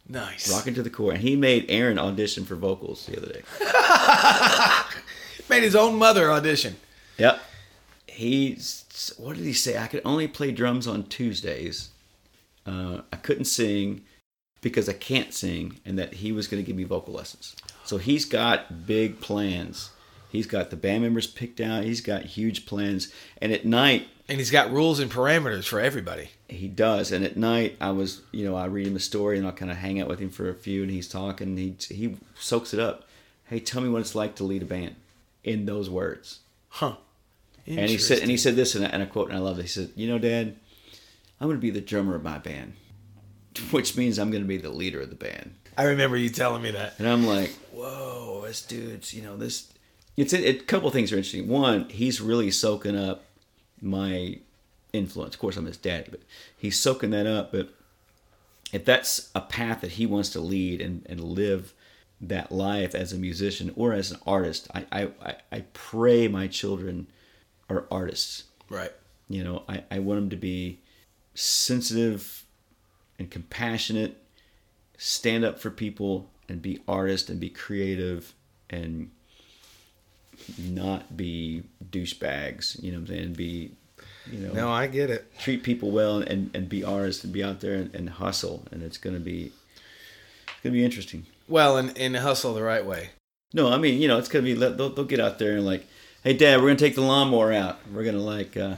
Nice. 0.07 0.52
Rockin' 0.52 0.73
to 0.76 0.84
the 0.84 0.90
Core, 0.90 1.14
and 1.14 1.22
he 1.22 1.35
made 1.35 1.65
Aaron 1.69 1.98
audition 1.98 2.45
for 2.45 2.56
vocals 2.56 3.06
the 3.06 3.18
other 3.18 3.34
day. 3.34 3.41
made 5.49 5.64
his 5.64 5.76
own 5.76 5.98
mother 5.98 6.31
audition. 6.31 6.76
Yep. 7.18 7.41
He's 8.07 9.14
what 9.18 9.38
did 9.38 9.45
he 9.45 9.53
say? 9.53 9.77
I 9.77 9.88
could 9.88 10.02
only 10.06 10.27
play 10.27 10.52
drums 10.52 10.88
on 10.88 11.03
Tuesdays. 11.03 11.90
Uh, 12.65 13.02
I 13.11 13.18
couldn't 13.18 13.45
sing 13.45 14.03
because 14.61 14.88
I 14.88 14.94
can't 14.94 15.34
sing, 15.34 15.80
and 15.85 15.99
that 15.99 16.15
he 16.15 16.31
was 16.31 16.48
going 16.48 16.64
to 16.64 16.65
give 16.65 16.77
me 16.77 16.85
vocal 16.85 17.14
lessons. 17.14 17.56
So 17.84 17.98
he's 17.98 18.26
got 18.26 18.88
big 18.88 19.19
plans. 19.19 19.91
He's 20.30 20.48
got 20.48 20.69
the 20.69 20.77
band 20.77 21.03
members 21.03 21.27
picked 21.27 21.61
out. 21.61 21.84
He's 21.84 22.02
got 22.02 22.23
huge 22.23 22.65
plans. 22.65 23.14
And 23.41 23.52
at 23.52 23.65
night, 23.65 24.07
and 24.27 24.40
he's 24.40 24.49
got 24.52 24.72
rules 24.72 24.99
and 24.99 25.11
parameters 25.11 25.68
for 25.68 25.80
everybody. 25.80 26.30
He 26.48 26.68
does. 26.68 27.11
And 27.11 27.26
at 27.26 27.38
night, 27.38 27.76
I 27.81 27.91
was, 27.91 28.22
you 28.31 28.45
know, 28.45 28.56
I 28.56 28.65
read 28.65 28.88
him 28.88 28.95
a 28.95 28.99
story 28.99 29.38
and 29.38 29.45
I'll 29.45 29.53
kind 29.53 29.69
of 29.69 29.77
hang 29.77 29.99
out 29.99 30.07
with 30.07 30.19
him 30.19 30.30
for 30.30 30.49
a 30.49 30.56
few, 30.56 30.81
and 30.81 30.91
he's 30.91 31.07
talking. 31.10 31.57
he 31.57 31.76
he 31.90 32.18
soaks 32.40 32.73
it 32.73 32.80
up. 32.80 33.07
Hey, 33.45 33.60
tell 33.60 33.81
me 33.81 33.90
what 33.90 34.02
it's 34.02 34.15
like 34.15 34.35
to 34.35 34.44
lead 34.44 34.61
a 34.61 34.65
band 34.65 34.95
in 35.44 35.65
those 35.65 35.90
words. 35.90 36.40
Huh. 36.69 36.95
And 37.68 37.90
he 37.90 37.98
said, 37.98 38.19
and 38.19 38.30
he 38.30 38.38
said 38.38 38.56
this, 38.56 38.76
and 38.76 38.85
I, 38.85 38.90
and 38.90 39.03
I 39.03 39.06
quote, 39.06 39.30
and 39.30 39.38
I 39.38 39.41
love 39.41 39.60
it. 39.60 39.64
He 39.64 39.68
said, 39.68 39.91
"You 39.95 40.07
know, 40.07 40.18
Dad, 40.18 40.56
I'm 41.43 41.49
going 41.49 41.57
to 41.57 41.61
be 41.61 41.71
the 41.71 41.81
drummer 41.81 42.15
of 42.15 42.23
my 42.23 42.37
band, 42.37 42.71
which 43.71 43.97
means 43.97 44.17
I'm 44.17 44.31
going 44.31 44.43
to 44.43 44.47
be 44.47 44.55
the 44.55 44.69
leader 44.69 45.01
of 45.01 45.09
the 45.09 45.15
band." 45.17 45.55
I 45.77 45.83
remember 45.83 46.15
you 46.15 46.29
telling 46.29 46.61
me 46.61 46.71
that. 46.71 46.97
And 46.99 47.05
I'm 47.05 47.27
like, 47.27 47.51
"Whoa, 47.73 48.43
this 48.47 48.61
dude's, 48.61 49.13
you 49.13 49.23
know, 49.23 49.35
this." 49.35 49.73
It's 50.15 50.31
a, 50.31 50.47
a 50.47 50.53
couple 50.53 50.89
things 50.89 51.11
are 51.11 51.17
interesting. 51.17 51.49
One, 51.49 51.89
he's 51.89 52.21
really 52.21 52.49
soaking 52.49 52.97
up 52.97 53.25
my 53.81 54.39
influence. 54.93 55.35
Of 55.35 55.41
course, 55.41 55.57
I'm 55.57 55.65
his 55.65 55.75
dad, 55.75 56.07
but 56.11 56.21
he's 56.55 56.79
soaking 56.79 57.09
that 57.09 57.27
up. 57.27 57.51
But 57.51 57.73
if 58.71 58.85
that's 58.85 59.29
a 59.35 59.41
path 59.41 59.81
that 59.81 59.91
he 59.91 60.05
wants 60.05 60.29
to 60.29 60.39
lead 60.39 60.79
and, 60.79 61.05
and 61.09 61.19
live 61.19 61.73
that 62.21 62.53
life 62.53 62.95
as 62.95 63.11
a 63.11 63.17
musician 63.17 63.73
or 63.75 63.91
as 63.91 64.11
an 64.11 64.19
artist, 64.25 64.69
I, 64.73 64.85
I, 64.93 65.35
I 65.51 65.65
pray 65.73 66.29
my 66.29 66.47
children 66.47 67.07
are 67.69 67.85
artists. 67.91 68.45
Right. 68.69 68.93
You 69.27 69.43
know, 69.43 69.63
I, 69.67 69.83
I 69.91 69.99
want 69.99 70.21
them 70.21 70.29
to 70.29 70.37
be 70.37 70.79
sensitive 71.34 72.45
and 73.19 73.30
compassionate, 73.30 74.22
stand 74.97 75.43
up 75.43 75.60
for 75.60 75.69
people 75.69 76.30
and 76.49 76.61
be 76.61 76.80
artist 76.88 77.30
and 77.30 77.39
be 77.39 77.49
creative 77.49 78.34
and 78.69 79.10
not 80.57 81.15
be 81.15 81.64
douchebags, 81.91 82.81
you 82.81 82.91
know 82.91 82.99
what 82.99 83.10
I'm 83.10 83.15
saying? 83.15 83.34
Be, 83.34 83.72
you 84.31 84.39
know. 84.39 84.53
No, 84.53 84.72
I 84.72 84.88
get 84.88 85.10
it. 85.10 85.31
Treat 85.39 85.64
people 85.64 85.91
well 85.91 86.19
and, 86.19 86.49
and 86.53 86.68
be 86.68 86.84
artists 86.84 87.23
and 87.23 87.31
be 87.31 87.43
out 87.43 87.61
there 87.61 87.76
and, 87.76 87.93
and 87.95 88.10
hustle. 88.10 88.68
And 88.72 88.84
it's 88.84 88.97
going 88.97 89.15
to 89.15 89.19
be, 89.19 89.51
it's 90.47 90.64
to 90.64 90.72
be 90.72 90.84
interesting. 90.84 91.26
Well, 91.47 91.77
and, 91.77 91.97
and 91.97 92.15
hustle 92.15 92.53
the 92.53 92.64
right 92.64 92.85
way. 92.85 93.10
No, 93.53 93.72
I 93.72 93.77
mean, 93.77 94.01
you 94.01 94.07
know, 94.07 94.18
it's 94.18 94.30
going 94.30 94.43
to 94.43 94.53
be, 94.53 94.60
they'll, 94.60 94.89
they'll 94.89 95.05
get 95.05 95.19
out 95.19 95.39
there 95.39 95.55
and 95.55 95.65
like, 95.65 95.85
hey, 96.23 96.34
dad, 96.34 96.57
we're 96.57 96.68
going 96.68 96.77
to 96.77 96.84
take 96.84 96.95
the 96.95 97.01
lawnmower 97.01 97.53
out. 97.53 97.80
We're 97.93 98.03
going 98.03 98.15
to 98.15 98.22
like, 98.22 98.57
uh, 98.57 98.76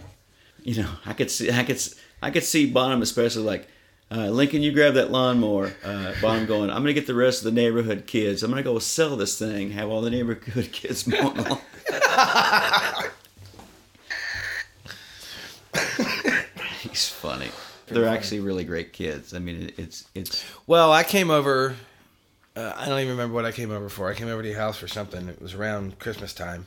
you 0.63 0.81
know, 0.81 0.89
I 1.05 1.13
could 1.13 1.31
see, 1.31 1.49
I 1.51 1.63
could, 1.63 1.81
I 2.25 2.31
could 2.31 2.43
see 2.43 2.65
Bonham 2.65 3.03
especially 3.03 3.43
like, 3.43 3.67
uh, 4.11 4.29
Lincoln, 4.29 4.63
you 4.63 4.71
grab 4.71 4.95
that 4.95 5.11
lawnmower. 5.11 5.71
Uh, 5.83 6.11
Bonham 6.21 6.47
going, 6.47 6.71
I'm 6.71 6.77
going 6.77 6.87
to 6.87 6.93
get 6.93 7.05
the 7.05 7.13
rest 7.13 7.45
of 7.45 7.45
the 7.45 7.51
neighborhood 7.51 8.07
kids. 8.07 8.41
I'm 8.41 8.49
going 8.49 8.63
to 8.63 8.67
go 8.67 8.79
sell 8.79 9.15
this 9.15 9.37
thing, 9.37 9.69
have 9.71 9.89
all 9.89 10.01
the 10.01 10.09
neighborhood 10.09 10.69
kids 10.71 11.05
mowing 11.05 11.37
along. 11.37 11.61
He's 16.81 17.09
funny. 17.09 17.49
They're 17.85 18.07
actually 18.07 18.39
really 18.39 18.63
great 18.63 18.91
kids. 18.91 19.35
I 19.35 19.39
mean, 19.39 19.71
it's 19.77 20.05
it's. 20.15 20.43
Well, 20.65 20.91
I 20.91 21.03
came 21.03 21.29
over. 21.29 21.75
Uh, 22.55 22.73
I 22.75 22.87
don't 22.87 22.99
even 23.01 23.11
remember 23.11 23.35
what 23.35 23.45
I 23.45 23.51
came 23.51 23.69
over 23.69 23.89
for. 23.89 24.09
I 24.09 24.15
came 24.15 24.29
over 24.29 24.41
to 24.41 24.47
your 24.47 24.57
house 24.57 24.77
for 24.77 24.87
something. 24.87 25.29
It 25.29 25.39
was 25.39 25.53
around 25.53 25.99
Christmas 25.99 26.33
time, 26.33 26.65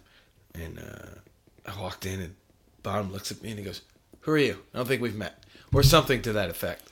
and 0.54 0.78
uh, 0.78 1.68
I 1.68 1.80
walked 1.80 2.06
in, 2.06 2.20
and 2.20 2.36
Bonham 2.84 3.12
looks 3.12 3.32
at 3.32 3.42
me 3.42 3.50
and 3.50 3.58
he 3.58 3.64
goes, 3.64 3.82
"Who 4.20 4.30
are 4.30 4.38
you? 4.38 4.58
I 4.72 4.78
don't 4.78 4.86
think 4.86 5.02
we've 5.02 5.16
met," 5.16 5.42
or 5.72 5.82
something 5.82 6.22
to 6.22 6.32
that 6.34 6.50
effect. 6.50 6.88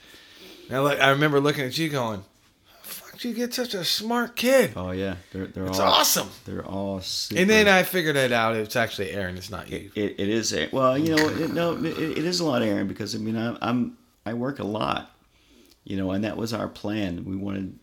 Now, 0.71 0.83
like, 0.83 1.01
I 1.01 1.11
remember 1.11 1.41
looking 1.41 1.65
at 1.65 1.79
you 1.79 1.89
going, 1.89 2.25
"Fuck, 2.83 3.25
you 3.25 3.33
get 3.33 3.55
such 3.55 3.75
a 3.75 3.85
smart 3.85 4.37
kid." 4.37 4.73
Oh 4.77 4.91
yeah, 4.91 5.17
they're 5.33 5.47
they're 5.47 5.67
it's 5.67 5.79
all 5.79 5.93
awesome. 5.93 6.29
They're 6.45 6.65
all 6.65 7.01
super. 7.01 7.41
And 7.41 7.49
then 7.49 7.69
I 7.69 7.83
figured 7.85 8.17
it 8.17 8.33
out. 8.33 8.57
It's 8.57 8.77
actually 8.77 9.13
Aaron. 9.13 9.37
It's 9.37 9.51
not 9.51 9.71
you. 9.71 9.91
It, 9.95 10.17
it 10.19 10.29
is. 10.29 10.53
Aaron. 10.53 10.71
Well, 10.73 10.99
you 10.99 11.15
know, 11.15 11.29
it, 11.29 11.53
no, 11.53 11.77
it, 11.77 11.99
it 11.99 12.25
is 12.25 12.41
a 12.41 12.45
lot, 12.45 12.63
of 12.63 12.69
Aaron, 12.69 12.89
because 12.89 13.15
I 13.15 13.19
mean, 13.19 13.37
I, 13.37 13.57
I'm 13.61 13.97
I 14.25 14.35
work 14.35 14.59
a 14.59 14.65
lot, 14.65 15.13
you 15.85 15.97
know, 15.97 16.11
and 16.11 16.25
that 16.25 16.37
was 16.37 16.53
our 16.53 16.69
plan. 16.69 17.25
We 17.25 17.37
wanted, 17.37 17.79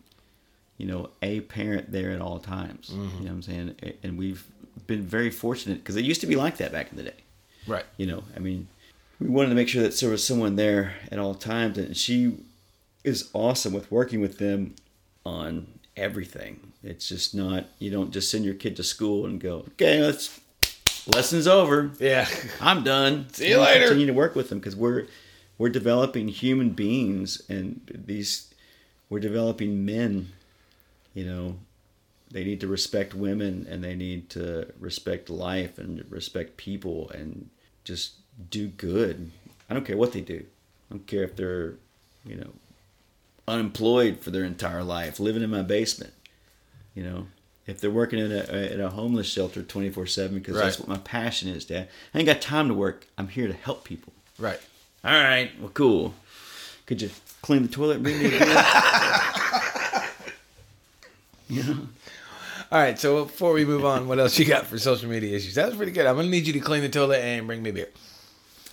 you 0.76 0.86
know, 0.86 1.10
a 1.22 1.40
parent 1.40 1.90
there 1.90 2.10
at 2.10 2.20
all 2.20 2.38
times. 2.38 2.90
Mm-hmm. 2.90 3.02
You 3.02 3.08
know 3.08 3.20
what 3.24 3.30
I'm 3.30 3.42
saying? 3.42 3.76
And 4.02 4.18
we've 4.18 4.44
been 4.86 5.02
very 5.02 5.30
fortunate 5.30 5.78
because 5.78 5.96
it 5.96 6.04
used 6.04 6.20
to 6.20 6.26
be 6.26 6.36
like 6.36 6.58
that 6.58 6.70
back 6.70 6.90
in 6.90 6.98
the 6.98 7.04
day. 7.04 7.14
Right. 7.66 7.84
You 7.96 8.06
know, 8.06 8.24
I 8.36 8.40
mean, 8.40 8.68
we 9.20 9.28
wanted 9.28 9.50
to 9.50 9.54
make 9.54 9.68
sure 9.68 9.82
that 9.82 9.96
there 9.96 10.10
was 10.10 10.24
someone 10.24 10.56
there 10.56 10.94
at 11.10 11.18
all 11.18 11.34
times, 11.34 11.78
and 11.78 11.96
she 11.96 12.38
is 13.02 13.30
awesome 13.32 13.72
with 13.72 13.90
working 13.90 14.20
with 14.20 14.38
them 14.38 14.74
on 15.24 15.66
everything. 15.96 16.72
It's 16.82 17.08
just 17.08 17.34
not 17.34 17.66
you 17.78 17.90
don't 17.90 18.10
just 18.10 18.30
send 18.30 18.44
your 18.44 18.54
kid 18.54 18.76
to 18.76 18.84
school 18.84 19.26
and 19.26 19.40
go, 19.40 19.64
okay, 19.68 20.00
let's 20.00 20.40
lessons 21.06 21.46
over. 21.46 21.92
Yeah, 21.98 22.28
I'm 22.60 22.82
done. 22.82 23.26
See 23.32 23.50
you 23.50 23.60
later. 23.60 23.86
Continue 23.86 24.06
to 24.06 24.12
work 24.12 24.34
with 24.34 24.48
them 24.48 24.58
because 24.58 24.76
we're 24.76 25.06
we're 25.58 25.68
developing 25.68 26.28
human 26.28 26.70
beings 26.70 27.42
and 27.48 27.80
these 27.92 28.52
we're 29.08 29.20
developing 29.20 29.84
men. 29.84 30.32
You 31.12 31.26
know, 31.26 31.56
they 32.30 32.42
need 32.42 32.60
to 32.60 32.66
respect 32.66 33.14
women 33.14 33.66
and 33.70 33.84
they 33.84 33.94
need 33.94 34.30
to 34.30 34.72
respect 34.80 35.30
life 35.30 35.78
and 35.78 36.04
respect 36.10 36.56
people 36.56 37.10
and 37.10 37.48
just 37.84 38.14
do 38.50 38.68
good. 38.68 39.30
I 39.68 39.74
don't 39.74 39.84
care 39.84 39.96
what 39.96 40.12
they 40.12 40.20
do. 40.20 40.44
I 40.90 40.94
don't 40.94 41.06
care 41.06 41.22
if 41.22 41.36
they're, 41.36 41.74
you 42.24 42.36
know, 42.36 42.50
unemployed 43.46 44.20
for 44.20 44.30
their 44.30 44.44
entire 44.44 44.82
life, 44.82 45.20
living 45.20 45.42
in 45.42 45.50
my 45.50 45.62
basement. 45.62 46.12
You 46.94 47.02
know, 47.02 47.26
if 47.66 47.80
they're 47.80 47.90
working 47.90 48.18
in 48.18 48.30
a, 48.30 48.72
in 48.72 48.80
a 48.80 48.90
homeless 48.90 49.26
shelter 49.26 49.62
24 49.62 50.06
7 50.06 50.38
because 50.38 50.56
right. 50.56 50.64
that's 50.64 50.78
what 50.78 50.88
my 50.88 50.98
passion 50.98 51.48
is, 51.48 51.64
Dad. 51.64 51.88
I 52.12 52.18
ain't 52.18 52.26
got 52.26 52.40
time 52.40 52.68
to 52.68 52.74
work. 52.74 53.06
I'm 53.18 53.28
here 53.28 53.46
to 53.46 53.54
help 53.54 53.84
people. 53.84 54.12
Right. 54.38 54.60
All 55.04 55.12
right. 55.12 55.50
Well, 55.60 55.70
cool. 55.70 56.14
Could 56.86 57.02
you 57.02 57.10
clean 57.42 57.62
the 57.62 57.68
toilet 57.68 58.02
bring 58.02 58.18
me 58.18 58.26
a 58.26 58.30
yeah. 61.48 61.74
All 62.70 62.78
right. 62.78 62.98
So 62.98 63.24
before 63.24 63.52
we 63.52 63.64
move 63.64 63.84
on, 63.84 64.08
what 64.08 64.18
else 64.18 64.38
you 64.38 64.44
got 64.44 64.66
for 64.66 64.78
social 64.78 65.08
media 65.08 65.36
issues? 65.36 65.54
That 65.54 65.66
was 65.66 65.76
pretty 65.76 65.92
good. 65.92 66.06
I'm 66.06 66.16
gonna 66.16 66.28
need 66.28 66.46
you 66.46 66.52
to 66.54 66.60
clean 66.60 66.82
the 66.82 66.88
toilet 66.88 67.20
and 67.20 67.46
bring 67.46 67.62
me 67.62 67.70
beer. 67.70 67.88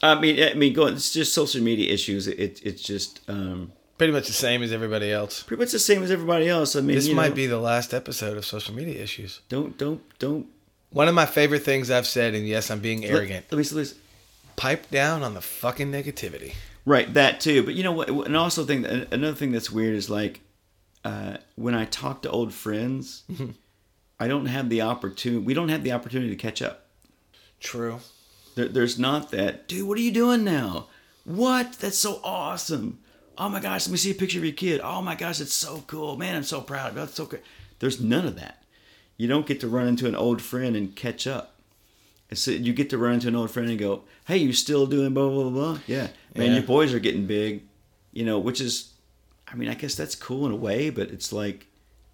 I 0.04 0.20
mean, 0.20 0.44
I 0.44 0.54
mean, 0.56 0.74
go. 0.74 0.88
It's 0.88 1.14
just 1.14 1.34
social 1.34 1.62
media 1.62 1.92
issues. 1.94 2.28
It, 2.28 2.62
it's 2.64 2.82
just 2.82 3.22
um, 3.28 3.72
pretty 3.98 4.14
much 4.14 4.28
the 4.28 4.34
same 4.34 4.64
as 4.64 4.72
everybody 4.72 5.12
else. 5.12 5.44
Pretty 5.44 5.62
much 5.62 5.72
the 5.72 5.80
same 5.80 6.02
as 6.02 6.12
everybody 6.12 6.48
else. 6.48 6.76
I 6.76 6.82
mean, 6.82 6.96
this 6.96 7.10
might 7.10 7.30
know, 7.30 7.36
be 7.36 7.48
the 7.48 7.60
last 7.60 7.94
episode 7.94 8.38
of 8.38 8.46
social 8.46 8.74
media 8.74 9.02
issues. 9.02 9.42
Don't, 9.48 9.78
don't, 9.78 10.02
don't. 10.18 10.48
One 10.90 11.08
of 11.08 11.14
my 11.14 11.26
favorite 11.26 11.64
things 11.64 11.92
I've 11.92 12.08
said, 12.08 12.34
and 12.34 12.48
yes, 12.48 12.72
I'm 12.72 12.80
being 12.80 13.06
arrogant. 13.06 13.46
Let, 13.46 13.54
let 13.54 13.58
me 13.60 13.64
say 13.64 13.76
this: 13.76 13.96
pipe 14.56 14.90
down 14.90 15.24
on 15.24 15.34
the 15.36 15.42
fucking 15.42 15.92
negativity. 15.92 16.56
Right, 16.86 17.14
that 17.14 17.40
too. 17.40 17.64
But 17.64 17.76
you 17.76 17.84
know 17.84 17.92
what? 17.92 18.10
And 18.10 18.36
also, 18.36 18.66
thing 18.66 18.86
another 18.86 19.36
thing 19.36 19.52
that's 19.52 19.70
weird 19.70 19.96
is 19.96 20.10
like 20.10 20.42
uh, 21.06 21.38
when 21.56 21.76
I 21.76 21.86
talk 21.86 22.24
to 22.24 22.30
old 22.30 22.54
friends, 22.54 23.24
mm-hmm. 23.32 23.52
I 24.20 24.28
don't 24.28 24.48
have 24.48 24.70
the 24.70 24.82
opportunity. 24.82 25.44
We 25.44 25.54
don't 25.54 25.70
have 25.70 25.84
the 25.84 25.92
opportunity 25.92 26.32
to 26.32 26.36
catch 26.36 26.62
up. 26.62 26.88
True. 27.60 28.00
There, 28.56 28.68
there's 28.68 29.00
not 29.00 29.32
that, 29.32 29.68
dude. 29.68 29.88
What 29.88 29.98
are 29.98 30.02
you 30.02 30.12
doing 30.12 30.44
now? 30.44 30.88
What? 31.24 31.74
That's 31.74 31.98
so 31.98 32.20
awesome 32.24 33.00
oh 33.42 33.50
my 33.50 33.60
gosh, 33.60 33.88
let 33.88 33.92
me 33.92 33.98
see 33.98 34.12
a 34.12 34.16
picture 34.16 34.38
of 34.38 34.46
your 34.46 34.54
kid. 34.54 34.82
Oh 34.84 35.02
my 35.02 35.16
gosh, 35.16 35.42
it's 35.42 35.54
so 35.54 35.84
cool. 35.88 36.16
Man, 36.16 36.36
I'm 36.36 36.44
so 36.44 36.62
proud. 36.62 36.94
That's 36.94 37.16
so 37.16 37.26
good. 37.26 37.42
There's 37.80 38.00
none 38.00 38.28
of 38.28 38.36
that. 38.36 38.64
You 39.18 39.28
don't 39.28 39.48
get 39.48 39.60
to 39.62 39.68
run 39.68 39.88
into 39.88 40.08
an 40.08 40.16
old 40.16 40.42
friend 40.42 40.76
and 40.76 40.96
catch 40.96 41.26
up. 41.26 41.56
So 42.34 42.52
you 42.52 42.72
get 42.72 42.90
to 42.92 42.98
run 42.98 43.16
into 43.16 43.28
an 43.28 43.36
old 43.36 43.52
friend 43.52 43.70
and 43.70 43.80
go, 43.80 44.04
hey, 44.26 44.38
you 44.38 44.54
still 44.54 44.86
doing 44.86 45.14
blah, 45.14 45.28
blah, 45.28 45.50
blah? 45.50 45.80
Yeah. 45.88 46.08
Man, 46.36 46.48
yeah. 46.48 46.54
your 46.54 46.64
boys 46.64 46.94
are 46.94 47.00
getting 47.00 47.26
big, 47.26 47.64
you 48.14 48.24
know, 48.24 48.40
which 48.40 48.62
is, 48.62 48.94
I 49.52 49.56
mean, 49.56 49.68
I 49.68 49.74
guess 49.74 49.96
that's 49.96 50.16
cool 50.16 50.46
in 50.46 50.52
a 50.52 50.56
way, 50.56 50.92
but 50.92 51.10
it's 51.10 51.34
like, 51.34 51.68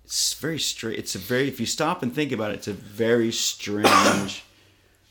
it's 0.06 0.34
very 0.34 0.58
straight. 0.58 0.98
It's 0.98 1.14
a 1.14 1.20
very, 1.20 1.48
if 1.48 1.60
you 1.60 1.66
stop 1.66 2.02
and 2.02 2.14
think 2.14 2.32
about 2.32 2.52
it, 2.52 2.56
it's 2.56 2.68
a 2.68 2.74
very 2.74 3.32
strange. 3.32 4.44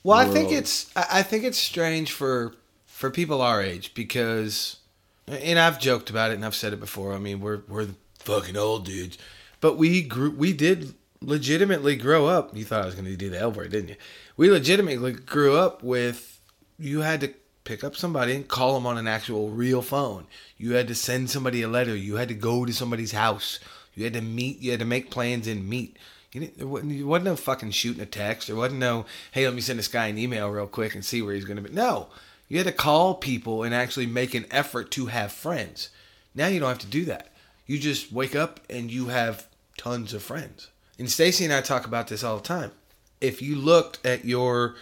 Well, 0.07 0.19
world. 0.19 0.31
I 0.31 0.33
think 0.33 0.53
it's, 0.53 0.91
I 0.97 1.23
think 1.23 1.45
it's 1.45 1.59
strange 1.59 2.13
for 2.13 2.55
for 2.87 3.11
people 3.11 3.43
our 3.43 3.61
age 3.61 3.93
because, 3.93 4.79
and 5.27 5.59
I've 5.59 5.79
joked 5.79 6.09
about 6.09 6.31
it 6.31 6.35
and 6.35 6.45
I've 6.45 6.55
said 6.55 6.73
it 6.73 6.81
before. 6.81 7.13
I 7.13 7.19
mean, 7.19 7.41
we're 7.41 7.63
we're 7.69 7.89
fucking 8.21 8.57
old 8.57 8.85
dudes, 8.85 9.19
but 9.61 9.77
we 9.77 10.03
grew. 10.03 10.31
We 10.31 10.53
did 10.53 10.95
legitimately 11.21 11.97
grow 11.97 12.27
up. 12.27 12.57
You 12.57 12.65
thought 12.65 12.83
I 12.83 12.87
was 12.87 12.95
going 12.95 13.07
to 13.07 13.17
do 13.17 13.31
the 13.31 13.39
L 13.39 13.53
word, 13.53 13.73
didn't 13.73 13.91
you? 13.91 13.97
We 14.37 14.51
legitimately 14.51 15.13
grew 15.13 15.57
up 15.57 15.83
with 15.83 16.41
you 16.79 17.01
had 17.01 17.21
to 17.23 17.35
pick 17.65 17.83
up 17.83 17.97
somebody 17.97 18.35
and 18.35 18.47
call 18.47 18.75
them 18.75 18.87
on 18.87 18.97
an 18.97 19.09
actual 19.09 19.51
real 19.51 19.83
phone. 19.83 20.27
You 20.57 20.75
had 20.75 20.89
to 20.89 20.95
send 20.95 21.31
somebody 21.31 21.63
a 21.63 21.69
letter. 21.69 21.97
You 21.97 22.17
had 22.17 22.29
to 22.29 22.35
go 22.35 22.65
to 22.65 22.73
somebody's 22.73 23.13
house. 23.13 23.59
You 23.95 24.05
had 24.05 24.13
to 24.13 24.21
meet. 24.23 24.61
You 24.61 24.71
had 24.71 24.81
to 24.81 24.87
make 24.87 25.11
plans 25.11 25.47
and 25.47 25.69
meet. 25.69 25.99
Didn't, 26.41 26.59
there 26.59 26.67
wasn't, 26.67 26.97
there 26.97 27.07
wasn't 27.07 27.25
no 27.27 27.37
fucking 27.37 27.71
shooting 27.71 28.03
a 28.03 28.07
text. 28.07 28.49
There 28.49 28.57
wasn't 28.57 28.81
no, 28.81 29.07
hey, 29.33 29.45
let 29.47 29.55
me 29.55 29.61
send 29.61 29.79
this 29.79 29.89
guy 29.89 30.07
an 30.07 30.19
email 30.19 30.51
real 30.51 30.67
quick 30.67 30.95
and 30.95 31.05
see 31.05 31.23
where 31.23 31.35
he's 31.35 31.45
going 31.45 31.57
to 31.57 31.63
be. 31.63 31.75
No. 31.75 32.09
You 32.49 32.59
had 32.59 32.67
to 32.67 32.73
call 32.73 33.15
people 33.15 33.63
and 33.63 33.75
actually 33.75 34.07
make 34.07 34.35
an 34.35 34.47
effort 34.51 34.91
to 34.93 35.07
have 35.07 35.33
friends. 35.33 35.91
Now 36.35 36.47
you 36.47 36.61
don't 36.61 36.69
have 36.69 36.79
to 36.79 36.87
do 36.87 37.05
that. 37.07 37.33
You 37.67 37.79
just 37.79 38.13
wake 38.13 38.37
up 38.37 38.61
and 38.71 38.91
you 38.91 39.07
have 39.07 39.49
tons 39.77 40.15
of 40.15 40.23
friends. 40.23 40.69
And 40.99 41.11
Stacy 41.11 41.45
and 41.45 41.53
I 41.53 41.61
talk 41.61 41.87
about 41.87 42.09
this 42.09 42.23
all 42.23 42.37
the 42.37 42.43
time. 42.43 42.73
If 43.21 43.43
you 43.43 43.57
looked 43.57 44.05
at 44.07 44.25
your 44.25 44.77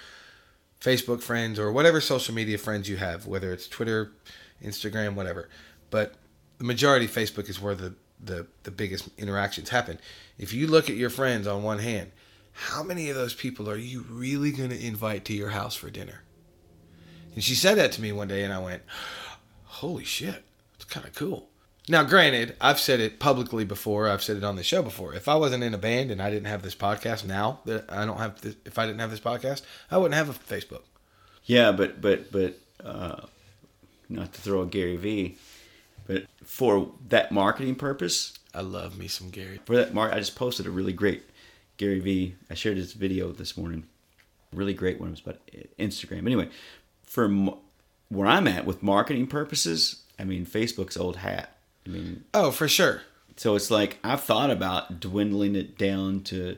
Facebook 0.81 1.23
friends 1.23 1.59
or 1.59 1.73
whatever 1.73 2.01
social 2.01 2.35
media 2.35 2.59
friends 2.59 2.89
you 2.89 2.97
have, 2.97 3.27
whether 3.27 3.53
it's 3.53 3.67
Twitter, 3.67 4.13
Instagram, 4.63 5.15
whatever, 5.15 5.49
but 5.91 6.15
the 6.59 6.65
majority 6.65 7.07
Facebook 7.07 7.49
is 7.49 7.61
where 7.61 7.75
the, 7.75 7.95
the, 8.25 8.47
the 8.63 8.71
biggest 8.71 9.09
interactions 9.19 9.69
happen. 9.69 9.99
If 10.39 10.53
you 10.53 10.67
look 10.67 10.89
at 10.91 10.97
your 10.97 11.11
friends 11.11 11.47
on 11.47 11.63
one 11.63 11.79
hand, 11.79 12.11
how 12.53 12.83
many 12.83 13.11
of 13.11 13.17
those 13.17 13.35
people 13.35 13.69
are 13.69 13.77
you 13.77 14.05
really 14.09 14.53
going 14.53 14.71
to 14.71 14.87
invite 14.87 15.25
to 15.27 15.35
your 15.35 15.51
house 15.51 15.75
for 15.75 15.91
dinner? 15.91 16.23
And 17.35 17.43
she 17.43 17.55
said 17.55 17.77
that 17.79 17.93
to 17.93 18.03
me 18.03 18.13
one 18.13 18.29
day, 18.29 18.45
and 18.45 18.53
I 18.53 18.61
went, 18.61 18.83
Holy 19.65 20.05
shit, 20.05 20.45
it's 20.77 20.85
kind 20.85 21.05
of 21.05 21.15
cool. 21.15 21.49
Now, 21.89 22.03
granted, 22.03 22.57
I've 22.61 22.81
said 22.81 23.01
it 23.01 23.19
publicly 23.19 23.65
before. 23.65 24.09
I've 24.09 24.23
said 24.23 24.39
it 24.39 24.45
on 24.45 24.57
the 24.57 24.63
show 24.63 24.83
before. 24.83 25.15
If 25.15 25.29
I 25.29 25.35
wasn't 25.35 25.65
in 25.65 25.75
a 25.75 25.79
band 25.79 26.11
and 26.11 26.23
I 26.23 26.31
didn't 26.31 26.47
have 26.47 26.63
this 26.63 26.75
podcast 26.75 27.27
now, 27.27 27.61
that 27.67 27.85
I 27.93 28.07
don't 28.07 28.17
have, 28.19 28.41
this, 28.41 28.57
if 28.65 28.79
I 28.79 28.87
didn't 28.87 29.01
have 29.01 29.11
this 29.11 29.21
podcast, 29.21 29.63
I 29.91 29.99
wouldn't 29.99 30.15
have 30.15 30.31
a 30.31 30.33
Facebook. 30.33 30.83
Yeah, 31.45 31.73
but 31.73 32.01
but 32.01 32.33
but 32.33 32.59
uh, 32.83 33.27
not 34.09 34.33
to 34.33 34.41
throw 34.41 34.63
a 34.63 34.67
Gary 34.67 34.97
V, 34.97 35.37
but 36.07 36.25
for 36.45 36.91
that 37.09 37.33
marketing 37.33 37.75
purpose, 37.75 38.35
I 38.55 38.61
love 38.61 38.99
me 38.99 39.09
some 39.09 39.31
Gary. 39.31 39.61
for 39.65 39.77
that 39.77 39.95
mark, 39.95 40.13
I 40.13 40.19
just 40.19 40.37
posted 40.37 40.67
a 40.67 40.71
really 40.71 40.93
great 40.93 41.23
Gary 41.77 42.01
V. 42.01 42.35
I 42.51 42.55
shared 42.55 42.77
this 42.77 42.93
video 42.93 43.33
this 43.33 43.57
morning. 43.57 43.85
Really 44.53 44.75
great 44.75 45.01
one. 45.01 45.09
It 45.09 45.13
was 45.13 45.21
about 45.21 45.41
Instagram. 45.79 46.19
Anyway, 46.27 46.49
for 47.05 47.25
m- 47.25 47.55
where 48.09 48.29
I'm 48.29 48.47
at 48.47 48.65
with 48.65 48.83
marketing 48.83 49.27
purposes, 49.27 50.03
I 50.19 50.25
mean 50.25 50.47
Facebook's 50.47 50.97
old 50.97 51.17
hat. 51.17 51.57
I 51.87 51.91
mean, 51.91 52.25
Oh, 52.33 52.51
for 52.51 52.69
sure. 52.69 53.03
so 53.37 53.57
it's 53.57 53.71
like 53.71 53.99
I've 54.05 54.23
thought 54.23 54.51
about 54.51 55.01
dwindling 55.01 55.57
it 55.57 55.77
down 55.77 56.21
to, 56.25 56.57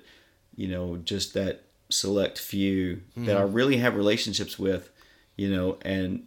you 0.55 0.69
know, 0.69 0.99
just 0.99 1.33
that 1.35 1.63
select 1.89 2.39
few 2.39 2.97
that 3.17 3.21
mm-hmm. 3.21 3.39
I 3.39 3.43
really 3.43 3.79
have 3.79 3.97
relationships 3.97 4.59
with, 4.59 4.91
you 5.37 5.49
know, 5.49 5.79
and 5.83 6.27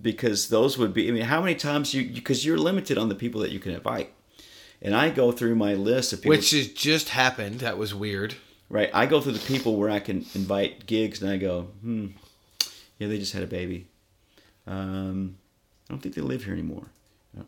because 0.00 0.48
those 0.48 0.76
would 0.78 0.92
be. 0.94 1.08
I 1.08 1.12
mean, 1.12 1.22
how 1.24 1.40
many 1.40 1.54
times 1.54 1.94
you 1.94 2.08
because 2.12 2.44
you're 2.44 2.58
limited 2.58 2.98
on 2.98 3.08
the 3.08 3.14
people 3.14 3.40
that 3.42 3.50
you 3.50 3.58
can 3.60 3.72
invite, 3.72 4.12
and 4.82 4.94
I 4.94 5.10
go 5.10 5.32
through 5.32 5.54
my 5.56 5.74
list 5.74 6.12
of 6.12 6.20
people. 6.22 6.30
Which 6.36 6.50
has 6.50 6.68
just 6.68 7.10
happened. 7.10 7.60
That 7.60 7.78
was 7.78 7.94
weird. 7.94 8.34
Right. 8.70 8.90
I 8.94 9.06
go 9.06 9.20
through 9.20 9.32
the 9.32 9.46
people 9.46 9.76
where 9.76 9.90
I 9.90 10.00
can 10.00 10.24
invite 10.34 10.86
gigs 10.86 11.22
and 11.22 11.30
I 11.30 11.36
go, 11.36 11.62
hmm, 11.82 12.06
yeah, 12.98 13.08
they 13.08 13.18
just 13.18 13.32
had 13.34 13.42
a 13.42 13.46
baby. 13.46 13.86
Um, 14.66 15.36
I 15.88 15.92
don't 15.92 16.02
think 16.02 16.14
they 16.14 16.22
live 16.22 16.44
here 16.44 16.54
anymore. 16.54 16.86
Uh, 17.38 17.42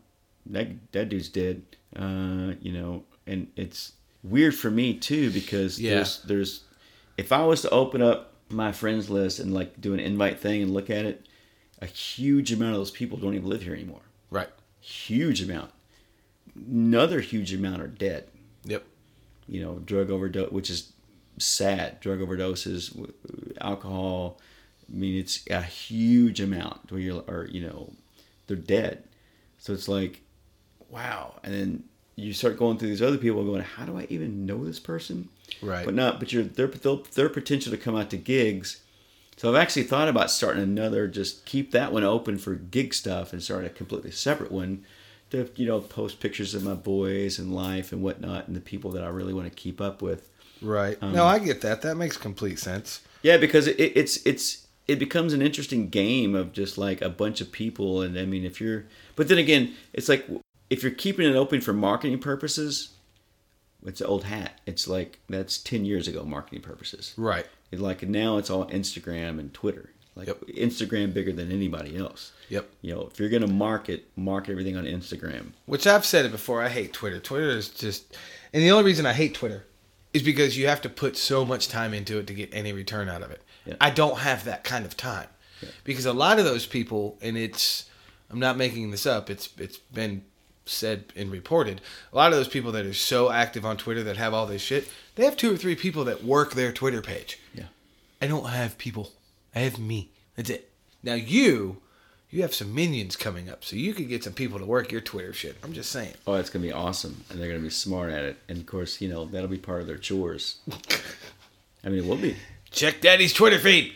That, 0.45 0.67
that 0.91 1.09
dude's 1.09 1.27
dead. 1.29 1.63
Uh, 1.95 2.53
you 2.61 2.71
know, 2.71 3.03
and 3.25 3.47
it's 3.55 3.93
weird 4.23 4.55
for 4.55 4.69
me 4.69 4.93
too 4.93 5.31
because 5.31 5.79
Yeah. 5.81 5.95
there's, 5.95 6.21
there's, 6.23 6.63
if 7.17 7.31
I 7.31 7.43
was 7.43 7.61
to 7.63 7.69
open 7.71 8.01
up 8.01 8.33
my 8.49 8.71
friends 8.71 9.09
list 9.09 9.39
and 9.39 9.53
like 9.53 9.81
do 9.81 9.93
an 9.93 9.99
invite 9.99 10.39
thing 10.39 10.61
and 10.61 10.71
look 10.73 10.89
at 10.89 11.03
it, 11.05 11.25
a 11.81 11.85
huge 11.85 12.51
amount 12.51 12.71
of 12.73 12.77
those 12.79 12.91
people 12.91 13.17
don't 13.17 13.35
even 13.35 13.49
live 13.49 13.61
here 13.63 13.73
anymore. 13.73 14.01
Right. 14.29 14.49
Huge 14.79 15.41
amount. 15.41 15.71
Another 16.55 17.19
huge 17.21 17.53
amount 17.53 17.81
are 17.81 17.87
dead 17.87 18.27
Yep. 18.65 18.83
you 19.47 19.61
know, 19.61 19.79
drug 19.79 20.09
overdose, 20.09 20.51
which 20.51 20.69
is 20.69 20.91
sad. 21.37 21.99
Drug 21.99 22.19
overdoses, 22.19 23.11
alcohol. 23.61 24.39
I 24.91 24.97
mean, 24.97 25.19
it's 25.19 25.45
a 25.49 25.61
huge 25.61 26.39
amount 26.41 26.91
where 26.91 26.99
you're, 26.99 27.23
or 27.27 27.47
you 27.51 27.61
know, 27.61 27.93
they're 28.47 28.57
dead. 28.57 29.03
So 29.59 29.73
it's 29.73 29.87
like, 29.87 30.21
wow. 30.89 31.35
And 31.43 31.53
then 31.53 31.83
you 32.15 32.33
start 32.33 32.57
going 32.57 32.77
through 32.77 32.89
these 32.89 33.01
other 33.01 33.17
people, 33.17 33.43
going, 33.45 33.61
how 33.61 33.85
do 33.85 33.97
I 33.97 34.07
even 34.09 34.45
know 34.45 34.65
this 34.65 34.79
person? 34.79 35.29
Right. 35.61 35.85
But 35.85 35.93
not, 35.93 36.19
but 36.19 36.33
you're 36.33 36.43
their 36.43 36.67
their 36.67 37.29
potential 37.29 37.71
to 37.71 37.77
come 37.77 37.95
out 37.95 38.09
to 38.11 38.17
gigs. 38.17 38.81
So 39.37 39.49
I've 39.49 39.61
actually 39.61 39.83
thought 39.83 40.09
about 40.09 40.31
starting 40.31 40.63
another, 40.63 41.07
just 41.07 41.45
keep 41.45 41.71
that 41.71 41.93
one 41.93 42.03
open 42.03 42.39
for 42.39 42.55
gig 42.55 42.93
stuff 42.93 43.31
and 43.31 43.41
start 43.41 43.65
a 43.65 43.69
completely 43.69 44.09
separate 44.09 44.51
one 44.51 44.83
to, 45.29 45.49
you 45.55 45.67
know, 45.67 45.79
post 45.79 46.19
pictures 46.19 46.55
of 46.55 46.63
my 46.63 46.73
boys 46.73 47.37
and 47.37 47.53
life 47.53 47.91
and 47.91 48.01
whatnot 48.01 48.47
and 48.47 48.55
the 48.55 48.61
people 48.61 48.89
that 48.91 49.03
I 49.03 49.09
really 49.09 49.35
want 49.35 49.47
to 49.47 49.53
keep 49.53 49.79
up 49.79 50.01
with. 50.01 50.29
Right. 50.59 50.97
Um, 51.01 51.13
no, 51.13 51.25
I 51.25 51.37
get 51.37 51.61
that. 51.61 51.83
That 51.83 51.95
makes 51.95 52.17
complete 52.17 52.57
sense. 52.57 53.01
Yeah, 53.21 53.37
because 53.37 53.67
it, 53.67 53.79
it's 53.79 54.25
it's 54.25 54.65
it 54.87 54.97
becomes 54.97 55.33
an 55.33 55.43
interesting 55.43 55.89
game 55.89 56.33
of 56.33 56.51
just 56.51 56.77
like 56.77 57.01
a 57.01 57.09
bunch 57.09 57.39
of 57.39 57.51
people, 57.51 58.01
and 58.01 58.17
I 58.17 58.25
mean, 58.25 58.43
if 58.43 58.59
you're, 58.59 58.85
but 59.15 59.27
then 59.27 59.37
again, 59.37 59.75
it's 59.93 60.09
like 60.09 60.27
if 60.71 60.81
you're 60.81 60.91
keeping 60.91 61.29
it 61.29 61.35
open 61.35 61.61
for 61.61 61.73
marketing 61.73 62.19
purposes, 62.19 62.95
it's 63.85 64.01
an 64.01 64.07
old 64.07 64.23
hat. 64.23 64.61
It's 64.65 64.87
like 64.87 65.19
that's 65.29 65.59
ten 65.59 65.85
years 65.85 66.07
ago, 66.07 66.23
marketing 66.23 66.61
purposes. 66.61 67.13
Right. 67.17 67.45
It, 67.71 67.79
like 67.79 68.03
now, 68.03 68.37
it's 68.37 68.49
all 68.49 68.65
Instagram 68.67 69.39
and 69.39 69.53
Twitter. 69.53 69.91
Like 70.15 70.27
Yep. 70.27 70.41
Instagram 70.57 71.13
bigger 71.13 71.31
than 71.31 71.51
anybody 71.51 71.95
else. 71.95 72.31
Yep. 72.49 72.67
You 72.81 72.95
know, 72.95 73.01
if 73.11 73.19
you're 73.19 73.29
gonna 73.29 73.47
market, 73.47 74.07
market 74.15 74.51
everything 74.51 74.75
on 74.75 74.85
Instagram. 74.85 75.51
Which 75.67 75.85
I've 75.85 76.05
said 76.05 76.25
it 76.25 76.31
before. 76.31 76.63
I 76.63 76.69
hate 76.69 76.91
Twitter. 76.91 77.19
Twitter 77.19 77.49
is 77.49 77.69
just, 77.69 78.17
and 78.51 78.63
the 78.63 78.71
only 78.71 78.85
reason 78.85 79.05
I 79.05 79.13
hate 79.13 79.35
Twitter 79.35 79.65
is 80.13 80.23
because 80.23 80.57
you 80.57 80.67
have 80.67 80.81
to 80.81 80.89
put 80.89 81.17
so 81.17 81.45
much 81.45 81.67
time 81.67 81.93
into 81.93 82.17
it 82.17 82.25
to 82.27 82.33
get 82.33 82.49
any 82.51 82.73
return 82.73 83.09
out 83.09 83.21
of 83.21 83.29
it. 83.29 83.43
Yeah. 83.65 83.75
I 83.79 83.91
don't 83.91 84.19
have 84.19 84.45
that 84.45 84.63
kind 84.63 84.85
of 84.85 84.97
time 84.97 85.27
because 85.83 86.05
a 86.05 86.13
lot 86.13 86.39
of 86.39 86.45
those 86.45 86.65
people, 86.65 87.17
and 87.21 87.37
it's, 87.37 87.87
I'm 88.31 88.39
not 88.39 88.57
making 88.57 88.89
this 88.89 89.05
up. 89.05 89.29
It's 89.29 89.49
it's 89.59 89.77
been 89.77 90.23
said 90.65 91.13
and 91.15 91.31
reported. 91.31 91.81
A 92.11 92.15
lot 92.15 92.31
of 92.31 92.37
those 92.37 92.47
people 92.47 92.71
that 92.73 92.85
are 92.85 92.93
so 92.93 93.29
active 93.29 93.65
on 93.65 93.77
Twitter 93.77 94.03
that 94.03 94.17
have 94.17 94.33
all 94.33 94.45
this 94.47 94.61
shit, 94.61 94.89
they 95.15 95.25
have 95.25 95.37
two 95.37 95.53
or 95.53 95.57
three 95.57 95.75
people 95.75 96.03
that 96.05 96.23
work 96.23 96.53
their 96.53 96.71
Twitter 96.71 97.01
page. 97.01 97.39
I 98.21 98.27
don't 98.27 98.49
have 98.49 98.77
people. 98.77 99.11
I 99.55 99.59
have 99.59 99.79
me. 99.79 100.11
That's 100.35 100.49
it. 100.49 100.71
Now 101.03 101.13
you, 101.13 101.77
you 102.29 102.41
have 102.41 102.53
some 102.53 102.73
minions 102.73 103.15
coming 103.15 103.49
up, 103.49 103.63
so 103.63 103.75
you 103.75 103.93
could 103.93 104.09
get 104.09 104.23
some 104.23 104.33
people 104.33 104.59
to 104.59 104.65
work 104.65 104.91
your 104.91 105.01
Twitter 105.01 105.33
shit. 105.33 105.55
I'm 105.63 105.73
just 105.73 105.91
saying. 105.91 106.13
Oh, 106.25 106.33
that's 106.33 106.49
gonna 106.49 106.63
be 106.63 106.71
awesome, 106.71 107.23
and 107.29 107.39
they're 107.39 107.49
gonna 107.49 107.61
be 107.61 107.69
smart 107.69 108.11
at 108.11 108.23
it. 108.23 108.37
And 108.49 108.57
of 108.59 108.65
course, 108.65 108.99
you 109.01 109.09
know 109.09 109.25
that'll 109.25 109.47
be 109.47 109.57
part 109.57 109.81
of 109.81 109.87
their 109.87 109.97
chores. 109.97 110.57
I 111.83 111.89
mean, 111.89 111.99
it 111.99 112.05
will 112.05 112.17
be. 112.17 112.35
Check 112.71 113.01
Daddy's 113.01 113.33
Twitter 113.33 113.59
feed. 113.59 113.93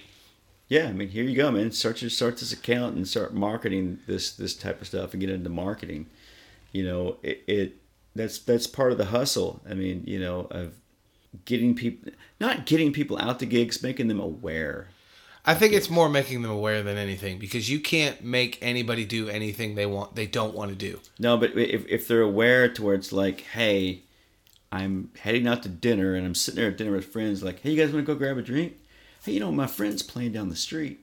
Yeah, 0.70 0.88
I 0.88 0.94
mean, 0.94 1.10
here 1.10 1.26
you 1.26 1.36
go, 1.36 1.52
man. 1.52 1.72
Start 1.72 2.02
your 2.02 2.10
start 2.10 2.38
this 2.38 2.54
account 2.54 2.96
and 2.96 3.08
start 3.08 3.34
marketing 3.34 4.00
this 4.08 4.32
this 4.32 4.56
type 4.56 4.80
of 4.80 4.88
stuff 4.88 5.14
and 5.14 5.20
get 5.20 5.30
into 5.30 5.50
marketing. 5.50 6.06
You 6.72 6.86
know, 6.86 7.18
it, 7.24 7.44
it 7.48 7.76
that's 8.16 8.40
that's 8.40 8.68
part 8.68 8.94
of 8.94 8.98
the 8.98 9.06
hustle. 9.06 9.62
I 9.70 9.74
mean, 9.74 10.04
you 10.08 10.20
know, 10.20 10.48
of 10.50 10.76
getting 11.46 11.76
people 11.76 12.12
not 12.40 12.66
getting 12.66 12.92
people 12.92 13.18
out 13.18 13.40
to 13.40 13.46
gigs, 13.46 13.82
making 13.84 14.08
them 14.08 14.20
aware. 14.20 14.88
I 15.44 15.56
think 15.56 15.74
it's 15.74 15.90
more 15.90 16.08
making 16.08 16.44
them 16.44 16.52
aware 16.52 16.84
than 16.84 16.98
anything 16.98 17.40
because 17.40 17.68
you 17.68 17.80
can't 17.80 18.24
make 18.24 18.60
anybody 18.62 19.06
do 19.06 19.28
anything 19.28 19.74
they 19.74 19.88
want 19.88 20.16
they 20.16 20.28
don't 20.28 20.54
want 20.54 20.70
to 20.70 20.76
do. 20.76 21.00
No, 21.18 21.38
but 21.38 21.58
if 21.58 21.88
if 21.88 22.08
they're 22.08 22.22
aware 22.22 22.70
to 22.70 22.84
where 22.84 22.94
it's 22.94 23.12
like, 23.12 23.42
hey, 23.42 24.02
I'm 24.72 25.10
heading 25.20 25.48
out 25.48 25.64
to 25.64 25.70
dinner 25.70 26.14
and 26.14 26.26
I'm 26.26 26.36
sitting 26.36 26.62
there 26.62 26.70
at 26.70 26.78
dinner 26.78 26.92
with 26.92 27.06
friends, 27.06 27.44
like, 27.44 27.62
hey, 27.62 27.72
you 27.72 27.78
guys 27.82 27.92
want 27.94 28.06
to 28.06 28.14
go 28.14 28.18
grab 28.18 28.38
a 28.38 28.42
drink? 28.42 28.78
Hey, 29.24 29.34
you 29.34 29.40
know, 29.40 29.52
my 29.52 29.68
friend's 29.68 30.04
playing 30.04 30.34
down 30.34 30.50
the 30.50 30.56
street. 30.56 31.00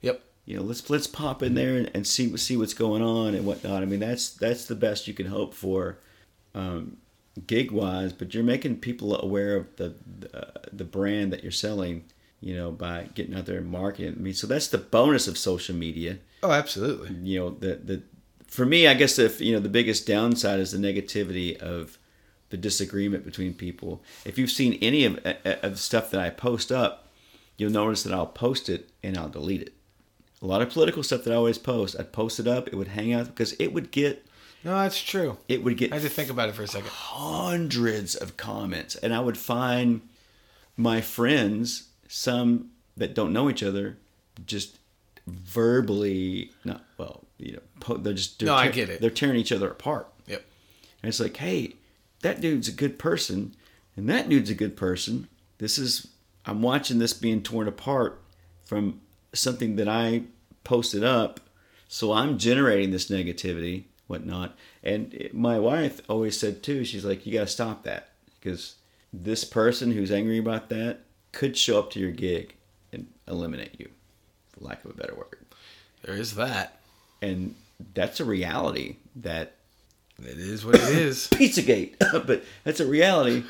Yep. 0.00 0.22
you 0.46 0.56
know, 0.56 0.62
let's 0.62 0.88
let's 0.90 1.06
pop 1.06 1.42
in 1.42 1.54
there 1.54 1.76
and, 1.76 1.90
and 1.94 2.06
see 2.06 2.34
see 2.36 2.56
what's 2.56 2.74
going 2.74 3.02
on 3.02 3.34
and 3.34 3.46
whatnot. 3.46 3.82
I 3.82 3.86
mean, 3.86 4.00
that's 4.00 4.30
that's 4.30 4.66
the 4.66 4.74
best 4.74 5.06
you 5.08 5.14
can 5.14 5.26
hope 5.26 5.54
for, 5.54 5.98
um, 6.54 6.98
gig 7.40 7.70
wise. 7.70 8.12
But 8.12 8.34
you're 8.34 8.44
making 8.44 8.76
people 8.78 9.20
aware 9.20 9.56
of 9.56 9.76
the 9.76 9.94
the, 10.20 10.36
uh, 10.36 10.50
the 10.72 10.84
brand 10.84 11.32
that 11.32 11.42
you're 11.42 11.52
selling, 11.52 12.04
you 12.40 12.56
know, 12.56 12.70
by 12.70 13.08
getting 13.14 13.34
out 13.34 13.46
there 13.46 13.58
and 13.58 13.68
marketing. 13.68 14.14
I 14.18 14.20
mean, 14.20 14.34
so 14.34 14.46
that's 14.46 14.68
the 14.68 14.78
bonus 14.78 15.28
of 15.28 15.38
social 15.38 15.74
media. 15.74 16.18
Oh, 16.42 16.52
absolutely. 16.52 17.14
You 17.22 17.40
know, 17.40 17.50
the 17.50 17.76
the 17.76 18.02
for 18.46 18.66
me, 18.66 18.86
I 18.86 18.94
guess 18.94 19.18
if 19.18 19.40
you 19.40 19.52
know 19.52 19.60
the 19.60 19.68
biggest 19.68 20.06
downside 20.06 20.60
is 20.60 20.72
the 20.72 20.78
negativity 20.78 21.56
of 21.56 21.98
the 22.50 22.56
disagreement 22.56 23.24
between 23.24 23.54
people. 23.54 24.02
If 24.24 24.38
you've 24.38 24.50
seen 24.50 24.78
any 24.80 25.04
of 25.04 25.18
uh, 25.24 25.34
uh, 25.44 25.56
of 25.62 25.72
the 25.72 25.78
stuff 25.78 26.10
that 26.10 26.20
I 26.20 26.30
post 26.30 26.70
up, 26.70 27.08
you'll 27.56 27.70
notice 27.70 28.02
that 28.04 28.14
I'll 28.14 28.26
post 28.26 28.68
it 28.68 28.90
and 29.02 29.16
I'll 29.16 29.28
delete 29.28 29.62
it 29.62 29.74
a 30.44 30.46
lot 30.46 30.60
of 30.60 30.70
political 30.70 31.02
stuff 31.02 31.24
that 31.24 31.32
I 31.32 31.36
always 31.36 31.56
post. 31.56 31.96
I'd 31.98 32.12
post 32.12 32.38
it 32.38 32.46
up, 32.46 32.68
it 32.68 32.74
would 32.74 32.88
hang 32.88 33.14
out 33.14 33.26
because 33.26 33.54
it 33.54 33.72
would 33.72 33.90
get 33.90 34.26
No, 34.64 34.72
that's 34.78 35.00
true. 35.02 35.36
it 35.48 35.62
would 35.62 35.76
get 35.76 35.92
I 35.92 35.96
had 35.96 36.02
to 36.04 36.08
think 36.08 36.30
about 36.30 36.48
it 36.48 36.54
for 36.54 36.62
a 36.62 36.66
second. 36.66 36.88
hundreds 36.88 38.14
of 38.14 38.36
comments 38.36 38.96
and 38.96 39.12
i 39.14 39.20
would 39.20 39.36
find 39.38 40.00
my 40.76 41.00
friends 41.00 41.88
some 42.08 42.70
that 42.96 43.14
don't 43.14 43.32
know 43.32 43.50
each 43.50 43.62
other 43.62 43.98
just 44.46 44.78
verbally 45.26 46.50
not 46.64 46.84
well 46.98 47.24
you 47.38 47.52
know 47.52 47.58
po- 47.80 47.96
they're 47.96 48.12
just 48.14 48.38
they're 48.38 48.46
No, 48.46 48.54
I 48.54 48.68
get 48.68 48.88
it. 48.88 49.00
they're 49.00 49.10
tearing 49.10 49.36
each 49.38 49.52
other 49.52 49.68
apart 49.70 50.08
Yep. 50.26 50.44
and 51.02 51.08
it's 51.08 51.20
like 51.20 51.36
hey 51.36 51.74
that 52.22 52.40
dude's 52.40 52.68
a 52.68 52.72
good 52.72 52.98
person 52.98 53.54
and 53.96 54.08
that 54.08 54.28
dude's 54.28 54.50
a 54.50 54.54
good 54.54 54.76
person 54.76 55.28
this 55.58 55.78
is 55.78 56.08
i'm 56.46 56.62
watching 56.62 56.98
this 56.98 57.12
being 57.12 57.42
torn 57.42 57.68
apart 57.68 58.20
from 58.64 59.00
something 59.32 59.76
that 59.76 59.88
i 59.88 60.22
posted 60.64 61.04
up 61.04 61.40
so 61.88 62.12
i'm 62.12 62.38
generating 62.38 62.90
this 62.90 63.08
negativity 63.10 63.84
whatnot 64.06 64.54
and 64.82 65.28
my 65.32 65.58
wife 65.58 66.00
always 66.08 66.38
said 66.38 66.62
too 66.62 66.84
she's 66.84 67.04
like 67.04 67.24
you 67.24 67.32
got 67.32 67.40
to 67.40 67.46
stop 67.46 67.84
that 67.84 68.10
because 68.38 68.74
this 69.12 69.44
person 69.44 69.92
who's 69.92 70.12
angry 70.12 70.38
about 70.38 70.68
that 70.68 71.00
could 71.32 71.56
show 71.56 71.78
up 71.78 71.90
to 71.90 71.98
your 72.00 72.10
gig 72.10 72.54
and 72.92 73.06
eliminate 73.26 73.74
you 73.78 73.88
for 74.52 74.64
lack 74.64 74.84
of 74.84 74.90
a 74.90 74.94
better 74.94 75.14
word 75.14 75.38
There 76.02 76.16
is 76.16 76.34
that. 76.34 76.80
and 77.22 77.54
that's 77.94 78.20
a 78.20 78.24
reality 78.24 78.96
that 79.16 79.54
It 80.22 80.38
is 80.38 80.64
what 80.64 80.74
it 80.76 80.82
is. 80.82 81.28
pizzagate 81.32 81.94
but 82.26 82.44
that's 82.62 82.80
a 82.80 82.86
reality 82.86 83.42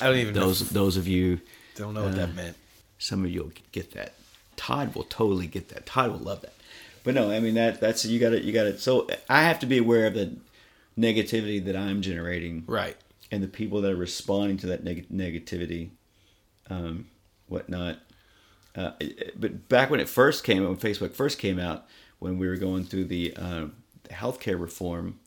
I 0.00 0.06
don't 0.06 0.16
even 0.16 0.32
those 0.34 0.66
those 0.70 0.96
of 0.96 1.06
you. 1.06 1.40
Don't 1.74 1.92
know 1.92 2.04
what 2.04 2.14
that 2.14 2.30
uh, 2.30 2.32
meant. 2.32 2.56
some 2.98 3.22
of 3.24 3.30
you 3.30 3.42
will 3.42 3.52
get 3.72 3.90
that 3.92 4.14
todd 4.56 4.94
will 4.94 5.04
totally 5.04 5.46
get 5.46 5.68
that 5.70 5.84
todd 5.84 6.10
will 6.12 6.18
love 6.20 6.40
that 6.42 6.54
but 7.04 7.14
no 7.14 7.30
i 7.30 7.40
mean 7.40 7.54
that 7.54 7.80
that's 7.80 8.04
you 8.04 8.18
got 8.18 8.32
it 8.32 8.42
you 8.44 8.52
got 8.52 8.66
it 8.66 8.80
so 8.80 9.06
i 9.28 9.42
have 9.42 9.58
to 9.58 9.66
be 9.66 9.78
aware 9.78 10.06
of 10.06 10.14
the 10.14 10.36
negativity 10.98 11.64
that 11.64 11.76
i'm 11.76 12.02
generating 12.02 12.64
Right. 12.66 12.96
and 13.30 13.42
the 13.42 13.48
people 13.48 13.80
that 13.82 13.92
are 13.92 13.96
responding 13.96 14.56
to 14.58 14.66
that 14.68 14.84
neg- 14.84 15.08
negativity 15.10 15.90
um 16.68 17.06
whatnot 17.48 17.98
uh, 18.76 18.92
but 19.36 19.68
back 19.68 19.90
when 19.90 19.98
it 20.00 20.08
first 20.08 20.44
came 20.44 20.62
when 20.64 20.76
facebook 20.76 21.12
first 21.14 21.38
came 21.38 21.58
out 21.58 21.86
when 22.18 22.38
we 22.38 22.46
were 22.48 22.56
going 22.56 22.84
through 22.84 23.04
the 23.04 23.34
um, 23.36 23.72
healthcare 24.10 24.60
reform 24.60 25.18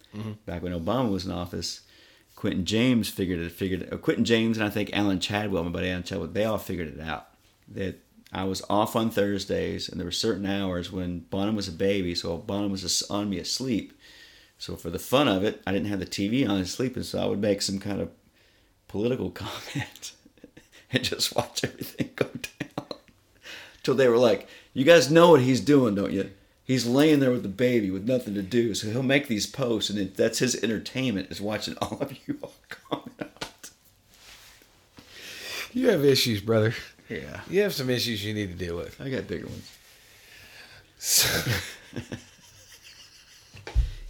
back 0.46 0.62
when 0.62 0.72
obama 0.74 1.12
was 1.12 1.26
in 1.26 1.32
office 1.32 1.82
Quentin 2.36 2.66
James 2.66 3.08
figured 3.10 3.40
it. 3.40 3.52
Figured 3.52 3.94
uh, 3.94 3.98
Quentin 3.98 4.26
James 4.26 4.58
and 4.58 4.66
I 4.66 4.70
think 4.70 4.90
Alan 4.92 5.20
Chadwell, 5.20 5.64
my 5.64 5.70
buddy 5.70 5.90
Alan 5.90 6.02
Chadwell, 6.04 6.28
they 6.28 6.44
all 6.46 6.58
figured 6.58 6.88
it 6.88 7.00
out. 7.00 7.28
That 7.70 8.00
I 8.34 8.46
was 8.46 8.64
off 8.70 8.96
on 8.96 9.12
Thursdays, 9.12 9.88
and 9.88 10.00
there 10.00 10.06
were 10.06 10.12
certain 10.12 10.46
hours 10.46 10.92
when 10.92 11.20
Bonham 11.20 11.56
was 11.56 11.68
a 11.68 11.72
baby, 11.72 12.16
so 12.16 12.36
Bonham 12.38 12.72
was 12.72 13.04
on 13.04 13.30
me 13.30 13.38
asleep. 13.38 13.94
So 14.58 14.76
for 14.76 14.90
the 14.90 15.00
fun 15.00 15.28
of 15.28 15.44
it, 15.44 15.62
I 15.68 15.72
didn't 15.72 15.90
have 15.90 16.00
the 16.00 16.06
TV 16.06 16.48
on 16.48 16.58
and 16.58 16.68
sleeping, 16.68 17.04
so 17.04 17.20
I 17.20 17.26
would 17.26 17.40
make 17.40 17.62
some 17.62 17.80
kind 17.80 18.02
of 18.02 18.10
political 18.88 19.30
comment 19.32 20.14
and 20.92 21.04
just 21.04 21.36
watch 21.36 21.64
everything 21.64 22.10
go 22.16 22.26
down. 22.26 22.88
Till 23.84 23.96
they 23.96 24.08
were 24.08 24.18
like, 24.18 24.48
"You 24.74 24.86
guys 24.86 25.12
know 25.12 25.32
what 25.32 25.42
he's 25.42 25.62
doing, 25.62 25.96
don't 25.96 26.14
you?" 26.14 26.32
He's 26.64 26.88
laying 26.88 27.20
there 27.20 27.32
with 27.32 27.44
the 27.44 27.50
baby 27.50 27.92
with 27.92 28.08
nothing 28.08 28.34
to 28.36 28.42
do, 28.42 28.74
so 28.74 28.90
he'll 28.90 29.04
make 29.04 29.28
these 29.28 29.46
posts, 29.46 29.90
and 29.90 30.16
that's 30.16 30.40
his 30.40 30.56
entertainment 30.64 31.30
is 31.30 31.42
watching 31.42 31.76
all 31.82 31.98
of 32.00 32.18
you 32.26 32.40
all 32.42 32.54
comment 32.70 33.22
out. 33.22 33.70
You 35.74 35.90
have 35.90 36.06
issues, 36.06 36.40
brother. 36.40 36.74
Yeah, 37.22 37.42
You 37.50 37.62
have 37.62 37.74
some 37.74 37.90
issues 37.90 38.24
you 38.26 38.34
need 38.34 38.50
to 38.58 38.66
deal 38.66 38.76
with. 38.78 39.00
I 39.00 39.10
got 39.10 39.28
bigger 39.28 39.48
ones. 39.48 39.70
So, 40.98 41.52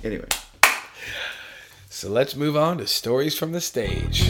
Anyway, 0.04 0.28
so 1.90 2.10
let's 2.10 2.36
move 2.36 2.58
on 2.58 2.78
to 2.80 2.86
stories 2.88 3.38
from 3.38 3.54
the 3.54 3.62
stage. 3.62 4.30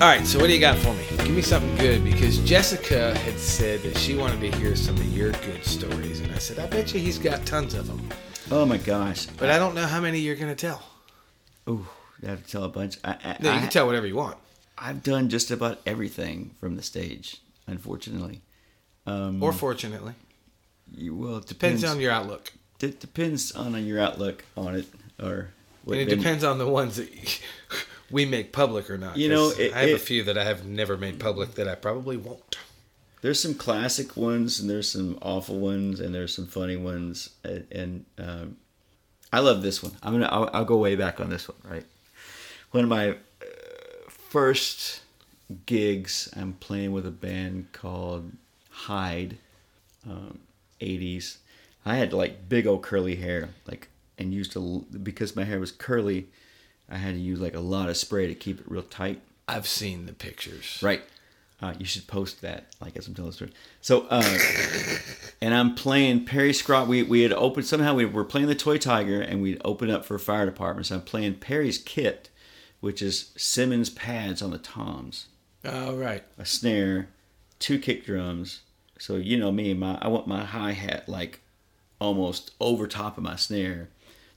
All 0.00 0.10
right, 0.10 0.26
so 0.26 0.38
what 0.38 0.48
do 0.48 0.52
you 0.52 0.60
got 0.60 0.76
for 0.78 0.92
me? 0.92 1.04
Give 1.18 1.30
me 1.30 1.40
something 1.40 1.74
good 1.76 2.04
because 2.04 2.38
Jessica 2.40 3.16
had 3.18 3.38
said 3.38 3.80
that 3.82 3.96
she 3.96 4.14
wanted 4.16 4.40
to 4.40 4.58
hear 4.58 4.76
some 4.76 4.96
of 4.96 5.16
your 5.16 5.32
good 5.32 5.64
stories, 5.64 6.20
and 6.20 6.30
I 6.32 6.38
said, 6.38 6.58
I 6.58 6.66
bet 6.66 6.92
you 6.92 7.00
he's 7.00 7.18
got 7.18 7.46
tons 7.46 7.72
of 7.74 7.86
them, 7.86 8.06
oh 8.50 8.66
my 8.66 8.76
gosh, 8.76 9.26
but 9.26 9.50
I 9.50 9.58
don't 9.58 9.74
know 9.74 9.86
how 9.86 10.00
many 10.00 10.18
you're 10.18 10.36
gonna 10.36 10.54
tell. 10.54 10.82
ooh, 11.68 11.86
I 12.24 12.28
have 12.30 12.44
to 12.44 12.50
tell 12.50 12.64
a 12.64 12.68
bunch. 12.68 12.98
I, 13.04 13.12
I, 13.24 13.36
No, 13.40 13.50
you 13.50 13.56
I- 13.56 13.60
can 13.60 13.70
tell 13.70 13.86
whatever 13.86 14.06
you 14.06 14.16
want. 14.16 14.36
I've 14.76 15.02
done 15.02 15.28
just 15.28 15.50
about 15.52 15.80
everything 15.86 16.50
from 16.58 16.74
the 16.76 16.82
stage, 16.82 17.36
unfortunately. 17.66 18.42
Um, 19.06 19.42
Or 19.42 19.52
fortunately, 19.52 20.14
you, 20.92 21.14
well, 21.14 21.36
it 21.36 21.46
depends 21.46 21.80
depends 21.80 21.84
on 21.84 22.00
your 22.00 22.10
outlook, 22.10 22.52
It 22.80 22.98
depends 23.00 23.52
on 23.52 23.86
your 23.86 24.00
outlook 24.00 24.44
on 24.56 24.74
it, 24.76 24.86
or 25.22 25.50
what 25.84 25.98
and 25.98 26.10
it 26.10 26.16
depends 26.16 26.42
on 26.42 26.58
the 26.58 26.66
ones 26.66 26.96
that 26.96 27.08
we 28.10 28.24
make 28.24 28.52
public 28.52 28.90
or 28.90 28.98
not. 28.98 29.16
You 29.16 29.28
know, 29.28 29.50
it- 29.56 29.72
I 29.74 29.80
have 29.86 29.90
a 29.96 29.98
few 29.98 30.24
that 30.24 30.36
I 30.38 30.44
have 30.44 30.64
never 30.66 30.96
made 30.96 31.20
public 31.20 31.54
that 31.54 31.68
I 31.68 31.74
probably 31.76 32.16
won't. 32.16 32.56
There's 33.20 33.40
some 33.40 33.54
classic 33.54 34.16
ones, 34.16 34.58
and 34.60 34.68
there's 34.68 34.90
some 34.90 35.18
awful 35.22 35.58
ones, 35.58 36.00
and 36.00 36.14
there's 36.14 36.34
some 36.34 36.46
funny 36.46 36.76
ones, 36.76 37.30
and, 37.44 37.66
and 37.72 38.04
um, 38.18 38.56
I 39.32 39.38
love 39.40 39.62
this 39.62 39.82
one. 39.82 39.92
I'm 40.02 40.12
gonna 40.14 40.26
I'll, 40.26 40.50
I'll 40.52 40.64
go 40.66 40.76
way 40.78 40.94
back 40.96 41.20
on 41.20 41.30
this 41.30 41.48
one. 41.48 41.56
Right, 41.64 41.84
one 42.74 42.82
of 42.82 42.90
my 42.90 43.10
uh, 43.10 43.14
first 44.08 45.02
gigs, 45.64 46.28
I'm 46.36 46.54
playing 46.54 46.90
with 46.90 47.06
a 47.06 47.12
band 47.12 47.68
called 47.70 48.32
Hyde, 48.68 49.38
um, 50.10 50.40
80s. 50.80 51.36
I 51.86 51.94
had 51.94 52.12
like 52.12 52.48
big 52.48 52.66
old 52.66 52.82
curly 52.82 53.14
hair, 53.14 53.50
like, 53.68 53.88
and 54.18 54.34
used 54.34 54.52
to 54.52 54.84
because 55.02 55.36
my 55.36 55.44
hair 55.44 55.60
was 55.60 55.70
curly. 55.70 56.26
I 56.90 56.96
had 56.96 57.14
to 57.14 57.20
use 57.20 57.40
like 57.40 57.54
a 57.54 57.60
lot 57.60 57.88
of 57.88 57.96
spray 57.96 58.26
to 58.26 58.34
keep 58.34 58.58
it 58.58 58.68
real 58.68 58.82
tight. 58.82 59.20
I've 59.46 59.68
seen 59.68 60.06
the 60.06 60.12
pictures. 60.12 60.80
Right. 60.82 61.02
Uh, 61.62 61.74
you 61.78 61.84
should 61.84 62.08
post 62.08 62.42
that, 62.42 62.66
like 62.80 62.96
as 62.96 63.06
I'm 63.06 63.14
telling 63.14 63.30
the 63.30 63.36
story. 63.36 63.52
So, 63.82 64.08
uh, 64.10 64.38
and 65.40 65.54
I'm 65.54 65.76
playing 65.76 66.24
Perry 66.24 66.52
Scrott. 66.52 66.88
We, 66.88 67.04
we 67.04 67.22
had 67.22 67.32
opened 67.32 67.66
somehow. 67.66 67.94
We 67.94 68.04
were 68.04 68.24
playing 68.24 68.48
the 68.48 68.56
Toy 68.56 68.78
Tiger, 68.78 69.20
and 69.20 69.40
we'd 69.40 69.62
opened 69.64 69.92
up 69.92 70.04
for 70.04 70.16
a 70.16 70.20
fire 70.20 70.44
department. 70.44 70.88
So 70.88 70.96
I'm 70.96 71.02
playing 71.02 71.36
Perry's 71.36 71.78
kit, 71.78 72.30
which 72.84 73.00
is 73.00 73.30
Simmons 73.36 73.88
pads 73.90 74.42
on 74.42 74.50
the 74.50 74.58
toms, 74.58 75.26
Oh, 75.64 75.96
right. 75.96 76.22
a 76.38 76.44
snare, 76.44 77.08
two 77.58 77.78
kick 77.78 78.04
drums. 78.04 78.60
So 78.98 79.16
you 79.16 79.38
know 79.38 79.50
me, 79.50 79.72
my 79.74 79.98
I 80.02 80.08
want 80.08 80.26
my 80.26 80.44
hi 80.44 80.72
hat 80.72 81.08
like 81.08 81.40
almost 81.98 82.50
over 82.60 82.86
top 82.86 83.16
of 83.16 83.24
my 83.24 83.36
snare. 83.36 83.88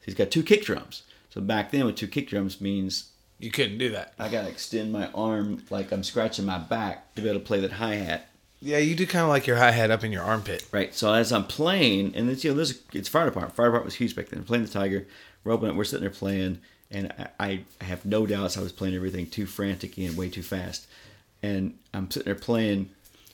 He's 0.06 0.16
got 0.16 0.32
two 0.32 0.44
kick 0.44 0.64
drums. 0.64 1.04
So 1.30 1.42
back 1.42 1.72
then, 1.72 1.86
with 1.86 1.96
two 1.98 2.08
kick 2.08 2.30
drums 2.30 2.62
means 2.62 3.12
You 3.40 3.52
couldn't 3.52 3.78
do 3.78 3.90
that. 3.90 4.14
I 4.18 4.30
gotta 4.30 4.48
extend 4.50 4.92
my 4.92 5.08
arm 5.12 5.62
like 5.70 5.92
I'm 5.92 6.04
scratching 6.04 6.46
my 6.46 6.58
back 6.58 7.14
to 7.16 7.22
be 7.22 7.30
able 7.30 7.40
to 7.42 7.46
play 7.46 7.60
that 7.60 7.74
hi 7.74 7.96
hat. 7.96 8.30
Yeah, 8.62 8.80
you 8.80 8.96
do 8.96 9.06
kind 9.06 9.24
of 9.24 9.30
like 9.30 9.46
your 9.46 9.58
hi 9.58 9.72
hat 9.72 9.92
up 9.92 10.04
in 10.04 10.12
your 10.12 10.24
armpit. 10.24 10.66
Right. 10.72 10.96
So 10.96 11.14
as 11.14 11.32
I'm 11.32 11.44
playing, 11.46 12.16
and 12.16 12.30
it's 12.30 12.44
you 12.44 12.52
know, 12.52 12.58
this 12.58 12.82
it's 12.94 13.10
fire 13.10 13.26
department. 13.26 13.56
Fire 13.56 13.68
department 13.68 13.86
was 13.86 13.96
huge 13.96 14.16
back 14.16 14.30
then. 14.30 14.40
I'm 14.40 14.46
playing 14.46 14.64
the 14.66 14.72
Tiger. 14.72 15.06
We're 15.44 15.52
opening. 15.52 15.76
We're 15.78 15.84
sitting 15.84 16.02
there 16.02 16.10
playing, 16.10 16.60
and 16.92 17.14
I, 17.40 17.64
I 17.80 17.84
have 17.84 18.06
no 18.06 18.26
doubts 18.26 18.58
I 18.58 18.62
was 18.62 18.72
playing 18.72 18.96
everything 18.96 19.28
too 19.28 19.46
frantic 19.46 19.98
and 19.98 20.18
way 20.18 20.30
too 20.30 20.44
fast. 20.44 20.88
And 21.44 21.78
I'm 21.94 22.10
sitting 22.10 22.26
there 22.26 22.36
playing, 22.36 22.90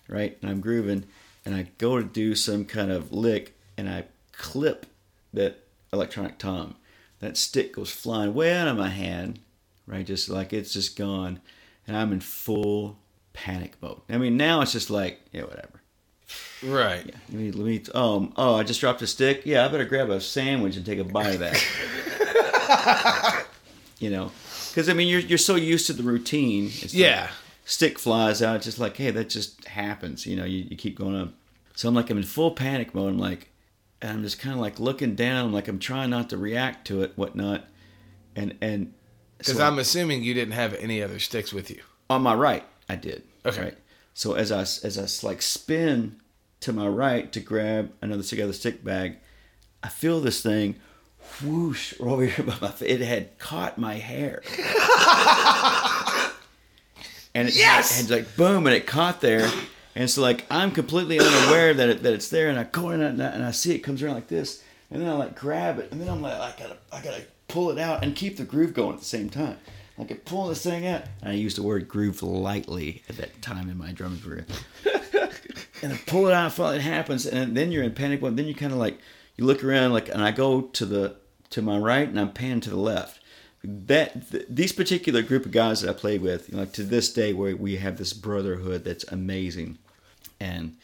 right, 0.08 0.38
and 0.42 0.50
I'm 0.50 0.60
grooving, 0.60 1.06
and 1.46 1.56
I 1.56 1.68
go 1.78 1.98
to 1.98 2.04
do 2.04 2.36
some 2.36 2.66
kind 2.66 2.92
of 2.92 3.12
lick, 3.12 3.56
and 3.78 3.90
I 3.90 4.06
clip 4.34 4.86
that 5.34 5.60
electronic 5.92 6.38
tom. 6.38 6.76
That 7.20 7.38
stick 7.38 7.74
goes 7.74 7.92
flying 7.92 8.34
way 8.34 8.54
out 8.54 8.68
of 8.68 8.78
my 8.78 8.90
hand, 8.90 9.40
right, 9.88 10.06
just 10.06 10.30
like 10.30 10.52
it's 10.52 10.74
just 10.74 10.98
gone, 10.98 11.40
and 11.88 11.96
I'm 11.96 12.12
in 12.12 12.20
full 12.20 12.98
panic 13.34 13.74
mode. 13.82 14.02
I 14.10 14.18
mean, 14.18 14.36
now 14.36 14.62
it's 14.62 14.74
just 14.74 14.90
like, 14.90 15.22
yeah, 15.32 15.44
whatever. 15.44 15.82
Right. 16.64 17.06
Yeah, 17.06 17.16
Let 17.30 17.38
me, 17.38 17.52
let 17.52 17.66
me, 17.66 17.82
um, 17.94 18.34
oh, 18.38 18.56
I 18.56 18.64
just 18.64 18.80
dropped 18.80 19.02
a 19.02 19.08
stick. 19.08 19.44
Yeah, 19.46 19.66
I 19.66 19.68
better 19.68 19.86
grab 19.86 20.10
a 20.10 20.20
sandwich 20.20 20.76
and 20.76 20.86
take 20.86 21.00
a 21.00 21.04
bite 21.04 21.36
of 21.36 21.40
that. 21.40 21.64
you 23.99 24.10
know, 24.10 24.31
because 24.69 24.90
I 24.90 24.94
mean, 24.94 25.07
you're 25.07 25.19
you're 25.22 25.38
so 25.38 25.56
used 25.56 25.88
to 25.88 25.94
the 25.94 26.03
routine. 26.03 26.65
It's 26.81 26.94
Yeah. 26.94 27.22
like 27.23 27.30
stick 27.65 27.99
flies 27.99 28.41
out. 28.41 28.57
It's 28.57 28.65
just 28.65 28.80
like, 28.80 28.98
hey, 28.98 29.11
that 29.11 29.30
just 29.30 29.65
happens. 29.65 30.26
You 30.26 30.35
know, 30.35 30.45
you, 30.45 30.65
you 30.69 30.76
keep 30.77 30.98
going 30.98 31.15
up. 31.15 31.30
So 31.76 31.88
I'm 31.88 31.95
like, 31.95 32.10
I'm 32.10 32.18
in 32.18 32.23
full 32.23 32.52
panic 32.52 32.94
mode. 32.94 33.14
I'm 33.14 33.19
like, 33.19 33.49
and 34.02 34.11
I'm 34.11 34.23
just 34.23 34.40
kind 34.40 34.53
of 34.53 34.60
like 34.61 34.80
looking 34.80 35.15
down. 35.15 35.45
I'm 35.48 35.53
like 35.53 35.68
I'm 35.68 35.80
trying 35.80 36.10
not 36.10 36.30
to 36.31 36.38
react 36.38 36.85
to 36.88 37.02
it, 37.03 37.14
whatnot. 37.15 37.65
And 38.35 38.57
and 38.61 38.94
Because 39.38 39.57
so 39.57 39.65
I'm 39.65 39.80
assuming 39.80 40.23
you 40.23 40.34
didn't 40.34 40.53
have 40.53 40.73
any 40.76 41.02
other 41.02 41.19
sticks 41.19 41.53
with 41.53 41.69
you. 41.72 41.81
on 42.10 42.22
my 42.22 42.34
right, 42.34 42.64
I 42.90 42.95
did. 42.95 43.23
Okay. 43.45 43.61
Right. 43.61 43.77
So 44.14 44.34
as 44.34 44.52
I 44.52 44.61
as 44.61 44.98
I 45.23 45.27
like 45.27 45.41
spin 45.41 46.18
to 46.61 46.72
my 46.73 46.88
right 46.88 47.31
to 47.34 47.40
grab 47.40 47.91
another 48.02 48.23
stick 48.23 48.40
out 48.40 48.44
of 48.44 48.48
the 48.49 48.53
stick 48.53 48.84
bag, 48.84 49.18
I 49.84 49.90
feel 49.90 50.19
this 50.22 50.41
thing 50.41 50.76
whoosh 51.44 51.94
over 52.00 52.26
here 52.26 52.45
by 52.45 52.56
my 52.62 52.70
face. 52.72 52.90
It 52.90 53.02
had 53.02 53.38
caught 53.40 53.78
my 53.78 53.95
hair. 53.95 54.41
and 57.36 57.48
it, 57.48 57.56
Yes! 57.56 58.00
and 58.02 58.10
like 58.10 58.36
boom, 58.36 58.68
and 58.68 58.76
it 58.76 58.86
caught 58.88 59.22
there, 59.22 59.50
and 59.95 60.10
so 60.10 60.22
like 60.22 60.45
I'm 60.50 60.72
completely 60.72 61.20
unaware 61.20 61.74
that 61.74 61.90
it, 61.90 62.04
that 62.04 62.14
it's 62.14 62.30
there, 62.30 62.50
and 62.50 62.60
I 62.60 62.64
go 62.66 62.90
in 62.91 63.02
and 63.02 63.22
I, 63.22 63.28
and 63.28 63.44
I 63.44 63.52
see 63.52 63.74
it 63.76 63.80
comes 63.80 64.02
around 64.04 64.16
like 64.16 64.28
this, 64.28 64.64
and 64.91 65.02
then 65.02 65.10
I 65.10 65.14
like 65.14 65.36
grab 65.40 65.80
it, 65.80 65.91
and 65.91 66.00
then 66.00 66.10
I'm 66.10 66.22
like 66.22 66.34
I 66.34 66.54
gotta 66.58 66.78
I 66.91 67.02
gotta 67.02 67.24
pull 67.48 67.72
it 67.72 67.80
out 67.80 68.04
and 68.04 68.16
keep 68.16 68.38
the 68.38 68.44
groove 68.44 68.74
going 68.74 68.94
at 68.94 69.00
the 69.00 69.06
same 69.06 69.30
time. 69.30 69.58
I 69.98 70.06
could 70.06 70.26
pull 70.26 70.48
this 70.48 70.64
thing 70.64 70.88
out, 70.88 71.04
and 71.22 71.32
I 71.32 71.34
used 71.34 71.56
the 71.58 71.64
word 71.64 71.88
groove 71.88 72.24
lightly 72.24 73.04
at 73.10 73.18
that 73.18 73.41
time 73.44 73.70
in 73.70 73.78
my 73.78 73.91
drum 73.91 74.20
career. 74.24 74.48
and 75.84 75.94
I 75.94 75.98
pull 76.08 76.28
it 76.28 76.34
out, 76.34 76.58
and 76.58 76.76
it 76.76 76.82
happens, 76.82 77.28
and 77.28 77.56
then 77.56 77.72
you're 77.72 77.84
in 77.84 77.94
panic 77.94 78.22
mode. 78.22 78.36
Then 78.36 78.48
you 78.48 78.56
kind 78.56 78.72
of 78.72 78.80
like 78.80 78.98
you 79.38 79.45
look 79.45 79.64
around, 79.64 79.93
like, 79.93 80.10
and 80.10 80.23
I 80.23 80.31
go 80.31 80.61
to 80.61 80.85
the 80.85 81.15
to 81.51 81.61
my 81.61 81.77
right, 81.77 82.07
and 82.07 82.19
I'm 82.19 82.31
panning 82.31 82.61
to 82.61 82.69
the 82.69 82.77
left. 82.77 83.19
That 83.64 84.31
th- 84.31 84.45
these 84.49 84.73
particular 84.73 85.22
group 85.22 85.45
of 85.45 85.51
guys 85.51 85.81
that 85.81 85.89
I 85.89 85.93
played 85.93 86.22
with, 86.22 86.49
you 86.49 86.55
know, 86.55 86.61
like 86.64 86.73
to 86.73 86.84
this 86.84 87.11
day, 87.14 87.31
where 87.34 87.55
we 87.55 87.77
have 87.77 87.97
this 87.97 88.14
brotherhood 88.14 88.84
that's 88.84 89.05
amazing, 89.05 89.77
and 90.39 90.76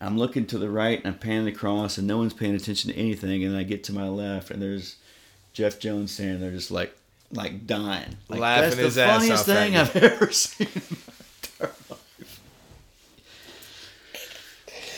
I'm 0.00 0.16
looking 0.18 0.46
to 0.46 0.58
the 0.58 0.70
right, 0.70 0.98
and 0.98 1.08
I'm 1.14 1.18
panning 1.18 1.48
across, 1.48 1.98
and 1.98 2.06
no 2.06 2.18
one's 2.18 2.34
paying 2.34 2.54
attention 2.54 2.90
to 2.92 2.96
anything, 2.98 3.44
and 3.44 3.52
then 3.52 3.60
I 3.60 3.64
get 3.64 3.84
to 3.84 3.92
my 3.92 4.08
left, 4.08 4.50
and 4.50 4.62
there's 4.62 4.96
Jeff 5.52 5.78
Jones 5.78 6.12
standing 6.12 6.40
there, 6.40 6.50
just 6.50 6.70
like 6.70 6.96
like 7.32 7.66
dying, 7.66 8.16
like, 8.28 8.40
Laughing 8.40 8.70
that's 8.70 8.76
his 8.80 8.94
the 8.94 9.02
ass 9.04 9.18
funniest 9.20 9.48
off 9.48 9.56
thing 9.56 9.74
at 9.74 9.96
I've 9.96 9.96
ever 9.96 10.30
seen. 10.32 10.68
in 10.74 10.82
my 11.60 11.66
entire. 11.66 11.72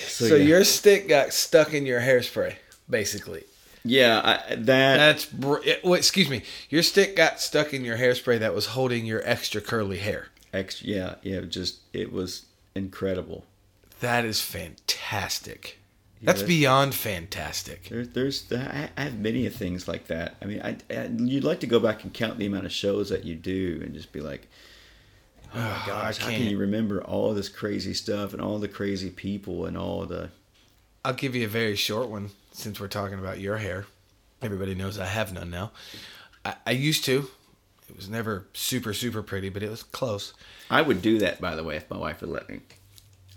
So, 0.09 0.35
yeah. 0.35 0.45
your 0.45 0.65
stick 0.65 1.09
got 1.09 1.33
stuck 1.33 1.73
in 1.75 1.87
your 1.87 2.01
hairspray, 2.01 2.57
basically. 2.89 3.45
Yeah, 3.85 4.21
I, 4.51 4.55
that 4.57 4.97
That's 4.97 5.25
br- 5.27 5.63
it, 5.65 5.85
well, 5.85 5.95
excuse 5.95 6.29
me. 6.29 6.43
Your 6.69 6.83
stick 6.83 7.17
got 7.17 7.41
stuck 7.41 7.73
in 7.73 7.85
your 7.85 7.97
hairspray 7.97 8.41
that 8.41 8.55
was 8.55 8.67
holding 8.67 9.07
your 9.07 9.23
extra 9.25 9.61
curly 9.61 9.99
hair. 9.99 10.29
extra. 10.53 10.87
Yeah, 10.87 11.15
yeah, 11.23 11.41
just 11.43 11.79
it 11.93 12.13
was 12.13 12.47
incredible. 12.75 13.45
That 14.01 14.25
is 14.25 14.41
fantastic. 14.41 15.79
That's 16.21 16.41
that's- 16.41 16.49
beyond 16.49 16.95
fantastic. 16.97 17.85
There, 17.85 18.05
there's 18.05 18.53
I, 18.53 18.91
I 18.97 19.03
have 19.05 19.19
many 19.19 19.47
of 19.47 19.55
things 19.55 19.87
like 19.87 20.09
that. 20.09 20.35
I 20.43 20.47
mean, 20.47 20.61
I, 20.63 20.77
I 20.91 21.07
you'd 21.17 21.45
like 21.45 21.61
to 21.61 21.67
go 21.67 21.79
back 21.79 22.03
and 22.03 22.13
count 22.13 22.39
the 22.39 22.47
amount 22.47 22.67
of 22.67 22.73
shows 22.73 23.09
that 23.11 23.25
you 23.25 23.37
do 23.37 23.81
and 23.85 23.95
just 23.95 24.13
be 24.13 24.21
like, 24.21 24.49
oh 25.55 25.59
my 25.61 25.83
gosh, 25.87 26.19
how 26.19 26.31
can 26.31 26.43
you 26.47 26.59
remember 26.59 27.03
all 27.03 27.33
this 27.35 27.49
crazy 27.49 27.95
stuff 27.95 28.33
and 28.33 28.43
all 28.43 28.59
the 28.59 28.69
crazy 28.69 29.11
people 29.11 29.65
and 29.67 29.79
all 29.79 30.05
the 30.07 30.31
I'll 31.05 31.15
give 31.15 31.37
you 31.37 31.45
a 31.45 31.49
very 31.49 31.77
short 31.77 32.09
one 32.09 32.31
since 32.59 32.81
we're 32.81 32.89
talking 32.89 33.19
about 33.19 33.41
your 33.41 33.57
hair. 33.57 33.87
Everybody 34.43 34.75
knows 34.75 34.99
I 34.99 35.07
have 35.07 35.33
none 35.33 35.51
now. 35.51 35.73
I, 36.45 36.55
I 36.67 36.71
used 36.73 37.05
to. 37.07 37.29
It 37.89 37.97
was 37.97 38.09
never 38.09 38.47
super, 38.53 38.93
super 38.93 39.23
pretty, 39.23 39.49
but 39.49 39.63
it 39.63 39.71
was 39.71 39.83
close. 39.83 40.35
I 40.71 40.83
would 40.83 41.01
do 41.01 41.19
that, 41.21 41.41
by 41.41 41.55
the 41.55 41.65
way, 41.65 41.77
if 41.77 41.91
my 41.91 41.97
wife 41.97 42.21
would 42.21 42.31
let 42.31 42.49
me. 42.49 42.61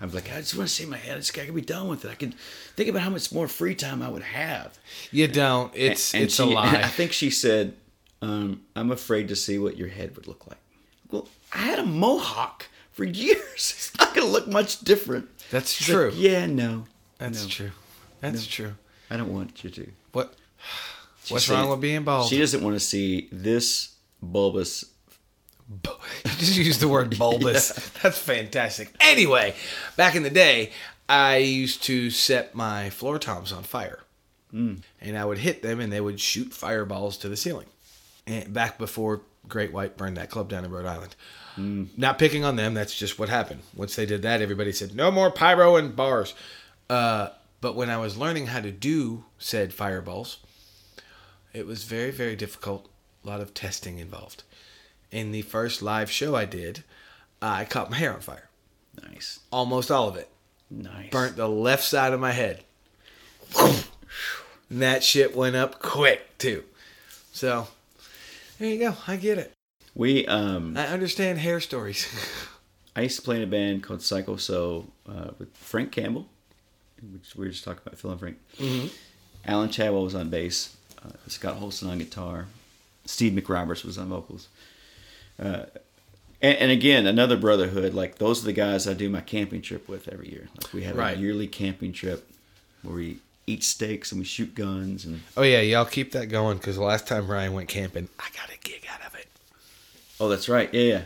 I 0.02 0.06
was 0.06 0.14
like, 0.16 0.32
I 0.32 0.38
just 0.38 0.56
want 0.58 0.68
to 0.68 0.74
see 0.76 0.86
my 0.86 0.98
head. 0.98 1.16
I 1.16 1.20
just 1.20 1.34
gotta 1.34 1.54
be 1.54 1.62
done 1.62 1.88
with 1.88 2.04
it. 2.06 2.12
I 2.12 2.16
can 2.16 2.34
think 2.76 2.90
about 2.90 3.04
how 3.04 3.12
much 3.12 3.32
more 3.32 3.48
free 3.48 3.76
time 3.76 4.02
I 4.02 4.10
would 4.10 4.24
have. 4.24 4.78
You 5.12 5.28
don't. 5.28 5.72
It's 5.76 6.14
And 6.14 6.24
it's 6.24 6.36
she- 6.36 6.44
a 6.44 6.46
lie. 6.48 6.76
I 6.84 6.88
think 6.88 7.14
she 7.14 7.30
said, 7.30 7.76
um, 8.22 8.62
"I'm 8.76 8.92
afraid 8.92 9.28
to 9.30 9.36
see 9.36 9.60
what 9.60 9.78
your 9.78 9.90
head 9.90 10.16
would 10.16 10.28
look 10.28 10.48
like." 10.48 10.58
Well, 11.12 11.28
I 11.54 11.60
had 11.60 11.78
a 11.80 11.86
mohawk 11.86 12.68
for 12.92 13.04
years. 13.04 13.42
It's 13.56 13.98
not 14.00 14.16
gonna 14.16 14.28
look 14.28 14.48
much 14.48 14.80
different. 14.82 15.30
That's 15.52 15.72
She's 15.72 15.88
true. 15.88 16.10
like, 16.10 16.20
yeah, 16.20 16.48
no, 16.48 16.86
That's 17.20 17.44
no, 17.44 17.50
true. 17.50 17.72
That's 18.22 18.48
true. 18.48 18.74
I 19.12 19.18
don't 19.18 19.32
want 19.34 19.64
you 19.64 19.70
to. 19.70 19.92
What? 20.14 20.34
She 21.26 21.34
What's 21.34 21.46
said- 21.46 21.54
wrong 21.56 21.70
with 21.70 21.82
being 21.82 22.04
bald? 22.04 22.30
She 22.30 22.40
doesn't 22.40 22.64
want 22.64 22.76
to 22.76 22.80
see 22.80 23.28
this 23.32 23.94
bulbous. 24.22 24.86
Bu- 25.70 25.90
You 26.26 26.32
just 26.38 26.58
use 26.58 26.80
the 26.80 26.88
word 26.88 27.18
bulbous. 27.20 27.70
That's 28.02 28.18
fantastic. 28.18 28.92
Anyway, 29.00 29.54
back 29.98 30.16
in 30.16 30.24
the 30.24 30.30
day, 30.30 30.72
I 31.08 31.38
used 31.38 31.84
to 31.84 32.10
set 32.10 32.56
my 32.56 32.90
floor 32.90 33.20
toms 33.20 33.52
on 33.52 33.64
fire. 33.64 34.00
And 34.54 35.18
I 35.18 35.24
would 35.24 35.38
hit 35.38 35.62
them 35.62 35.80
and 35.80 35.94
they 35.94 36.02
would 36.02 36.20
shoot 36.20 36.52
fireballs 36.54 37.16
to 37.20 37.30
the 37.30 37.38
ceiling. 37.38 37.68
And 38.28 38.54
back 38.54 38.78
before 38.78 39.22
Great 39.48 39.72
White 39.72 39.96
burned 39.96 40.18
that 40.18 40.30
club 40.30 40.50
down 40.50 40.66
in 40.66 40.72
Rhode 40.72 40.86
Island. 40.86 41.16
Not 41.98 42.18
picking 42.20 42.44
on 42.44 42.56
them, 42.58 42.74
that's 42.74 42.94
just 42.98 43.18
what 43.20 43.30
happened. 43.30 43.62
Once 43.76 43.96
they 43.96 44.06
did 44.06 44.24
that, 44.24 44.42
everybody 44.42 44.72
said, 44.74 44.94
no 44.96 45.10
more 45.12 45.32
pyro 45.32 45.76
and 45.78 45.96
bars. 45.96 46.34
Uh, 46.90 47.30
but 47.62 47.76
when 47.76 47.90
I 47.90 47.98
was 47.98 48.18
learning 48.18 48.48
how 48.48 48.60
to 48.62 48.72
do 48.72 49.26
said 49.38 49.74
fireballs, 49.74 50.38
it 51.54 51.66
was 51.66 51.84
very, 51.84 52.12
very 52.12 52.36
difficult. 52.36 52.90
A 53.24 53.28
lot 53.28 53.40
of 53.42 53.54
testing 53.54 54.00
involved. 54.00 54.44
In 55.12 55.32
the 55.32 55.44
first 55.44 55.82
live 55.82 56.10
show 56.10 56.36
I 56.36 56.46
did, 56.46 56.84
I 57.42 57.66
caught 57.66 57.92
my 57.92 57.98
hair 57.98 58.14
on 58.14 58.22
fire. 58.22 58.50
Nice, 59.08 59.40
Almost 59.52 59.90
all 59.92 60.08
of 60.10 60.16
it. 60.18 60.30
nice. 60.70 61.10
Burnt 61.12 61.36
the 61.38 61.48
left 61.48 61.84
side 61.84 62.14
of 62.14 62.20
my 62.20 62.32
head. 62.32 62.64
And 64.70 64.82
that 64.82 65.04
shit 65.04 65.36
went 65.36 65.56
up 65.56 65.80
quick, 65.82 66.38
too. 66.38 66.64
So, 67.34 67.68
there 68.58 68.70
you 68.70 68.80
go. 68.80 68.96
I 69.08 69.18
get 69.18 69.38
it. 69.38 69.54
We 69.94 70.26
um, 70.28 70.78
I 70.78 70.88
understand 70.88 71.40
hair 71.40 71.60
stories. 71.60 72.08
I 72.96 73.02
used 73.02 73.18
to 73.18 73.22
play 73.22 73.38
in 73.38 73.44
a 73.44 73.48
band 73.48 73.84
called 73.84 74.02
Psycho 74.02 74.38
So 74.38 74.88
uh, 75.08 75.32
with 75.38 75.56
Frank 75.56 75.92
Campbell, 75.92 76.28
which 77.14 77.36
we 77.36 77.46
were 77.46 77.52
just 77.52 77.64
talking 77.64 77.82
about 77.86 77.98
Phil 78.00 78.12
and 78.12 78.20
Frank. 78.20 78.38
Mm-hmm. 78.58 78.88
Alan 79.46 79.70
Chadwell 79.70 80.04
was 80.04 80.16
on 80.16 80.30
bass. 80.30 80.76
Uh, 81.04 81.10
Scott 81.28 81.58
Holston 81.58 81.90
on 81.90 81.98
guitar. 81.98 82.46
Steve 83.06 83.34
McRoberts 83.34 83.84
was 83.84 83.98
on 83.98 84.10
vocals. 84.10 84.48
Uh, 85.42 85.66
and, 86.42 86.58
and 86.58 86.72
again, 86.72 87.06
another 87.08 87.38
brotherhood. 87.38 87.94
Like 87.94 88.18
those 88.20 88.42
are 88.44 88.46
the 88.46 88.54
guys 88.54 88.88
I 88.88 88.94
do 88.94 89.10
my 89.10 89.22
camping 89.22 89.62
trip 89.62 89.88
with 89.90 90.08
every 90.08 90.30
year. 90.30 90.48
Like 90.62 90.72
we 90.74 90.84
have 90.84 90.96
Right. 90.96 91.18
a 91.18 91.20
yearly 91.20 91.48
camping 91.48 91.92
trip 91.94 92.30
where 92.84 92.96
we 92.96 93.18
eat 93.48 93.64
steaks 93.64 94.12
and 94.12 94.20
we 94.20 94.26
shoot 94.26 94.54
guns 94.54 95.04
and 95.06 95.22
oh, 95.36 95.42
yeah. 95.42 95.62
Y'all 95.62 95.86
keep 95.86 96.12
that 96.12 96.28
going 96.28 96.58
because 96.58 96.76
the 96.76 96.84
last 96.84 97.08
time 97.08 97.28
Ryan 97.28 97.54
went 97.54 97.68
camping, 97.70 98.08
I 98.20 98.28
got 98.38 98.54
a 98.56 98.60
gig 98.64 98.86
out 98.94 99.06
of 99.08 99.16
it. 99.16 99.28
oh, 100.20 100.30
that's 100.30 100.48
right, 100.48 100.72
yeah, 100.74 100.82
yeah. 100.82 101.02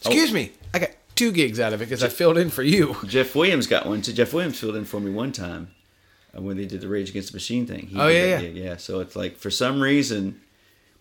Excuse 0.00 0.32
me. 0.32 0.52
I 0.74 0.80
got 0.80 0.90
two 1.18 1.32
gigs 1.32 1.58
out 1.60 1.72
of 1.72 1.80
it 1.82 1.86
because 1.86 2.02
I 2.04 2.08
filled 2.08 2.38
in 2.38 2.50
for 2.50 2.62
you. 2.62 2.96
Jeff 3.06 3.34
Williams 3.34 3.66
got 3.66 3.86
one 3.86 4.02
too. 4.02 4.12
Jeff 4.12 4.32
Williams 4.32 4.58
filled 4.58 4.76
in 4.76 4.84
for 4.84 5.00
me 5.00 5.10
one 5.10 5.32
time 5.32 5.70
uh, 6.36 6.40
when 6.40 6.56
they 6.56 6.66
did 6.66 6.80
the 6.80 6.88
Rage 6.88 7.10
Against 7.10 7.32
the 7.32 7.36
Machine 7.36 7.66
thing. 7.66 7.86
He 7.88 7.98
Oh, 7.98 8.08
yeah, 8.08 8.38
yeah. 8.40 8.48
yeah. 8.48 8.76
So 8.76 9.00
it's 9.00 9.16
like 9.16 9.36
for 9.36 9.50
some 9.50 9.80
reason, 9.80 10.40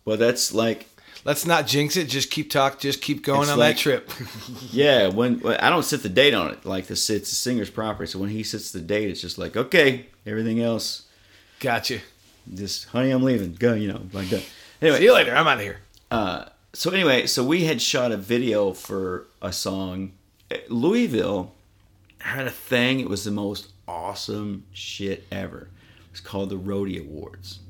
well, 0.05 0.17
that's 0.17 0.53
like 0.53 0.87
Let's 1.25 1.45
not 1.45 1.67
jinx 1.67 1.97
it. 1.97 2.05
Just 2.07 2.29
keep 2.31 2.49
talk. 2.49 2.79
Just 2.79 3.01
keep 3.01 3.23
going 3.23 3.49
on 3.49 3.57
like- 3.57 3.75
that 3.75 3.81
trip. 3.81 4.11
yeah. 4.71 5.07
When, 5.09 5.39
when 5.39 5.57
I 5.57 5.69
don't 5.69 5.83
set 5.83 6.01
the 6.03 6.09
date 6.09 6.33
on 6.33 6.51
it, 6.51 6.63
like 6.65 6.87
this, 6.87 7.09
it's 7.09 7.29
the 7.29 7.35
singer's 7.35 7.69
property. 7.71 8.09
So 8.09 8.19
when 8.19 8.29
he 8.29 8.43
sets 8.43 8.71
the 8.71 8.79
date, 8.79 9.09
it's 9.09 9.19
just 9.21 9.37
like 9.37 9.57
okay, 9.57 10.05
everything 10.25 10.61
else, 10.61 11.05
Gotcha. 11.59 11.99
just 12.53 12.85
honey, 12.89 13.09
I'm 13.11 13.23
leaving. 13.23 13.53
Go, 13.55 13.73
you 13.73 13.87
know, 13.91 14.01
like 14.13 14.29
that. 14.29 14.43
Anyway, 14.81 14.99
See 14.99 15.03
you 15.05 15.13
later. 15.13 15.35
I'm 15.35 15.47
out 15.47 15.57
of 15.57 15.63
here. 15.63 15.79
uh, 16.11 16.45
so 16.77 16.91
anyway, 16.91 17.25
so 17.25 17.43
we 17.43 17.63
had 17.63 17.81
shot 17.81 18.11
a 18.11 18.17
video 18.17 18.71
for 18.71 19.25
a 19.41 19.51
song. 19.51 20.11
Louisville 20.69 21.55
had 22.19 22.45
a 22.45 22.51
thing. 22.51 22.99
It 22.99 23.09
was 23.09 23.23
the 23.23 23.31
most 23.31 23.71
awesome 23.87 24.63
shit 24.71 25.25
ever. 25.31 25.61
It 25.61 26.11
was 26.11 26.19
called 26.19 26.51
the 26.51 26.59
Roadie 26.59 27.01
Awards. 27.01 27.61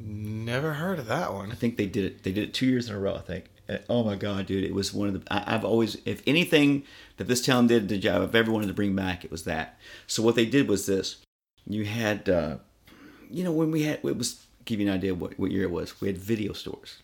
Never 0.00 0.72
heard 0.72 0.98
of 0.98 1.06
that 1.06 1.32
one. 1.32 1.52
I 1.52 1.54
think 1.54 1.76
they 1.76 1.86
did 1.86 2.04
it. 2.04 2.24
They 2.24 2.32
did 2.32 2.48
it 2.48 2.54
two 2.54 2.66
years 2.66 2.88
in 2.88 2.96
a 2.96 2.98
row. 2.98 3.14
I 3.14 3.20
think. 3.20 3.44
Uh, 3.68 3.78
Oh 3.88 4.02
my 4.02 4.16
god, 4.16 4.46
dude! 4.46 4.64
It 4.64 4.74
was 4.74 4.92
one 4.92 5.06
of 5.06 5.14
the. 5.14 5.32
I, 5.32 5.54
I've 5.54 5.64
always, 5.64 5.96
if 6.04 6.24
anything 6.26 6.82
that 7.18 7.28
this 7.28 7.46
town 7.46 7.68
did 7.68 7.88
the 7.88 7.98
job 7.98 8.20
I've 8.20 8.34
ever 8.34 8.50
wanted 8.50 8.66
to 8.66 8.74
bring 8.74 8.96
back, 8.96 9.24
it 9.24 9.30
was 9.30 9.44
that. 9.44 9.78
So 10.08 10.24
what 10.24 10.34
they 10.34 10.44
did 10.44 10.66
was 10.66 10.86
this. 10.86 11.18
You 11.68 11.84
had, 11.84 12.28
uh, 12.28 12.56
you 13.30 13.44
know, 13.44 13.52
when 13.52 13.70
we 13.70 13.84
had, 13.84 14.00
it 14.02 14.18
was 14.18 14.44
give 14.64 14.80
you 14.80 14.88
an 14.88 14.92
idea 14.92 15.14
what, 15.14 15.38
what 15.38 15.52
year 15.52 15.62
it 15.62 15.70
was. 15.70 16.00
We 16.00 16.08
had 16.08 16.18
video 16.18 16.52
stores, 16.52 17.01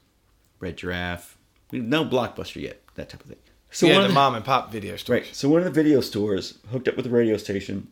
Red 0.61 0.77
Giraffe. 0.77 1.37
We 1.71 1.81
no 1.81 2.05
blockbuster 2.05 2.61
yet, 2.63 2.81
that 2.95 3.09
type 3.11 3.23
of 3.23 3.29
thing. 3.29 3.39
So 3.71 3.87
yeah, 3.87 3.95
one 3.95 4.03
the 4.03 4.09
of 4.09 4.15
mom 4.15 4.35
and 4.35 4.45
pop 4.45 4.73
video 4.73 4.97
stores. 4.97 5.23
Right. 5.25 5.35
So 5.35 5.49
one 5.49 5.59
of 5.61 5.65
the 5.65 5.71
video 5.71 6.01
stores 6.01 6.59
hooked 6.71 6.89
up 6.89 6.97
with 6.97 7.05
the 7.05 7.11
radio 7.11 7.37
station, 7.37 7.89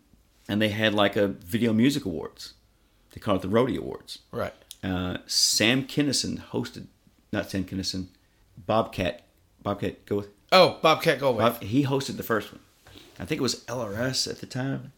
and 0.49 0.61
they 0.61 0.71
had 0.71 0.95
like 0.95 1.17
a 1.17 1.29
video 1.29 1.73
music 1.73 2.05
awards. 2.05 2.55
They 3.13 3.21
called 3.21 3.45
it 3.45 3.49
the 3.49 3.55
Roadie 3.55 3.79
Awards. 3.79 4.21
Right. 4.31 4.53
Uh, 4.83 5.19
Sam 5.27 5.85
Kinison 5.85 6.39
hosted, 6.51 6.87
not 7.33 7.51
Sam 7.51 7.65
Kinison, 7.65 8.09
Bobcat, 8.57 9.27
Bobcat 9.63 10.05
go 10.07 10.17
with, 10.17 10.29
Oh, 10.53 10.79
Bobcat 10.83 11.19
Goldthwait. 11.19 11.39
Bob, 11.39 11.63
he 11.63 11.85
hosted 11.85 12.17
the 12.17 12.23
first 12.23 12.53
one. 12.53 12.61
I 13.19 13.25
think 13.25 13.41
it 13.41 13.43
was 13.43 13.65
LRS 13.65 14.31
at 14.31 14.39
the 14.41 14.47
time. 14.47 14.93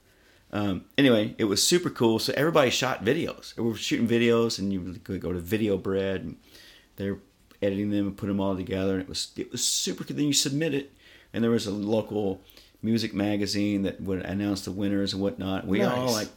Um, 0.53 0.87
anyway, 0.97 1.35
it 1.39 1.45
was 1.45 1.63
super 1.67 1.91
cool. 1.91 2.19
So 2.19 2.33
everybody 2.37 2.71
shot 2.71 3.05
videos. 3.05 3.57
We 3.57 3.65
were 3.65 3.77
shooting 3.77 4.09
videos, 4.09 4.59
and 4.59 4.73
you 4.73 4.99
could 5.05 5.21
go 5.21 5.33
to 5.33 5.39
Video 5.39 5.77
Bread, 5.77 6.23
and 6.23 6.37
they're 6.97 7.19
editing 7.63 7.91
them 7.91 8.07
and 8.09 8.17
put 8.17 8.27
them 8.27 8.41
all 8.41 8.57
together. 8.57 8.95
And 8.95 9.03
it 9.03 9.09
was 9.09 9.33
it 9.37 9.51
was 9.53 9.65
super 9.65 10.05
cool. 10.05 10.17
Then 10.17 10.27
you 10.27 10.33
submit 10.33 10.75
it, 10.75 10.93
and 11.33 11.43
there 11.43 11.51
was 11.51 11.67
a 11.67 11.73
local 11.73 12.41
music 12.83 13.13
magazine 13.13 13.83
that 13.83 14.01
would 14.01 14.23
announce 14.23 14.65
the 14.65 14.73
winners 14.73 15.13
and 15.13 15.23
whatnot. 15.23 15.67
We 15.67 15.83
all 15.83 16.13
like 16.13 16.29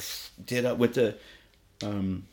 did 0.45 0.65
up 0.65 0.77
with 0.77 0.95
the. 0.95 1.15
Um, 1.83 2.27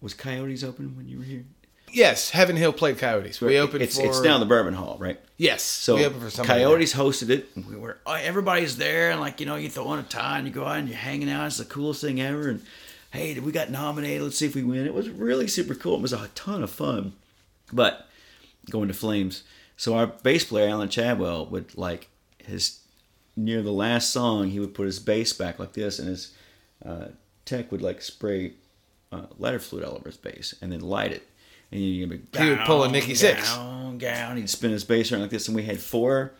was 0.00 0.14
Coyotes 0.14 0.62
open 0.62 0.96
when 0.96 1.08
you 1.08 1.18
were 1.18 1.24
here? 1.24 1.44
Yes, 1.92 2.30
Heaven 2.30 2.56
Hill 2.56 2.72
played 2.72 2.98
Coyotes. 2.98 3.40
We 3.40 3.58
opened 3.58 3.82
it's 3.82 3.98
for 3.98 4.06
it's 4.06 4.20
down 4.20 4.40
the 4.40 4.46
Bourbon 4.46 4.74
Hall, 4.74 4.96
right? 5.00 5.18
Yes, 5.36 5.62
So 5.62 5.96
we 5.96 6.04
opened 6.04 6.22
for 6.22 6.30
somebody. 6.30 6.60
Coyotes 6.60 6.94
hosted 6.94 7.30
it. 7.30 7.48
We 7.56 7.76
were 7.76 7.98
oh, 8.06 8.12
everybody's 8.12 8.76
there, 8.76 9.10
and 9.10 9.20
like 9.20 9.40
you 9.40 9.46
know, 9.46 9.56
you 9.56 9.68
throw 9.68 9.86
on 9.88 9.98
a 9.98 10.02
tie 10.02 10.38
and 10.38 10.46
you 10.46 10.52
go 10.52 10.64
out 10.64 10.78
and 10.78 10.88
you're 10.88 10.98
hanging 10.98 11.30
out. 11.30 11.46
It's 11.46 11.58
the 11.58 11.64
coolest 11.64 12.00
thing 12.00 12.20
ever. 12.20 12.48
And 12.50 12.62
hey, 13.10 13.38
we 13.38 13.52
got 13.52 13.70
nominated. 13.70 14.22
Let's 14.22 14.38
see 14.38 14.46
if 14.46 14.54
we 14.54 14.64
win. 14.64 14.86
It 14.86 14.94
was 14.94 15.08
really 15.08 15.48
super 15.48 15.74
cool. 15.74 15.96
It 15.96 16.02
was 16.02 16.12
a 16.12 16.28
ton 16.34 16.62
of 16.62 16.70
fun. 16.70 17.14
But 17.72 18.06
going 18.70 18.88
to 18.88 18.94
Flames. 18.94 19.44
So 19.76 19.94
our 19.94 20.06
bass 20.06 20.44
player 20.44 20.68
Alan 20.68 20.88
Chadwell 20.88 21.46
would 21.46 21.76
like 21.76 22.08
his 22.38 22.80
near 23.36 23.62
the 23.62 23.70
last 23.72 24.10
song 24.10 24.48
he 24.48 24.58
would 24.58 24.74
put 24.74 24.86
his 24.86 24.98
bass 24.98 25.32
back 25.32 25.58
like 25.58 25.72
this, 25.72 25.98
and 25.98 26.08
his 26.08 26.32
uh, 26.84 27.06
tech 27.44 27.70
would 27.70 27.82
like 27.82 28.02
spray 28.02 28.52
uh, 29.12 29.26
lighter 29.38 29.58
fluid 29.58 29.84
all 29.84 29.94
over 29.94 30.08
his 30.08 30.16
bass 30.16 30.54
and 30.60 30.72
then 30.72 30.80
light 30.80 31.12
it. 31.12 31.28
And 31.70 31.80
you'd 31.80 32.08
be 32.08 32.38
He 32.38 32.50
would 32.50 32.60
pull 32.60 32.82
a 32.82 32.90
Nikki 32.90 33.12
Sixx. 33.12 33.54
Down, 33.54 33.98
down. 33.98 34.36
He'd 34.36 34.48
spin 34.48 34.70
his 34.70 34.84
bass 34.84 35.12
around 35.12 35.22
like 35.22 35.30
this, 35.30 35.48
and 35.48 35.54
we 35.54 35.62
had 35.62 35.78
four 35.78 36.32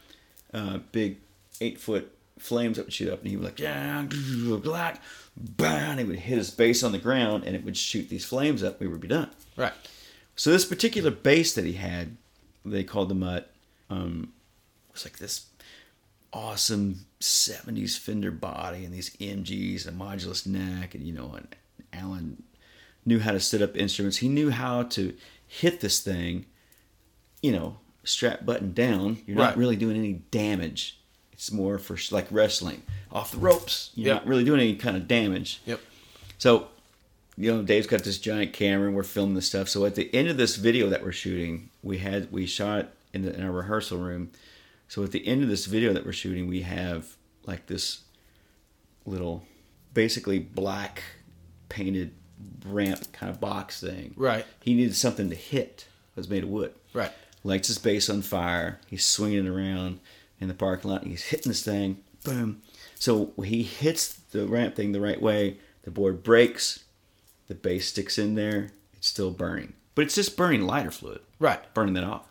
uh, 0.55 0.79
big 0.91 1.19
eight 1.61 1.79
foot 1.79 2.11
flames 2.39 2.77
that 2.77 2.87
would 2.87 2.93
shoot 2.93 3.13
up, 3.13 3.21
and 3.21 3.29
he 3.29 3.37
would 3.37 3.45
like 3.45 3.57
down, 3.57 4.11
black, 4.63 5.03
bang. 5.37 5.99
He 5.99 6.05
would 6.05 6.19
hit 6.19 6.39
his 6.39 6.51
bass 6.51 6.83
on 6.83 6.93
the 6.93 6.99
ground, 6.99 7.45
and 7.45 7.55
it 7.55 7.65
would 7.65 7.77
shoot 7.77 8.09
these 8.09 8.25
flames 8.25 8.63
up. 8.63 8.81
We 8.81 8.87
would 8.87 9.01
be 9.01 9.09
done. 9.09 9.31
Right. 9.57 9.75
So 10.39 10.51
this 10.53 10.65
particular 10.65 11.11
bass 11.11 11.53
that 11.55 11.65
he 11.65 11.73
had, 11.73 12.17
they 12.65 12.85
called 12.85 13.09
the 13.09 13.15
Mutt, 13.15 13.51
um, 13.91 14.33
was 14.93 15.05
like 15.05 15.19
this 15.19 15.47
awesome 16.33 17.07
'70s 17.21 17.99
Fender 17.99 18.31
body 18.31 18.85
and 18.85 18.95
these 18.95 19.11
EMGs, 19.17 19.87
and 19.87 20.01
a 20.01 20.05
modulus 20.05 20.47
neck, 20.47 20.95
and 20.95 21.05
you 21.05 21.13
know, 21.13 21.33
and 21.35 21.57
Alan 21.93 22.43
knew 23.05 23.19
how 23.19 23.33
to 23.33 23.41
set 23.41 23.63
up 23.63 23.77
instruments. 23.77 24.19
He 24.19 24.29
knew 24.29 24.51
how 24.51 24.85
to 24.85 25.13
hit 25.47 25.81
this 25.81 25.99
thing, 26.01 26.47
you 27.43 27.51
know, 27.51 27.79
strap 28.05 28.45
button 28.47 28.73
down. 28.73 29.19
You're 29.27 29.37
not 29.37 29.49
Right. 29.51 29.57
really 29.59 29.77
doing 29.77 29.97
any 29.97 30.13
damage. 30.31 30.99
It's 31.33 31.51
more 31.51 31.79
for 31.79 31.99
like 32.15 32.27
wrestling 32.31 32.83
off 33.11 33.33
the 33.33 33.39
ropes. 33.39 33.91
You're 33.97 34.09
Yeah. 34.09 34.15
not 34.15 34.27
really 34.27 34.45
doing 34.45 34.61
any 34.61 34.77
kind 34.77 34.97
of 34.97 35.09
damage. 35.09 35.61
Yep. 35.67 35.81
So, 36.37 36.69
you 37.39 37.55
know, 37.55 37.63
Dave's 37.63 37.87
got 37.87 38.03
this 38.03 38.19
giant 38.19 38.53
camera 38.53 38.89
and 38.89 38.97
we're 38.97 39.05
filming 39.05 39.37
this 39.37 39.47
stuff. 39.47 39.69
So 39.69 39.85
at 39.85 39.95
the 39.95 40.13
end 40.13 40.29
of 40.29 40.37
this 40.37 40.57
video 40.57 40.89
that 40.89 41.05
we're 41.05 41.13
shooting, 41.13 41.71
we 41.83 41.99
had 41.99 42.33
we 42.33 42.47
shot 42.47 42.89
in, 43.13 43.23
the, 43.23 43.33
in 43.33 43.45
our 43.45 43.53
rehearsal 43.53 43.99
room. 43.99 44.33
So 44.89 45.05
at 45.05 45.13
the 45.13 45.25
end 45.25 45.45
of 45.45 45.49
this 45.49 45.67
video 45.67 45.93
that 45.93 46.05
we're 46.05 46.13
shooting, 46.13 46.49
we 46.49 46.63
have 46.63 47.17
like 47.47 47.67
this 47.67 48.03
little, 49.07 49.45
basically 49.95 50.41
black 50.41 51.05
painted 51.69 52.13
ramp 52.67 53.13
kind 53.13 53.31
of 53.31 53.41
box 53.41 53.81
thing. 53.81 54.15
Right. 54.17 54.45
He 54.61 54.75
needed 54.75 54.97
something 54.97 55.31
to 55.31 55.37
hit. 55.37 55.87
It 56.17 56.17
was 56.17 56.29
made 56.29 56.43
of 56.43 56.49
wood. 56.49 56.75
Right. 56.93 57.13
Lights 57.45 57.69
his 57.69 57.79
bass 57.79 58.11
on 58.11 58.23
fire. 58.23 58.81
He's 58.89 59.05
swinging 59.05 59.47
it 59.47 59.49
around 59.49 60.01
in 60.41 60.49
the 60.49 60.55
parking 60.55 60.91
lot. 60.91 61.05
He's 61.05 61.23
hitting 61.23 61.51
this 61.51 61.63
thing. 61.63 61.99
Boom. 62.25 62.63
So 62.97 63.33
he 63.45 63.63
hits 63.63 64.13
the 64.13 64.49
ramp 64.49 64.75
thing 64.75 64.91
the 64.91 65.01
right 65.01 65.23
way. 65.23 65.59
The 65.83 65.93
board 65.93 66.25
breaks. 66.25 66.83
The 67.49 67.55
bass 67.55 67.89
sticks 67.89 68.19
in 68.19 68.35
there. 68.35 68.71
It's 68.95 69.09
still 69.09 69.31
burning. 69.31 69.73
But 69.95 70.05
it's 70.05 70.15
just 70.15 70.37
burning 70.37 70.63
lighter 70.63 70.91
fluid. 70.91 71.21
Right. 71.39 71.61
Burning 71.75 71.95
that 71.95 72.05
off. 72.05 72.27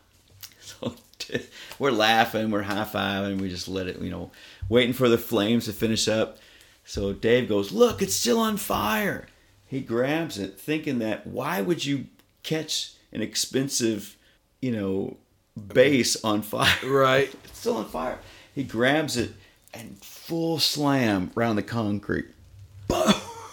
So 0.60 0.96
we're 1.80 1.92
laughing. 1.92 2.52
We're 2.52 2.64
high 2.64 2.86
fiving. 2.86 3.42
We 3.42 3.50
just 3.50 3.68
let 3.68 3.88
it, 3.88 4.00
you 4.00 4.10
know, 4.10 4.32
waiting 4.70 4.94
for 4.94 5.10
the 5.10 5.18
flames 5.18 5.66
to 5.66 5.74
finish 5.74 6.08
up. 6.08 6.38
So 6.86 7.14
Dave 7.14 7.50
goes, 7.50 7.72
Look, 7.72 8.02
it's 8.02 8.14
still 8.14 8.40
on 8.40 8.58
fire. 8.58 9.28
He 9.66 9.82
grabs 9.82 10.38
it, 10.38 10.60
thinking 10.60 11.00
that 11.00 11.28
why 11.28 11.62
would 11.62 11.84
you 11.84 12.06
catch 12.44 12.94
an 13.12 13.22
expensive, 13.22 14.16
you 14.62 14.72
know, 14.72 15.18
bass 15.58 16.24
on 16.24 16.42
fire? 16.42 16.74
Right. 16.86 17.34
It's 17.44 17.60
still 17.60 17.78
on 17.78 17.86
fire. 17.86 18.20
He 18.56 18.64
grabs 18.64 19.18
it 19.18 19.34
and 19.74 19.98
full 20.04 20.60
slam 20.60 21.32
around 21.36 21.58
the 21.58 21.64
concrete. 21.64 22.28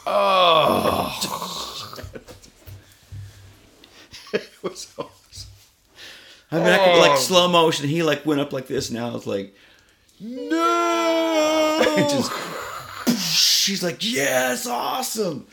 it 4.35 4.51
was 4.63 4.93
awesome. 4.99 5.51
I 6.53 6.59
mean, 6.59 6.67
I 6.69 6.77
could, 6.85 6.99
like 7.01 7.13
Oh. 7.13 7.17
slow 7.17 7.49
motion. 7.49 7.89
He 7.89 8.03
like 8.03 8.27
went 8.27 8.39
up 8.41 8.53
like 8.53 8.67
this, 8.67 8.91
and 8.91 8.99
I 8.99 9.09
was 9.11 9.27
like, 9.27 9.55
no. 10.21 11.81
Just. 12.11 12.31
She's 13.65 13.83
like, 13.83 14.05
yes, 14.13 14.67
awesome. 14.67 15.47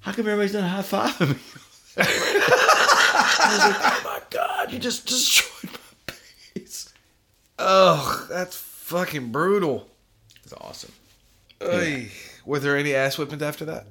How 0.00 0.12
come 0.12 0.26
everybody's 0.26 0.52
done 0.52 0.64
a 0.64 0.68
high 0.68 0.82
five 0.82 1.18
of 1.20 1.28
me? 1.30 1.36
I 1.96 3.48
was 3.48 3.58
like, 3.64 3.76
oh 3.80 4.00
my 4.04 4.20
god, 4.30 4.70
you 4.72 4.78
just 4.78 5.06
destroyed 5.06 5.72
my 5.72 5.78
bass. 6.54 6.92
Oh, 7.58 8.26
that's 8.30 8.56
fucking 8.56 9.30
brutal. 9.32 9.88
It's 10.44 10.52
awesome. 10.54 10.92
Oy. 11.62 12.10
Were 12.44 12.58
there 12.58 12.76
any 12.76 12.94
ass 12.94 13.16
whippings 13.16 13.42
after 13.42 13.64
that? 13.66 13.86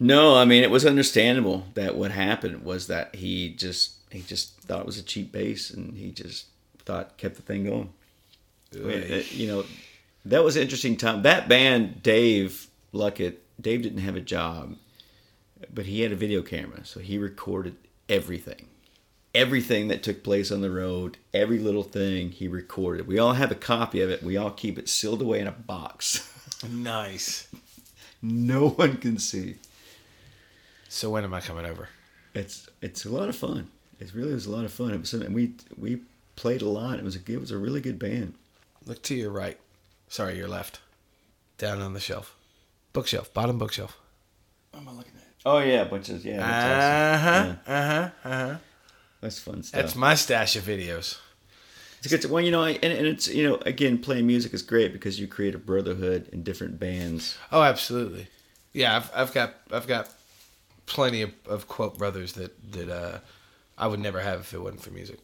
No, 0.00 0.34
I 0.36 0.44
mean 0.44 0.62
it 0.64 0.70
was 0.70 0.84
understandable 0.84 1.66
that 1.74 1.96
what 1.96 2.10
happened 2.10 2.64
was 2.64 2.88
that 2.88 3.14
he 3.14 3.50
just 3.50 3.92
he 4.10 4.22
just 4.22 4.58
thought 4.62 4.80
it 4.80 4.86
was 4.86 4.98
a 4.98 5.02
cheap 5.02 5.30
bass 5.32 5.70
and 5.70 5.96
he 5.96 6.10
just 6.10 6.46
thought 6.84 7.16
kept 7.16 7.36
the 7.36 7.42
thing 7.42 7.64
going. 7.64 7.92
It- 8.72 9.10
uh, 9.10 9.24
you 9.30 9.46
know, 9.46 9.64
that 10.24 10.42
was 10.42 10.56
an 10.56 10.62
interesting 10.62 10.96
time. 10.96 11.22
That 11.22 11.48
band, 11.48 12.02
Dave 12.02 12.66
Luckett, 12.92 13.36
Dave 13.60 13.82
didn't 13.82 13.98
have 14.00 14.16
a 14.16 14.20
job, 14.20 14.76
but 15.72 15.86
he 15.86 16.00
had 16.00 16.10
a 16.12 16.16
video 16.16 16.42
camera, 16.42 16.84
so 16.84 16.98
he 17.00 17.16
recorded 17.18 17.76
everything. 18.08 18.66
Everything 19.34 19.88
that 19.88 20.02
took 20.02 20.22
place 20.22 20.50
on 20.52 20.60
the 20.60 20.70
road, 20.70 21.18
every 21.32 21.58
little 21.58 21.82
thing 21.82 22.30
he 22.30 22.46
recorded. 22.48 23.06
We 23.08 23.18
all 23.18 23.32
have 23.34 23.50
a 23.50 23.56
copy 23.56 24.00
of 24.00 24.10
it. 24.10 24.22
We 24.22 24.36
all 24.36 24.50
keep 24.50 24.78
it 24.78 24.88
sealed 24.88 25.22
away 25.22 25.40
in 25.40 25.46
a 25.48 25.52
box. 25.52 26.30
Nice. 26.70 27.48
no 28.22 28.68
one 28.70 28.96
can 28.98 29.18
see. 29.18 29.56
So 30.88 31.10
when 31.10 31.24
am 31.24 31.34
I 31.34 31.40
coming 31.40 31.66
over? 31.66 31.88
It's 32.34 32.68
it's 32.80 33.04
a 33.04 33.10
lot 33.10 33.28
of 33.28 33.36
fun. 33.36 33.68
It 34.00 34.12
really 34.14 34.34
was 34.34 34.46
a 34.46 34.50
lot 34.50 34.64
of 34.64 34.72
fun. 34.72 34.92
It 34.92 35.00
was, 35.00 35.12
and 35.14 35.34
we 35.34 35.54
we 35.78 36.00
played 36.36 36.62
a 36.62 36.68
lot. 36.68 36.98
It 36.98 37.04
was 37.04 37.16
a 37.16 37.20
it 37.26 37.40
was 37.40 37.50
a 37.50 37.58
really 37.58 37.80
good 37.80 37.98
band. 37.98 38.34
Look 38.86 39.02
to 39.04 39.14
your 39.14 39.30
right. 39.30 39.58
Sorry, 40.08 40.36
your 40.36 40.48
left. 40.48 40.80
Down 41.58 41.80
on 41.80 41.92
the 41.94 42.00
shelf. 42.00 42.36
Bookshelf. 42.92 43.32
Bottom 43.32 43.58
bookshelf. 43.58 43.96
What 44.70 44.80
am 44.80 44.88
I 44.88 44.92
looking 44.92 45.12
at? 45.16 45.24
Oh 45.46 45.58
yeah, 45.58 45.82
a 45.82 45.84
bunch 45.86 46.08
of 46.08 46.24
yeah. 46.24 46.40
Uh 46.40 47.18
huh. 47.18 47.30
awesome. 47.30 47.58
yeah, 47.66 47.74
Uh 47.74 47.88
huh. 48.24 48.28
Uh 48.28 48.48
huh. 48.52 48.56
that's 49.20 49.38
fun 49.38 49.62
stuff. 49.62 49.80
That's 49.80 49.94
my 49.96 50.14
stash 50.14 50.56
of 50.56 50.64
videos. 50.64 51.18
It's 52.04 52.12
good. 52.12 52.20
To, 52.20 52.28
well, 52.28 52.44
you 52.44 52.50
know, 52.50 52.64
and, 52.64 52.84
and 52.84 53.06
it's 53.06 53.28
you 53.28 53.48
know, 53.48 53.56
again, 53.64 53.96
playing 53.96 54.26
music 54.26 54.52
is 54.52 54.60
great 54.60 54.92
because 54.92 55.18
you 55.18 55.26
create 55.26 55.54
a 55.54 55.58
brotherhood 55.58 56.28
in 56.32 56.42
different 56.42 56.78
bands. 56.78 57.38
Oh, 57.50 57.62
absolutely. 57.62 58.26
Yeah, 58.74 58.96
I've, 58.96 59.10
I've 59.14 59.32
got 59.32 59.54
I've 59.72 59.86
got 59.86 60.10
plenty 60.84 61.22
of, 61.22 61.32
of 61.46 61.66
quote 61.66 61.96
brothers 61.96 62.34
that 62.34 62.72
that 62.72 62.90
uh, 62.90 63.18
I 63.78 63.86
would 63.86 64.00
never 64.00 64.20
have 64.20 64.40
if 64.40 64.52
it 64.52 64.58
wasn't 64.58 64.82
for 64.82 64.90
music. 64.90 65.18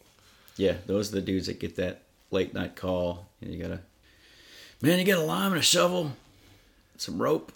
Yeah, 0.57 0.77
those 0.87 1.11
are 1.13 1.17
the 1.17 1.21
dudes 1.21 1.49
that 1.49 1.61
get 1.61 1.77
that 1.77 2.01
late 2.31 2.55
night 2.55 2.77
call. 2.77 3.27
And 3.43 3.53
you 3.53 3.61
gotta, 3.61 3.81
man, 4.81 4.99
you 4.99 5.05
got 5.05 5.19
a 5.19 5.23
lime 5.23 5.53
and 5.53 5.61
a 5.61 5.63
shovel, 5.63 6.13
some 6.97 7.21
rope, 7.21 7.53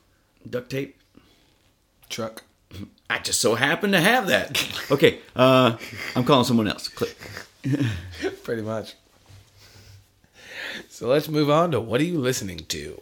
duct 0.48 0.68
tape. 0.68 1.01
Truck. 2.10 2.42
I 3.09 3.20
just 3.20 3.40
so 3.40 3.55
happen 3.55 3.92
to 3.92 4.01
have 4.01 4.26
that. 4.26 4.62
Okay, 4.90 5.20
uh, 5.34 5.78
I'm 6.14 6.24
calling 6.24 6.44
someone 6.44 6.68
else. 6.68 6.88
Click. 6.88 7.16
Pretty 8.44 8.60
much. 8.60 8.96
So 10.94 11.08
let's 11.08 11.28
move 11.28 11.50
on 11.50 11.72
to 11.72 11.80
what 11.80 12.00
are 12.00 12.04
you 12.04 12.20
listening 12.20 12.58
to? 12.58 13.00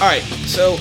All 0.00 0.08
right, 0.08 0.22
so 0.46 0.76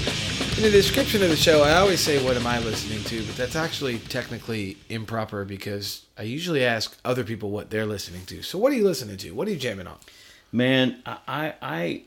in 0.56 0.64
the 0.64 0.70
description 0.72 1.22
of 1.24 1.30
the 1.30 1.36
show, 1.36 1.62
I 1.62 1.74
always 1.74 2.00
say, 2.00 2.24
What 2.24 2.38
am 2.38 2.48
I 2.48 2.60
listening 2.60 3.04
to? 3.04 3.26
But 3.26 3.36
that's 3.36 3.58
actually 3.58 4.00
technically 4.00 4.78
improper 4.88 5.44
because 5.44 6.06
I 6.18 6.24
usually 6.24 6.64
ask 6.64 6.98
other 7.04 7.26
people 7.26 7.52
what 7.52 7.70
they're 7.70 7.86
listening 7.86 8.26
to. 8.28 8.44
So, 8.44 8.58
what 8.58 8.72
are 8.72 8.76
you 8.76 8.86
listening 8.86 9.18
to? 9.18 9.32
What 9.32 9.50
are 9.50 9.52
you 9.52 9.60
jamming 9.60 9.88
on? 9.88 9.98
Man, 10.54 11.04
I, 11.06 11.54
I, 11.62 12.04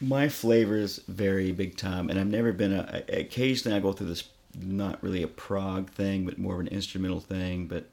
my 0.00 0.30
flavors 0.30 1.00
vary 1.06 1.52
big 1.52 1.76
time, 1.76 2.08
and 2.08 2.18
I've 2.18 2.26
never 2.28 2.54
been 2.54 2.72
a. 2.72 3.02
Occasionally, 3.10 3.76
I 3.76 3.80
go 3.80 3.92
through 3.92 4.06
this 4.06 4.24
not 4.60 5.02
really 5.02 5.22
a 5.22 5.28
prog 5.28 5.90
thing, 5.90 6.24
but 6.24 6.38
more 6.38 6.54
of 6.54 6.60
an 6.60 6.68
instrumental 6.68 7.20
thing. 7.20 7.66
But 7.66 7.90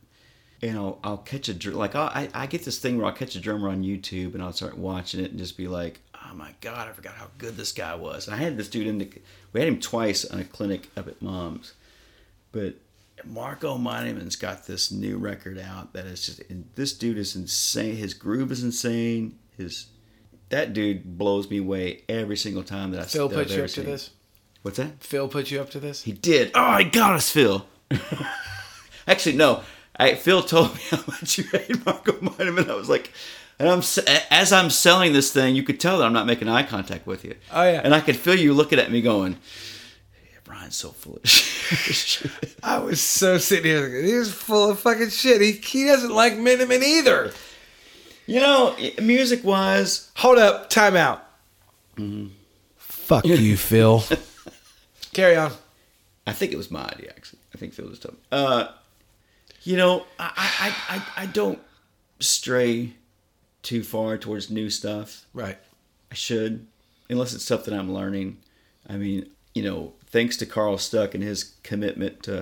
you 0.61 0.71
know, 0.71 0.99
I'll 1.03 1.17
catch 1.17 1.49
a 1.49 1.71
like 1.71 1.95
I, 1.95 2.29
I 2.33 2.47
get 2.47 2.63
this 2.63 2.79
thing 2.79 2.97
where 2.97 3.05
I'll 3.05 3.13
catch 3.13 3.35
a 3.35 3.39
drummer 3.39 3.69
on 3.69 3.83
YouTube 3.83 4.33
and 4.33 4.41
I'll 4.41 4.53
start 4.53 4.77
watching 4.77 5.23
it 5.23 5.31
and 5.31 5.39
just 5.39 5.57
be 5.57 5.67
like, 5.67 5.99
oh 6.15 6.33
my 6.33 6.53
god, 6.61 6.87
I 6.87 6.93
forgot 6.93 7.15
how 7.15 7.27
good 7.37 7.57
this 7.57 7.71
guy 7.71 7.95
was. 7.95 8.27
And 8.27 8.35
I 8.35 8.39
had 8.39 8.57
this 8.57 8.69
dude 8.69 8.87
in 8.87 8.97
the, 8.97 9.11
we 9.51 9.59
had 9.59 9.67
him 9.67 9.79
twice 9.79 10.23
on 10.25 10.39
a 10.39 10.45
clinic 10.45 10.89
up 10.95 11.07
at 11.07 11.21
Mom's, 11.21 11.73
but 12.51 12.75
Marco 13.25 13.77
Minnemann's 13.77 14.35
got 14.35 14.65
this 14.65 14.91
new 14.91 15.17
record 15.17 15.59
out 15.59 15.93
that 15.93 16.05
is 16.05 16.25
just 16.25 16.39
and 16.49 16.69
this 16.75 16.93
dude 16.93 17.17
is 17.17 17.35
insane. 17.35 17.95
His 17.95 18.13
groove 18.13 18.51
is 18.51 18.63
insane. 18.63 19.37
His 19.57 19.87
that 20.49 20.73
dude 20.73 21.17
blows 21.17 21.49
me 21.49 21.57
away 21.57 22.03
every 22.09 22.37
single 22.37 22.63
time 22.63 22.91
that 22.91 23.01
I 23.01 23.03
Phil 23.03 23.27
that 23.29 23.35
put 23.35 23.49
you 23.49 23.63
up 23.63 23.69
to 23.71 23.81
this. 23.81 24.11
What's 24.63 24.77
that? 24.77 25.01
Phil 25.03 25.27
put 25.27 25.51
you 25.51 25.61
up 25.61 25.69
to 25.71 25.79
this. 25.79 26.03
He 26.03 26.11
did. 26.13 26.51
Oh, 26.55 26.61
I 26.61 26.83
got 26.83 27.13
us, 27.13 27.29
Phil. 27.29 27.65
Actually, 29.07 29.35
no. 29.35 29.61
I, 29.97 30.15
Phil 30.15 30.41
told 30.41 30.73
me 30.75 30.81
how 30.89 31.03
much 31.07 31.37
you 31.37 31.43
hate 31.51 31.85
Marco 31.85 32.13
Minnemann. 32.21 32.69
I 32.71 32.75
was 32.75 32.89
like, 32.89 33.11
and 33.59 33.69
I'm 33.69 33.81
as 34.31 34.51
I'm 34.51 34.69
selling 34.69 35.13
this 35.13 35.31
thing, 35.31 35.55
you 35.55 35.63
could 35.63 35.79
tell 35.79 35.99
that 35.99 36.05
I'm 36.05 36.13
not 36.13 36.25
making 36.25 36.47
eye 36.49 36.63
contact 36.63 37.05
with 37.05 37.23
you. 37.23 37.35
Oh, 37.51 37.63
yeah. 37.63 37.81
And 37.83 37.93
I 37.93 37.99
could 38.01 38.15
feel 38.15 38.35
you 38.35 38.53
looking 38.53 38.79
at 38.79 38.91
me, 38.91 39.01
going, 39.01 39.33
yeah, 39.33 40.39
"Brian's 40.43 40.75
so 40.75 40.89
foolish." 40.89 42.25
I 42.63 42.79
was 42.79 42.99
so 43.01 43.37
sitting 43.37 43.65
here. 43.65 44.01
He 44.01 44.13
was 44.15 44.33
full 44.33 44.71
of 44.71 44.79
fucking 44.79 45.09
shit. 45.09 45.41
He 45.41 45.51
he 45.51 45.85
doesn't 45.85 46.13
like 46.13 46.37
Minnemann 46.37 46.81
either. 46.83 47.31
you 48.25 48.39
know, 48.39 48.75
music 49.01 49.43
wise, 49.43 50.09
Hold 50.15 50.39
up, 50.39 50.69
time 50.69 50.95
out. 50.95 51.23
Mm-hmm. 51.97 52.29
Fuck 52.77 53.25
you, 53.25 53.57
Phil. 53.57 54.03
Carry 55.13 55.35
on. 55.35 55.51
I 56.25 56.33
think 56.33 56.51
it 56.53 56.57
was 56.57 56.71
my 56.71 56.83
idea. 56.85 57.09
Actually, 57.09 57.39
I 57.53 57.57
think 57.57 57.73
Phil 57.73 57.89
just 57.89 58.01
told 58.01 58.15
me. 58.15 58.19
Uh, 58.31 58.67
you 59.63 59.77
know, 59.77 60.05
I, 60.19 60.73
I, 60.89 60.95
I, 60.97 61.23
I 61.23 61.25
don't 61.27 61.59
stray 62.19 62.93
too 63.61 63.83
far 63.83 64.17
towards 64.17 64.49
new 64.49 64.69
stuff. 64.69 65.25
Right. 65.33 65.57
I 66.11 66.15
should, 66.15 66.67
unless 67.09 67.33
it's 67.33 67.45
stuff 67.45 67.65
that 67.65 67.73
I'm 67.73 67.93
learning. 67.93 68.37
I 68.89 68.97
mean, 68.97 69.29
you 69.53 69.63
know, 69.63 69.93
thanks 70.07 70.37
to 70.37 70.45
Carl 70.45 70.77
Stuck 70.77 71.13
and 71.15 71.23
his 71.23 71.55
commitment 71.63 72.23
to, 72.23 72.41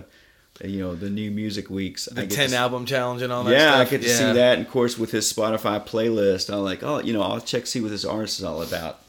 uh, 0.64 0.68
you 0.68 0.80
know, 0.80 0.96
the 0.96 1.10
new 1.10 1.32
music 1.32 1.70
weeks. 1.70 2.06
The 2.06 2.24
I 2.24 2.26
ten 2.26 2.50
to, 2.50 2.56
album 2.56 2.86
challenge 2.86 3.22
and 3.22 3.32
all 3.32 3.44
that. 3.46 3.52
Yeah, 3.52 3.72
stuff. 3.76 3.88
I 3.88 3.90
get 3.90 4.02
to 4.02 4.08
Yeah. 4.08 4.18
see 4.18 4.34
that. 4.34 4.58
And 4.58 4.66
of 4.66 4.72
course, 4.72 4.98
with 4.98 5.12
his 5.12 5.32
Spotify 5.32 5.86
playlist, 5.86 6.52
I'm 6.52 6.62
like, 6.64 6.84
oh, 6.84 7.00
you 7.00 7.14
know, 7.14 7.22
I'll 7.22 7.40
check 7.40 7.66
see 7.68 7.82
what 7.82 7.92
this 7.92 8.06
artist 8.06 8.40
is 8.40 8.46
all 8.46 8.62
about. 8.62 9.00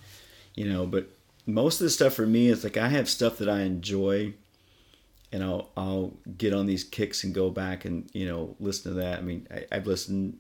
You 0.54 0.70
know, 0.70 0.86
but 0.86 1.08
most 1.46 1.80
of 1.80 1.84
the 1.84 1.90
stuff 1.90 2.14
for 2.14 2.26
me 2.26 2.48
is 2.48 2.64
like 2.64 2.76
I 2.76 2.88
have 2.88 3.08
stuff 3.08 3.38
that 3.38 3.48
I 3.48 3.62
enjoy, 3.62 4.34
and 5.32 5.42
I'll 5.42 5.70
I'll 5.76 6.14
get 6.38 6.52
on 6.52 6.66
these 6.66 6.84
kicks 6.84 7.24
and 7.24 7.34
go 7.34 7.50
back 7.50 7.84
and 7.84 8.08
you 8.12 8.26
know 8.26 8.56
listen 8.60 8.92
to 8.92 9.00
that. 9.00 9.18
I 9.18 9.22
mean, 9.22 9.46
I, 9.50 9.64
I've 9.72 9.86
listened 9.86 10.38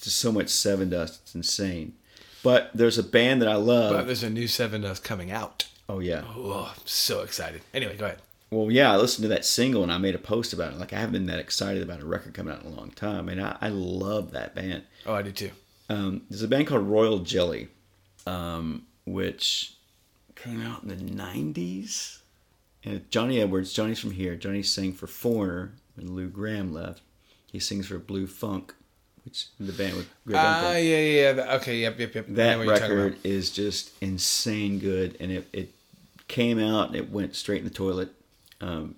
to 0.00 0.10
so 0.10 0.32
much 0.32 0.46
Sevendust, 0.46 1.22
it's 1.22 1.34
insane. 1.34 1.94
But 2.42 2.70
there's 2.74 2.98
a 2.98 3.02
band 3.02 3.40
that 3.42 3.48
I 3.48 3.54
love. 3.54 3.92
But 3.92 4.06
there's 4.06 4.22
a 4.22 4.30
new 4.30 4.44
Sevendust 4.46 5.02
coming 5.02 5.30
out. 5.30 5.68
oh 5.88 6.00
yeah. 6.00 6.24
Oh, 6.36 6.72
I'm 6.74 6.86
so 6.86 7.22
excited. 7.22 7.62
Anyway, 7.72 7.96
go 7.96 8.06
ahead. 8.06 8.18
Well, 8.50 8.70
yeah, 8.70 8.92
I 8.92 8.96
listened 8.96 9.22
to 9.22 9.28
that 9.28 9.46
single 9.46 9.82
and 9.82 9.90
I 9.90 9.96
made 9.96 10.14
a 10.14 10.18
post 10.18 10.52
about 10.52 10.72
it. 10.74 10.78
Like 10.78 10.92
I 10.92 10.98
haven't 10.98 11.12
been 11.14 11.26
that 11.26 11.38
excited 11.38 11.82
about 11.82 12.00
a 12.00 12.04
record 12.04 12.34
coming 12.34 12.52
out 12.52 12.62
in 12.62 12.70
a 12.70 12.74
long 12.74 12.90
time, 12.90 13.28
and 13.28 13.40
I, 13.40 13.56
I 13.60 13.68
love 13.68 14.32
that 14.32 14.54
band. 14.54 14.82
Oh, 15.06 15.14
I 15.14 15.22
do 15.22 15.32
too. 15.32 15.50
Um, 15.88 16.22
there's 16.28 16.42
a 16.42 16.48
band 16.48 16.66
called 16.66 16.82
Royal 16.86 17.20
Jelly, 17.20 17.68
um, 18.26 18.86
which 19.06 19.74
came 20.42 20.62
out 20.62 20.82
in 20.82 20.88
the 20.88 20.96
'90s. 20.96 22.18
And 22.84 23.08
Johnny 23.10 23.40
Edwards, 23.40 23.72
Johnny's 23.72 24.00
from 24.00 24.10
here. 24.12 24.34
Johnny 24.34 24.62
sang 24.62 24.92
for 24.92 25.06
Foreigner 25.06 25.72
when 25.94 26.14
Lou 26.14 26.28
Gramm 26.28 26.72
left. 26.74 27.00
He 27.50 27.58
sings 27.60 27.86
for 27.86 27.98
Blue 27.98 28.26
Funk, 28.26 28.74
which 29.24 29.46
the 29.60 29.72
band 29.72 29.96
with 29.96 30.08
Ah, 30.34 30.66
Uncle. 30.68 30.82
yeah, 30.82 30.98
yeah, 30.98 31.32
yeah. 31.34 31.54
Okay, 31.56 31.78
yep, 31.80 31.98
yep, 31.98 32.14
yep. 32.14 32.26
That 32.30 32.58
what 32.58 32.68
record 32.80 33.18
is 33.24 33.50
just 33.50 33.92
insane 34.00 34.78
good, 34.78 35.16
and 35.20 35.30
it, 35.30 35.48
it 35.52 35.70
came 36.28 36.58
out 36.58 36.88
and 36.88 36.96
it 36.96 37.10
went 37.10 37.36
straight 37.36 37.58
in 37.58 37.64
the 37.64 37.70
toilet. 37.70 38.08
Um, 38.60 38.96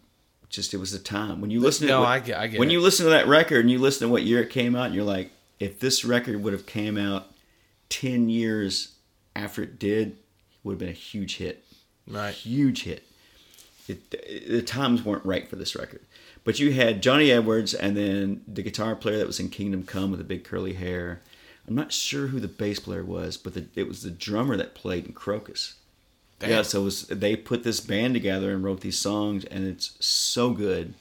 just 0.49 0.73
it 0.73 0.77
was 0.79 0.93
the 0.93 0.99
time 0.99 1.41
when 1.41 1.51
you 1.51 1.61
listen. 1.61 1.89
No, 1.89 2.03
to 2.03 2.07
I 2.07 2.21
get- 2.21 2.39
I 2.39 2.47
get 2.47 2.61
when 2.61 2.71
it. 2.71 2.73
you 2.73 2.81
listen 2.81 3.05
to 3.05 3.11
that 3.11 3.27
record 3.27 3.61
and 3.62 3.71
you 3.71 3.79
listen 3.81 4.07
to 4.07 4.12
what 4.12 4.23
year 4.23 4.41
it 4.41 4.51
came 4.51 4.75
out, 4.77 4.87
and 4.87 4.95
you're 4.95 5.05
like, 5.05 5.31
if 5.61 5.79
this 5.81 6.05
record 6.05 6.43
would 6.43 6.53
have 6.53 6.65
came 6.65 6.97
out 6.97 7.27
ten 7.91 8.29
years 8.31 8.93
after 9.37 9.62
it 9.65 9.79
did, 9.81 10.16
would 10.65 10.73
have 10.73 10.78
been 10.81 10.89
a 10.89 10.93
huge 10.93 11.36
hit. 11.36 11.65
Right. 12.09 12.35
Huge 12.35 12.82
hit. 12.82 13.05
It, 13.86 14.11
the 14.49 14.62
times 14.62 15.05
weren't 15.05 15.24
right 15.24 15.49
for 15.49 15.57
this 15.57 15.77
record. 15.77 16.01
But 16.43 16.59
you 16.59 16.73
had 16.73 17.03
Johnny 17.03 17.31
Edwards 17.31 17.74
and 17.74 17.97
then 17.97 18.43
the 18.49 18.62
guitar 18.62 18.97
player 18.97 19.19
that 19.19 19.27
was 19.27 19.41
in 19.41 19.51
Kingdom 19.51 19.85
Come 19.85 20.11
with 20.11 20.19
the 20.19 20.24
big 20.24 20.45
curly 20.45 20.73
hair. 20.74 21.20
I'm 21.69 21.74
not 21.74 21.93
sure 21.93 22.27
who 22.27 22.41
the 22.41 22.49
bass 22.49 22.78
player 22.81 23.05
was, 23.05 23.36
but 23.36 23.55
the, 23.55 23.66
it 23.74 23.89
was 23.89 24.03
the 24.03 24.11
drummer 24.11 24.57
that 24.57 24.74
played 24.74 25.07
in 25.07 25.12
Krokus. 25.12 25.74
Damn. 26.39 26.51
Yeah, 26.51 26.62
so 26.62 26.82
it 26.82 26.85
was, 26.85 27.03
they 27.07 27.36
put 27.36 27.62
this 27.62 27.81
band 27.81 28.15
together 28.15 28.53
and 28.53 28.65
wrote 28.65 28.81
these 28.81 28.99
songs, 28.99 29.45
and 29.45 29.66
it's 29.66 29.97
so 30.05 30.51
good. 30.51 30.95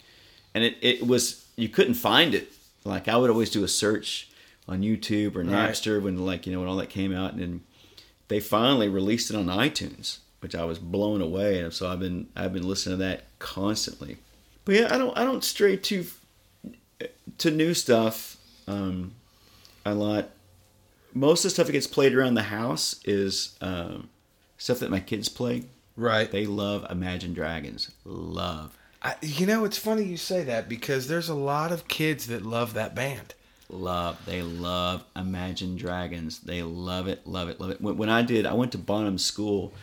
And 0.53 0.63
it, 0.63 0.77
it 0.81 1.07
was, 1.07 1.47
you 1.55 1.67
couldn't 1.67 1.95
find 1.95 2.33
it. 2.33 2.53
Like, 2.85 3.07
I 3.07 3.17
would 3.17 3.29
always 3.29 3.49
do 3.49 3.63
a 3.63 3.67
search 3.67 4.29
on 4.67 4.81
YouTube 4.81 5.35
or 5.35 5.39
Right. 5.43 5.71
Napster 5.71 6.01
when, 6.01 6.25
like, 6.25 6.45
you 6.45 6.53
know, 6.53 6.59
when 6.59 6.69
all 6.69 6.77
that 6.77 6.89
came 6.89 7.13
out. 7.13 7.33
And 7.33 7.41
then 7.41 7.61
they 8.33 8.39
finally 8.39 8.89
released 8.89 9.29
it 9.29 9.35
on 9.35 9.45
iTunes, 9.45 10.17
which 10.39 10.55
I 10.55 10.65
was 10.65 10.79
blown 10.79 11.21
away. 11.21 11.59
And 11.59 11.71
so 11.71 11.87
I've 11.87 11.99
been, 11.99 12.27
I've 12.35 12.51
been 12.51 12.67
listening 12.67 12.97
to 12.97 13.03
that 13.03 13.25
constantly. 13.37 14.17
But 14.65 14.75
yeah, 14.75 14.93
I 14.93 14.97
don't, 14.97 15.15
I 15.15 15.23
don't 15.23 15.43
stray 15.43 15.77
too, 15.77 16.07
to 17.37 17.51
new 17.51 17.75
stuff 17.75 18.37
um, 18.67 19.13
a 19.85 19.93
lot. 19.93 20.29
Most 21.13 21.41
of 21.41 21.43
the 21.43 21.49
stuff 21.51 21.67
that 21.67 21.73
gets 21.73 21.85
played 21.85 22.15
around 22.15 22.33
the 22.33 22.43
house 22.43 22.99
is 23.05 23.55
um, 23.61 24.09
stuff 24.57 24.79
that 24.79 24.89
my 24.89 24.99
kids 24.99 25.29
play. 25.29 25.65
Right. 25.95 26.31
They 26.31 26.47
love 26.47 26.87
Imagine 26.89 27.35
Dragons. 27.35 27.91
Love. 28.03 28.75
I, 29.03 29.15
you 29.21 29.45
know, 29.45 29.63
it's 29.63 29.77
funny 29.77 30.03
you 30.05 30.17
say 30.17 30.43
that 30.45 30.67
because 30.67 31.07
there's 31.07 31.29
a 31.29 31.35
lot 31.35 31.71
of 31.71 31.87
kids 31.87 32.25
that 32.27 32.43
love 32.43 32.73
that 32.73 32.95
band. 32.95 33.35
Love. 33.73 34.17
They 34.25 34.41
love 34.41 35.03
Imagine 35.15 35.75
Dragons. 35.75 36.39
They 36.39 36.61
love 36.63 37.07
it, 37.07 37.25
love 37.27 37.49
it, 37.49 37.59
love 37.59 37.71
it. 37.71 37.81
When, 37.81 37.97
when 37.97 38.09
I 38.09 38.21
did, 38.21 38.45
I 38.45 38.53
went 38.53 38.71
to 38.73 38.77
Bonham 38.77 39.17
School, 39.17 39.73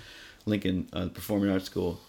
Lincoln 0.46 0.88
uh, 0.92 1.08
Performing 1.08 1.50
Arts 1.50 1.66
School, 1.66 2.00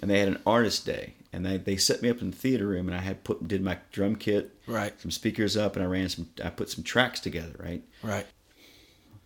and 0.00 0.10
they 0.10 0.18
had 0.18 0.28
an 0.28 0.40
artist 0.46 0.86
day. 0.86 1.14
And 1.32 1.46
they, 1.46 1.56
they 1.56 1.76
set 1.76 2.02
me 2.02 2.10
up 2.10 2.20
in 2.20 2.30
the 2.30 2.36
theater 2.36 2.66
room, 2.66 2.88
and 2.88 2.96
I 2.96 3.00
had 3.00 3.24
put 3.24 3.48
did 3.48 3.62
my 3.62 3.78
drum 3.90 4.16
kit, 4.16 4.54
Right. 4.66 4.92
some 5.00 5.10
speakers 5.10 5.56
up, 5.56 5.76
and 5.76 5.82
I 5.82 5.88
ran 5.88 6.08
some. 6.10 6.28
I 6.44 6.50
put 6.50 6.68
some 6.68 6.84
tracks 6.84 7.20
together, 7.20 7.54
right? 7.58 7.82
Right. 8.02 8.26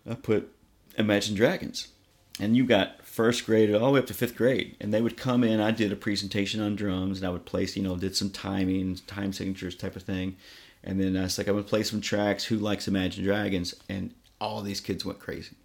I 0.09 0.15
put 0.15 0.49
Imagine 0.97 1.35
Dragons. 1.35 1.89
And 2.39 2.55
you 2.55 2.65
got 2.65 3.03
first 3.03 3.45
grade 3.47 3.73
all 3.73 3.87
the 3.87 3.91
way 3.93 3.99
up 3.99 4.05
to 4.05 4.13
fifth 4.13 4.35
grade. 4.35 4.75
And 4.79 4.93
they 4.93 5.01
would 5.01 5.17
come 5.17 5.43
in, 5.43 5.59
I 5.59 5.71
did 5.71 5.91
a 5.91 5.95
presentation 5.95 6.61
on 6.61 6.75
drums, 6.75 7.17
and 7.17 7.27
I 7.27 7.31
would 7.31 7.45
place, 7.45 7.75
you 7.75 7.81
know, 7.81 7.95
did 7.97 8.15
some 8.15 8.29
timing, 8.29 8.99
time 9.07 9.33
signatures 9.33 9.75
type 9.75 9.95
of 9.95 10.03
thing. 10.03 10.37
And 10.87 10.99
then 10.99 11.17
I 11.17 11.23
was 11.23 11.37
like, 11.37 11.47
I'm 11.47 11.55
gonna 11.55 11.63
play 11.67 11.83
some 11.83 12.01
tracks, 12.01 12.45
who 12.45 12.57
likes 12.57 12.87
Imagine 12.87 13.23
Dragons? 13.25 13.75
And 13.89 14.13
all 14.39 14.61
these 14.61 14.79
kids 14.79 15.03
went 15.05 15.19
crazy. 15.19 15.55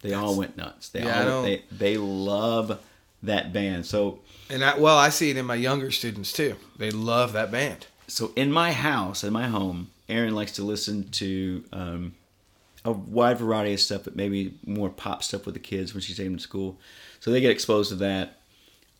They 0.00 0.14
all 0.14 0.36
went 0.36 0.56
nuts. 0.56 0.88
They 0.88 1.02
Yeah, 1.02 1.28
all 1.28 1.42
they 1.42 1.64
they 1.70 1.98
love 1.98 2.80
that 3.22 3.52
band. 3.52 3.84
So 3.84 4.20
And 4.48 4.64
I, 4.64 4.78
well, 4.78 4.96
I 4.96 5.10
see 5.10 5.28
it 5.30 5.36
in 5.36 5.44
my 5.44 5.56
younger 5.56 5.90
students 5.90 6.32
too. 6.32 6.56
They 6.78 6.90
love 6.90 7.32
that 7.34 7.50
band. 7.50 7.88
so 8.06 8.32
in 8.36 8.50
my 8.50 8.72
house, 8.72 9.24
in 9.24 9.32
my 9.32 9.48
home, 9.48 9.90
Erin 10.08 10.34
likes 10.34 10.52
to 10.52 10.62
listen 10.62 11.08
to 11.10 11.64
um, 11.72 12.14
a 12.84 12.92
wide 12.92 13.38
variety 13.38 13.74
of 13.74 13.80
stuff, 13.80 14.04
but 14.04 14.16
maybe 14.16 14.54
more 14.64 14.88
pop 14.88 15.22
stuff 15.22 15.46
with 15.46 15.54
the 15.54 15.60
kids 15.60 15.92
when 15.92 16.00
she's 16.00 16.16
taking 16.16 16.32
them 16.32 16.38
to 16.38 16.42
school. 16.42 16.78
So 17.18 17.30
they 17.30 17.40
get 17.40 17.50
exposed 17.50 17.90
to 17.90 17.96
that. 17.96 18.38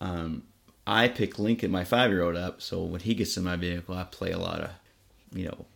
Um, 0.00 0.42
I 0.86 1.08
pick 1.08 1.38
Lincoln, 1.38 1.70
my 1.70 1.84
five 1.84 2.10
year 2.10 2.22
old, 2.22 2.36
up. 2.36 2.60
So 2.60 2.82
when 2.82 3.00
he 3.00 3.14
gets 3.14 3.36
in 3.36 3.44
my 3.44 3.56
vehicle, 3.56 3.94
I 3.94 4.04
play 4.04 4.32
a 4.32 4.38
lot 4.38 4.60
of, 4.60 4.70
you 5.32 5.46
know, 5.46 5.66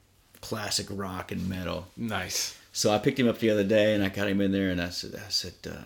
classic 0.41 0.87
rock 0.91 1.33
and 1.33 1.49
metal. 1.49 1.87
Nice. 1.97 2.57
So 2.73 2.93
I 2.93 2.99
picked 2.99 3.19
him 3.19 3.29
up 3.29 3.39
the 3.39 3.51
other 3.51 3.65
day 3.65 3.95
and 3.95 4.03
I 4.03 4.09
got 4.09 4.29
him 4.29 4.41
in 4.41 4.53
there 4.53 4.71
and 4.71 4.81
I 4.81 4.91
said, 4.91 5.15
I 5.15 5.29
said, 5.29 5.55
uh, 5.69 5.85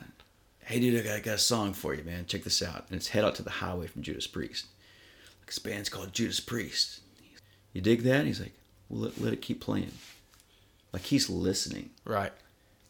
hey 0.60 0.80
dude, 0.80 0.98
I 0.98 1.06
got, 1.06 1.16
I 1.16 1.20
got 1.20 1.34
a 1.34 1.38
song 1.38 1.74
for 1.74 1.94
you, 1.94 2.02
man. 2.02 2.26
Check 2.26 2.44
this 2.44 2.62
out. 2.62 2.86
And 2.88 2.96
it's 2.96 3.08
Head 3.08 3.24
Out 3.24 3.34
to 3.36 3.42
the 3.42 3.50
Highway 3.50 3.86
from 3.86 4.02
Judas 4.02 4.26
Priest. 4.26 4.66
This 5.46 5.58
band's 5.58 5.88
called 5.88 6.12
Judas 6.12 6.40
Priest. 6.40 7.00
You 7.72 7.80
dig 7.80 8.02
that? 8.02 8.26
He's 8.26 8.40
like, 8.40 8.52
well, 8.88 9.00
let, 9.02 9.20
let 9.20 9.32
it 9.32 9.42
keep 9.42 9.60
playing. 9.60 9.92
Like 10.92 11.02
he's 11.02 11.28
listening. 11.30 11.90
Right. 12.04 12.32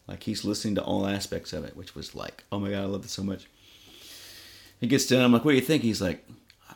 Like 0.07 0.23
he's 0.23 0.45
listening 0.45 0.75
to 0.77 0.83
all 0.83 1.07
aspects 1.07 1.53
of 1.53 1.65
it, 1.65 1.77
which 1.77 1.95
was 1.95 2.15
like, 2.15 2.45
oh 2.51 2.59
my 2.59 2.71
God, 2.71 2.83
I 2.83 2.87
love 2.87 3.03
this 3.03 3.13
so 3.13 3.23
much. 3.23 3.47
He 4.81 4.87
gets 4.87 5.07
done. 5.07 5.23
I'm 5.23 5.33
like, 5.33 5.45
what 5.45 5.51
do 5.51 5.57
you 5.57 5.63
think? 5.63 5.83
He's 5.83 6.01
like, 6.01 6.27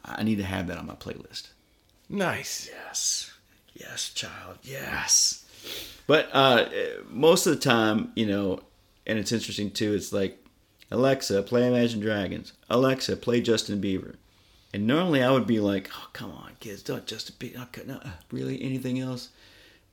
I 0.05 0.23
need 0.23 0.37
to 0.37 0.45
have 0.45 0.67
that 0.67 0.79
on 0.79 0.87
my 0.87 0.95
playlist. 0.95 1.49
Nice. 2.09 2.69
Yes. 2.71 3.32
Yes, 3.83 4.11
child. 4.11 4.59
Yes. 4.63 5.45
But 6.07 6.29
uh, 6.33 6.67
most 7.09 7.47
of 7.47 7.55
the 7.55 7.61
time, 7.61 8.13
you 8.15 8.27
know, 8.27 8.61
and 9.07 9.19
it's 9.19 9.33
interesting 9.33 9.71
too, 9.71 9.95
it's 9.95 10.13
like, 10.13 10.39
Alexa, 10.91 11.43
play 11.45 11.67
Imagine 11.67 12.01
Dragons. 12.01 12.53
Alexa, 12.69 13.17
play 13.17 13.41
Justin 13.41 13.81
Bieber. 13.81 14.17
And 14.75 14.87
normally 14.87 15.23
I 15.23 15.31
would 15.31 15.47
be 15.47 15.61
like, 15.61 15.91
oh, 15.95 16.09
come 16.13 16.31
on, 16.31 16.53
kids, 16.61 16.83
don't 16.83 17.07
Justin 17.07 17.37
Bieber. 17.39 17.63
Okay, 17.65 17.83
no, 17.87 18.01
really, 18.31 18.63
anything 18.63 19.01
else? 19.01 19.31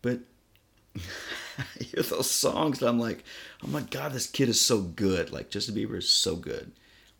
But 0.01 0.19
I 0.95 1.63
hear 1.83 2.03
those 2.03 2.29
songs 2.29 2.81
and 2.81 2.89
I'm 2.89 2.99
like, 2.99 3.23
oh 3.63 3.67
my 3.67 3.81
God, 3.81 4.13
this 4.13 4.27
kid 4.27 4.49
is 4.49 4.59
so 4.61 4.81
good. 4.81 5.31
Like, 5.31 5.49
Justin 5.49 5.75
Bieber 5.75 5.97
is 5.97 6.09
so 6.09 6.35
good. 6.35 6.71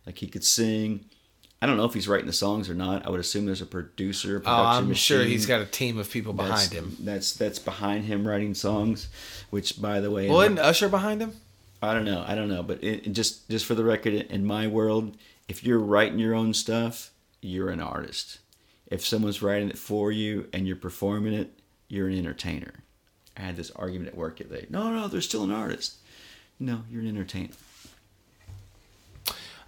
Like, 0.05 0.17
he 0.17 0.27
could 0.27 0.43
sing. 0.43 1.05
I 1.61 1.65
don't 1.65 1.75
know 1.75 1.85
if 1.85 1.93
he's 1.93 2.07
writing 2.07 2.27
the 2.27 2.33
songs 2.33 2.69
or 2.69 2.73
not. 2.73 3.05
I 3.05 3.09
would 3.09 3.19
assume 3.19 3.45
there's 3.45 3.61
a 3.61 3.65
producer, 3.65 4.37
Oh, 4.37 4.39
production 4.39 4.85
I'm 4.85 4.93
sure 4.93 5.23
he's 5.23 5.45
got 5.45 5.61
a 5.61 5.65
team 5.65 5.97
of 5.97 6.09
people 6.09 6.31
behind 6.31 6.53
that's, 6.53 6.71
him. 6.71 6.95
That's 7.01 7.33
that's 7.33 7.59
behind 7.59 8.05
him 8.05 8.25
writing 8.25 8.53
songs, 8.53 9.09
which 9.49 9.81
by 9.81 9.99
the 9.99 10.09
way, 10.09 10.29
Well, 10.29 10.41
isn't 10.41 10.59
Usher 10.59 10.87
behind 10.87 11.21
him? 11.21 11.33
I 11.81 11.93
don't 11.93 12.05
know. 12.05 12.23
I 12.25 12.35
don't 12.35 12.49
know. 12.49 12.63
But 12.63 12.83
it, 12.83 13.11
just 13.11 13.49
just 13.49 13.65
for 13.65 13.75
the 13.75 13.83
record, 13.83 14.13
in 14.13 14.45
my 14.45 14.67
world, 14.67 15.17
if 15.47 15.63
you're 15.63 15.79
writing 15.79 16.19
your 16.19 16.33
own 16.33 16.53
stuff, 16.53 17.11
you're 17.41 17.69
an 17.69 17.81
artist. 17.81 18.39
If 18.87 19.05
someone's 19.05 19.41
writing 19.41 19.69
it 19.69 19.77
for 19.77 20.11
you 20.11 20.47
and 20.53 20.65
you're 20.65 20.75
performing 20.75 21.33
it, 21.33 21.59
you're 21.89 22.07
an 22.07 22.17
entertainer. 22.17 22.83
I 23.37 23.41
had 23.41 23.55
this 23.55 23.71
argument 23.71 24.09
at 24.09 24.17
work 24.17 24.37
today. 24.37 24.65
No, 24.69 24.91
no, 24.91 25.07
they're 25.07 25.21
still 25.21 25.43
an 25.43 25.51
artist. 25.51 25.97
No, 26.59 26.83
you're 26.89 27.01
an 27.01 27.07
entertainer. 27.07 27.53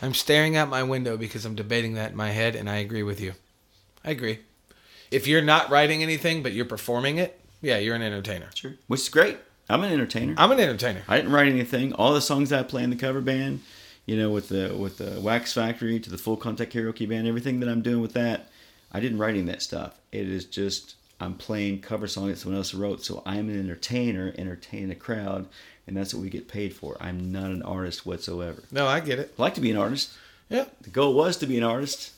I'm 0.01 0.13
staring 0.13 0.55
out 0.55 0.69
my 0.69 0.83
window 0.83 1.17
because 1.17 1.45
I'm 1.45 1.55
debating 1.55 1.93
that 1.93 2.11
in 2.11 2.17
my 2.17 2.31
head, 2.31 2.55
and 2.55 2.69
I 2.69 2.77
agree 2.77 3.03
with 3.03 3.19
you. 3.19 3.33
I 4.03 4.11
agree. 4.11 4.39
If 5.11 5.27
you're 5.27 5.41
not 5.41 5.69
writing 5.69 6.01
anything 6.01 6.41
but 6.41 6.53
you're 6.53 6.65
performing 6.65 7.17
it, 7.17 7.39
yeah, 7.61 7.77
you're 7.77 7.95
an 7.95 8.01
entertainer. 8.01 8.49
Sure. 8.55 8.73
Which 8.87 9.01
is 9.01 9.09
great. 9.09 9.37
I'm 9.69 9.83
an 9.83 9.93
entertainer. 9.93 10.33
I'm 10.37 10.51
an 10.51 10.59
entertainer. 10.59 11.03
I 11.07 11.17
didn't 11.17 11.31
write 11.31 11.47
anything. 11.47 11.93
All 11.93 12.13
the 12.13 12.21
songs 12.21 12.51
I 12.51 12.63
play 12.63 12.83
in 12.83 12.89
the 12.89 12.95
cover 12.95 13.21
band, 13.21 13.61
you 14.05 14.17
know, 14.17 14.31
with 14.31 14.49
the 14.49 14.75
with 14.77 14.97
the 14.97 15.21
Wax 15.21 15.53
Factory 15.53 15.99
to 15.99 16.09
the 16.09 16.17
Full 16.17 16.37
Contact 16.37 16.73
Karaoke 16.73 17.07
Band, 17.07 17.27
everything 17.27 17.59
that 17.59 17.69
I'm 17.69 17.81
doing 17.81 18.01
with 18.01 18.13
that, 18.13 18.49
I 18.91 18.99
didn't 18.99 19.19
write 19.19 19.31
any 19.31 19.41
of 19.41 19.45
that 19.47 19.61
stuff. 19.61 19.99
It 20.11 20.27
is 20.27 20.45
just 20.45 20.95
I'm 21.19 21.35
playing 21.35 21.81
cover 21.81 22.07
songs 22.07 22.31
that 22.31 22.37
someone 22.37 22.57
else 22.57 22.73
wrote. 22.73 23.05
So 23.05 23.21
I'm 23.25 23.49
an 23.49 23.59
entertainer, 23.59 24.33
entertaining 24.37 24.91
a 24.91 24.95
crowd, 24.95 25.47
and 25.87 25.95
that's 25.97 26.13
what 26.13 26.23
we 26.23 26.29
get 26.29 26.47
paid 26.47 26.73
for. 26.73 26.97
I'm 26.99 27.31
not 27.31 27.45
an 27.51 27.61
artist 27.63 28.05
whatsoever. 28.05 28.63
No, 28.71 28.87
I 28.87 28.99
get 28.99 29.19
it. 29.19 29.33
I 29.37 29.41
like 29.41 29.55
to 29.55 29.61
be 29.61 29.71
an 29.71 29.77
artist. 29.77 30.11
Yeah. 30.49 30.65
The 30.81 30.89
goal 30.89 31.13
was 31.13 31.37
to 31.37 31.47
be 31.47 31.57
an 31.57 31.63
artist. 31.63 32.11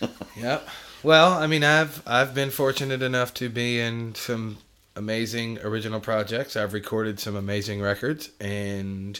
Yep. 0.36 0.68
Well, 1.02 1.32
I 1.32 1.46
mean, 1.46 1.64
I've 1.64 2.02
I've 2.06 2.34
been 2.34 2.50
fortunate 2.50 3.00
enough 3.00 3.32
to 3.34 3.48
be 3.48 3.80
in 3.80 4.14
some 4.14 4.58
amazing 4.94 5.58
original 5.60 6.00
projects. 6.00 6.54
I've 6.56 6.74
recorded 6.74 7.18
some 7.18 7.34
amazing 7.34 7.80
records, 7.80 8.30
and 8.40 9.18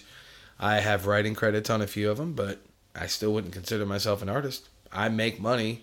I 0.61 0.81
have 0.81 1.07
writing 1.07 1.35
credits 1.35 1.71
on 1.71 1.81
a 1.81 1.87
few 1.87 2.11
of 2.11 2.19
them. 2.19 2.35
But 2.35 2.59
I 2.95 3.07
still 3.07 3.33
wouldn't 3.33 3.55
consider 3.55 3.87
myself 3.87 4.21
an 4.21 4.29
artist. 4.29 4.69
I 4.93 5.09
make 5.09 5.41
money 5.41 5.83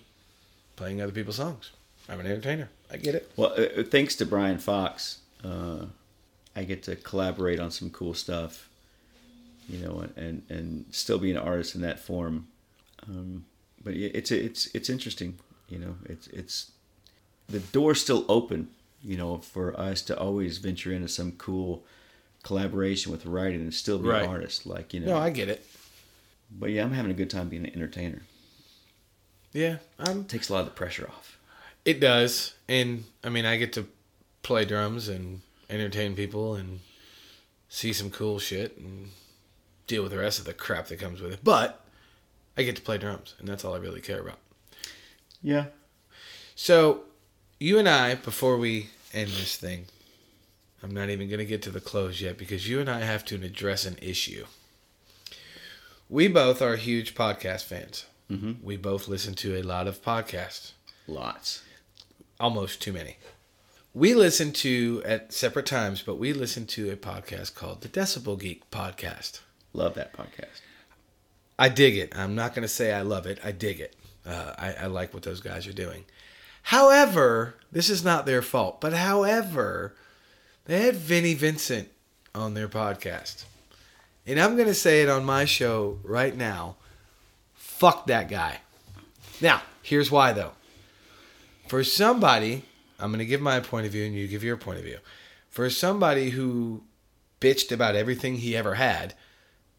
playing 0.76 1.00
other 1.00 1.12
people's 1.12 1.36
songs. 1.36 1.70
I'm 2.08 2.20
an 2.20 2.26
entertainer. 2.26 2.68
I 2.90 2.96
get 2.96 3.14
it. 3.14 3.30
Well, 3.36 3.52
uh, 3.56 3.80
uh, 3.80 3.82
thanks 3.84 4.14
to 4.16 4.26
Brian 4.26 4.58
Fox, 4.58 5.18
uh, 5.42 5.86
I 6.56 6.64
get 6.64 6.82
to 6.84 6.96
collaborate 6.96 7.58
on 7.60 7.70
some 7.70 7.90
cool 7.90 8.14
stuff, 8.14 8.68
you 9.68 9.78
know, 9.78 10.06
and 10.16 10.42
and 10.48 10.86
still 10.90 11.18
be 11.18 11.30
an 11.30 11.36
artist 11.36 11.74
in 11.74 11.80
that 11.82 11.98
form. 12.00 12.46
Um, 13.08 13.44
but 13.82 13.94
it's 13.94 14.30
it's 14.30 14.66
it's 14.74 14.88
interesting, 14.88 15.38
you 15.68 15.78
know. 15.78 15.96
It's 16.06 16.26
it's 16.28 16.70
the 17.48 17.60
door's 17.60 18.00
still 18.00 18.24
open, 18.28 18.68
you 19.02 19.16
know, 19.16 19.38
for 19.38 19.78
us 19.78 20.00
to 20.02 20.18
always 20.18 20.58
venture 20.58 20.92
into 20.92 21.08
some 21.08 21.32
cool 21.32 21.84
collaboration 22.42 23.10
with 23.12 23.26
writing 23.26 23.60
and 23.60 23.72
still 23.74 23.98
be 23.98 24.08
Right. 24.08 24.22
an 24.22 24.28
artist, 24.30 24.66
like 24.66 24.94
you 24.94 25.00
know. 25.00 25.06
No, 25.14 25.18
I 25.18 25.30
get 25.30 25.48
it. 25.48 25.66
but 26.50 26.70
yeah, 26.70 26.84
I'm 26.84 26.92
having 26.92 27.10
a 27.10 27.14
good 27.14 27.30
time 27.30 27.48
being 27.48 27.64
an 27.66 27.72
entertainer. 27.74 28.22
Yeah, 29.52 29.76
I'm 29.98 30.24
takes 30.24 30.48
a 30.48 30.52
lot 30.52 30.60
of 30.60 30.66
the 30.66 30.72
pressure 30.72 31.08
off. 31.08 31.38
It 31.84 32.00
does, 32.00 32.54
and 32.68 33.04
I 33.22 33.28
mean, 33.28 33.44
I 33.44 33.56
get 33.56 33.72
to 33.74 33.86
play 34.42 34.64
drums 34.64 35.08
and 35.08 35.42
entertain 35.74 36.14
people 36.14 36.54
and 36.54 36.80
see 37.68 37.92
some 37.92 38.10
cool 38.10 38.38
shit 38.38 38.76
and 38.78 39.10
deal 39.86 40.02
with 40.02 40.12
the 40.12 40.18
rest 40.18 40.38
of 40.38 40.44
the 40.44 40.54
crap 40.54 40.86
that 40.86 40.98
comes 41.00 41.20
with 41.20 41.32
it. 41.32 41.40
But 41.42 41.84
I 42.56 42.62
get 42.62 42.76
to 42.76 42.82
play 42.82 42.98
drums, 42.98 43.34
and 43.38 43.48
that's 43.48 43.64
all 43.64 43.74
I 43.74 43.78
really 43.78 44.00
care 44.00 44.20
about. 44.20 44.38
Yeah. 45.42 45.66
So, 46.54 47.02
you 47.58 47.78
and 47.78 47.88
I, 47.88 48.14
before 48.14 48.56
we 48.56 48.90
end 49.12 49.30
this 49.30 49.56
thing, 49.56 49.86
I'm 50.82 50.92
not 50.92 51.10
even 51.10 51.28
going 51.28 51.38
to 51.38 51.44
get 51.44 51.62
to 51.62 51.70
the 51.70 51.80
close 51.80 52.20
yet 52.20 52.38
because 52.38 52.68
you 52.68 52.80
and 52.80 52.88
I 52.88 53.00
have 53.00 53.24
to 53.26 53.34
address 53.36 53.86
an 53.86 53.96
issue. 54.00 54.46
We 56.08 56.28
both 56.28 56.62
are 56.62 56.76
huge 56.76 57.14
podcast 57.14 57.64
fans. 57.64 58.06
Mm-hmm. 58.30 58.52
We 58.62 58.76
both 58.76 59.08
listen 59.08 59.34
to 59.36 59.56
a 59.56 59.62
lot 59.62 59.86
of 59.88 60.02
podcasts. 60.02 60.72
Lots. 61.06 61.62
almost 62.40 62.80
too 62.80 62.92
many. 62.92 63.16
We 63.96 64.14
listen 64.14 64.52
to 64.54 65.02
at 65.04 65.32
separate 65.32 65.66
times, 65.66 66.02
but 66.02 66.16
we 66.16 66.32
listen 66.32 66.66
to 66.66 66.90
a 66.90 66.96
podcast 66.96 67.54
called 67.54 67.80
the 67.80 67.88
Decibel 67.88 68.36
Geek 68.36 68.68
Podcast. 68.68 69.38
Love 69.72 69.94
that 69.94 70.12
podcast. 70.12 70.60
I 71.56 71.68
dig 71.68 71.96
it. 71.96 72.12
I'm 72.16 72.34
not 72.34 72.56
going 72.56 72.62
to 72.62 72.68
say 72.68 72.92
I 72.92 73.02
love 73.02 73.26
it. 73.26 73.38
I 73.44 73.52
dig 73.52 73.78
it. 73.78 73.94
Uh, 74.26 74.52
I, 74.58 74.72
I 74.72 74.86
like 74.86 75.14
what 75.14 75.22
those 75.22 75.40
guys 75.40 75.68
are 75.68 75.72
doing. 75.72 76.06
However, 76.62 77.54
this 77.70 77.88
is 77.88 78.02
not 78.02 78.26
their 78.26 78.42
fault. 78.42 78.80
But 78.80 78.94
however, 78.94 79.94
they 80.64 80.82
had 80.82 80.96
Vinnie 80.96 81.34
Vincent 81.34 81.88
on 82.34 82.54
their 82.54 82.68
podcast. 82.68 83.44
And 84.26 84.40
I'm 84.40 84.56
going 84.56 84.66
to 84.66 84.74
say 84.74 85.02
it 85.02 85.08
on 85.08 85.24
my 85.24 85.44
show 85.44 86.00
right 86.02 86.36
now. 86.36 86.74
Fuck 87.54 88.08
that 88.08 88.28
guy. 88.28 88.58
Now, 89.40 89.62
here's 89.82 90.10
why 90.10 90.32
though. 90.32 90.52
For 91.68 91.84
somebody, 91.84 92.64
I'm 92.98 93.10
going 93.10 93.18
to 93.18 93.26
give 93.26 93.40
my 93.40 93.60
point 93.60 93.86
of 93.86 93.92
view 93.92 94.04
and 94.04 94.14
you 94.14 94.26
give 94.28 94.44
your 94.44 94.56
point 94.56 94.78
of 94.78 94.84
view. 94.84 94.98
For 95.48 95.68
somebody 95.70 96.30
who 96.30 96.84
bitched 97.40 97.72
about 97.72 97.96
everything 97.96 98.36
he 98.36 98.56
ever 98.56 98.74
had 98.74 99.14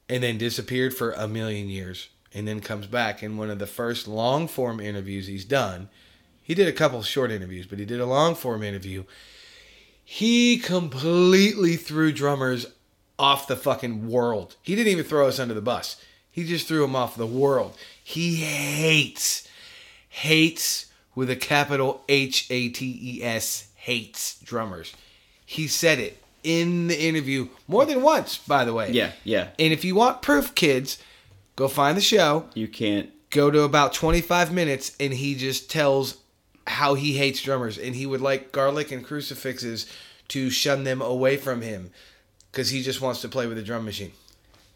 and 0.08 0.22
then 0.22 0.38
disappeared 0.38 0.94
for 0.94 1.12
a 1.12 1.28
million 1.28 1.70
years 1.70 2.10
and 2.34 2.48
then 2.48 2.60
comes 2.60 2.86
back 2.86 3.24
in 3.24 3.38
one 3.38 3.50
of 3.50 3.60
the 3.60 3.66
first 3.66 4.08
long 4.08 4.48
form 4.48 4.80
interviews 4.80 5.28
he's 5.28 5.46
done. 5.46 5.90
He 6.44 6.54
did 6.54 6.68
a 6.68 6.74
couple 6.74 7.02
short 7.02 7.32
interviews, 7.32 7.66
but 7.66 7.80
he 7.80 7.86
did 7.86 8.00
a 8.00 8.06
long 8.06 8.36
form 8.36 8.62
interview. 8.62 9.06
He 10.04 10.58
completely 10.60 11.76
threw 11.78 12.12
drummers 12.12 12.68
off 13.18 13.48
the 13.48 13.56
fucking 13.56 14.08
world. 14.08 14.56
He 14.62 14.76
didn't 14.76 14.92
even 14.92 15.06
throw 15.06 15.28
us 15.28 15.40
under 15.40 15.54
the 15.54 15.62
bus. 15.62 16.00
He 16.30 16.44
just 16.44 16.68
threw 16.68 16.82
them 16.82 16.96
off 16.96 17.16
the 17.16 17.26
world. 17.26 17.78
He 18.04 18.36
hates, 18.36 19.48
hates 20.10 20.85
with 21.16 21.30
a 21.30 21.36
capital 21.36 22.04
H 22.10 22.48
A 22.50 22.70
T 22.70 23.00
E 23.20 23.24
S, 23.24 23.68
hates 23.76 24.40
drummers. 24.42 24.94
He 25.46 25.68
said 25.68 26.00
it 26.00 26.22
in 26.44 26.88
the 26.88 27.02
interview 27.04 27.48
more 27.68 27.86
than 27.86 28.02
once, 28.02 28.38
by 28.38 28.66
the 28.66 28.74
way. 28.74 28.92
Yeah, 28.92 29.12
yeah. 29.24 29.50
And 29.58 29.72
if 29.74 29.84
you 29.86 29.96
want 29.96 30.22
proof, 30.22 30.54
kids, 30.56 31.02
go 31.56 31.68
find 31.68 31.96
the 31.98 32.02
show, 32.02 32.50
You 32.54 32.68
can't. 32.68 33.10
go 33.32 33.50
to 33.50 33.62
about 33.62 33.94
25 33.94 34.52
minutes, 34.54 34.96
and 35.00 35.14
he 35.14 35.36
just 35.36 35.70
tells 35.72 36.18
how 36.68 36.94
he 36.96 37.14
hates 37.14 37.42
drummers. 37.42 37.78
And 37.78 37.96
he 37.96 38.06
would 38.06 38.22
like 38.22 38.52
garlic 38.52 38.92
and 38.92 39.04
crucifixes 39.04 39.86
to 40.30 40.50
shun 40.50 40.84
them 40.84 41.02
away 41.02 41.38
from 41.38 41.62
him 41.62 41.92
because 42.52 42.70
he 42.70 42.82
just 42.82 43.02
wants 43.02 43.22
to 43.22 43.30
play 43.30 43.46
with 43.48 43.58
a 43.60 43.64
drum 43.64 43.86
machine. 43.86 44.12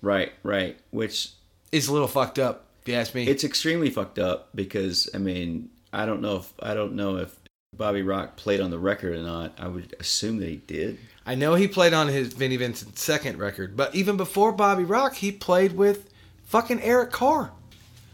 Right, 0.02 0.32
right. 0.44 0.78
Which 0.92 1.30
is 1.72 1.88
a 1.88 1.94
little 1.94 2.08
fucked 2.08 2.38
up, 2.40 2.66
if 2.84 2.88
you 2.88 2.94
ask 2.96 3.14
me. 3.16 3.28
it's 3.28 3.44
extremely 3.44 3.90
fucked 3.90 4.20
up 4.20 4.50
because 4.56 5.10
I 5.14 5.18
mean 5.18 5.70
I 5.94 6.06
don't 6.06 6.22
know 6.22 6.38
if 6.38 6.54
I 6.62 6.74
don't 6.74 6.94
know 6.94 7.18
if 7.18 7.36
Bobby 7.76 8.02
Rock 8.02 8.36
played 8.36 8.60
on 8.60 8.72
the 8.72 8.80
record 8.80 9.16
or 9.16 9.22
not. 9.24 9.54
I 9.60 9.68
would 9.68 9.96
assume 10.00 10.38
that 10.40 10.50
he 10.50 10.58
did. 10.58 10.98
I 11.26 11.36
know 11.36 11.54
he 11.56 11.68
played 11.68 11.94
on 11.94 12.08
his 12.08 12.34
Vinnie 12.34 12.58
Vincent's 12.58 13.02
second 13.04 13.38
record, 13.38 13.76
but 13.78 13.94
even 13.96 14.18
before 14.18 14.52
Bobby 14.52 14.84
Rock, 14.84 15.16
he 15.16 15.32
played 15.32 15.74
with 15.74 16.10
fucking 16.46 16.82
Eric 16.82 17.12
Carr. 17.12 17.52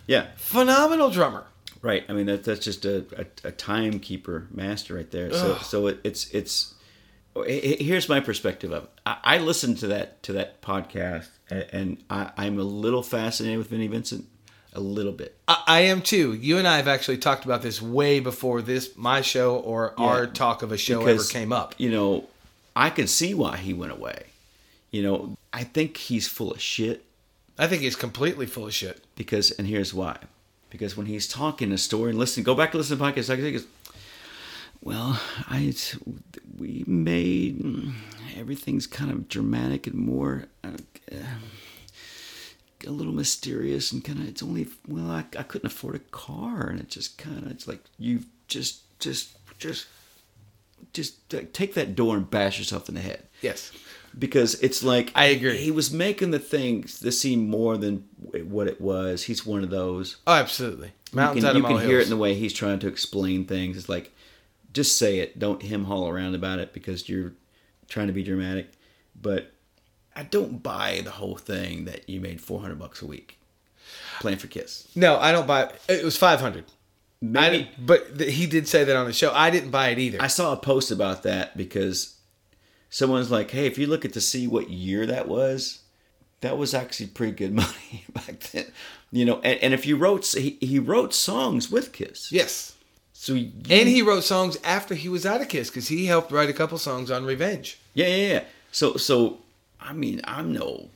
Yeah, 0.07 0.27
Phenomenal 0.35 1.09
drummer. 1.09 1.45
right. 1.81 2.03
I 2.09 2.13
mean 2.13 2.25
that 2.27 2.43
that's 2.43 2.63
just 2.63 2.85
a, 2.85 3.05
a, 3.17 3.47
a 3.47 3.51
timekeeper 3.51 4.47
master 4.51 4.95
right 4.95 5.09
there. 5.09 5.31
So 5.31 5.53
Ugh. 5.53 5.63
so 5.63 5.87
it, 5.87 5.99
it's 6.03 6.29
it's. 6.31 6.73
h- 7.45 7.81
Here's 7.81 8.07
my 8.09 8.19
perspective 8.19 8.71
of 8.71 8.83
it. 8.83 8.89
I, 9.05 9.17
I 9.23 9.37
listened 9.39 9.79
to 9.79 9.87
that 9.87 10.21
to 10.23 10.33
that 10.33 10.61
podcast 10.61 11.27
a- 11.49 11.73
and 11.75 12.03
I, 12.09 12.31
I'm 12.37 12.59
a 12.59 12.63
little 12.63 13.03
fascinated 13.03 13.57
with 13.57 13.67
Vinnie 13.69 13.87
Vincent, 13.87 14.25
a 14.75 14.79
little 14.79 15.11
bit. 15.11 15.35
I, 15.47 15.63
I 15.67 15.79
am 15.81 16.01
too. 16.01 16.33
You 16.33 16.57
and 16.57 16.67
I 16.67 16.77
have 16.77 16.87
actually 16.87 17.17
talked 17.17 17.45
about 17.45 17.61
this 17.61 17.81
way 17.81 18.19
before 18.19 18.61
this 18.61 18.95
my 18.95 19.21
show 19.21 19.57
or 19.57 19.99
our 19.99 20.27
talk 20.27 20.61
of 20.61 20.71
a 20.71 20.77
show 20.77 21.05
ever 21.05 21.23
came 21.23 21.51
up. 21.51 21.75
You 21.77 21.91
know, 21.91 22.27
I 22.75 22.89
could 22.89 23.09
see 23.09 23.33
why 23.33 23.57
he 23.57 23.73
went 23.73 23.91
away. 23.91 24.25
You 24.91 25.03
know, 25.03 25.37
I 25.51 25.63
think 25.63 25.97
he's 25.97 26.27
full 26.27 26.51
of 26.51 26.61
shit 26.61 27.05
I 27.57 27.67
think 27.67 27.81
he's 27.81 27.95
completely 27.95 28.45
full 28.45 28.67
of 28.67 28.73
shit. 28.73 29.03
because, 29.15 29.51
and 29.51 29.67
here's 29.67 29.93
why. 29.93 30.17
Because 30.69 30.97
when 30.97 31.05
he's 31.05 31.27
talking 31.27 31.71
a 31.71 31.77
story 31.77 32.09
and 32.09 32.19
listen, 32.19 32.43
go 32.43 32.53
back 32.53 32.73
and 32.73 32.79
listen 32.79 32.97
to 32.97 33.03
the 33.03 33.09
podcast. 33.09 33.29
I 33.29 33.37
think 33.37 33.55
it's, 33.55 33.65
well, 34.81 35.19
I 35.47 35.73
we 36.57 36.83
made 36.85 37.93
everything's 38.37 38.87
kind 38.87 39.09
of 39.09 39.29
dramatic 39.29 39.87
and 39.87 39.95
more 39.95 40.45
uh, 40.63 40.71
a 42.85 42.91
little 42.91 43.13
mysterious 43.13 43.91
and 43.91 44.03
kind 44.03 44.19
of 44.19 44.27
it's 44.27 44.43
only 44.43 44.67
well 44.87 45.09
I, 45.09 45.25
I 45.37 45.43
couldn't 45.43 45.67
afford 45.67 45.95
a 45.95 45.99
car 45.99 46.67
and 46.67 46.79
it 46.79 46.89
just 46.89 47.17
kind 47.17 47.37
of 47.45 47.51
it's 47.51 47.67
like 47.67 47.79
you 47.97 48.21
just 48.47 48.81
just 48.99 49.37
just 49.59 49.87
just 50.93 51.29
take 51.53 51.73
that 51.73 51.95
door 51.95 52.15
and 52.17 52.29
bash 52.29 52.57
yourself 52.59 52.87
in 52.89 52.95
the 52.95 53.01
head 53.01 53.23
Yes. 53.41 53.71
because 54.17 54.55
it's 54.61 54.83
like 54.83 55.11
I 55.15 55.25
agree. 55.25 55.57
He 55.57 55.71
was 55.71 55.91
making 55.91 56.31
the 56.31 56.39
things 56.39 56.99
to 56.99 57.11
seem 57.11 57.49
more 57.49 57.77
than 57.77 58.05
what 58.47 58.67
it 58.67 58.79
was. 58.79 59.23
He's 59.23 59.45
one 59.45 59.63
of 59.63 59.69
those. 59.69 60.17
Oh, 60.27 60.33
absolutely. 60.33 60.91
Mountains 61.13 61.43
you 61.43 61.51
can, 61.51 61.57
you 61.61 61.67
can 61.67 61.79
hear 61.87 61.99
it 61.99 62.03
in 62.03 62.09
the 62.09 62.17
way 62.17 62.33
he's 62.33 62.53
trying 62.53 62.79
to 62.79 62.87
explain 62.87 63.45
things. 63.45 63.77
It's 63.77 63.89
like, 63.89 64.11
just 64.73 64.97
say 64.97 65.19
it. 65.19 65.37
Don't 65.39 65.61
him 65.61 65.85
haul 65.85 66.07
around 66.09 66.35
about 66.35 66.59
it 66.59 66.73
because 66.73 67.07
you're 67.09 67.33
trying 67.89 68.07
to 68.07 68.13
be 68.13 68.23
dramatic. 68.23 68.69
But 69.21 69.51
I 70.15 70.23
don't 70.23 70.63
buy 70.63 71.01
the 71.03 71.11
whole 71.11 71.35
thing 71.37 71.85
that 71.85 72.07
you 72.09 72.21
made 72.21 72.39
400 72.41 72.79
bucks 72.79 73.01
a 73.01 73.05
week 73.05 73.37
playing 74.19 74.37
for 74.37 74.47
Kiss. 74.47 74.87
No, 74.95 75.17
I 75.17 75.31
don't 75.31 75.45
buy. 75.47 75.71
It 75.89 76.03
was 76.03 76.17
five 76.17 76.39
hundred. 76.39 76.65
Maybe 77.21 77.57
didn't, 77.65 77.85
but 77.85 78.17
th- 78.17 78.33
he 78.33 78.45
did 78.45 78.67
say 78.67 78.83
that 78.83 78.95
on 78.95 79.05
the 79.07 79.13
show. 79.13 79.31
I 79.33 79.49
didn't 79.49 79.71
buy 79.71 79.89
it 79.89 79.99
either. 79.99 80.21
I 80.21 80.27
saw 80.27 80.53
a 80.53 80.57
post 80.57 80.91
about 80.91 81.23
that 81.23 81.57
because 81.57 82.15
someone's 82.89 83.31
like, 83.31 83.51
"Hey, 83.51 83.65
if 83.65 83.77
you 83.77 83.87
look 83.87 84.05
at 84.05 84.13
to 84.13 84.21
see 84.21 84.47
what 84.47 84.69
year 84.69 85.05
that 85.05 85.27
was, 85.27 85.79
that 86.41 86.57
was 86.57 86.73
actually 86.73 87.07
pretty 87.07 87.33
good 87.33 87.53
money 87.63 88.05
back 88.13 88.39
then." 88.51 88.65
You 89.11 89.25
know, 89.25 89.35
and, 89.43 89.59
and 89.61 89.73
if 89.73 89.85
you 89.85 89.95
wrote, 89.97 90.25
he, 90.27 90.57
he 90.61 90.77
wrote 90.79 91.13
songs 91.13 91.71
with 91.71 91.93
Kiss. 91.93 92.31
yes, 92.31 92.75
So 93.13 93.33
you, 93.33 93.51
and 93.69 93.87
he 93.87 94.01
wrote 94.01 94.23
songs 94.23 94.57
after 94.63 94.93
he 94.93 95.07
was 95.09 95.25
out 95.25 95.41
of 95.41 95.47
Kiss 95.47 95.69
because 95.69 95.87
he 95.87 96.05
helped 96.05 96.31
write 96.31 96.49
a 96.49 96.53
couple 96.53 96.77
songs 96.77 97.09
on 97.09 97.23
Revenge. 97.25 97.79
yeah, 97.93 98.07
yeah, 98.07 98.27
yeah. 98.33 98.43
So, 98.71 98.97
so 98.97 99.37
I 99.85 99.93
mean, 99.93 100.21
I'm 100.23 100.51
no 100.51 100.89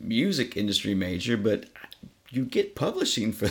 music 0.00 0.56
industry 0.56 0.94
major, 0.94 1.36
but 1.36 1.66
you 2.30 2.44
get 2.44 2.74
publishing 2.74 3.32
for. 3.32 3.50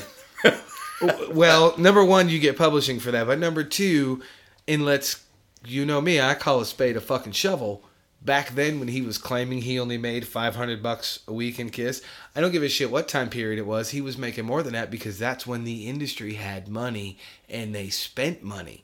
well, 1.31 1.77
number 1.77 2.03
one, 2.03 2.29
you 2.29 2.39
get 2.39 2.57
publishing 2.57 2.99
for 2.99 3.11
that, 3.11 3.27
but 3.27 3.39
number 3.39 3.63
two, 3.63 4.21
and 4.67 4.85
let's 4.85 5.23
you 5.65 5.85
know 5.85 6.01
me, 6.01 6.19
I 6.19 6.33
call 6.35 6.59
a 6.59 6.65
spade 6.65 6.97
a 6.97 7.01
fucking 7.01 7.33
shovel. 7.33 7.83
Back 8.21 8.49
then, 8.49 8.79
when 8.79 8.89
he 8.89 9.01
was 9.01 9.17
claiming 9.17 9.61
he 9.61 9.79
only 9.79 9.97
made 9.97 10.27
five 10.27 10.57
hundred 10.57 10.83
bucks 10.83 11.19
a 11.25 11.31
week 11.33 11.57
in 11.57 11.69
Kiss, 11.69 12.01
I 12.35 12.41
don't 12.41 12.51
give 12.51 12.63
a 12.63 12.69
shit 12.69 12.91
what 12.91 13.07
time 13.07 13.29
period 13.29 13.59
it 13.59 13.65
was. 13.65 13.91
He 13.91 14.01
was 14.01 14.17
making 14.17 14.45
more 14.45 14.61
than 14.61 14.73
that 14.73 14.91
because 14.91 15.17
that's 15.17 15.47
when 15.47 15.63
the 15.63 15.87
industry 15.87 16.33
had 16.33 16.67
money 16.67 17.17
and 17.47 17.73
they 17.73 17.89
spent 17.89 18.43
money. 18.43 18.83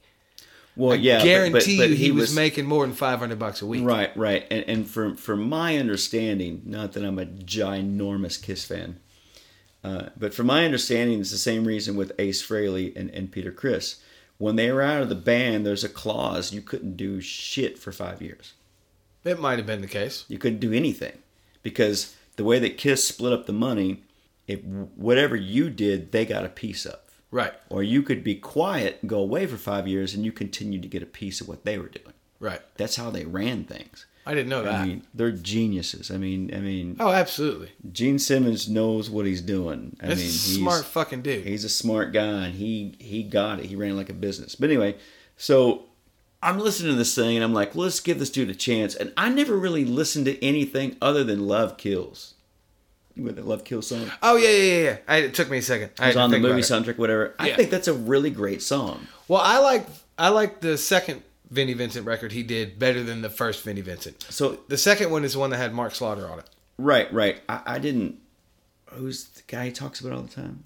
Well, 0.75 0.93
I 0.93 0.95
yeah, 0.95 1.19
but- 1.19 1.23
guarantee 1.23 1.77
but, 1.77 1.83
but 1.83 1.89
you, 1.91 1.95
he, 1.95 2.11
was, 2.11 2.35
making 2.35 2.65
more 2.65 2.85
than 2.85 2.95
five 2.95 3.19
hundred 3.19 3.39
bucks 3.39 3.61
a 3.61 3.65
week. 3.65 3.85
Right, 3.85 4.15
right. 4.17 4.45
And, 4.51 4.63
and 4.67 4.87
from 4.87 5.15
from 5.15 5.47
my 5.47 5.77
understanding, 5.77 6.61
not 6.65 6.93
that 6.93 7.03
I'm 7.03 7.19
a 7.19 7.25
ginormous 7.25 8.41
Kiss 8.41 8.65
fan, 8.65 8.99
uh, 9.83 10.09
but 10.17 10.33
from 10.33 10.47
my 10.47 10.65
understanding, 10.65 11.19
it's 11.19 11.31
the 11.31 11.37
same 11.37 11.65
reason 11.65 11.95
with 11.95 12.11
Ace 12.19 12.45
Frehley 12.45 12.95
and, 12.95 13.09
and 13.11 13.31
Peter 13.31 13.51
Criss. 13.51 14.01
When 14.37 14.57
they 14.57 14.69
were 14.69 14.81
out 14.81 15.01
of 15.01 15.07
the 15.07 15.15
band, 15.15 15.65
there's 15.65 15.85
a 15.85 15.89
clause 15.89 16.51
you 16.51 16.61
couldn't 16.61 16.97
do 16.97 17.21
shit 17.21 17.79
for 17.79 17.93
five 17.93 18.21
years. 18.21 18.53
It 19.23 19.39
might 19.39 19.57
have 19.57 19.65
been 19.65 19.81
the 19.81 19.87
case. 19.87 20.25
You 20.27 20.37
couldn't 20.37 20.59
do 20.59 20.73
anything 20.73 21.19
because 21.63 22.15
the 22.35 22.43
way 22.43 22.59
that 22.59 22.77
Kiss 22.77 23.07
split 23.07 23.31
up 23.31 23.45
the 23.45 23.53
money, 23.53 24.03
if 24.45 24.61
whatever 24.63 25.37
you 25.37 25.69
did, 25.69 26.11
they 26.11 26.25
got 26.25 26.43
a 26.43 26.49
piece 26.49 26.85
of. 26.85 26.99
Right, 27.31 27.53
Or 27.69 27.83
you 27.83 28.01
could 28.01 28.23
be 28.23 28.35
quiet 28.35 28.99
and 29.01 29.09
go 29.09 29.19
away 29.19 29.45
for 29.45 29.57
five 29.57 29.87
years, 29.87 30.13
and 30.13 30.23
you 30.23 30.31
continue 30.31 30.79
to 30.79 30.87
get 30.87 31.03
a 31.03 31.07
piece 31.07 31.41
of 31.41 31.47
what 31.49 31.65
they 31.65 31.77
were 31.77 31.89
doing. 31.89 32.13
right. 32.39 32.61
That's 32.77 32.95
how 32.95 33.09
they 33.09 33.25
ran 33.25 33.65
things. 33.65 34.05
I 34.27 34.33
didn't 34.33 34.49
know 34.49 34.63
that. 34.63 34.73
I 34.81 34.85
mean, 34.85 35.03
they're 35.13 35.31
geniuses. 35.31 36.09
I 36.09 36.17
mean, 36.17 36.51
I 36.55 36.59
mean, 36.59 36.95
oh, 36.99 37.11
absolutely. 37.11 37.71
Gene 37.91 38.17
Simmons 38.19 38.69
knows 38.69 39.09
what 39.09 39.25
he's 39.25 39.41
doing. 39.41 39.97
I 40.01 40.07
That's 40.07 40.19
mean, 40.19 40.29
a 40.29 40.31
he's, 40.31 40.55
smart 40.55 40.85
fucking 40.85 41.21
dude. 41.23 41.45
He's 41.45 41.63
a 41.65 41.69
smart 41.69 42.11
guy, 42.13 42.45
and 42.47 42.55
he 42.55 42.95
he 42.99 43.21
got 43.23 43.59
it. 43.59 43.65
He 43.65 43.75
ran 43.75 43.91
it 43.91 43.95
like 43.95 44.09
a 44.09 44.13
business. 44.13 44.55
But 44.55 44.69
anyway, 44.69 44.95
so 45.37 45.85
I'm 46.41 46.57
listening 46.59 46.93
to 46.93 46.97
this 46.97 47.13
thing, 47.13 47.35
and 47.35 47.43
I'm 47.43 47.53
like, 47.53 47.75
let's 47.75 47.99
give 47.99 48.17
this 48.19 48.29
dude 48.29 48.49
a 48.49 48.55
chance. 48.55 48.95
And 48.95 49.11
I 49.17 49.29
never 49.29 49.57
really 49.57 49.83
listened 49.85 50.25
to 50.27 50.43
anything 50.43 50.95
other 51.01 51.23
than 51.23 51.47
Love 51.47 51.77
Kills. 51.77 52.34
With 53.17 53.37
the 53.37 53.43
Love 53.43 53.63
Kills 53.63 53.87
song, 53.87 54.11
Oh 54.21 54.35
yeah, 54.35 54.49
yeah, 54.49 54.83
yeah. 54.83 54.97
I, 55.07 55.17
it 55.17 55.33
took 55.33 55.49
me 55.49 55.59
a 55.59 55.61
second. 55.61 55.91
I 55.99 56.07
was 56.07 56.17
on 56.17 56.31
the 56.31 56.39
movie 56.39 56.61
soundtrack, 56.61 56.97
whatever. 56.97 57.33
I 57.39 57.49
Yeah. 57.49 57.55
think 57.55 57.69
that's 57.69 57.87
a 57.87 57.93
really 57.93 58.29
great 58.29 58.61
song. 58.61 59.07
Well, 59.29 59.41
I 59.41 59.59
like 59.59 59.87
I 60.17 60.29
like 60.29 60.59
the 60.61 60.77
second 60.77 61.23
Vinnie 61.49 61.73
Vincent 61.73 62.05
record 62.05 62.31
he 62.33 62.43
did 62.43 62.77
better 62.77 63.03
than 63.03 63.21
the 63.21 63.29
first 63.29 63.63
Vinnie 63.63 63.81
Vincent. 63.81 64.25
So 64.29 64.59
The 64.67 64.77
second 64.77 65.11
one 65.11 65.23
is 65.23 65.33
the 65.33 65.39
one 65.39 65.49
that 65.51 65.57
had 65.57 65.73
Mark 65.73 65.95
Slaughter 65.95 66.27
on 66.29 66.39
it. 66.39 66.49
right, 66.77 67.11
right. 67.13 67.41
I, 67.47 67.61
I 67.65 67.79
didn't. 67.79 68.19
Who's 68.91 69.25
the 69.25 69.43
guy 69.47 69.65
he 69.67 69.71
talks 69.71 69.99
about 70.01 70.13
all 70.13 70.21
the 70.21 70.33
time? 70.33 70.63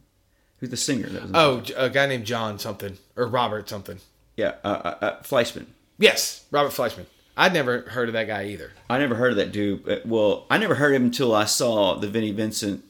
Who's 0.58 0.70
the 0.70 0.78
singer 0.78 1.08
that 1.08 1.22
was? 1.24 1.32
Oh, 1.34 1.62
J- 1.62 1.74
a 1.76 1.90
guy 1.90 2.06
named 2.08 2.26
John 2.26 2.58
something 2.60 2.98
or 3.16 3.28
Robert 3.28 3.70
something. 3.70 4.00
yeah, 4.38 4.56
uh, 4.64 4.68
uh, 4.68 4.98
uh, 5.06 5.22
Fleischman. 5.22 5.68
Yes, 5.98 6.46
Robert 6.52 6.72
Fleischman. 6.74 7.06
I'd 7.40 7.54
never 7.54 7.82
heard 7.90 8.10
of 8.10 8.14
that 8.14 8.28
guy 8.28 8.48
either. 8.48 8.72
I 8.90 8.98
never 9.00 9.16
heard 9.16 9.32
of 9.32 9.38
that 9.38 9.54
dude. 9.54 9.86
but- 9.86 10.06
Well, 10.06 10.46
I 10.50 10.58
never 10.58 10.76
heard 10.76 10.94
him 10.94 11.06
until 11.06 11.34
I 11.34 11.46
saw 11.46 11.96
the 11.96 12.08
Vinnie 12.10 12.34
Vincent 12.34 12.84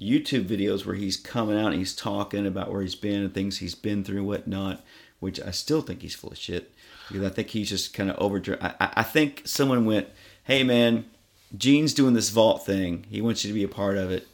YouTube 0.00 0.46
videos 0.46 0.84
where 0.84 0.96
he's 0.96 1.16
coming 1.16 1.56
out 1.56 1.68
and 1.68 1.76
he's 1.76 1.94
talking 1.94 2.44
about 2.44 2.72
where 2.72 2.82
he's 2.82 2.96
been 2.96 3.22
and 3.22 3.32
things 3.32 3.58
he's 3.58 3.76
been 3.76 4.02
through 4.02 4.18
and 4.18 4.26
whatnot, 4.26 4.84
which 5.20 5.40
I 5.40 5.52
still 5.52 5.80
think 5.80 6.02
he's 6.02 6.14
full 6.16 6.30
of 6.32 6.38
shit 6.38 6.72
because 7.06 7.22
I 7.24 7.28
think 7.28 7.48
he's 7.50 7.68
just 7.68 7.94
kind 7.94 8.10
of 8.10 8.16
over. 8.18 8.42
I 8.60 8.74
I 8.96 9.02
think 9.04 9.42
someone 9.44 9.84
went, 9.86 10.08
"Hey 10.44 10.62
man, 10.64 11.04
Gene's 11.56 11.94
doing 11.94 12.14
this 12.14 12.30
vault 12.30 12.66
thing. 12.66 13.06
He 13.10 13.20
wants 13.20 13.44
you 13.44 13.50
to 13.50 13.54
be 13.54 13.64
a 13.64 13.68
part 13.68 13.96
of 13.96 14.10
it. 14.10 14.26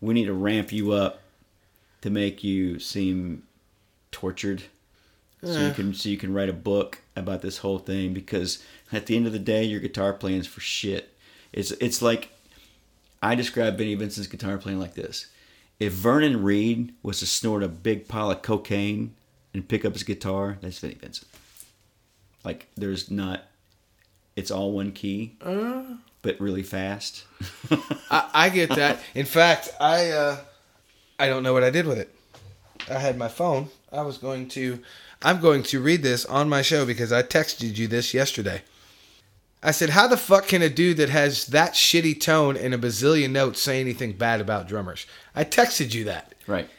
We 0.00 0.14
need 0.14 0.26
to 0.26 0.32
ramp 0.32 0.72
you 0.72 0.92
up 0.92 1.20
to 2.02 2.10
make 2.10 2.42
you 2.44 2.78
seem 2.78 3.42
tortured." 4.12 4.62
So 5.46 5.66
you 5.66 5.72
can 5.72 5.94
so 5.94 6.08
you 6.08 6.16
can 6.16 6.32
write 6.34 6.48
a 6.48 6.52
book 6.52 7.00
about 7.14 7.42
this 7.42 7.58
whole 7.58 7.78
thing 7.78 8.12
because 8.12 8.62
at 8.92 9.06
the 9.06 9.16
end 9.16 9.26
of 9.26 9.32
the 9.32 9.38
day 9.38 9.64
your 9.64 9.80
guitar 9.80 10.12
playing 10.12 10.38
is 10.40 10.46
for 10.46 10.60
shit 10.60 11.14
it's 11.52 11.70
it's 11.72 12.02
like 12.02 12.30
i 13.22 13.34
describe 13.34 13.78
vinnie 13.78 13.94
vincent's 13.94 14.28
guitar 14.28 14.58
playing 14.58 14.78
like 14.78 14.94
this 14.94 15.26
if 15.80 15.92
vernon 15.92 16.42
reid 16.42 16.92
was 17.02 17.20
to 17.20 17.26
snort 17.26 17.62
a 17.62 17.68
big 17.68 18.06
pile 18.06 18.30
of 18.30 18.42
cocaine 18.42 19.14
and 19.54 19.68
pick 19.68 19.84
up 19.84 19.94
his 19.94 20.02
guitar 20.02 20.58
that's 20.60 20.80
benny 20.80 20.94
vincent 20.94 21.26
like 22.44 22.66
there's 22.76 23.10
not 23.10 23.44
it's 24.36 24.50
all 24.50 24.72
one 24.72 24.92
key 24.92 25.36
but 26.22 26.38
really 26.40 26.62
fast 26.62 27.24
I, 28.10 28.30
I 28.34 28.48
get 28.50 28.70
that. 28.70 29.00
In 29.14 29.26
fact, 29.26 29.70
I 29.80 30.10
uh, 30.10 30.36
I 31.18 31.28
don't 31.28 31.42
know 31.42 31.52
what 31.52 31.64
I 31.64 31.70
did 31.70 31.86
with 31.86 31.98
it. 31.98 32.14
I 32.90 32.98
had 32.98 33.16
my 33.18 33.28
phone. 33.28 33.68
I 33.92 34.02
was 34.02 34.18
going 34.18 34.48
to 34.50 34.78
I'm 35.26 35.40
going 35.40 35.64
to 35.64 35.80
read 35.80 36.04
this 36.04 36.24
on 36.24 36.48
my 36.48 36.62
show 36.62 36.86
because 36.86 37.12
I 37.12 37.24
texted 37.24 37.76
you 37.76 37.88
this 37.88 38.14
yesterday. 38.14 38.62
I 39.60 39.72
said, 39.72 39.90
"How 39.90 40.06
the 40.06 40.16
fuck 40.16 40.46
can 40.46 40.62
a 40.62 40.68
dude 40.68 40.98
that 40.98 41.08
has 41.08 41.46
that 41.46 41.72
shitty 41.72 42.20
tone 42.20 42.56
and 42.56 42.72
a 42.72 42.78
bazillion 42.78 43.30
notes 43.32 43.60
say 43.60 43.80
anything 43.80 44.12
bad 44.12 44.40
about 44.40 44.68
drummers?" 44.68 45.04
I 45.34 45.42
texted 45.42 45.94
you 45.94 46.04
that 46.04 46.32
right 46.46 46.70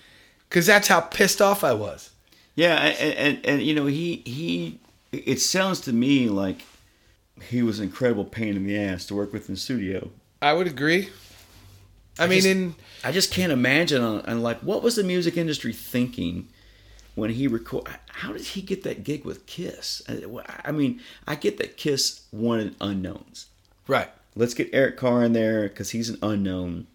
because 0.48 0.66
that's 0.66 0.88
how 0.88 1.02
pissed 1.02 1.42
off 1.42 1.62
I 1.66 1.74
was. 1.74 2.12
Yeah, 2.56 2.76
and, 2.76 3.16
and 3.16 3.46
and 3.46 3.62
you 3.62 3.76
know 3.76 3.86
he 3.86 4.24
he 4.26 4.80
it 5.12 5.42
sounds 5.42 5.82
to 5.82 5.92
me 5.92 6.30
like 6.30 6.62
he 7.50 7.62
was 7.62 7.80
an 7.80 7.86
incredible 7.88 8.24
pain 8.24 8.56
in 8.56 8.66
the 8.66 8.80
ass 8.80 9.06
to 9.08 9.16
work 9.16 9.34
with 9.34 9.50
in 9.50 9.58
studio. 9.58 10.10
I 10.42 10.54
would 10.54 10.68
agree. 10.68 11.10
I, 12.18 12.28
mean, 12.28 12.38
just- 12.38 12.48
in 12.48 12.76
I 13.04 13.12
just 13.12 13.34
can't 13.34 13.52
imagine 13.52 14.02
uh, 14.02 14.10
on, 14.10 14.20
on 14.22 14.42
like 14.42 14.60
what 14.62 14.82
was 14.84 14.96
the 14.96 15.04
music 15.04 15.36
industry 15.36 15.74
thinking 15.74 16.48
when 17.18 17.32
he 17.32 17.48
record. 17.48 17.88
How 18.10 18.32
did 18.32 18.42
he 18.44 18.62
get 18.62 18.84
that 18.84 19.04
gig 19.04 19.26
with 19.26 19.48
Kiss? 19.48 20.04
Uh, 20.08 20.38
I, 20.48 20.70
I 20.70 20.72
mean, 20.72 21.02
I 21.28 21.34
get 21.34 21.58
that 21.58 21.76
Kiss 21.76 22.22
wanted 22.32 22.76
unknowns. 22.80 23.48
right, 23.88 24.10
Let's 24.36 24.54
get 24.54 24.70
Eric 24.72 24.98
Carr 24.98 25.24
in 25.24 25.34
there 25.34 25.64
because 25.64 25.90
he's 25.90 26.10
an 26.10 26.20
unknown. 26.22 26.86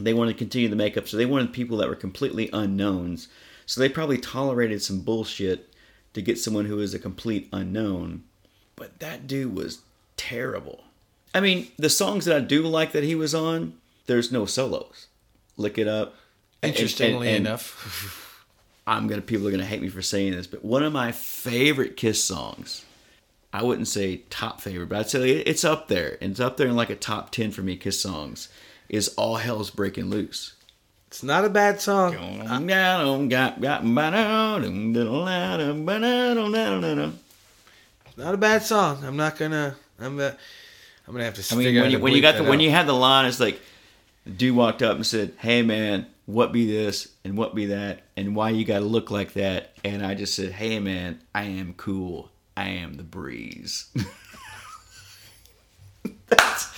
They 0.00 0.12
wanted 0.12 0.32
to 0.32 0.38
continue 0.38 0.68
the 0.68 0.74
makeup, 0.74 1.06
so 1.06 1.16
they 1.16 1.26
wanted 1.26 1.52
people 1.52 1.76
that 1.76 1.88
were 1.88 1.94
completely 1.94 2.50
unknowns. 2.52 3.28
So 3.66 3.80
they 3.80 3.88
probably 3.88 4.18
tolerated 4.18 4.82
some 4.82 5.00
bullshit 5.02 5.72
to 6.14 6.20
get 6.20 6.40
someone 6.40 6.64
who 6.64 6.80
is 6.80 6.92
a 6.92 6.98
complete 6.98 7.48
unknown. 7.52 8.24
But 8.74 8.98
that 8.98 9.28
dude 9.28 9.54
was 9.54 9.82
terrible. 10.16 10.82
I 11.32 11.38
mean, 11.40 11.68
the 11.78 11.88
songs 11.88 12.24
that 12.24 12.36
I 12.36 12.40
do 12.40 12.62
like 12.62 12.90
that 12.92 13.04
he 13.04 13.14
was 13.14 13.32
on, 13.32 13.74
there's 14.06 14.32
no 14.32 14.44
solos. 14.44 15.06
Lick 15.56 15.78
it 15.78 15.86
up. 15.86 16.16
And- 16.62 16.72
interestingly 16.72 17.28
and- 17.28 17.36
and 17.36 17.46
enough, 17.46 18.18
I'm 18.86 19.06
gonna 19.06 19.22
people 19.22 19.46
are 19.48 19.50
gonna 19.50 19.64
hate 19.64 19.82
me 19.82 19.88
for 19.88 20.02
saying 20.02 20.32
this, 20.32 20.46
but 20.46 20.64
one 20.64 20.82
of 20.82 20.92
my 20.92 21.12
favorite 21.12 21.96
Kiss 21.96 22.22
songs. 22.22 22.84
I 23.54 23.62
wouldn't 23.62 23.88
say 23.88 24.22
top 24.30 24.62
favorite, 24.62 24.88
but 24.88 24.98
I'd 24.98 25.10
say 25.10 25.30
it's 25.30 25.62
up 25.62 25.88
there. 25.88 26.16
It's 26.22 26.40
up 26.40 26.56
there 26.56 26.68
in 26.68 26.74
like 26.74 26.88
a 26.88 26.96
top 26.96 27.30
ten 27.30 27.50
for 27.50 27.60
me. 27.60 27.76
Kiss 27.76 28.00
songs 28.00 28.48
is 28.88 29.08
"All 29.18 29.36
Hell's 29.36 29.70
Breaking 29.70 30.06
Loose." 30.06 30.54
it's 31.12 31.22
not 31.22 31.44
a 31.44 31.50
bad 31.50 31.78
song. 31.78 32.14
It's 38.06 38.16
not 38.16 38.32
a 38.32 38.38
bad 38.38 38.62
song. 38.62 39.04
I'm 39.04 39.18
not 39.18 39.36
gonna. 39.36 39.76
I'm. 40.00 40.18
Uh, 40.18 40.30
I'm 41.06 41.12
gonna 41.12 41.24
have 41.24 41.34
to. 41.34 41.54
I 41.54 41.58
mean, 41.58 41.78
when 41.78 41.90
you, 41.90 41.98
when 41.98 42.14
you 42.14 42.22
got 42.22 42.38
the 42.38 42.44
when 42.44 42.60
you 42.60 42.70
had 42.70 42.86
the 42.86 42.94
line, 42.94 43.26
it's 43.26 43.40
like, 43.40 43.60
dude 44.36 44.56
walked 44.56 44.82
up 44.82 44.96
and 44.96 45.06
said, 45.06 45.34
"Hey 45.38 45.62
man, 45.62 46.06
what 46.26 46.52
be 46.52 46.66
this 46.66 47.08
and 47.24 47.36
what 47.36 47.54
be 47.54 47.66
that 47.66 48.02
and 48.16 48.34
why 48.36 48.50
you 48.50 48.64
got 48.64 48.80
to 48.80 48.84
look 48.84 49.10
like 49.10 49.32
that?" 49.34 49.72
And 49.84 50.04
I 50.04 50.14
just 50.14 50.34
said, 50.34 50.52
"Hey 50.52 50.78
man, 50.78 51.20
I 51.34 51.44
am 51.44 51.74
cool. 51.74 52.30
I 52.56 52.68
am 52.68 52.94
the 52.94 53.02
breeze." 53.02 53.86
That's, 56.26 56.74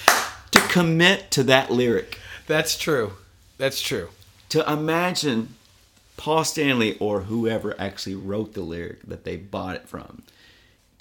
to 0.51 0.61
commit 0.69 1.31
to 1.33 1.45
that 1.45 1.71
lyric, 1.71 2.19
That's 2.47 2.77
true. 2.77 3.13
That's 3.57 3.81
true. 3.81 4.09
to 4.49 4.69
imagine 4.71 5.55
Paul 6.17 6.45
Stanley 6.45 6.99
or 6.99 7.23
whoever 7.23 7.79
actually 7.81 8.17
wrote 8.17 8.55
the 8.55 8.63
lyric 8.63 9.03
that 9.03 9.25
they 9.25 9.37
bought 9.37 9.77
it 9.77 9.89
from, 9.89 10.25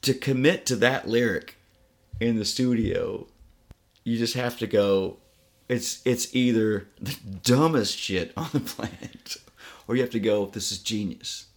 to 0.02 0.14
commit 0.14 0.68
to 0.68 0.76
that 0.78 1.08
lyric 1.08 1.56
in 2.20 2.38
the 2.38 2.46
studio 2.46 3.26
you 4.04 4.18
just 4.18 4.34
have 4.34 4.58
to 4.60 4.68
go. 4.68 5.18
It's 5.74 6.06
it's 6.06 6.36
either 6.36 6.88
the 7.02 7.16
dumbest 7.42 7.98
shit 7.98 8.32
on 8.38 8.50
the 8.54 8.60
planet, 8.60 9.38
or 9.88 9.96
you 9.96 10.02
have 10.02 10.12
to 10.12 10.20
go. 10.20 10.46
This 10.46 10.72
is 10.72 10.78
genius. 10.78 11.48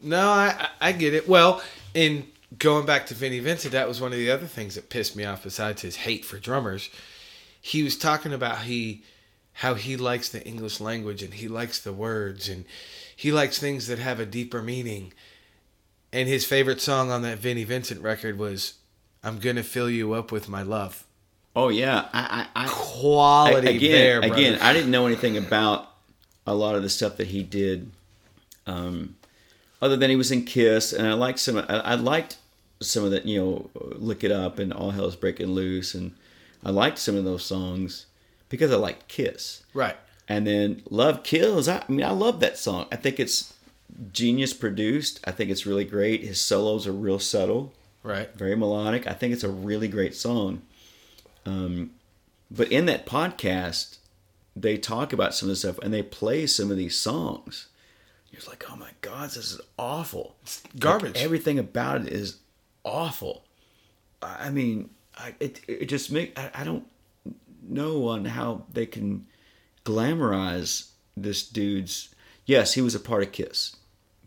No, 0.00 0.30
I 0.30 0.68
I 0.80 0.92
get 0.92 1.12
it. 1.12 1.28
Well, 1.28 1.62
in 1.92 2.26
going 2.58 2.86
back 2.86 3.06
to 3.06 3.14
Vinnie 3.14 3.40
Vincent, 3.40 3.72
that 3.72 3.86
was 3.86 4.00
one 4.00 4.12
of 4.12 4.18
the 4.18 4.30
other 4.30 4.46
things 4.46 4.74
that 4.74 4.88
pissed 4.88 5.14
me 5.16 5.24
off. 5.24 5.42
Besides 5.42 5.82
his 5.82 5.96
hate 5.96 6.24
for 6.24 6.38
drummers, 6.38 6.88
he 7.60 7.82
was 7.82 7.98
talking 7.98 8.32
about 8.32 8.62
he 8.62 9.02
how 9.54 9.74
he 9.74 9.98
likes 9.98 10.30
the 10.30 10.44
English 10.46 10.80
language 10.80 11.22
and 11.22 11.34
he 11.34 11.46
likes 11.46 11.78
the 11.78 11.92
words 11.92 12.48
and 12.48 12.64
he 13.14 13.30
likes 13.30 13.58
things 13.58 13.86
that 13.86 13.98
have 13.98 14.18
a 14.18 14.24
deeper 14.24 14.62
meaning. 14.62 15.12
And 16.10 16.26
his 16.26 16.46
favorite 16.46 16.80
song 16.80 17.10
on 17.10 17.20
that 17.22 17.38
Vinnie 17.38 17.64
Vincent 17.64 18.00
record 18.00 18.38
was 18.38 18.74
"I'm 19.22 19.38
Gonna 19.38 19.62
Fill 19.62 19.90
You 19.90 20.14
Up 20.14 20.32
with 20.32 20.48
My 20.48 20.62
Love." 20.62 21.04
Oh 21.54 21.68
yeah, 21.68 22.08
I 22.12 22.46
I, 22.54 22.64
I 22.64 22.68
Quality 22.68 23.68
I- 23.68 23.70
again, 23.72 23.92
there, 23.92 24.20
again, 24.20 24.58
I 24.60 24.72
didn't 24.72 24.90
know 24.90 25.06
anything 25.06 25.36
about 25.36 25.88
a 26.46 26.54
lot 26.54 26.74
of 26.74 26.82
the 26.82 26.88
stuff 26.88 27.16
that 27.18 27.28
he 27.28 27.42
did, 27.42 27.90
um, 28.66 29.16
other 29.80 29.96
than 29.96 30.10
he 30.10 30.16
was 30.16 30.30
in 30.32 30.44
Kiss, 30.44 30.92
and 30.92 31.06
I 31.06 31.12
liked 31.14 31.38
some. 31.38 31.58
I, 31.58 31.64
I 31.68 31.94
liked 31.94 32.38
some 32.80 33.04
of 33.04 33.10
that, 33.10 33.26
you 33.26 33.38
know, 33.40 33.70
"Lick 33.98 34.24
It 34.24 34.32
Up" 34.32 34.58
and 34.58 34.72
"All 34.72 34.90
Hell's 34.92 35.16
Breaking 35.16 35.48
Loose," 35.48 35.94
and 35.94 36.12
I 36.64 36.70
liked 36.70 36.98
some 36.98 37.16
of 37.16 37.24
those 37.24 37.44
songs 37.44 38.06
because 38.48 38.70
I 38.72 38.76
liked 38.76 39.08
Kiss. 39.08 39.62
right. 39.74 39.96
And 40.28 40.46
then 40.46 40.82
"Love 40.88 41.22
Kills." 41.24 41.68
I, 41.68 41.84
I 41.86 41.92
mean, 41.92 42.06
I 42.06 42.12
love 42.12 42.40
that 42.40 42.56
song. 42.56 42.86
I 42.90 42.96
think 42.96 43.20
it's 43.20 43.52
genius 44.12 44.54
produced. 44.54 45.20
I 45.24 45.32
think 45.32 45.50
it's 45.50 45.66
really 45.66 45.84
great. 45.84 46.22
His 46.22 46.40
solos 46.40 46.86
are 46.86 46.92
real 46.92 47.18
subtle 47.18 47.74
Right. 48.02 48.32
very 48.34 48.56
melodic. 48.56 49.06
I 49.06 49.12
think 49.12 49.32
it's 49.34 49.44
a 49.44 49.50
really 49.50 49.86
great 49.88 50.14
song. 50.14 50.62
Um, 51.44 51.92
but 52.50 52.70
in 52.70 52.86
that 52.86 53.06
podcast, 53.06 53.98
they 54.54 54.76
talk 54.76 55.12
about 55.12 55.34
some 55.34 55.48
of 55.48 55.52
the 55.52 55.56
stuff 55.56 55.78
and 55.78 55.92
they 55.92 56.02
play 56.02 56.46
some 56.46 56.70
of 56.70 56.76
these 56.76 56.96
songs. 56.96 57.68
You're 58.30 58.42
like, 58.48 58.64
oh 58.70 58.76
my 58.76 58.90
god, 59.00 59.28
this 59.30 59.36
is 59.36 59.60
awful. 59.78 60.36
It's 60.42 60.62
garbage. 60.78 61.16
everything 61.16 61.58
about 61.58 62.02
it 62.02 62.12
is 62.12 62.38
awful. 62.84 63.44
I 64.22 64.46
I 64.46 64.50
mean, 64.50 64.90
I, 65.16 65.34
it 65.40 65.60
it 65.68 65.86
just 65.86 66.10
make 66.10 66.38
I, 66.38 66.50
I 66.54 66.64
don't 66.64 66.86
know 67.62 68.08
on 68.08 68.24
how 68.24 68.64
they 68.72 68.86
can 68.86 69.26
glamorize 69.84 70.90
this 71.16 71.46
dude's. 71.46 72.14
Yes, 72.46 72.74
he 72.74 72.80
was 72.80 72.94
a 72.94 73.00
part 73.00 73.22
of 73.22 73.32
Kiss, 73.32 73.76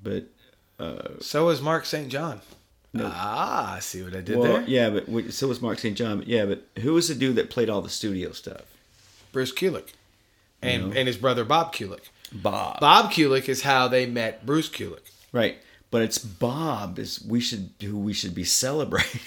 but 0.01 0.25
uh, 0.79 1.19
So 1.19 1.45
was 1.45 1.61
Mark 1.61 1.85
St. 1.85 2.07
John. 2.09 2.41
Ah, 3.03 3.75
I 3.75 3.79
see 3.79 4.03
what 4.03 4.15
I 4.15 4.21
did 4.21 4.37
well, 4.37 4.53
there. 4.53 4.63
yeah, 4.63 4.89
but 4.89 5.09
wait, 5.09 5.33
so 5.33 5.47
was 5.47 5.61
Mark 5.61 5.79
St. 5.79 5.97
John. 5.97 6.19
But 6.19 6.27
yeah, 6.27 6.45
but 6.45 6.63
who 6.81 6.93
was 6.93 7.07
the 7.07 7.15
dude 7.15 7.35
that 7.35 7.49
played 7.49 7.69
all 7.69 7.81
the 7.81 7.89
studio 7.89 8.31
stuff? 8.31 8.61
Bruce 9.31 9.53
Kulick. 9.53 9.93
And, 10.61 10.91
know. 10.91 10.97
and 10.97 11.07
his 11.07 11.17
brother 11.17 11.43
Bob 11.43 11.73
Kulick. 11.73 12.09
Bob. 12.31 12.79
Bob 12.79 13.11
Kulick 13.11 13.49
is 13.49 13.61
how 13.63 13.87
they 13.87 14.05
met 14.05 14.45
Bruce 14.45 14.69
Kulick. 14.69 15.11
Right. 15.31 15.57
But 15.91 16.01
it's 16.01 16.17
Bob 16.17 16.99
is 16.99 17.23
we 17.25 17.39
should 17.39 17.69
who 17.81 17.97
we 17.97 18.13
should 18.13 18.33
be 18.35 18.43
celebrating. 18.43 19.21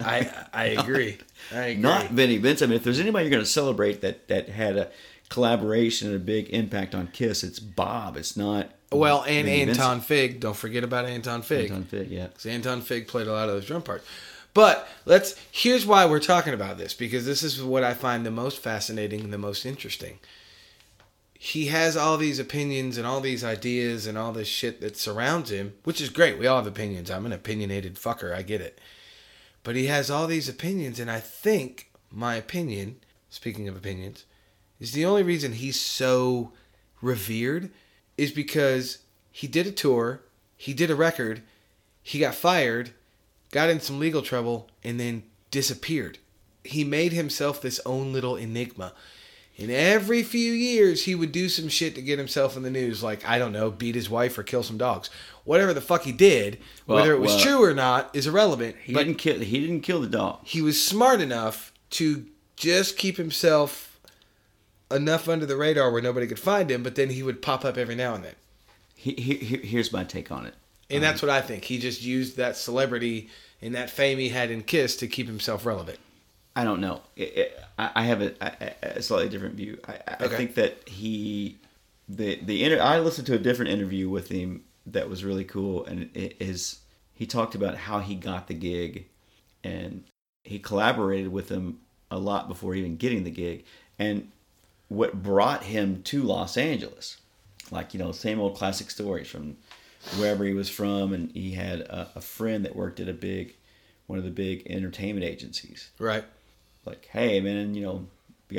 I 0.00 0.30
I 0.52 0.64
agree. 0.78 1.18
I 1.52 1.58
agree. 1.66 1.82
Not 1.82 2.10
Vinnie 2.10 2.38
Vincent. 2.38 2.68
I 2.68 2.70
mean, 2.70 2.76
if 2.76 2.84
there's 2.84 3.00
anybody 3.00 3.24
you're 3.24 3.30
going 3.30 3.42
to 3.42 3.50
celebrate 3.50 4.00
that 4.02 4.28
that 4.28 4.48
had 4.48 4.76
a 4.76 4.90
collaboration 5.28 6.08
and 6.08 6.16
a 6.16 6.20
big 6.20 6.50
impact 6.50 6.94
on 6.94 7.08
Kiss, 7.08 7.42
it's 7.42 7.58
Bob. 7.58 8.16
It's 8.16 8.36
not. 8.36 8.70
Well, 8.90 9.24
and 9.24 9.48
Anton 9.48 9.76
Vincent. 9.76 10.04
Fig. 10.04 10.40
Don't 10.40 10.56
forget 10.56 10.84
about 10.84 11.04
Anton 11.04 11.42
Fig. 11.42 11.70
Anton 11.70 11.84
Fig, 11.84 12.10
yeah. 12.10 12.28
Because 12.28 12.46
Anton 12.46 12.80
Fig 12.80 13.06
played 13.06 13.26
a 13.26 13.32
lot 13.32 13.48
of 13.48 13.54
those 13.54 13.66
drum 13.66 13.82
parts. 13.82 14.06
But 14.54 14.88
let's 15.04 15.36
here's 15.52 15.86
why 15.86 16.06
we're 16.06 16.20
talking 16.20 16.54
about 16.54 16.78
this 16.78 16.94
because 16.94 17.26
this 17.26 17.42
is 17.42 17.62
what 17.62 17.84
I 17.84 17.94
find 17.94 18.24
the 18.24 18.30
most 18.30 18.58
fascinating 18.58 19.20
and 19.20 19.32
the 19.32 19.38
most 19.38 19.66
interesting. 19.66 20.18
He 21.34 21.66
has 21.66 21.96
all 21.96 22.16
these 22.16 22.40
opinions 22.40 22.98
and 22.98 23.06
all 23.06 23.20
these 23.20 23.44
ideas 23.44 24.06
and 24.06 24.18
all 24.18 24.32
this 24.32 24.48
shit 24.48 24.80
that 24.80 24.96
surrounds 24.96 25.52
him, 25.52 25.74
which 25.84 26.00
is 26.00 26.08
great. 26.08 26.38
We 26.38 26.48
all 26.48 26.56
have 26.56 26.66
opinions. 26.66 27.10
I'm 27.10 27.26
an 27.26 27.32
opinionated 27.32 27.94
fucker. 27.94 28.34
I 28.34 28.42
get 28.42 28.60
it. 28.60 28.80
But 29.62 29.76
he 29.76 29.86
has 29.86 30.10
all 30.10 30.26
these 30.26 30.48
opinions, 30.48 30.98
and 30.98 31.10
I 31.10 31.20
think 31.20 31.92
my 32.10 32.34
opinion, 32.34 32.96
speaking 33.30 33.68
of 33.68 33.76
opinions, 33.76 34.24
is 34.80 34.92
the 34.92 35.04
only 35.04 35.22
reason 35.22 35.52
he's 35.52 35.78
so 35.78 36.52
revered 37.00 37.70
is 38.18 38.32
because 38.32 38.98
he 39.30 39.46
did 39.46 39.66
a 39.66 39.72
tour, 39.72 40.20
he 40.56 40.74
did 40.74 40.90
a 40.90 40.96
record, 40.96 41.42
he 42.02 42.18
got 42.18 42.34
fired, 42.34 42.90
got 43.52 43.70
in 43.70 43.80
some 43.80 43.98
legal 43.98 44.20
trouble, 44.22 44.68
and 44.84 44.98
then 45.00 45.22
disappeared. 45.50 46.18
He 46.64 46.84
made 46.84 47.12
himself 47.12 47.62
this 47.62 47.80
own 47.86 48.12
little 48.12 48.36
enigma. 48.36 48.92
And 49.60 49.70
every 49.72 50.22
few 50.22 50.52
years, 50.52 51.04
he 51.04 51.14
would 51.16 51.32
do 51.32 51.48
some 51.48 51.68
shit 51.68 51.94
to 51.96 52.02
get 52.02 52.18
himself 52.18 52.56
in 52.56 52.62
the 52.62 52.70
news, 52.70 53.02
like, 53.02 53.26
I 53.28 53.38
don't 53.38 53.52
know, 53.52 53.70
beat 53.70 53.94
his 53.96 54.08
wife 54.08 54.38
or 54.38 54.44
kill 54.44 54.62
some 54.62 54.78
dogs. 54.78 55.10
Whatever 55.44 55.74
the 55.74 55.80
fuck 55.80 56.02
he 56.02 56.12
did, 56.12 56.58
Well, 56.86 56.98
whether 56.98 57.12
it 57.12 57.18
was 57.18 57.32
well, 57.32 57.40
true 57.40 57.64
or 57.64 57.74
not, 57.74 58.14
is 58.14 58.26
irrelevant. 58.26 58.76
He 58.84 58.92
didn't 58.92 59.16
kill. 59.16 59.40
He 59.40 59.60
didn't 59.60 59.80
kill 59.80 60.00
the 60.00 60.08
dog. 60.08 60.40
he 60.44 60.62
was 60.62 60.84
smart 60.84 61.20
enough 61.20 61.72
to 61.90 62.26
just 62.54 62.96
keep 62.96 63.16
himself 63.16 63.87
enough 64.90 65.28
under 65.28 65.46
the 65.46 65.56
radar 65.56 65.90
where 65.90 66.02
nobody 66.02 66.26
could 66.26 66.38
find 66.38 66.70
him, 66.70 66.82
but 66.82 66.94
then 66.94 67.10
he 67.10 67.22
would 67.22 67.42
pop 67.42 67.64
up 67.64 67.76
every 67.76 67.94
now 67.94 68.14
and 68.14 68.24
then. 68.24 68.34
He, 68.94 69.12
he, 69.12 69.34
he- 69.34 69.66
here's 69.66 69.92
my 69.92 70.04
take 70.04 70.30
on 70.32 70.46
it. 70.46 70.54
And 70.90 71.02
that's 71.02 71.22
um, 71.22 71.28
what 71.28 71.36
I 71.36 71.42
think. 71.42 71.64
He 71.64 71.78
just 71.78 72.02
used 72.02 72.36
that 72.38 72.56
celebrity 72.56 73.28
and 73.60 73.74
that 73.74 73.90
fame 73.90 74.18
he 74.18 74.30
had 74.30 74.50
in 74.50 74.62
Kiss 74.62 74.96
to 74.96 75.06
keep 75.06 75.26
himself 75.26 75.66
relevant. 75.66 75.98
I 76.56 76.64
don't 76.64 76.80
know. 76.80 77.02
It, 77.14 77.36
it, 77.36 77.60
I, 77.78 77.90
I 77.96 78.02
have 78.04 78.22
a, 78.22 78.34
a, 78.40 78.96
a 78.98 79.02
slightly 79.02 79.28
different 79.28 79.54
view. 79.54 79.78
I, 79.86 79.98
I 80.20 80.24
Okay. 80.24 80.36
think 80.36 80.54
that 80.54 80.88
he, 80.88 81.58
the 82.08 82.36
the 82.42 82.64
inter, 82.64 82.80
I 82.80 82.98
listened 83.00 83.26
to 83.28 83.34
a 83.34 83.38
different 83.38 83.70
interview 83.70 84.08
with 84.08 84.28
him 84.28 84.64
that 84.86 85.08
was 85.08 85.24
really 85.24 85.44
cool, 85.44 85.84
and 85.84 86.08
it 86.14 86.36
is 86.40 86.80
he 87.14 87.26
talked 87.26 87.54
about 87.54 87.76
how 87.76 88.00
he 88.00 88.14
got 88.14 88.48
the 88.48 88.54
gig, 88.54 89.06
and 89.62 90.04
he 90.44 90.58
collaborated 90.58 91.30
with 91.30 91.48
him 91.50 91.80
a 92.10 92.18
lot 92.18 92.48
before 92.48 92.74
even 92.74 92.96
getting 92.96 93.24
the 93.24 93.30
gig, 93.30 93.64
and 93.98 94.30
what 94.88 95.22
brought 95.22 95.64
him 95.64 96.02
to 96.04 96.22
Los 96.22 96.56
Angeles, 96.56 97.18
like 97.70 97.92
you 97.94 97.98
know, 98.00 98.12
same 98.12 98.40
old 98.40 98.56
classic 98.56 98.90
stories 98.90 99.28
from 99.28 99.56
wherever 100.18 100.44
he 100.44 100.54
was 100.54 100.68
from, 100.70 101.12
and 101.12 101.30
he 101.32 101.52
had 101.52 101.80
a, 101.80 102.10
a 102.16 102.20
friend 102.20 102.64
that 102.64 102.76
worked 102.76 103.00
at 103.00 103.08
a 103.08 103.12
big, 103.12 103.54
one 104.06 104.18
of 104.18 104.24
the 104.24 104.30
big 104.30 104.66
entertainment 104.70 105.24
agencies 105.26 105.90
Right. 105.98 106.24
like, 106.84 107.08
hey 107.12 107.40
man, 107.40 107.74
you 107.74 107.82
know, 107.82 108.06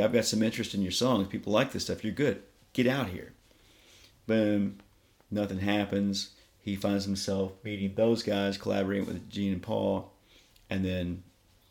I've 0.03 0.13
got 0.13 0.25
some 0.25 0.43
interest 0.43 0.73
in 0.75 0.81
your 0.83 0.91
songs. 0.91 1.27
People 1.27 1.51
like 1.53 1.71
this 1.71 1.85
stuff. 1.85 2.03
You're 2.03 2.13
good. 2.13 2.43
Get 2.73 2.85
out 2.85 3.07
here. 3.09 3.33
Boom. 4.27 4.77
Nothing 5.31 5.59
happens. 5.59 6.31
He 6.61 6.75
finds 6.75 7.05
himself 7.05 7.53
meeting 7.63 7.93
those 7.95 8.21
guys, 8.21 8.57
collaborating 8.57 9.07
with 9.07 9.29
Gene 9.29 9.53
and 9.53 9.61
Paul, 9.63 10.11
and 10.69 10.85
then 10.85 11.23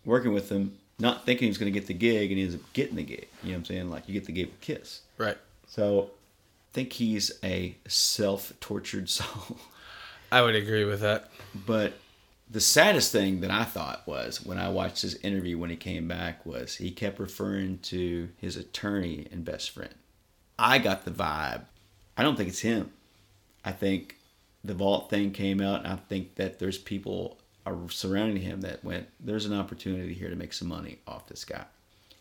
working 0.05 0.33
with 0.33 0.49
them, 0.49 0.79
not 0.99 1.25
thinking 1.25 1.47
he 1.47 1.51
was 1.51 1.59
going 1.59 1.73
to 1.73 1.79
get 1.79 1.87
the 1.87 1.95
gig, 1.95 2.31
and 2.31 2.39
he 2.39 2.45
ends 2.45 2.55
up 2.55 2.73
getting 2.73 2.97
the 2.97 3.03
gig. 3.03 3.29
You 3.43 3.51
know 3.51 3.55
what 3.55 3.59
I'm 3.59 3.65
saying? 3.67 3.91
Like, 3.91 4.09
you 4.09 4.15
get 4.15 4.25
the 4.25 4.33
gig 4.33 4.47
with 4.47 4.61
Kiss. 4.61 5.03
Right. 5.17 5.39
So, 5.67 6.03
I 6.03 6.73
think 6.73 6.93
he's 6.95 7.33
a 7.43 7.77
self 7.87 8.53
tortured 8.61 9.09
soul. 9.09 9.59
I 10.31 10.43
would 10.43 10.55
agree 10.55 10.85
with 10.85 11.01
that. 11.01 11.31
But 11.55 11.95
the 12.51 12.61
saddest 12.61 13.13
thing 13.13 13.41
that 13.41 13.51
I 13.51 13.65
thought 13.65 14.07
was 14.07 14.45
when 14.45 14.59
I 14.59 14.69
watched 14.69 15.03
his 15.03 15.17
interview 15.17 15.59
when 15.59 15.71
he 15.71 15.77
came 15.77 16.09
back 16.09 16.45
was 16.47 16.77
he 16.77 16.91
kept 16.91 17.19
referring 17.19 17.79
to 17.85 18.29
his 18.39 18.57
attorney 18.57 19.27
and 19.31 19.45
best 19.45 19.71
friend. 19.71 19.95
I 20.59 20.79
got 20.79 21.05
the 21.05 21.11
vibe. 21.11 21.63
I 22.17 22.23
don't 22.23 22.37
think 22.37 22.49
it's 22.49 22.61
him. 22.61 22.91
I 23.65 23.73
think 23.73 24.17
the 24.65 24.75
vault 24.75 25.11
thing 25.11 25.33
came 25.33 25.61
out. 25.61 25.85
And 25.85 25.93
I 25.93 25.97
think 25.97 26.35
that 26.37 26.59
there's 26.59 26.79
people 26.79 27.39
are 27.71 27.91
surrounding 27.91 28.43
him 28.43 28.61
that 28.63 28.85
went, 28.85 29.09
"There's 29.21 29.45
an 29.45 29.53
opportunity 29.53 30.15
here 30.15 30.31
to 30.31 30.37
make 30.37 30.53
some 30.53 30.69
money 30.69 30.99
off 31.07 31.29
this 31.29 31.45
guy. 31.45 31.65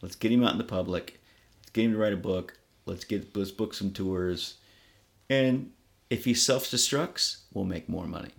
Let's 0.01 0.15
get 0.15 0.31
him 0.31 0.43
out 0.43 0.51
in 0.51 0.57
the 0.57 0.63
public. 0.63 1.19
Let's 1.61 1.71
get 1.71 1.85
him 1.85 1.93
to 1.93 1.97
write 1.97 2.13
a 2.13 2.17
book. 2.17 2.59
Let's 2.85 3.03
get 3.03 3.35
let's 3.35 3.51
book 3.51 3.73
some 3.73 3.91
tours, 3.91 4.55
and 5.29 5.71
if 6.09 6.25
he 6.25 6.33
self 6.33 6.65
destructs, 6.65 7.37
we'll 7.53 7.65
make 7.65 7.89
more 7.89 8.07
money." 8.07 8.31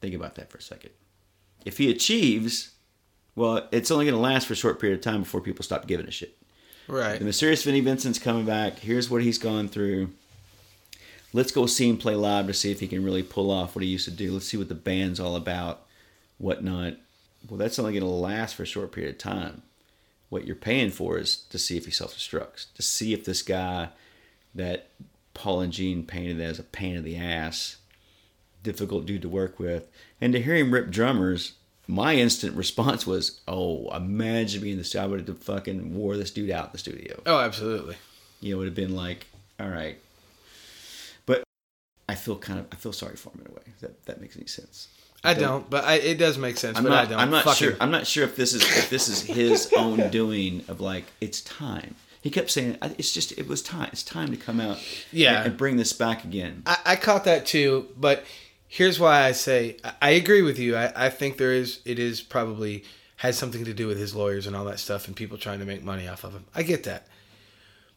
Think 0.00 0.14
about 0.14 0.36
that 0.36 0.50
for 0.50 0.58
a 0.58 0.62
second. 0.62 0.90
If 1.64 1.78
he 1.78 1.90
achieves, 1.90 2.70
well, 3.34 3.68
it's 3.72 3.90
only 3.90 4.04
going 4.04 4.14
to 4.14 4.20
last 4.20 4.46
for 4.46 4.52
a 4.52 4.56
short 4.56 4.80
period 4.80 4.98
of 4.98 5.02
time 5.02 5.22
before 5.22 5.40
people 5.40 5.64
stop 5.64 5.86
giving 5.86 6.06
a 6.06 6.10
shit. 6.10 6.36
Right. 6.86 7.18
The 7.18 7.24
mysterious 7.24 7.62
Vinnie 7.64 7.80
Vincent's 7.80 8.18
coming 8.18 8.46
back. 8.46 8.78
Here's 8.78 9.10
what 9.10 9.22
he's 9.22 9.38
gone 9.38 9.68
through. 9.68 10.10
Let's 11.32 11.52
go 11.52 11.66
see 11.66 11.88
him 11.88 11.98
play 11.98 12.14
live 12.14 12.46
to 12.46 12.54
see 12.54 12.70
if 12.70 12.80
he 12.80 12.88
can 12.88 13.04
really 13.04 13.22
pull 13.22 13.50
off 13.50 13.74
what 13.74 13.84
he 13.84 13.90
used 13.90 14.06
to 14.06 14.10
do. 14.10 14.32
Let's 14.32 14.46
see 14.46 14.56
what 14.56 14.68
the 14.68 14.74
band's 14.74 15.20
all 15.20 15.36
about, 15.36 15.86
whatnot. 16.38 16.94
Well, 17.48 17.58
that's 17.58 17.78
only 17.78 17.92
going 17.92 18.02
to 18.02 18.08
last 18.08 18.54
for 18.54 18.64
a 18.64 18.66
short 18.66 18.92
period 18.92 19.14
of 19.14 19.18
time. 19.18 19.62
What 20.28 20.46
you're 20.46 20.56
paying 20.56 20.90
for 20.90 21.18
is 21.18 21.36
to 21.36 21.58
see 21.58 21.76
if 21.76 21.84
he 21.84 21.90
self 21.90 22.14
destructs, 22.14 22.66
to 22.74 22.82
see 22.82 23.12
if 23.12 23.24
this 23.24 23.42
guy 23.42 23.90
that 24.54 24.88
Paul 25.34 25.60
and 25.60 25.72
Gene 25.72 26.04
painted 26.04 26.40
as 26.40 26.58
a 26.58 26.64
pain 26.64 26.96
in 26.96 27.04
the 27.04 27.16
ass, 27.16 27.76
difficult 28.62 29.06
dude 29.06 29.22
to 29.22 29.28
work 29.28 29.58
with, 29.58 29.88
and 30.20 30.32
to 30.32 30.40
hear 30.40 30.56
him 30.56 30.72
rip 30.72 30.90
drummers 30.90 31.54
my 31.88 32.16
instant 32.16 32.54
response 32.54 33.06
was, 33.06 33.40
"Oh, 33.48 33.90
imagine 33.96 34.60
being 34.60 34.80
the. 34.80 35.00
I 35.00 35.06
would 35.06 35.26
have 35.26 35.38
fucking 35.38 35.94
wore 35.94 36.16
this 36.16 36.30
dude 36.30 36.50
out 36.50 36.72
the 36.72 36.78
studio. 36.78 37.22
Oh, 37.24 37.40
absolutely. 37.40 37.96
You 38.40 38.50
know, 38.50 38.56
it 38.56 38.58
would 38.58 38.66
have 38.66 38.74
been 38.74 38.94
like, 38.94 39.26
all 39.58 39.70
right." 39.70 39.98
But 41.24 41.42
I 42.06 42.14
feel 42.14 42.36
kind 42.36 42.60
of 42.60 42.66
I 42.70 42.76
feel 42.76 42.92
sorry 42.92 43.16
for 43.16 43.30
him 43.30 43.40
in 43.46 43.50
a 43.50 43.54
way. 43.54 43.62
That 43.80 44.04
that 44.04 44.20
makes 44.20 44.36
any 44.36 44.46
sense. 44.46 44.88
I 45.24 45.34
don't, 45.34 45.68
but 45.68 45.84
I, 45.84 45.94
it 45.94 46.16
does 46.18 46.38
make 46.38 46.56
sense. 46.58 46.78
I'm 46.78 46.84
but 46.84 46.90
not. 46.90 47.06
I 47.06 47.10
don't. 47.10 47.18
I'm 47.18 47.30
not 47.30 47.44
Fuck 47.44 47.56
sure. 47.56 47.70
him. 47.72 47.78
I'm 47.80 47.90
not 47.90 48.06
sure 48.06 48.24
if 48.24 48.36
this 48.36 48.54
is 48.54 48.62
if 48.62 48.88
this 48.88 49.08
is 49.08 49.22
his 49.22 49.72
own 49.76 50.10
doing 50.10 50.64
of 50.68 50.80
like 50.80 51.04
it's 51.20 51.40
time. 51.40 51.96
He 52.20 52.30
kept 52.30 52.50
saying 52.50 52.78
it's 52.98 53.12
just 53.12 53.32
it 53.38 53.48
was 53.48 53.62
time. 53.62 53.88
It's 53.92 54.02
time 54.02 54.30
to 54.30 54.36
come 54.36 54.60
out. 54.60 54.78
Yeah. 55.12 55.38
and, 55.38 55.46
and 55.48 55.56
bring 55.56 55.76
this 55.76 55.92
back 55.92 56.24
again. 56.24 56.62
I, 56.66 56.78
I 56.86 56.96
caught 56.96 57.24
that 57.24 57.46
too, 57.46 57.88
but 57.96 58.24
here's 58.68 59.00
why 59.00 59.22
I 59.22 59.32
say 59.32 59.76
I, 59.82 59.92
I 60.02 60.10
agree 60.10 60.42
with 60.42 60.58
you. 60.58 60.76
I, 60.76 61.06
I 61.06 61.10
think 61.10 61.36
there 61.36 61.52
is 61.52 61.80
it 61.84 61.98
is 61.98 62.20
probably 62.20 62.84
has 63.16 63.36
something 63.36 63.64
to 63.64 63.74
do 63.74 63.88
with 63.88 63.98
his 63.98 64.14
lawyers 64.14 64.46
and 64.46 64.54
all 64.54 64.64
that 64.66 64.78
stuff 64.78 65.08
and 65.08 65.16
people 65.16 65.36
trying 65.38 65.58
to 65.58 65.64
make 65.64 65.82
money 65.82 66.06
off 66.06 66.22
of 66.22 66.32
him. 66.32 66.44
I 66.54 66.62
get 66.62 66.84
that. 66.84 67.08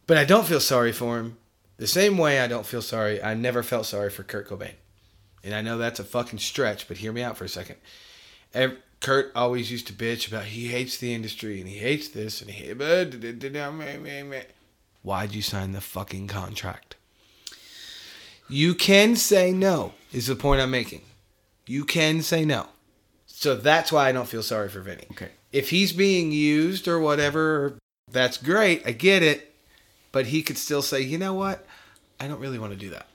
But 0.08 0.18
I 0.18 0.26
don't 0.26 0.48
feel 0.48 0.60
sorry 0.60 0.92
for 0.92 1.20
him. 1.20 1.38
The 1.78 1.86
same 1.88 2.18
way 2.18 2.40
I 2.40 2.48
don't 2.48 2.66
feel 2.66 2.82
sorry, 2.82 3.22
I 3.22 3.36
never 3.36 3.62
felt 3.62 3.86
sorry 3.86 4.10
for 4.10 4.24
Kurt 4.24 4.50
Cobain. 4.50 4.74
And 5.44 5.54
I 5.56 5.62
know 5.62 5.78
that's 5.78 6.00
a 6.00 6.04
fucking 6.04 6.40
stretch, 6.40 6.88
but 6.88 6.98
hear 6.98 7.12
me 7.12 7.24
out 7.24 7.38
for 7.38 7.46
a 7.46 7.50
second. 7.50 7.78
Ev- 8.54 8.78
Kurt 9.00 9.32
always 9.36 9.72
used 9.72 9.88
to 9.88 9.94
bitch 9.94 10.28
about 10.28 10.46
he 10.46 10.68
hates 10.68 10.98
the 10.98 11.14
industry 11.14 11.60
and 11.60 11.68
he 11.68 11.78
hates 11.78 12.08
this 12.10 12.42
and 12.42 12.52
he. 12.52 12.72
Why'd 15.02 15.34
you 15.34 15.42
sign 15.42 15.72
the 15.72 15.82
fucking 15.82 16.28
contract? 16.28 16.96
You 18.48 18.76
can 18.76 19.16
say 19.16 19.52
no, 19.52 19.94
is 20.12 20.28
the 20.28 20.36
point 20.36 20.62
I'm 20.62 20.70
making. 20.70 21.02
You 21.66 21.86
can 21.86 22.22
say 22.22 22.46
no. 22.46 22.68
So 23.26 23.56
that's 23.56 23.92
why 23.92 24.10
I 24.10 24.12
don't 24.12 24.28
feel 24.28 24.44
sorry 24.44 24.70
for 24.70 24.82
Vinny. 24.82 25.06
Okay. 25.12 25.30
If 25.52 25.72
he's 25.72 25.94
being 25.94 26.32
used 26.32 26.88
or 26.88 27.00
whatever, 27.00 27.78
that's 28.12 28.38
great. 28.38 28.84
I 28.86 28.92
get 28.92 29.24
it. 29.24 29.56
But 30.12 30.28
he 30.28 30.44
could 30.44 30.58
still 30.58 30.82
say, 30.82 31.02
you 31.02 31.18
know 31.18 31.34
what? 31.34 31.66
I 32.20 32.28
don't 32.28 32.40
really 32.40 32.60
want 32.60 32.74
to 32.74 32.78
do 32.78 32.90
that. 32.90 33.08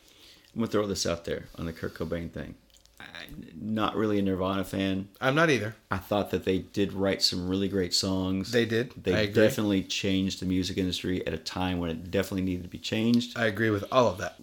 I'm 0.56 0.60
gonna 0.62 0.70
throw 0.72 0.86
this 0.86 1.04
out 1.04 1.26
there 1.26 1.44
on 1.58 1.66
the 1.66 1.72
Kurt 1.74 1.92
Cobain 1.92 2.30
thing. 2.30 2.54
I'm 2.98 3.52
not 3.60 3.94
really 3.94 4.18
a 4.18 4.22
Nirvana 4.22 4.64
fan. 4.64 5.08
I'm 5.20 5.34
not 5.34 5.50
either. 5.50 5.76
I 5.90 5.98
thought 5.98 6.30
that 6.30 6.46
they 6.46 6.60
did 6.60 6.94
write 6.94 7.20
some 7.20 7.46
really 7.46 7.68
great 7.68 7.92
songs. 7.92 8.52
They 8.52 8.64
did. 8.64 8.92
They 9.04 9.26
definitely 9.26 9.82
changed 9.82 10.40
the 10.40 10.46
music 10.46 10.78
industry 10.78 11.26
at 11.26 11.34
a 11.34 11.38
time 11.38 11.78
when 11.78 11.90
it 11.90 12.10
definitely 12.10 12.40
needed 12.42 12.62
to 12.62 12.70
be 12.70 12.78
changed. 12.78 13.38
I 13.38 13.44
agree 13.46 13.68
with 13.68 13.84
all 13.92 14.08
of 14.08 14.16
that. 14.16 14.36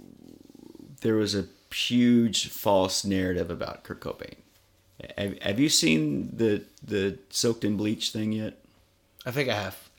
There 1.02 1.16
was 1.16 1.34
a 1.34 1.48
huge 1.74 2.50
false 2.50 3.04
narrative 3.04 3.50
about 3.50 3.84
Kurt 3.84 4.00
Cobain. 4.00 4.36
Have, 5.18 5.42
have 5.42 5.60
you 5.60 5.68
seen 5.70 6.30
the 6.38 6.64
the 6.84 7.18
soaked 7.32 7.64
in 7.64 7.76
bleach 7.76 8.12
thing 8.12 8.34
yet? 8.34 8.60
I 9.26 9.32
think 9.32 9.50
I 9.50 9.56
have. 9.56 9.90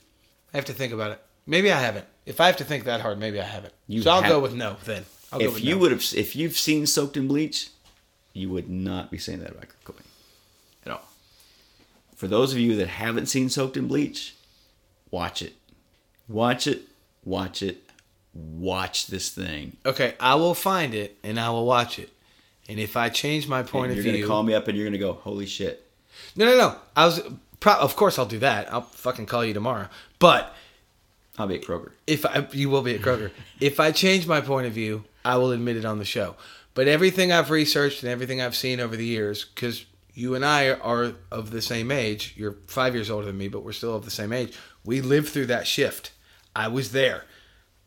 I 0.53 0.59
have 0.59 0.66
to 0.66 0.73
think 0.73 0.93
about 0.93 1.11
it. 1.11 1.20
Maybe 1.45 1.73
I 1.73 1.81
haven't. 1.81 2.07
If 2.24 2.41
I 2.41 2.47
have 2.47 2.57
to 2.59 2.65
think 2.65 2.85
that 2.85 3.01
hard, 3.01 3.19
maybe 3.19 3.41
I 3.41 3.45
haven't. 3.45 3.74
You 3.89 4.03
so 4.03 4.12
I'll 4.12 4.23
have- 4.23 4.31
go 4.31 4.39
with 4.39 4.55
no 4.55 4.77
then. 4.85 5.05
I'll 5.35 5.40
if 5.40 5.62
you 5.62 5.74
no. 5.74 5.81
would 5.82 5.93
have, 5.93 6.05
if 6.15 6.36
you've 6.36 6.56
seen 6.56 6.86
soaked 6.86 7.16
in 7.16 7.27
bleach, 7.28 7.70
you 8.32 8.48
would 8.51 8.70
not 8.70 9.11
be 9.11 9.19
saying 9.19 9.40
that 9.40 9.51
about 9.51 9.69
Kurt 9.69 9.97
Cobain 9.97 10.06
at 10.86 10.93
all. 10.93 11.09
For 12.15 12.28
those 12.28 12.52
of 12.52 12.59
you 12.59 12.77
that 12.77 12.89
haven't 12.89 13.27
seen 13.27 13.48
soaked 13.48 13.77
in 13.77 13.89
bleach, 13.89 14.35
watch 15.11 15.43
it, 15.43 15.55
watch 16.28 16.66
it, 16.66 16.82
watch 17.24 17.62
it, 17.62 17.90
watch 18.32 19.09
this 19.09 19.28
thing. 19.31 19.77
Okay, 19.85 20.15
I 20.20 20.36
will 20.36 20.55
find 20.55 20.94
it 20.94 21.19
and 21.24 21.39
I 21.39 21.51
will 21.51 21.66
watch 21.66 21.98
it. 21.98 22.11
And 22.69 22.78
if 22.78 22.97
I 22.97 23.09
change 23.09 23.47
my 23.47 23.62
point 23.62 23.90
of 23.90 23.98
view, 23.98 24.11
you're 24.11 24.20
gonna 24.23 24.27
call 24.27 24.43
me 24.43 24.55
up 24.55 24.69
and 24.69 24.77
you're 24.78 24.86
gonna 24.86 24.98
go, 24.98 25.12
"Holy 25.12 25.47
shit!" 25.47 25.86
no, 26.36 26.47
no, 26.47 26.56
no. 26.56 26.77
I 26.97 27.06
was, 27.06 27.20
pro- 27.61 27.74
of 27.74 27.94
course, 27.97 28.19
I'll 28.19 28.24
do 28.27 28.39
that. 28.39 28.73
I'll 28.73 28.82
fucking 28.82 29.27
call 29.27 29.44
you 29.44 29.52
tomorrow. 29.52 29.89
But 30.19 30.55
I'll 31.39 31.47
be 31.47 31.56
at 31.56 31.62
Kroger. 31.62 31.90
if 32.06 32.24
I, 32.24 32.47
you 32.52 32.70
will 32.70 32.82
be 32.82 32.94
at 32.94 33.02
Kroger, 33.02 33.31
if 33.61 33.81
I 33.81 33.90
change 33.90 34.27
my 34.27 34.40
point 34.40 34.66
of 34.66 34.73
view, 34.73 35.05
I 35.25 35.37
will 35.37 35.53
admit 35.53 35.77
it 35.77 35.85
on 35.85 35.99
the 35.99 36.05
show. 36.05 36.37
But 36.75 36.89
everything 36.89 37.33
I've 37.33 37.51
researched 37.51 38.03
and 38.03 38.11
everything 38.11 38.41
I've 38.41 38.57
seen 38.57 38.81
over 38.81 38.97
the 38.97 39.07
years, 39.07 39.45
because 39.45 39.87
you 40.13 40.35
and 40.35 40.45
I 40.45 40.71
are 40.71 41.15
of 41.31 41.51
the 41.51 41.63
same 41.63 41.91
age. 41.91 42.35
You're 42.37 42.57
five 42.67 42.95
years 42.95 43.11
older 43.11 43.27
than 43.27 43.39
me, 43.39 43.49
but 43.49 43.65
we're 43.65 43.73
still 43.73 43.97
of 43.97 44.05
the 44.05 44.11
same 44.11 44.33
age. 44.33 44.57
We 44.85 45.01
lived 45.01 45.29
through 45.29 45.47
that 45.47 45.67
shift. 45.67 46.13
I 46.55 46.69
was 46.69 46.93
there. 46.93 47.25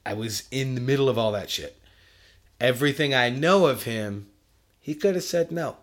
I 0.06 0.14
was 0.14 0.48
in 0.52 0.76
the 0.76 0.82
middle 0.82 1.10
of 1.10 1.18
all 1.18 1.32
that 1.34 1.50
shit. 1.50 1.80
Everything 2.60 3.14
I 3.14 3.30
know 3.30 3.68
of 3.68 3.84
him, 3.84 4.28
he 4.80 4.96
could 4.96 5.16
have 5.16 5.24
said 5.24 5.52
no. 5.52 5.78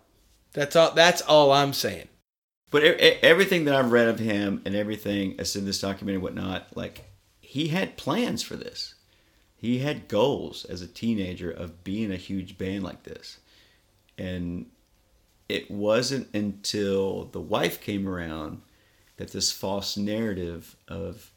That's 0.53 0.75
all. 0.75 0.91
That's 0.91 1.21
all 1.21 1.51
I'm 1.51 1.73
saying. 1.73 2.07
But 2.71 2.83
everything 2.83 3.65
that 3.65 3.75
I've 3.75 3.91
read 3.91 4.07
of 4.07 4.19
him 4.19 4.61
and 4.65 4.75
everything 4.75 5.37
that's 5.37 5.55
in 5.55 5.65
this 5.65 5.79
documentary 5.79 6.15
and 6.15 6.23
whatnot, 6.23 6.75
like 6.75 7.05
he 7.39 7.69
had 7.69 7.97
plans 7.97 8.41
for 8.41 8.55
this. 8.55 8.94
He 9.65 9.79
had 9.79 10.07
goals 10.07 10.63
as 10.65 10.83
a 10.83 10.87
teenager 10.87 11.49
of 11.49 11.83
being 11.83 12.11
a 12.11 12.17
huge 12.17 12.55
band 12.55 12.83
like 12.83 13.01
this. 13.01 13.39
And 14.15 14.67
it 15.49 15.71
wasn't 15.71 16.27
until 16.35 17.25
the 17.25 17.41
wife 17.41 17.81
came 17.81 18.07
around 18.07 18.61
that 19.17 19.31
this 19.31 19.51
false 19.51 19.97
narrative 19.97 20.75
of 20.87 21.31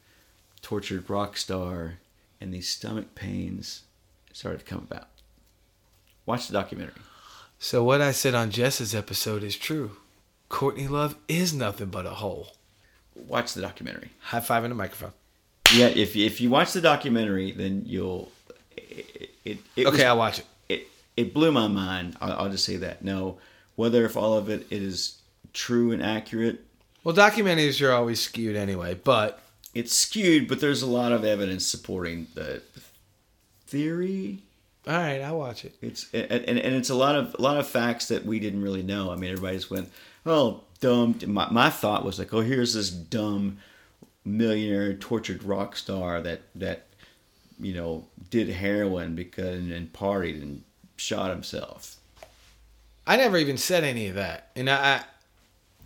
tortured 0.60 1.08
rock 1.08 1.38
star 1.38 2.00
and 2.38 2.52
these 2.52 2.68
stomach 2.68 3.14
pains 3.14 3.84
started 4.34 4.58
to 4.58 4.64
come 4.66 4.86
about. 4.90 5.08
Watch 6.26 6.48
the 6.48 6.52
documentary. 6.52 7.00
So 7.58 7.82
what 7.82 8.02
I 8.02 8.12
said 8.12 8.34
on 8.34 8.50
Jess's 8.50 8.94
episode 8.94 9.42
is 9.42 9.56
true. 9.56 9.92
Courtney 10.50 10.86
Love 10.86 11.16
is 11.28 11.54
nothing 11.54 11.88
but 11.88 12.04
a 12.04 12.10
hole. 12.10 12.56
Watch 13.14 13.54
the 13.54 13.62
documentary. 13.62 14.10
High 14.20 14.40
five 14.40 14.64
in 14.64 14.68
the 14.68 14.76
microphone. 14.76 15.12
Yeah, 15.74 15.86
if 15.88 16.16
you, 16.16 16.24
if 16.24 16.40
you 16.40 16.48
watch 16.50 16.72
the 16.72 16.80
documentary, 16.80 17.52
then 17.52 17.82
you'll. 17.86 18.30
It, 18.76 19.30
it, 19.44 19.58
it 19.76 19.86
Okay, 19.86 19.90
was- 19.96 20.02
I'll 20.02 20.18
watch 20.18 20.38
it. 20.40 20.46
It 20.68 20.86
it 21.16 21.34
blew 21.34 21.52
my 21.52 21.68
mind. 21.68 22.16
I'll, 22.20 22.32
I'll 22.32 22.50
just 22.50 22.64
say 22.64 22.76
that. 22.78 23.02
No, 23.04 23.38
whether 23.76 24.04
if 24.04 24.16
all 24.16 24.34
of 24.34 24.48
it 24.48 24.66
is 24.70 25.18
true 25.52 25.92
and 25.92 26.02
accurate, 26.02 26.60
Well, 27.04 27.14
documentaries 27.14 27.86
are 27.86 27.92
always 27.92 28.20
skewed 28.20 28.56
anyway, 28.56 28.94
but 28.94 29.40
it's 29.74 29.92
skewed, 29.94 30.48
but 30.48 30.60
there's 30.60 30.82
a 30.82 30.86
lot 30.86 31.12
of 31.12 31.24
evidence 31.24 31.66
supporting 31.66 32.26
the 32.34 32.62
theory. 33.66 34.42
all 34.86 34.94
right, 34.94 35.20
I'll 35.20 35.38
watch 35.38 35.64
it. 35.64 35.74
It's 35.82 36.06
and, 36.14 36.30
and, 36.30 36.58
and 36.58 36.74
it's 36.74 36.90
a 36.90 36.94
lot 36.94 37.14
of 37.14 37.34
a 37.38 37.42
lot 37.42 37.56
of 37.58 37.66
facts 37.68 38.08
that 38.08 38.24
we 38.24 38.38
didn't 38.40 38.62
really 38.62 38.82
know. 38.82 39.10
I 39.10 39.16
mean, 39.16 39.30
everybody 39.30 39.56
just 39.58 39.70
went, 39.70 39.90
"Oh, 40.24 40.62
dumb." 40.80 41.18
My 41.26 41.48
my 41.50 41.70
thought 41.70 42.04
was 42.04 42.18
like, 42.18 42.32
"Oh, 42.32 42.40
here's 42.40 42.74
this 42.74 42.90
dumb 42.90 43.58
millionaire 44.28 44.94
tortured 44.94 45.42
rock 45.42 45.76
star 45.76 46.20
that 46.22 46.42
that 46.54 46.86
you 47.60 47.74
know 47.74 48.06
did 48.30 48.48
heroin 48.48 49.14
because 49.14 49.56
and 49.58 49.92
partied 49.92 50.40
and 50.42 50.62
shot 50.96 51.30
himself." 51.30 51.96
I 53.06 53.16
never 53.16 53.38
even 53.38 53.56
said 53.56 53.84
any 53.84 54.08
of 54.08 54.16
that, 54.16 54.50
and 54.54 54.68
I, 54.68 55.02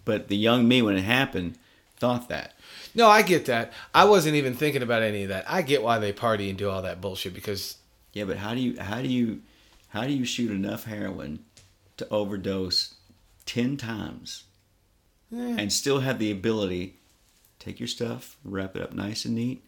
But 0.05 0.27
the 0.27 0.37
young 0.37 0.67
me, 0.67 0.83
when 0.83 0.97
it 0.97 1.03
happened, 1.03 1.57
thought 1.97 2.29
that. 2.29 2.55
no, 2.97 3.09
I 3.09 3.23
get 3.23 3.47
that. 3.47 3.73
I 3.95 4.05
wasn't 4.05 4.35
even 4.35 4.55
thinking 4.55 4.83
about 4.83 5.03
any 5.03 5.23
of 5.23 5.29
that. 5.29 5.45
I 5.49 5.63
get 5.63 5.85
why 5.85 6.01
they 6.01 6.13
party 6.13 6.49
and 6.49 6.59
do 6.59 6.69
all 6.69 6.83
that 6.83 7.01
bullshit 7.01 7.33
because 7.33 7.77
Yeah, 8.13 8.25
but 8.25 8.39
how 8.39 8.55
do 8.55 8.61
you 8.61 8.81
how 8.81 9.01
do 9.01 9.09
you 9.09 9.43
how 9.91 10.03
do 10.05 10.13
you 10.13 10.25
shoot 10.25 10.51
enough 10.51 10.85
heroin 10.85 11.45
to 11.99 12.09
overdose 12.09 12.95
ten 13.47 13.77
times 13.77 14.45
eh, 15.33 15.55
and 15.59 15.73
still 15.73 16.01
have 16.01 16.19
the 16.19 16.33
ability 16.33 16.97
take 17.63 17.79
your 17.79 17.87
stuff, 17.87 18.37
wrap 18.45 18.75
it 18.75 18.83
up 18.83 18.93
nice 18.93 19.25
and 19.25 19.37
neat, 19.37 19.63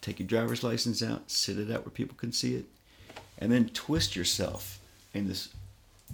take 0.00 0.18
your 0.18 0.26
driver's 0.26 0.64
license 0.64 1.02
out, 1.02 1.30
sit 1.30 1.58
it 1.58 1.70
out 1.70 1.84
where 1.84 1.92
people 1.92 2.16
can 2.16 2.32
see 2.32 2.56
it, 2.56 2.64
and 3.38 3.52
then 3.52 3.68
twist 3.68 4.16
yourself 4.16 4.80
in 5.14 5.28
this 5.28 5.50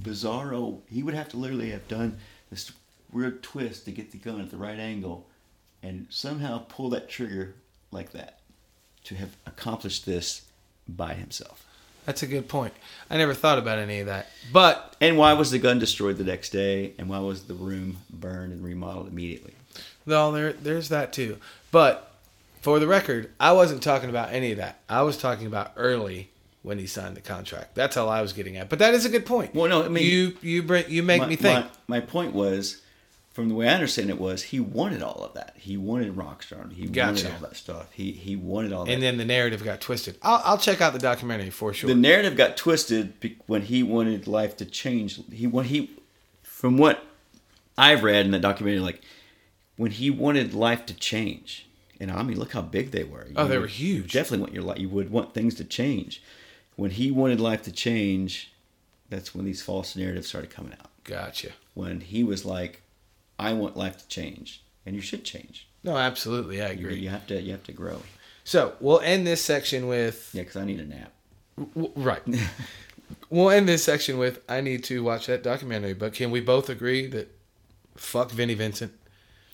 bizarro. 0.03 0.81
He 0.91 1.03
would 1.03 1.15
have 1.15 1.31
to 1.31 1.39
literally 1.39 1.71
have 1.71 1.89
done 1.89 2.19
this 2.51 2.73
weird 3.11 3.43
twist 3.43 3.87
to 3.87 3.91
get 3.91 4.11
the 4.11 4.19
gun 4.19 4.41
at 4.41 4.51
the 4.51 4.57
right 4.59 4.79
angle, 4.79 5.27
and 5.83 6.07
somehow 6.11 6.65
pull 6.69 6.91
that 6.91 7.09
trigger 7.09 7.55
like 7.91 8.13
that 8.13 8.41
to 9.05 9.15
have 9.15 9.37
accomplished 9.47 10.05
this 10.05 10.43
by 10.87 11.15
himself. 11.15 11.67
that's 12.05 12.23
a 12.23 12.27
good 12.27 12.49
point. 12.49 12.75
I 13.09 13.17
never 13.17 13.35
thought 13.35 13.59
about 13.59 13.79
any 13.79 14.01
of 14.01 14.07
that, 14.07 14.29
but 14.53 14.95
And 15.01 15.17
why 15.17 15.33
was 15.33 15.51
the 15.51 15.59
gun 15.59 15.79
destroyed 15.79 16.19
the 16.19 16.25
next 16.25 16.51
day? 16.51 16.93
And 16.99 17.09
why 17.09 17.19
was 17.19 17.45
the 17.45 17.55
room 17.55 17.99
burned 18.11 18.53
and 18.53 18.63
remodeled 18.63 19.09
immediately? 19.09 19.55
No, 20.07 20.33
there 20.33 20.53
there's 20.53 20.89
that 20.91 21.13
too. 21.13 21.39
But 21.71 22.11
for 22.61 22.79
the 22.79 22.87
record, 22.87 23.31
I 23.41 23.53
wasn't 23.53 23.83
talking 23.83 24.09
about 24.11 24.33
any 24.33 24.53
of 24.53 24.59
that. 24.59 24.81
I 24.89 25.03
was 25.03 25.17
talking 25.17 25.47
about 25.47 25.73
early 25.77 26.31
when 26.63 26.79
he 26.79 26.87
signed 26.87 27.17
the 27.17 27.21
contract. 27.21 27.75
That's 27.75 27.97
all 27.97 28.09
I 28.09 28.23
was 28.23 28.33
getting 28.33 28.57
at. 28.57 28.69
But 28.69 28.79
that 28.79 28.95
is 28.95 29.05
a 29.05 29.09
good 29.09 29.27
point. 29.27 29.55
Well, 29.55 29.69
no, 29.69 29.85
I 29.85 29.89
mean- 29.89 30.05
you 30.05 30.37
you 30.43 30.63
bring 30.63 30.85
you 30.89 31.03
make 31.03 31.23
my, 31.23 31.29
me 31.29 31.37
think. 31.37 31.67
My, 31.89 31.99
my 31.99 32.01
point 32.01 32.35
was, 32.35 32.81
from 33.33 33.49
the 33.49 33.55
way 33.57 33.67
I 33.67 33.75
understand 33.75 34.11
it, 34.11 34.21
was 34.21 34.45
he 34.45 34.61
wanted 34.61 35.03
all 35.03 35.25
of 35.25 35.35
that. 35.35 35.55
He 35.57 35.77
wanted 35.77 36.15
Rockstar. 36.15 36.71
He 36.73 36.87
Gotcha. 36.87 37.25
wanted 37.25 37.33
all 37.35 37.49
that 37.49 37.57
stuff. 37.57 37.91
He 37.93 38.13
he 38.13 38.37
wanted 38.37 38.73
all 38.73 38.85
that. 38.85 38.93
and 38.93 39.03
then 39.03 39.17
the 39.17 39.25
narrative 39.25 39.65
got 39.65 39.81
twisted. 39.81 40.19
I'll, 40.23 40.41
I'll 40.45 40.59
check 40.59 40.81
out 40.81 40.93
the 40.93 40.99
documentary 41.01 41.51
for 41.51 41.73
sure. 41.73 41.89
the 41.89 41.97
narrative 41.97 42.37
got 42.37 42.57
twisted 42.57 43.15
when 43.47 43.63
he 43.63 43.83
wanted 43.83 44.27
life 44.29 44.57
to 44.59 44.65
change. 44.65 45.21
He 45.33 45.47
when 45.49 45.65
he, 45.65 45.91
from 46.45 46.77
what 46.79 47.05
I've 47.77 48.05
read 48.05 48.25
in 48.27 48.31
that 48.33 48.43
documentary, 48.43 48.81
like 48.81 49.01
when 49.83 49.91
he 49.91 50.09
wanted 50.11 50.55
life 50.55 50.87
to 50.87 50.95
change, 50.95 51.67
and 51.99 52.11
I 52.11 52.23
mean, 52.23 52.39
look 52.39 52.53
how 52.53 52.63
big 52.63 52.93
they 52.93 53.03
were. 53.05 53.27
Oh, 53.37 53.49
they 53.49 53.59
were 53.59 53.67
huge. 53.67 54.13
Definitely 54.13 54.43
want 54.45 54.53
your 54.55 54.63
life. 54.63 54.79
You 54.79 54.89
would 54.89 55.11
want 55.11 55.35
things 55.35 55.55
to 55.57 55.65
change. 55.65 56.23
When 56.77 56.93
he 56.93 57.11
wanted 57.11 57.41
life 57.41 57.63
to 57.63 57.73
change, 57.73 58.53
that's 59.11 59.35
when 59.35 59.45
these 59.45 59.61
false 59.63 59.97
narratives 59.97 60.29
started 60.29 60.51
coming 60.51 60.73
out. 60.81 60.91
Gotcha. 61.05 61.51
When 61.75 62.01
he 62.01 62.23
was 62.23 62.45
like, 62.45 62.83
"I 63.39 63.53
want 63.55 63.77
life 63.77 63.99
to 63.99 64.07
change," 64.09 64.63
and 64.87 64.95
you 64.95 65.03
should 65.03 65.25
change. 65.25 65.67
No, 65.83 65.97
absolutely, 65.97 66.63
I 66.63 66.71
You, 66.71 66.87
agree. 66.87 66.99
you 67.01 67.09
have 67.09 67.27
to. 67.27 67.41
You 67.41 67.51
have 67.53 67.65
to 67.65 67.73
grow. 67.73 68.03
So 68.45 68.75
we'll 68.81 69.01
end 69.01 69.27
this 69.27 69.43
section 69.43 69.87
with 69.89 70.31
Yeah, 70.33 70.43
because 70.43 70.57
I 70.57 70.65
need 70.65 70.79
a 70.81 70.85
nap. 70.85 71.13
w- 71.75 71.93
right. 71.97 72.23
we'll 73.31 73.51
end 73.51 73.69
this 73.69 73.83
section 73.85 74.17
with 74.19 74.41
I 74.49 74.61
need 74.61 74.85
to 74.85 75.03
watch 75.03 75.27
that 75.27 75.43
documentary. 75.43 75.95
But 75.95 76.13
can 76.15 76.31
we 76.31 76.41
both 76.41 76.69
agree 76.71 77.07
that 77.09 77.29
fuck 77.97 78.31
Vinnie 78.31 78.55
Vincent? 78.55 78.93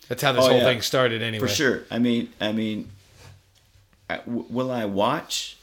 That's 0.09 0.21
how 0.21 0.33
this 0.33 0.43
Oh, 0.43 0.49
whole 0.49 0.57
yeah. 0.57 0.63
thing 0.65 0.81
started, 0.81 1.21
anyway. 1.21 1.47
For 1.47 1.53
sure. 1.53 1.83
I 1.89 1.99
mean, 1.99 2.33
I 2.41 2.51
mean, 2.51 2.89
will 4.25 4.71
I 4.71 4.85
watch? 4.85 5.57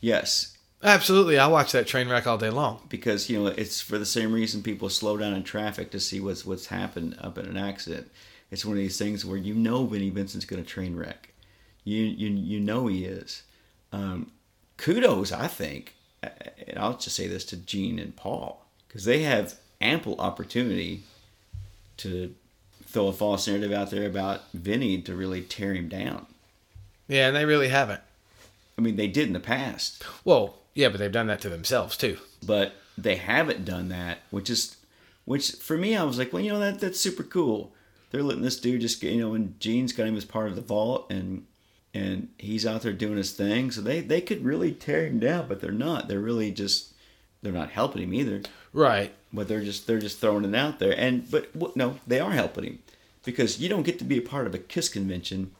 Yes, 0.00 0.50
Absolutely, 0.82 1.38
I 1.38 1.46
watch 1.46 1.72
that 1.72 1.86
train 1.86 2.10
wreck 2.10 2.26
all 2.26 2.36
day 2.36 2.50
long. 2.50 2.82
because 2.90 3.30
you 3.30 3.38
know 3.42 3.46
it's 3.46 3.80
for 3.80 3.96
the 3.96 4.04
same 4.04 4.30
reason 4.34 4.62
people 4.62 4.90
slow 4.90 5.16
down 5.16 5.32
in 5.32 5.42
traffic 5.42 5.90
to 5.92 5.98
see 5.98 6.20
what's 6.20 6.44
what's 6.44 6.66
happened 6.66 7.16
up 7.22 7.38
in 7.38 7.46
an 7.46 7.56
accident. 7.56 8.10
It's 8.50 8.66
one 8.66 8.72
of 8.76 8.82
these 8.82 8.98
things 8.98 9.24
where 9.24 9.38
you 9.38 9.54
know 9.54 9.86
Vinnie 9.86 10.10
Vincent's 10.10 10.44
going 10.44 10.62
to 10.62 10.68
train 10.68 10.94
wreck. 10.94 11.32
You 11.84 12.02
you 12.02 12.28
you 12.28 12.60
know 12.60 12.86
he 12.88 13.06
is. 13.06 13.44
Um, 13.94 14.32
kudos, 14.76 15.32
I 15.32 15.46
think, 15.46 15.94
uh, 16.22 16.28
and 16.68 16.78
I'll 16.78 16.98
just 16.98 17.16
say 17.16 17.28
this 17.28 17.46
to 17.46 17.56
Gene 17.56 17.98
and 17.98 18.14
Paul 18.14 18.66
because 18.86 19.06
they 19.06 19.22
have 19.22 19.54
ample 19.80 20.20
opportunity 20.20 21.04
to 21.98 22.34
throw 22.94 23.08
a 23.08 23.12
false 23.12 23.46
narrative 23.46 23.72
out 23.72 23.90
there 23.90 24.06
about 24.06 24.50
Vinny 24.54 25.02
to 25.02 25.14
really 25.14 25.42
tear 25.42 25.74
him 25.74 25.88
down. 25.88 26.26
Yeah, 27.08 27.26
and 27.26 27.36
they 27.36 27.44
really 27.44 27.68
haven't. 27.68 28.00
I 28.78 28.80
mean, 28.80 28.96
they 28.96 29.08
did 29.08 29.26
in 29.26 29.34
the 29.34 29.40
past, 29.40 30.02
Well, 30.24 30.56
yeah, 30.74 30.88
but 30.88 30.98
they've 30.98 31.12
done 31.12 31.26
that 31.26 31.40
to 31.42 31.48
themselves 31.48 31.96
too. 31.96 32.16
but 32.44 32.74
they 32.96 33.16
haven't 33.16 33.64
done 33.64 33.88
that, 33.90 34.18
which 34.30 34.48
is, 34.48 34.76
which 35.24 35.50
for 35.52 35.76
me, 35.76 35.96
I 35.96 36.04
was 36.04 36.16
like, 36.18 36.32
well, 36.32 36.42
you 36.42 36.52
know, 36.52 36.60
that 36.60 36.78
that's 36.80 36.98
super 37.00 37.24
cool. 37.24 37.72
They're 38.10 38.22
letting 38.22 38.42
this 38.42 38.58
dude 38.60 38.80
just 38.80 39.00
get, 39.00 39.12
you 39.12 39.20
know, 39.20 39.34
and 39.34 39.58
Gene's 39.60 39.92
got 39.92 40.06
him 40.06 40.16
as 40.16 40.24
part 40.24 40.48
of 40.48 40.54
the 40.56 40.62
vault, 40.62 41.10
and 41.10 41.46
and 41.92 42.28
he's 42.38 42.64
out 42.66 42.82
there 42.82 42.92
doing 42.92 43.16
his 43.16 43.32
thing. 43.32 43.70
So 43.72 43.80
they 43.80 44.00
they 44.00 44.20
could 44.20 44.44
really 44.44 44.70
tear 44.72 45.06
him 45.06 45.18
down, 45.18 45.48
but 45.48 45.60
they're 45.60 45.72
not. 45.72 46.06
They're 46.06 46.20
really 46.20 46.52
just 46.52 46.93
they're 47.44 47.52
not 47.52 47.70
helping 47.70 48.02
him 48.02 48.14
either. 48.14 48.42
Right. 48.72 49.12
But 49.32 49.46
they're 49.46 49.62
just 49.62 49.86
they're 49.86 50.00
just 50.00 50.18
throwing 50.18 50.44
it 50.44 50.54
out 50.54 50.78
there. 50.78 50.98
And 50.98 51.30
but 51.30 51.76
no, 51.76 51.98
they 52.06 52.18
are 52.18 52.32
helping 52.32 52.64
him 52.64 52.78
because 53.24 53.60
you 53.60 53.68
don't 53.68 53.82
get 53.82 53.98
to 53.98 54.04
be 54.04 54.18
a 54.18 54.22
part 54.22 54.46
of 54.46 54.54
a 54.54 54.58
Kiss 54.58 54.88
convention 54.88 55.52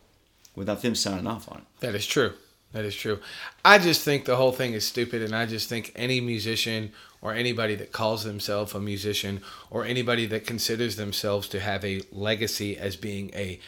without 0.57 0.83
them 0.83 0.95
signing 0.95 1.27
off 1.27 1.51
on 1.51 1.59
it. 1.59 1.65
That 1.81 1.95
is 1.95 2.07
true. 2.07 2.33
That 2.73 2.85
is 2.85 2.97
true. 2.97 3.21
I 3.65 3.79
just 3.79 4.03
think 4.03 4.25
the 4.25 4.35
whole 4.35 4.51
thing 4.51 4.73
is 4.73 4.85
stupid, 4.85 5.23
and 5.23 5.35
I 5.35 5.47
just 5.47 5.69
think 5.69 5.93
any 5.95 6.21
musician 6.21 6.91
or 7.23 7.33
anybody 7.33 7.77
that 7.77 7.93
calls 7.93 8.25
themselves 8.25 8.75
a 8.75 8.81
musician 8.81 9.43
or 9.71 9.85
anybody 9.85 10.27
that 10.27 10.47
considers 10.47 10.97
themselves 10.97 11.47
to 11.49 11.61
have 11.61 11.85
a 11.85 12.03
legacy 12.11 12.77
as 12.77 12.97
being 12.97 13.31
a 13.35 13.61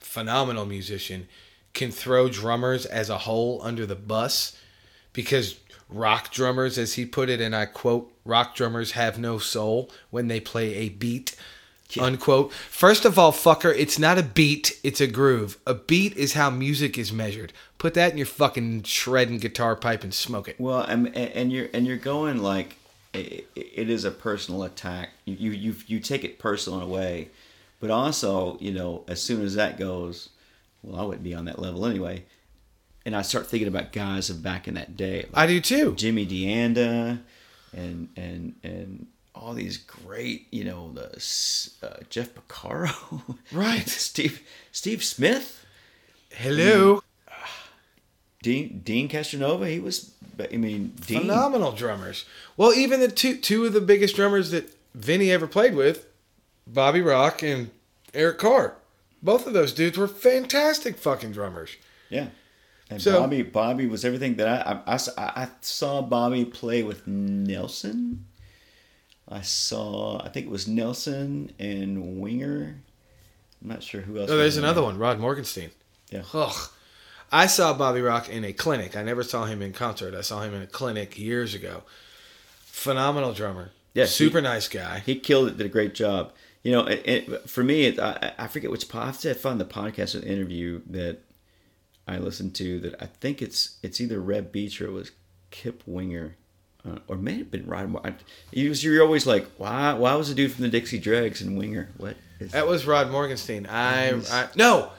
phenomenal 0.00 0.66
musician 0.66 1.28
can 1.74 1.92
throw 1.92 2.28
drummers 2.28 2.86
as 2.86 3.08
a 3.08 3.18
whole 3.18 3.60
under 3.62 3.86
the 3.86 3.94
bus 3.94 4.58
because 5.12 5.60
rock 5.88 6.30
drummers, 6.30 6.78
as 6.78 6.94
he 6.94 7.06
put 7.06 7.28
it, 7.28 7.40
and 7.40 7.54
I 7.54 7.66
quote, 7.66 8.12
rock 8.24 8.54
drummers 8.54 8.92
have 8.92 9.18
no 9.18 9.38
soul 9.38 9.90
when 10.10 10.28
they 10.28 10.40
play 10.40 10.74
a 10.74 10.88
beat. 10.88 11.34
Unquote. 11.98 12.52
First 12.52 13.06
of 13.06 13.18
all, 13.18 13.32
fucker, 13.32 13.74
it's 13.74 13.98
not 13.98 14.18
a 14.18 14.22
beat, 14.22 14.78
it's 14.84 15.00
a 15.00 15.06
groove. 15.06 15.58
A 15.66 15.72
beat 15.72 16.14
is 16.16 16.34
how 16.34 16.50
music 16.50 16.98
is 16.98 17.12
measured. 17.12 17.54
Put 17.78 17.94
that 17.94 18.12
in 18.12 18.18
your 18.18 18.26
fucking 18.26 18.82
shredding 18.82 19.38
guitar 19.38 19.74
pipe 19.74 20.04
and 20.04 20.12
smoke 20.12 20.48
it. 20.48 20.60
Well, 20.60 20.82
and, 20.82 21.16
and 21.16 21.50
you're 21.50 21.68
and 21.72 21.86
you're 21.86 21.96
going 21.96 22.42
like 22.42 22.76
it, 23.14 23.48
it 23.54 23.88
is 23.88 24.04
a 24.04 24.10
personal 24.10 24.64
attack. 24.64 25.10
You, 25.24 25.34
you 25.34 25.50
you 25.52 25.74
you 25.86 26.00
take 26.00 26.24
it 26.24 26.38
personal 26.38 26.80
in 26.80 26.84
a 26.84 26.88
way, 26.88 27.30
but 27.80 27.90
also 27.90 28.58
you 28.60 28.72
know 28.72 29.04
as 29.08 29.22
soon 29.22 29.42
as 29.42 29.54
that 29.54 29.78
goes, 29.78 30.28
well, 30.82 31.00
I 31.00 31.04
wouldn't 31.04 31.24
be 31.24 31.34
on 31.34 31.46
that 31.46 31.58
level 31.58 31.86
anyway. 31.86 32.24
And 33.08 33.16
I 33.16 33.22
start 33.22 33.46
thinking 33.46 33.68
about 33.68 33.90
guys 33.92 34.28
of 34.28 34.42
back 34.42 34.68
in 34.68 34.74
that 34.74 34.94
day, 34.94 35.24
like 35.32 35.34
I 35.34 35.46
do 35.46 35.62
too. 35.62 35.94
Jimmy 35.94 36.26
DeAnda, 36.26 37.18
and 37.72 38.08
and 38.18 38.54
and 38.62 39.06
all 39.34 39.54
these 39.54 39.78
great, 39.78 40.46
you 40.50 40.62
know, 40.62 40.92
the 40.92 41.06
uh, 41.82 42.02
Jeff 42.10 42.34
Porcaro, 42.34 43.38
Right. 43.50 43.88
Steve 43.88 44.42
Steve 44.72 45.02
Smith. 45.02 45.64
Hello. 46.30 47.02
Dean 48.42 48.82
Dean 48.84 49.08
Castronovo, 49.08 49.66
he 49.66 49.80
was. 49.80 50.12
I 50.38 50.58
mean, 50.58 50.92
Dean. 51.06 51.22
Phenomenal 51.22 51.72
drummers. 51.72 52.26
Well, 52.58 52.74
even 52.74 53.00
the 53.00 53.08
two 53.08 53.38
two 53.38 53.64
of 53.64 53.72
the 53.72 53.80
biggest 53.80 54.16
drummers 54.16 54.50
that 54.50 54.68
Vinny 54.92 55.30
ever 55.30 55.46
played 55.46 55.74
with, 55.74 56.04
Bobby 56.66 57.00
Rock 57.00 57.42
and 57.42 57.70
Eric 58.12 58.36
Carr. 58.36 58.74
Both 59.22 59.46
of 59.46 59.54
those 59.54 59.72
dudes 59.72 59.96
were 59.96 60.08
fantastic 60.08 60.98
fucking 60.98 61.32
drummers. 61.32 61.70
Yeah. 62.10 62.26
And 62.90 63.00
So- 63.02 63.20
Bobby, 63.20 63.42
Bobby 63.42 63.86
was 63.86 64.04
everything 64.04 64.36
that 64.36 64.48
I 64.48 64.98
I 65.36 65.48
saw 65.60 66.00
Bobby 66.02 66.44
play 66.44 66.82
with 66.82 67.06
Nelson. 67.06 68.24
I 69.30 69.42
saw, 69.42 70.22
I 70.24 70.30
think 70.30 70.46
it 70.46 70.50
was 70.52 70.66
Nelson 70.66 71.52
and 71.58 72.18
Winger. 72.18 72.80
I'm 73.62 73.68
not 73.68 73.82
sure 73.82 74.00
who 74.00 74.18
else. 74.18 74.30
Oh, 74.30 74.38
there's 74.38 74.56
another 74.56 74.76
there. 74.80 74.84
one, 74.84 74.98
Rod 74.98 75.18
Morgenstein. 75.18 75.70
Yeah. 76.10 76.22
Ugh. 76.32 76.70
I 77.30 77.46
saw 77.46 77.74
Bobby 77.74 78.00
Rock 78.00 78.30
in 78.30 78.42
a 78.44 78.54
clinic. 78.54 78.96
I 78.96 79.02
never 79.02 79.22
saw 79.22 79.44
him 79.44 79.60
in 79.60 79.74
concert. 79.74 80.14
I 80.14 80.22
saw 80.22 80.40
him 80.40 80.54
in 80.54 80.62
a 80.62 80.66
clinic 80.66 81.18
years 81.18 81.52
ago. 81.52 81.82
Phenomenal 82.64 83.34
drummer. 83.34 83.72
Yeah, 83.92 84.06
Super 84.06 84.38
he- 84.38 84.44
nice 84.44 84.66
guy. 84.68 85.00
He 85.00 85.18
killed 85.18 85.48
it, 85.48 85.56
did 85.58 85.66
a 85.66 85.68
great 85.68 85.94
job. 85.94 86.32
You 86.62 86.72
know, 86.72 86.86
it, 86.86 87.02
it, 87.04 87.50
for 87.50 87.62
me, 87.62 87.84
it, 87.84 87.98
I, 87.98 88.32
I 88.38 88.46
forget 88.46 88.70
which 88.70 88.88
pod, 88.88 89.08
I 89.26 89.32
found 89.34 89.60
the 89.60 89.64
podcast 89.66 90.14
or 90.14 90.20
the 90.20 90.28
interview 90.28 90.80
that 90.90 91.20
I 92.08 92.18
listened 92.18 92.54
to 92.56 92.80
that 92.80 93.02
I 93.02 93.06
think 93.06 93.42
it's 93.42 93.76
it's 93.82 94.00
either 94.00 94.20
Reb 94.20 94.50
Beach 94.50 94.80
or 94.80 94.86
it 94.86 94.92
was 94.92 95.10
Kip 95.50 95.82
Winger. 95.86 96.36
Uh, 96.88 96.98
or 97.08 97.16
may 97.16 97.36
have 97.38 97.50
been 97.50 97.66
Rod. 97.66 97.90
Mo- 97.90 98.02
You 98.52 98.70
you're 98.70 99.02
always 99.02 99.26
like, 99.26 99.46
why? 99.58 99.92
Why 99.94 100.14
was 100.14 100.28
the 100.28 100.34
dude 100.34 100.52
from 100.52 100.62
the 100.62 100.68
Dixie 100.70 100.98
Dregs 101.00 101.42
and 101.42 101.58
Winger? 101.58 101.90
What? 101.96 102.16
Is, 102.38 102.52
That 102.52 102.68
was 102.68 102.86
Rod 102.86 103.10
Morgenstein. 103.10 103.66
I, 103.68 104.12
I 104.30 104.48
no, 104.54 104.92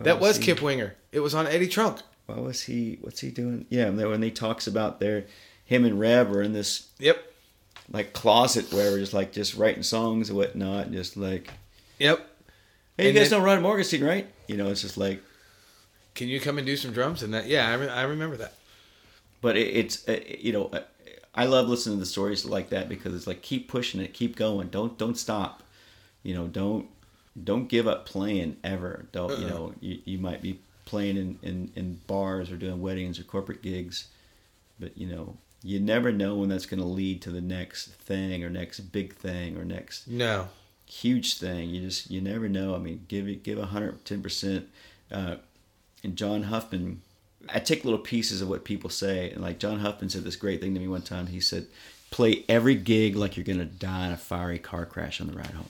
that 0.00 0.18
was 0.20 0.38
was? 0.38 0.44
Kip 0.44 0.62
Winger. 0.62 0.94
It 1.12 1.20
was 1.20 1.34
on 1.34 1.46
Eddie 1.46 1.68
Trunk. 1.68 2.00
why 2.26 2.36
was 2.40 2.62
he? 2.62 2.98
What's 3.02 3.20
he 3.20 3.30
doing? 3.30 3.66
Yeah, 3.68 3.90
when 3.90 4.22
he 4.22 4.30
talks 4.30 4.66
about 4.66 5.00
their 5.00 5.26
him 5.66 5.84
and 5.84 6.00
Reb 6.00 6.34
are 6.34 6.42
in 6.42 6.54
this 6.54 6.88
Yep. 6.98 7.18
like 7.92 8.14
closet 8.14 8.72
where 8.72 8.90
we're 8.90 8.98
just 8.98 9.12
like 9.14 9.30
just 9.30 9.54
writing 9.54 9.82
songs 9.82 10.30
and 10.30 10.38
whatnot, 10.38 10.86
and 10.86 10.94
just 10.94 11.16
like, 11.16 11.50
Yep. 11.98 12.26
hey, 12.96 13.08
you 13.08 13.12
guys 13.12 13.28
then- 13.28 13.38
know 13.40 13.44
Rod 13.44 13.60
Morgenstein, 13.60 14.02
right? 14.04 14.26
You 14.48 14.56
know, 14.56 14.68
it's 14.68 14.80
just 14.82 14.96
like. 14.96 15.22
Can 16.18 16.28
you 16.28 16.38
come 16.40 16.58
and 16.58 16.66
do 16.66 16.76
some 16.76 16.92
drums? 16.92 17.22
And 17.22 17.32
that, 17.32 17.46
yeah, 17.46 17.68
I, 17.70 17.74
re- 17.74 17.88
I 17.88 18.02
remember 18.02 18.36
that. 18.36 18.52
but 19.40 19.56
it, 19.56 19.68
it's 19.68 20.06
uh, 20.08 20.20
you 20.38 20.52
know 20.52 20.66
uh, 20.66 20.80
I 21.34 21.46
love 21.46 21.68
listening 21.68 21.96
to 21.96 22.00
the 22.00 22.06
stories 22.06 22.44
like 22.44 22.68
that 22.70 22.88
because 22.88 23.14
it's 23.14 23.26
like 23.26 23.40
keep 23.40 23.68
pushing 23.68 24.00
it, 24.00 24.12
keep 24.12 24.36
going, 24.36 24.68
don't 24.68 24.98
don't 24.98 25.16
stop, 25.16 25.62
you 26.22 26.34
know, 26.34 26.46
don't 26.46 26.86
don't 27.42 27.68
give 27.68 27.86
up 27.86 28.04
playing 28.04 28.56
ever. 28.64 29.06
Don't 29.12 29.30
you 29.38 29.46
Uh-uh. 29.46 29.50
know 29.50 29.74
you, 29.80 29.98
you 30.04 30.18
might 30.18 30.42
be 30.42 30.58
playing 30.84 31.16
in, 31.16 31.38
in, 31.42 31.70
in 31.76 32.00
bars 32.06 32.50
or 32.50 32.56
doing 32.56 32.80
weddings 32.80 33.20
or 33.20 33.22
corporate 33.22 33.62
gigs, 33.62 34.08
but 34.80 34.96
you 34.98 35.06
know 35.06 35.36
you 35.62 35.78
never 35.80 36.10
know 36.12 36.36
when 36.36 36.48
that's 36.48 36.66
going 36.66 36.80
to 36.80 36.86
lead 36.86 37.20
to 37.22 37.30
the 37.30 37.40
next 37.40 37.86
thing 37.94 38.42
or 38.44 38.48
next 38.50 38.78
big 38.92 39.12
thing 39.14 39.56
or 39.56 39.64
next 39.64 40.06
No. 40.08 40.48
huge 40.86 41.36
thing. 41.38 41.70
You 41.70 41.80
just 41.82 42.10
you 42.10 42.20
never 42.20 42.48
know. 42.48 42.74
I 42.74 42.78
mean, 42.78 43.04
give 43.08 43.28
it 43.28 43.42
give 43.44 43.58
hundred 43.60 44.04
ten 44.04 44.22
percent. 44.22 44.68
Uh, 45.12 45.36
and 46.02 46.16
John 46.16 46.44
Huffman, 46.44 47.02
I 47.52 47.60
take 47.60 47.84
little 47.84 47.98
pieces 47.98 48.40
of 48.40 48.48
what 48.48 48.64
people 48.64 48.90
say, 48.90 49.30
and 49.30 49.42
like 49.42 49.58
John 49.58 49.80
Huffman 49.80 50.10
said 50.10 50.24
this 50.24 50.36
great 50.36 50.60
thing 50.60 50.74
to 50.74 50.80
me 50.80 50.88
one 50.88 51.02
time. 51.02 51.28
He 51.28 51.40
said, 51.40 51.66
"Play 52.10 52.44
every 52.48 52.74
gig 52.74 53.16
like 53.16 53.36
you're 53.36 53.44
gonna 53.44 53.64
die 53.64 54.06
in 54.06 54.12
a 54.12 54.16
fiery 54.16 54.58
car 54.58 54.86
crash 54.86 55.20
on 55.20 55.28
the 55.28 55.34
ride 55.34 55.52
home." 55.52 55.68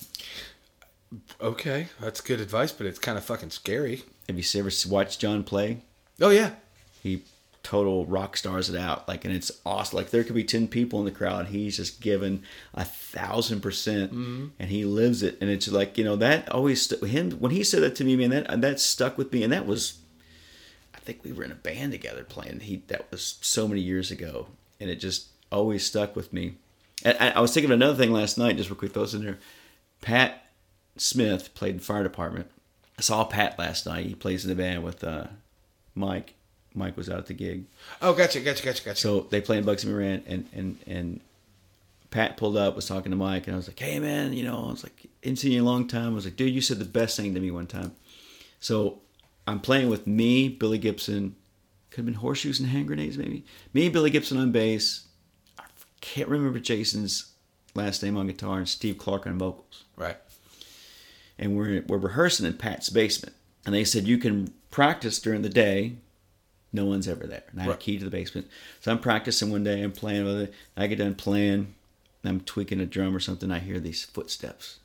Okay, 1.41 1.89
that's 2.01 2.21
good 2.21 2.41
advice, 2.41 2.73
but 2.73 2.87
it's 2.87 2.99
kind 2.99 3.17
of 3.17 3.25
fucking 3.25 3.51
scary. 3.51 4.03
Have 4.29 4.39
you 4.39 4.61
ever 4.61 4.71
watched 4.89 5.21
John 5.21 5.43
play? 5.43 5.79
Oh 6.21 6.31
yeah. 6.31 6.53
He 7.03 7.23
total 7.63 8.07
rock 8.07 8.35
stars 8.35 8.71
it 8.71 8.81
out 8.81 9.07
like 9.09 9.27
and 9.27 9.35
it's 9.35 9.53
awesome 9.67 9.97
like 9.97 10.09
there 10.09 10.25
could 10.25 10.35
be 10.35 10.45
10 10.45 10.69
people 10.69 11.01
in 11.01 11.05
the 11.05 11.11
crowd 11.11 11.49
he's 11.49 11.77
just 11.77 12.01
given 12.01 12.43
a 12.73 12.83
thousand 12.83 13.61
percent 13.61 14.11
mm-hmm. 14.11 14.47
and 14.59 14.71
he 14.71 14.87
lives 14.87 15.23
it 15.23 15.37
and 15.43 15.51
it's 15.51 15.69
like 15.69 15.99
you 15.99 16.05
know 16.05 16.17
that 16.17 16.51
always 16.51 16.81
st- 16.81 17.05
him 17.05 17.33
when 17.33 17.51
he 17.51 17.63
said 17.63 17.83
that 17.83 17.95
to 17.95 18.05
me 18.05 18.17
man 18.17 18.31
that 18.31 18.61
that 18.63 18.81
stuck 18.81 19.19
with 19.19 19.31
me 19.35 19.43
and 19.43 19.53
that 19.53 19.67
was 19.67 19.99
think 21.13 21.25
we 21.25 21.33
were 21.33 21.45
in 21.45 21.53
a 21.53 21.57
band 21.57 21.93
together 21.93 22.23
playing 22.23 22.61
he 22.61 22.83
that 22.89 23.11
was 23.11 23.39
so 23.41 23.67
many 23.67 23.81
years 23.81 24.11
ago 24.11 24.47
and 24.79 24.91
it 24.91 24.97
just 24.97 25.29
always 25.51 25.85
stuck 25.85 26.15
with 26.15 26.33
me 26.33 26.55
and 27.05 27.17
I, 27.19 27.31
I 27.31 27.41
was 27.41 27.55
thinking 27.55 27.71
of 27.71 27.77
another 27.77 27.97
thing 27.97 28.13
last 28.13 28.37
night 28.37 28.57
just 28.57 28.69
real 28.69 28.79
quick 28.79 28.93
those 28.93 29.15
in 29.15 29.25
there 29.25 29.39
pat 30.01 30.45
Smith 31.01 31.55
played 31.55 31.75
in 31.75 31.81
fire 31.81 32.03
department. 32.03 32.51
I 32.99 33.03
saw 33.03 33.25
Pat 33.25 33.59
last 33.59 33.87
night. 33.87 34.07
He 34.07 34.15
plays 34.15 34.45
in 34.45 34.51
the 34.51 34.61
band 34.61 34.83
with 34.83 35.03
uh, 35.05 35.29
Mike. 35.95 36.35
Mike 36.75 36.97
was 36.97 37.09
out 37.09 37.19
at 37.19 37.27
the 37.27 37.35
gig. 37.35 37.65
Oh, 38.03 38.13
gotcha, 38.13 38.41
gotcha, 38.41 38.65
gotcha, 38.65 38.85
gotcha. 38.85 39.01
So 39.01 39.21
they 39.31 39.41
played 39.41 39.65
Bugsy 39.65 39.87
Moran, 39.87 40.23
and 40.27 40.49
and 40.53 40.79
and 40.87 41.21
Pat 42.11 42.37
pulled 42.37 42.57
up, 42.57 42.77
was 42.77 42.87
talking 42.87 43.11
to 43.11 43.17
Mike, 43.17 43.47
and 43.47 43.55
I 43.55 43.57
was 43.57 43.69
like, 43.69 43.79
"Hey 43.79 43.99
man, 43.99 44.33
you 44.33 44.45
know," 44.45 44.67
I 44.67 44.71
was 44.71 44.83
like, 44.83 45.07
"Ain't 45.25 45.39
seen 45.39 45.53
you 45.53 45.59
in 45.59 45.65
a 45.65 45.69
long 45.69 45.87
time." 45.87 46.13
I 46.13 46.15
was 46.15 46.25
like, 46.25 46.37
"Dude, 46.37 46.55
you 46.55 46.61
said 46.61 46.79
the 46.79 46.85
best 46.85 47.17
thing 47.17 47.35
to 47.35 47.41
me 47.41 47.51
one 47.51 47.67
time." 47.67 47.93
So 48.61 48.99
I'm 49.49 49.61
playing 49.61 49.89
with 49.89 50.07
me, 50.07 50.51
Billy 50.51 50.77
Gibson, 50.77 51.35
could 51.91 52.01
have 52.01 52.05
been 52.05 52.15
horseshoes 52.17 52.61
and 52.61 52.69
hand 52.69 52.87
grenades, 52.87 53.17
maybe. 53.17 53.47
Me, 53.73 53.89
Billy 53.89 54.11
Gibson 54.11 54.37
on 54.37 54.53
bass. 54.53 55.07
I 55.59 55.65
can't 56.03 56.29
remember 56.29 56.59
Jason's 56.59 57.33
last 57.75 58.03
name 58.03 58.19
on 58.19 58.27
guitar, 58.27 58.59
and 58.59 58.69
Steve 58.69 58.99
Clark 58.99 59.27
on 59.27 59.39
vocals. 59.39 59.85
right. 59.97 60.19
And 61.39 61.57
we're 61.57 61.83
we're 61.87 61.99
rehearsing 61.99 62.47
in 62.47 62.55
Pat's 62.55 62.91
basement, 62.91 63.35
and 63.65 63.73
they 63.75 63.85
said 63.85 64.09
you 64.09 64.19
can 64.19 64.53
practice 64.71 65.21
during 65.21 65.43
the 65.43 65.49
day. 65.49 65.95
No 66.73 66.85
one's 66.85 67.09
ever 67.09 67.27
there. 67.27 67.45
And 67.53 67.61
I 67.61 67.65
had 67.65 67.75
a 67.75 67.77
key 67.79 67.97
to 67.97 68.05
the 68.05 68.11
basement. 68.11 68.49
So 68.81 68.91
I'm 68.91 68.99
practicing 68.99 69.51
one 69.51 69.65
day, 69.65 69.81
I'm 69.83 69.93
playing 69.93 70.25
with 70.25 70.41
it. 70.41 70.55
I 70.77 70.89
get 70.89 70.99
done 70.99 71.15
playing, 71.15 71.75
I'm 72.25 72.41
tweaking 72.41 72.81
a 72.81 72.87
drum 72.87 73.17
or 73.17 73.21
something. 73.21 73.51
I 73.51 73.61
hear 73.61 73.79
these 73.81 74.05
footsteps. 74.05 74.81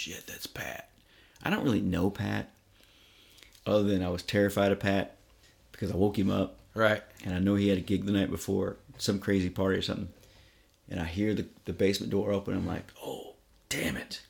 It's 0.00 0.08
like, 0.08 0.14
holy 0.16 0.20
shit, 0.22 0.26
that's 0.26 0.46
Pat. 0.46 0.90
I 1.42 1.50
don't 1.50 1.64
really 1.64 1.80
know 1.80 2.10
Pat, 2.10 2.50
other 3.66 3.84
than 3.84 4.02
I 4.02 4.08
was 4.08 4.22
terrified 4.22 4.72
of 4.72 4.80
Pat 4.80 5.16
because 5.72 5.90
I 5.90 5.96
woke 5.96 6.18
him 6.18 6.30
up 6.30 6.56
Right. 6.74 7.02
and 7.24 7.34
I 7.34 7.38
know 7.38 7.54
he 7.54 7.68
had 7.68 7.78
a 7.78 7.82
gig 7.82 8.04
the 8.06 8.12
night 8.12 8.30
before, 8.30 8.76
some 8.98 9.18
crazy 9.18 9.48
party 9.50 9.78
or 9.78 9.82
something. 9.82 10.08
And 10.88 11.00
I 11.00 11.04
hear 11.04 11.34
the, 11.34 11.46
the 11.66 11.72
basement 11.72 12.10
door 12.10 12.32
open. 12.32 12.54
I'm 12.54 12.66
like, 12.66 12.84
oh, 13.04 13.34
damn 13.68 13.96
it. 13.96 14.22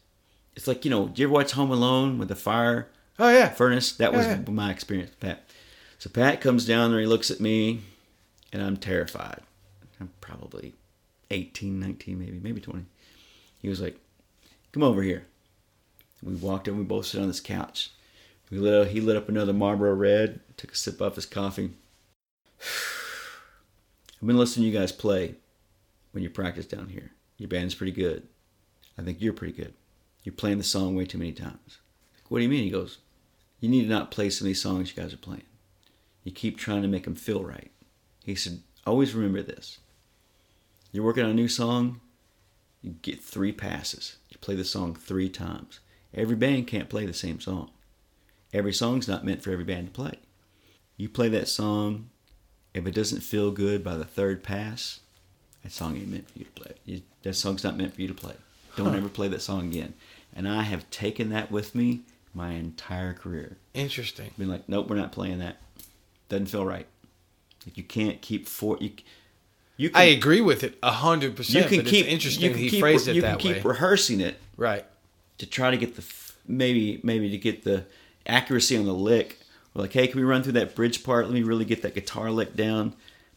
It's 0.55 0.66
like, 0.68 0.84
you 0.84 0.90
know, 0.90 1.09
do 1.09 1.20
you 1.22 1.26
ever 1.28 1.32
watch 1.34 1.52
Home 1.52 1.70
Alone 1.70 2.18
with 2.18 2.28
the 2.28 2.36
fire 2.36 2.88
Oh 3.18 3.30
yeah. 3.30 3.48
furnace? 3.48 3.92
That 3.92 4.10
oh, 4.14 4.18
was 4.18 4.26
Yeah. 4.26 4.40
my 4.48 4.70
experience 4.70 5.10
with 5.10 5.20
Pat. 5.20 5.48
So 5.98 6.10
Pat 6.10 6.40
comes 6.40 6.66
down 6.66 6.90
there, 6.90 7.01
he 7.01 7.06
looks 7.06 7.30
at 7.30 7.40
me, 7.40 7.80
and 8.52 8.62
I'm 8.62 8.76
terrified. 8.76 9.40
I'm 10.01 10.10
probably 10.20 10.74
18, 11.30 11.78
19, 11.80 12.18
maybe, 12.18 12.40
maybe 12.42 12.60
20. 12.60 12.84
He 13.59 13.68
was 13.68 13.80
like, 13.80 13.98
come 14.72 14.82
over 14.82 15.02
here. 15.02 15.24
We 16.22 16.34
walked 16.34 16.68
in, 16.68 16.76
we 16.76 16.84
both 16.84 17.06
sit 17.06 17.20
on 17.20 17.28
this 17.28 17.40
couch. 17.40 17.90
We 18.51 18.59
lit, 18.59 18.88
he 18.88 19.01
lit 19.01 19.16
up 19.16 19.28
another 19.28 19.52
Marlboro 19.52 19.94
Red, 19.94 20.40
took 20.56 20.72
a 20.72 20.76
sip 20.76 21.01
off 21.01 21.14
his 21.14 21.26
coffee. 21.26 21.70
I've 22.60 24.26
been 24.26 24.36
listening 24.36 24.64
to 24.64 24.72
you 24.72 24.78
guys 24.78 24.92
play 24.92 25.36
when 26.12 26.22
you 26.22 26.30
practice 26.30 26.66
down 26.66 26.88
here. 26.88 27.12
Your 27.38 27.48
band's 27.48 27.74
pretty 27.74 27.92
good. 27.92 28.26
I 28.98 29.02
think 29.02 29.18
you're 29.20 29.32
pretty 29.32 29.55
good. 29.55 29.72
You're 30.24 30.34
playing 30.34 30.59
the 30.59 30.64
song 30.64 30.94
way 30.94 31.06
too 31.06 31.16
many 31.16 31.32
times. 31.32 31.78
What 32.28 32.38
do 32.38 32.44
you 32.44 32.51
mean? 32.51 32.64
He 32.64 32.70
goes, 32.70 32.98
You 33.60 33.68
need 33.68 33.84
to 33.84 33.88
not 33.88 34.10
play 34.10 34.28
some 34.28 34.44
of 34.44 34.47
these 34.48 34.60
songs 34.60 34.94
you 34.94 35.02
guys 35.02 35.14
are 35.14 35.18
playing. 35.18 35.44
You 36.22 36.32
keep 36.32 36.59
trying 36.59 36.82
to 36.82 36.88
make 36.88 37.05
them 37.05 37.14
feel 37.14 37.42
right. 37.42 37.70
He 38.24 38.34
said, 38.34 38.60
Always 38.86 39.14
remember 39.14 39.42
this. 39.42 39.78
You're 40.92 41.05
working 41.05 41.24
on 41.24 41.30
a 41.30 41.34
new 41.34 41.48
song, 41.48 42.01
you 42.82 42.97
get 43.02 43.22
three 43.22 43.52
passes. 43.52 44.16
You 44.28 44.38
play 44.38 44.55
the 44.55 44.64
song 44.64 44.94
three 44.94 45.28
times. 45.28 45.80
Every 46.15 46.37
band 46.37 46.66
can't 46.66 46.89
play 46.89 47.07
the 47.07 47.12
same 47.12 47.41
song. 47.41 47.70
Every 48.53 48.73
song's 48.73 49.07
not 49.07 49.24
meant 49.24 49.43
for 49.43 49.51
every 49.53 49.65
band 49.65 49.87
to 49.87 49.93
play. 49.93 50.15
You 50.97 51.09
play 51.09 51.28
that 51.28 51.49
song, 51.49 52.11
if 52.74 52.87
it 52.87 52.95
doesn't 52.95 53.20
feel 53.20 53.51
good 53.53 53.82
by 53.85 53.97
the 53.97 54.05
third 54.05 54.43
pass, 54.43 55.01
that 55.62 55.73
song 55.73 55.97
ain't 55.97 56.09
meant 56.09 56.31
for 56.31 56.39
you 56.39 56.45
to 56.47 56.51
play. 56.51 56.73
You, 56.85 57.03
that 57.23 57.35
song's 57.35 57.65
not 57.65 57.77
meant 57.77 57.95
for 57.95 58.03
you 58.03 58.09
to 58.09 58.15
play. 58.15 58.35
Don't 58.77 58.95
ever 58.95 59.09
play 59.09 59.28
that 59.28 59.43
song 59.43 59.69
again. 59.69 59.95
And 60.35 60.49
I 60.49 60.62
have 60.62 60.89
taken 60.91 61.31
that 61.31 61.51
with 61.51 61.74
me 61.74 62.01
my 62.35 62.53
entire 62.53 63.12
career. 63.12 63.57
Interesting. 63.74 64.31
Been 64.39 64.49
like, 64.49 64.69
nope, 64.69 64.89
we're 64.89 64.97
not 64.97 65.12
playing 65.12 65.39
that. 65.41 65.57
Doesn't 66.28 66.47
feel 66.47 66.65
right. 66.65 66.87
Like 67.66 67.77
you 67.77 67.85
can't 67.85 68.20
keep 68.20 68.49
for 68.49 68.78
you. 68.81 68.93
You 69.77 69.91
can, 69.91 69.99
I 70.01 70.05
agree 70.05 70.41
with 70.41 70.62
it 70.62 70.78
a 70.82 70.93
hundred 70.93 71.28
you 71.28 71.35
percent. 71.35 71.69
can 71.69 71.78
but 71.78 71.87
keep. 71.87 72.07
interesting 72.07 72.45
you 72.45 72.51
can 72.51 72.59
he 72.59 72.70
keep, 72.70 72.81
phrased 72.81 73.09
it 73.09 73.16
you 73.16 73.23
that 73.23 73.39
can 73.39 73.49
way. 73.49 73.55
keep 73.57 73.65
rehearsing 73.65 74.20
it 74.20 74.39
right. 74.57 74.85
To 75.41 75.47
try 75.47 75.71
to 75.71 75.77
get 75.77 75.97
the 75.97 76.05
maybe 76.47 77.01
maybe 77.03 77.31
to 77.31 77.39
get 77.39 77.65
the 77.65 77.85
accuracy 78.27 78.77
on 78.77 78.85
the 78.85 78.95
lick. 78.95 79.39
We're 79.75 79.83
like, 79.83 79.93
hey, 79.93 80.07
can 80.07 80.21
we 80.21 80.27
run 80.27 80.43
through 80.43 80.53
that 80.53 80.75
bridge 80.75 81.03
part? 81.03 81.27
Let 81.27 81.35
me 81.35 81.43
really 81.43 81.65
get 81.65 81.83
that 81.83 81.95
guitar 81.95 82.31
lick 82.31 82.55
down. 82.57 82.95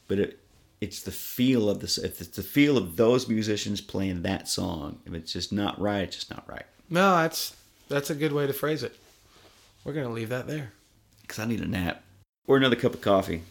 But 0.07 0.19
it, 0.19 0.39
it's 0.81 1.01
the 1.01 1.11
feel 1.11 1.69
of 1.69 1.79
this. 1.79 1.97
If 1.97 2.19
it's 2.19 2.35
the 2.35 2.43
feel 2.43 2.77
of 2.77 2.97
those 2.97 3.29
musicians 3.29 3.81
playing 3.81 4.23
that 4.23 4.47
song, 4.47 4.99
if 5.05 5.13
it's 5.13 5.31
just 5.31 5.53
not 5.53 5.79
right, 5.79 6.03
it's 6.03 6.15
just 6.15 6.29
not 6.29 6.43
right. 6.47 6.65
No, 6.89 7.17
that's 7.17 7.55
that's 7.87 8.09
a 8.09 8.15
good 8.15 8.33
way 8.33 8.47
to 8.47 8.53
phrase 8.53 8.83
it. 8.83 8.95
We're 9.83 9.93
gonna 9.93 10.09
leave 10.09 10.29
that 10.29 10.47
there. 10.47 10.71
Because 11.21 11.39
I 11.39 11.45
need 11.45 11.61
a 11.61 11.67
nap 11.67 12.03
or 12.47 12.57
another 12.57 12.75
cup 12.75 12.93
of 12.93 13.01
coffee. 13.01 13.43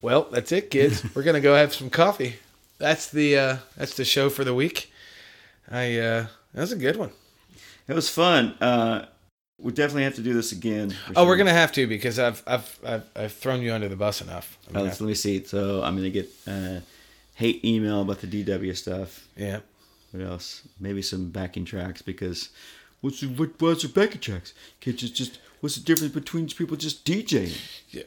Well, 0.00 0.28
that's 0.30 0.50
it, 0.50 0.70
kids. 0.70 1.04
We're 1.14 1.22
gonna 1.22 1.40
go 1.40 1.54
have 1.54 1.74
some 1.74 1.90
coffee. 1.90 2.36
That's 2.78 3.10
the 3.10 3.36
uh, 3.36 3.56
that's 3.76 3.94
the 3.94 4.04
show 4.04 4.30
for 4.30 4.44
the 4.44 4.54
week. 4.54 4.90
I 5.70 5.98
uh, 5.98 6.26
that 6.54 6.60
was 6.60 6.72
a 6.72 6.76
good 6.76 6.96
one. 6.96 7.10
It 7.88 7.94
was 7.94 8.08
fun. 8.08 8.54
Uh, 8.60 9.06
we 9.58 9.72
definitely 9.72 10.04
have 10.04 10.14
to 10.16 10.22
do 10.22 10.32
this 10.34 10.52
again. 10.52 10.94
Oh, 11.14 11.26
we're 11.26 11.36
gonna 11.36 11.52
have 11.52 11.72
to 11.72 11.86
because 11.86 12.18
I've 12.18 12.42
I've 12.46 12.78
I've, 12.84 13.04
I've 13.14 13.32
thrown 13.32 13.62
you 13.62 13.72
under 13.72 13.88
the 13.88 13.96
bus 13.96 14.20
enough. 14.20 14.58
I'm 14.70 14.76
Uh, 14.76 14.82
let's- 14.84 15.00
me 15.00 15.14
see. 15.14 15.42
So 15.44 15.82
I'm 15.82 15.96
gonna 15.96 16.10
get 16.10 16.28
uh, 16.46 16.80
hate 17.34 17.64
email 17.64 18.02
about 18.02 18.20
the 18.20 18.26
DW 18.26 18.76
stuff. 18.76 19.26
yeah. 19.36 19.60
What 20.10 20.22
else? 20.24 20.62
Maybe 20.78 21.00
some 21.00 21.30
backing 21.30 21.64
tracks 21.64 22.02
because 22.02 22.50
what's 23.00 23.20
the, 23.20 23.28
what, 23.28 23.58
what's 23.60 23.82
the 23.82 23.88
backing 23.88 24.20
tracks? 24.20 24.52
Can't 24.80 24.96
just 24.96 25.14
just 25.14 25.38
what's 25.60 25.76
the 25.76 25.82
difference 25.82 26.12
between 26.12 26.48
people 26.48 26.76
just 26.76 27.04
DJing? 27.06 27.56
Yeah, 27.90 28.02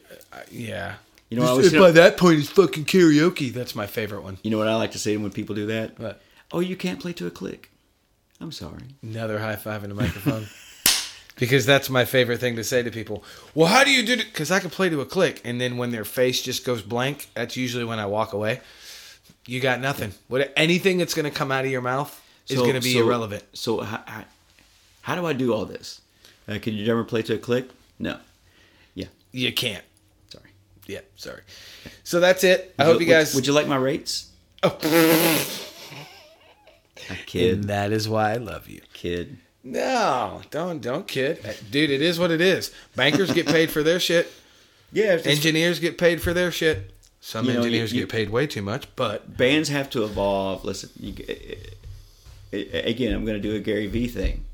yeah. 0.50 0.94
You 1.30 1.36
know 1.38 1.42
what 1.44 1.52
I 1.52 1.62
This- 1.62 1.72
was 1.72 1.80
by 1.82 1.90
that 1.92 2.16
point, 2.16 2.38
it's 2.38 2.50
fucking 2.50 2.84
karaoke. 2.84 3.52
That's 3.52 3.74
my 3.74 3.86
favorite 3.88 4.22
one. 4.22 4.38
You 4.44 4.50
know 4.52 4.58
what 4.58 4.68
I 4.68 4.76
like 4.76 4.92
to 4.92 4.98
say 5.00 5.16
when 5.16 5.32
people 5.32 5.54
do 5.56 5.66
that? 5.66 5.96
But 5.98 6.20
Oh, 6.52 6.60
you 6.60 6.76
can't 6.76 7.00
play 7.00 7.12
to 7.14 7.26
a 7.26 7.30
click. 7.30 7.70
I'm 8.40 8.52
sorry. 8.52 8.82
another 9.02 9.38
high 9.38 9.56
five 9.56 9.82
in 9.82 9.90
the 9.90 9.96
microphone. 9.96 10.46
because 11.38 11.66
that's 11.66 11.88
my 11.90 12.04
favorite 12.04 12.38
thing 12.38 12.56
to 12.56 12.64
say 12.64 12.82
to 12.82 12.90
people. 12.90 13.24
Well, 13.54 13.68
how 13.68 13.84
do 13.84 13.90
you 13.90 14.04
do 14.04 14.14
it? 14.14 14.26
Because 14.26 14.50
I 14.50 14.60
can 14.60 14.70
play 14.70 14.88
to 14.88 15.00
a 15.00 15.06
click, 15.06 15.40
and 15.44 15.60
then 15.60 15.76
when 15.76 15.90
their 15.90 16.04
face 16.04 16.42
just 16.42 16.64
goes 16.64 16.82
blank, 16.82 17.28
that's 17.34 17.56
usually 17.56 17.84
when 17.84 17.98
I 17.98 18.06
walk 18.06 18.32
away. 18.32 18.60
You 19.46 19.60
got 19.60 19.80
nothing. 19.80 20.12
What 20.28 20.52
anything 20.56 20.98
that's 20.98 21.14
going 21.14 21.24
to 21.24 21.30
come 21.30 21.52
out 21.52 21.64
of 21.64 21.70
your 21.70 21.82
mouth 21.82 22.20
is 22.48 22.56
So- 22.56 22.62
going 22.62 22.74
to 22.74 22.80
be 22.80 22.94
so- 22.94 23.00
irrelevant. 23.00 23.44
So 23.52 23.80
how, 23.80 24.24
how, 25.02 25.14
do 25.14 25.26
I 25.26 25.32
do 25.32 25.52
all 25.52 25.64
this? 25.64 26.00
Uh, 26.48 26.58
can 26.60 26.74
you 26.74 26.90
ever 26.90 27.04
play 27.04 27.22
to 27.22 27.34
a 27.34 27.38
click? 27.38 27.68
No. 27.98 28.18
Yeah. 28.94 29.06
You 29.32 29.52
can't. 29.52 29.84
Sorry. 30.28 30.50
Yeah, 30.86 31.00
sorry. 31.16 31.42
So 32.04 32.20
that's 32.20 32.44
it. 32.44 32.74
I 32.78 32.84
hope 32.84 32.94
Would- 32.94 33.02
you 33.02 33.08
guys. 33.08 33.34
Would, 33.34 33.46
you 33.46 33.52
like 33.52 33.66
my 33.66 33.76
rates? 33.76 34.30
Oh. 34.62 34.76
Kid. 37.26 37.54
And 37.54 37.64
that 37.64 37.92
is 37.92 38.08
why 38.08 38.32
I 38.32 38.36
love 38.36 38.68
you. 38.68 38.80
Kid. 38.92 39.38
No, 39.64 40.42
don't 40.50 40.80
don't 40.80 41.08
kid, 41.08 41.40
dude. 41.70 41.90
It 41.90 42.00
is 42.00 42.18
what 42.20 42.30
it 42.30 42.40
is. 42.40 42.72
Bankers 42.94 43.32
get 43.32 43.46
paid 43.46 43.70
for 43.70 43.82
their 43.82 44.00
shit. 44.00 44.30
Yeah. 44.92 45.18
Engineers 45.24 45.80
get 45.80 45.98
paid 45.98 46.22
for 46.22 46.32
their 46.32 46.52
shit. 46.52 46.92
Some 47.20 47.44
You 47.46 47.54
know, 47.54 47.58
engineers 47.58 47.92
you- 47.92 48.00
get 48.02 48.08
paid 48.08 48.30
way 48.30 48.46
too 48.46 48.62
much, 48.62 48.86
but 48.94 49.36
bands 49.36 49.68
have 49.68 49.90
to 49.90 50.04
evolve. 50.04 50.64
Listen, 50.64 50.90
you, 50.98 51.12
again, 52.52 53.12
I'm 53.14 53.24
going 53.24 53.40
to 53.40 53.48
do 53.48 53.54
a 53.56 53.58
Gary 53.60 53.88
V 53.88 54.06
thing. 54.08 54.44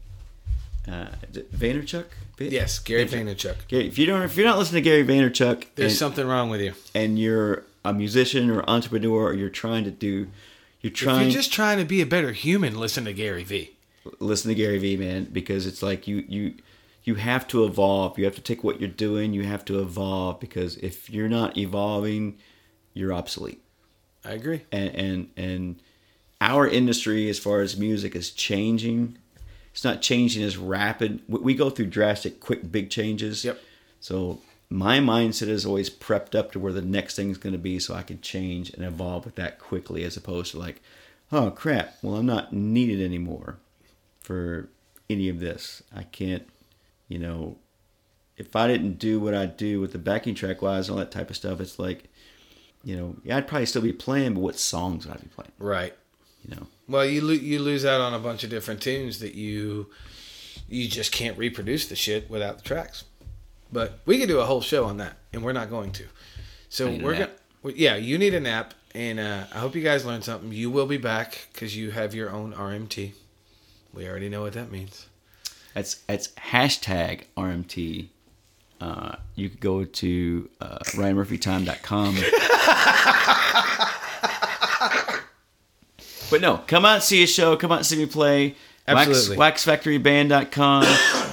Uh, 0.90 1.06
Vaynerchuk? 1.54 2.06
Yes, 2.38 2.78
Gary 2.80 3.04
Vaynerchuk. 3.06 3.68
Gary, 3.68 3.86
if 3.86 3.98
you 3.98 4.06
don't, 4.06 4.22
if 4.22 4.36
you're 4.36 4.46
not 4.46 4.58
listening 4.58 4.82
to 4.82 4.90
Gary 4.90 5.04
Vaynerchuk, 5.04 5.66
There's 5.76 5.92
and, 5.92 5.98
something 5.98 6.26
wrong 6.26 6.50
with 6.50 6.60
you. 6.60 6.72
and 6.94 7.18
you're 7.18 7.64
a 7.84 7.92
musician 7.92 8.50
or 8.50 8.68
entrepreneur, 8.68 9.26
or 9.28 9.34
you're 9.34 9.48
trying 9.50 9.84
to 9.84 9.90
do, 9.92 10.28
you're 10.82 10.92
If 10.92 11.22
you're 11.22 11.30
just 11.30 11.52
trying 11.52 11.78
to 11.78 11.84
be 11.84 12.00
a 12.00 12.06
better 12.06 12.32
human, 12.32 12.78
listen 12.78 13.04
to 13.04 13.12
Gary 13.12 13.44
V. 13.44 13.70
listen 14.20 14.48
to 14.48 14.54
Gary 14.54 14.78
Vee, 14.78 14.96
man, 14.96 15.24
because 15.32 15.66
it's 15.66 15.82
like 15.82 16.06
you 16.08 16.24
you 16.28 16.54
you 17.04 17.14
have 17.16 17.46
to 17.48 17.64
evolve. 17.64 18.18
You 18.18 18.24
have 18.24 18.34
to 18.36 18.40
take 18.40 18.62
what 18.62 18.80
you're 18.80 18.88
doing. 18.88 19.32
You 19.32 19.42
have 19.44 19.64
to 19.66 19.80
evolve 19.80 20.38
because 20.40 20.76
if 20.78 21.10
you're 21.10 21.28
not 21.28 21.56
evolving, 21.56 22.38
you're 22.94 23.12
obsolete. 23.12 23.62
I 24.24 24.32
agree. 24.32 24.62
and 24.70 24.94
and 24.94 25.30
and 25.36 25.82
our 26.40 26.66
industry 26.66 27.28
as 27.28 27.38
far 27.38 27.60
as 27.60 27.76
music 27.76 28.16
is 28.16 28.30
changing 28.30 29.16
it's 29.72 29.84
not 29.84 30.02
changing 30.02 30.42
as 30.42 30.56
rapid 30.56 31.22
we 31.28 31.54
go 31.54 31.70
through 31.70 31.86
drastic 31.86 32.40
quick 32.40 32.70
big 32.70 32.90
changes 32.90 33.44
Yep. 33.44 33.60
so 34.00 34.40
my 34.72 34.98
mindset 34.98 35.48
is 35.48 35.66
always 35.66 35.90
prepped 35.90 36.34
up 36.34 36.52
to 36.52 36.58
where 36.58 36.72
the 36.72 36.82
next 36.82 37.16
thing 37.16 37.30
is 37.30 37.38
going 37.38 37.52
to 37.52 37.58
be 37.58 37.78
so 37.78 37.94
i 37.94 38.02
can 38.02 38.20
change 38.20 38.70
and 38.70 38.84
evolve 38.84 39.24
with 39.24 39.34
that 39.34 39.58
quickly 39.58 40.04
as 40.04 40.16
opposed 40.16 40.52
to 40.52 40.58
like 40.58 40.80
oh 41.30 41.50
crap 41.50 41.96
well 42.02 42.16
i'm 42.16 42.26
not 42.26 42.52
needed 42.52 43.00
anymore 43.00 43.56
for 44.20 44.68
any 45.10 45.28
of 45.28 45.40
this 45.40 45.82
i 45.94 46.02
can't 46.02 46.48
you 47.08 47.18
know 47.18 47.56
if 48.36 48.54
i 48.56 48.66
didn't 48.66 48.98
do 48.98 49.20
what 49.20 49.34
i 49.34 49.46
do 49.46 49.80
with 49.80 49.92
the 49.92 49.98
backing 49.98 50.34
track 50.34 50.62
wise 50.62 50.88
and 50.88 50.96
all 50.96 51.04
that 51.04 51.10
type 51.10 51.30
of 51.30 51.36
stuff 51.36 51.60
it's 51.60 51.78
like 51.78 52.08
you 52.84 52.96
know, 52.96 53.16
yeah, 53.24 53.36
I'd 53.36 53.46
probably 53.46 53.66
still 53.66 53.82
be 53.82 53.92
playing, 53.92 54.34
but 54.34 54.40
what 54.40 54.58
songs 54.58 55.06
would 55.06 55.16
I 55.16 55.20
be 55.20 55.28
playing? 55.28 55.52
Right. 55.58 55.94
you 56.42 56.54
know. 56.54 56.66
Well, 56.88 57.04
you 57.04 57.20
lo- 57.22 57.32
you 57.32 57.60
lose 57.60 57.84
out 57.84 58.00
on 58.00 58.12
a 58.12 58.18
bunch 58.18 58.44
of 58.44 58.50
different 58.50 58.82
tunes 58.82 59.20
that 59.20 59.34
you 59.34 59.88
you 60.68 60.88
just 60.88 61.12
can't 61.12 61.38
reproduce 61.38 61.86
the 61.86 61.96
shit 61.96 62.28
without 62.28 62.58
the 62.58 62.64
tracks. 62.64 63.04
But 63.72 64.00
we 64.04 64.18
could 64.18 64.28
do 64.28 64.40
a 64.40 64.44
whole 64.44 64.60
show 64.60 64.84
on 64.84 64.98
that, 64.98 65.16
and 65.32 65.42
we're 65.42 65.52
not 65.52 65.70
going 65.70 65.92
to. 65.92 66.04
So 66.68 66.86
I 66.86 66.90
need 66.90 67.00
a 67.00 67.04
we're 67.04 67.18
nap. 67.18 67.30
gonna. 67.62 67.74
Yeah, 67.74 67.96
you 67.96 68.18
need 68.18 68.34
a 68.34 68.40
nap, 68.40 68.74
and 68.94 69.18
uh, 69.18 69.44
I 69.52 69.58
hope 69.58 69.74
you 69.74 69.82
guys 69.82 70.04
learned 70.04 70.24
something. 70.24 70.52
You 70.52 70.70
will 70.70 70.86
be 70.86 70.98
back 70.98 71.48
because 71.52 71.76
you 71.76 71.90
have 71.92 72.14
your 72.14 72.30
own 72.30 72.52
RMT. 72.52 73.12
We 73.94 74.08
already 74.08 74.28
know 74.28 74.42
what 74.42 74.52
that 74.52 74.70
means. 74.70 75.06
That's 75.74 75.94
that's 76.06 76.28
hashtag 76.28 77.22
RMT. 77.36 78.08
Uh, 78.80 79.16
you 79.36 79.48
could 79.48 79.60
go 79.60 79.84
to 79.84 80.50
uh, 80.60 80.78
RyanMurphyTime.com. 80.86 82.16
but 86.30 86.40
no, 86.40 86.58
come 86.66 86.84
out 86.84 86.96
and 86.96 87.02
see 87.02 87.22
a 87.22 87.26
show. 87.26 87.56
Come 87.56 87.70
out 87.70 87.78
and 87.78 87.86
see 87.86 87.96
me 87.96 88.06
play. 88.06 88.56
Wax, 88.88 89.28
WaxFactoryBand.com 89.28 90.84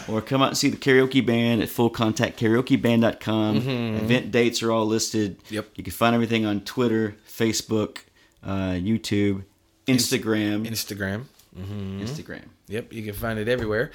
or 0.10 0.22
come 0.22 0.41
out 0.41 0.49
and 0.49 0.57
see 0.57 0.69
the 0.69 0.77
karaoke 0.77 1.26
band 1.26 1.61
at 1.61 1.69
FullContactKaraokeBand.com. 1.69 3.57
Event 3.57 4.31
dates 4.31 4.64
are 4.64 4.72
all 4.72 4.86
listed. 4.86 5.40
Mm-hmm. 5.45 5.53
Yep. 5.56 5.68
You 5.76 5.84
can 5.84 5.94
find 5.94 6.14
everything 6.15 6.45
on 6.45 6.61
Twitter, 6.61 7.15
Facebook, 7.27 7.99
uh, 8.44 8.72
YouTube, 8.72 9.44
Instagram. 9.88 10.65
Instagram. 10.68 11.26
Instagram. 11.57 12.45
Yep, 12.68 12.94
you 12.94 13.03
can 13.03 13.14
find 13.14 13.40
it 13.40 13.48
everywhere. 13.49 13.91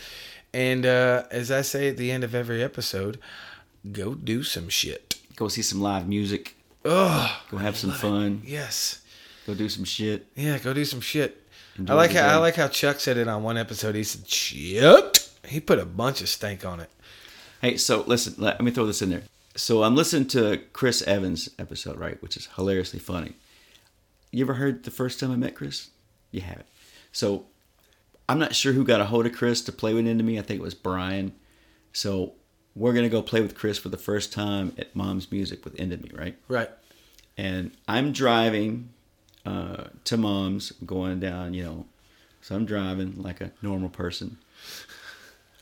And 0.53 0.85
uh, 0.87 1.25
as 1.31 1.51
I 1.51 1.63
say 1.63 1.89
at 1.89 1.97
the 1.97 2.11
end 2.11 2.25
of 2.25 2.35
every 2.35 2.63
episode, 2.63 3.19
go 3.91 4.15
do 4.15 4.43
some 4.43 4.69
shit. 4.69 5.17
Go 5.37 5.49
see 5.49 5.63
some 5.63 5.81
live 5.81 6.07
music. 6.09 6.57
Oh, 6.85 7.41
Go 7.51 7.57
have 7.57 7.77
some 7.77 7.93
fun. 7.93 8.43
yes. 8.45 9.01
Go 9.47 9.55
do 9.55 9.69
some 9.69 9.85
shit. 9.85 10.27
Yeah, 10.37 10.59
go 10.59 10.73
do 10.75 10.85
some 10.85 11.01
shit. 11.01 11.41
Enjoy 11.79 11.93
I 11.93 11.97
like 11.97 12.13
how 12.13 12.27
I 12.29 12.37
like 12.37 12.55
how 12.57 12.69
Chuck 12.69 12.99
said 13.01 13.17
it 13.17 13.27
on 13.29 13.43
one 13.43 13.57
episode. 13.59 13.95
He 13.95 14.05
said 14.05 14.29
shit. 14.29 15.24
He 15.47 15.61
put 15.61 15.79
a 15.79 15.87
bunch 15.87 16.21
of 16.21 16.29
stank 16.29 16.65
on 16.65 16.81
it. 16.81 16.91
Hey, 17.61 17.77
so 17.77 18.03
listen, 18.07 18.35
let, 18.39 18.61
me 18.61 18.71
throw 18.71 18.87
this 18.87 19.03
in 19.03 19.11
there. 19.11 19.23
So 19.57 19.83
I'm 19.85 19.95
listening 19.95 20.29
to 20.29 20.61
Chris 20.73 21.03
Evans' 21.03 21.49
episode, 21.59 21.99
right, 21.99 22.21
which 22.23 22.37
is 22.37 22.49
hilariously 22.57 22.99
funny. 22.99 23.35
You 24.31 24.45
ever 24.45 24.55
heard 24.55 24.85
the 24.85 24.91
first 24.91 25.21
time 25.21 25.31
I 25.31 25.37
met 25.37 25.55
Chris? 25.55 25.91
You 26.31 26.41
haven't. 26.41 26.67
So 27.13 27.47
I'm 28.29 28.39
not 28.39 28.55
sure 28.55 28.73
who 28.73 28.85
got 28.85 29.01
a 29.01 29.05
hold 29.07 29.27
of 29.27 29.33
Chris 29.33 29.63
to 29.63 29.73
play 29.73 29.95
with 29.95 30.07
into 30.07 30.25
me. 30.25 30.39
I 30.39 30.43
think 30.43 30.61
it 30.61 30.65
was 30.65 30.75
Brian. 30.75 31.33
So 31.93 32.33
we're 32.75 32.93
gonna 32.93 33.09
go 33.09 33.23
play 33.23 33.41
with 33.41 33.55
Chris 33.55 33.79
for 33.79 33.89
the 33.89 33.97
first 33.97 34.33
time 34.33 34.75
at 34.77 34.95
Mom's 34.97 35.31
Music 35.31 35.65
with 35.65 35.77
Into 35.77 35.97
Me, 35.99 36.11
right? 36.13 36.37
Right. 36.49 36.71
and 37.37 37.71
I'm 37.87 38.13
driving 38.13 38.91
uh, 39.47 39.85
to 40.05 40.17
mom's, 40.17 40.73
going 40.85 41.21
down, 41.21 41.55
you 41.55 41.65
know, 41.65 41.87
so 42.41 42.55
I'm 42.55 42.65
driving 42.65 43.23
like 43.23 43.41
a 43.41 43.53
normal 43.63 43.89
person. 43.89 44.39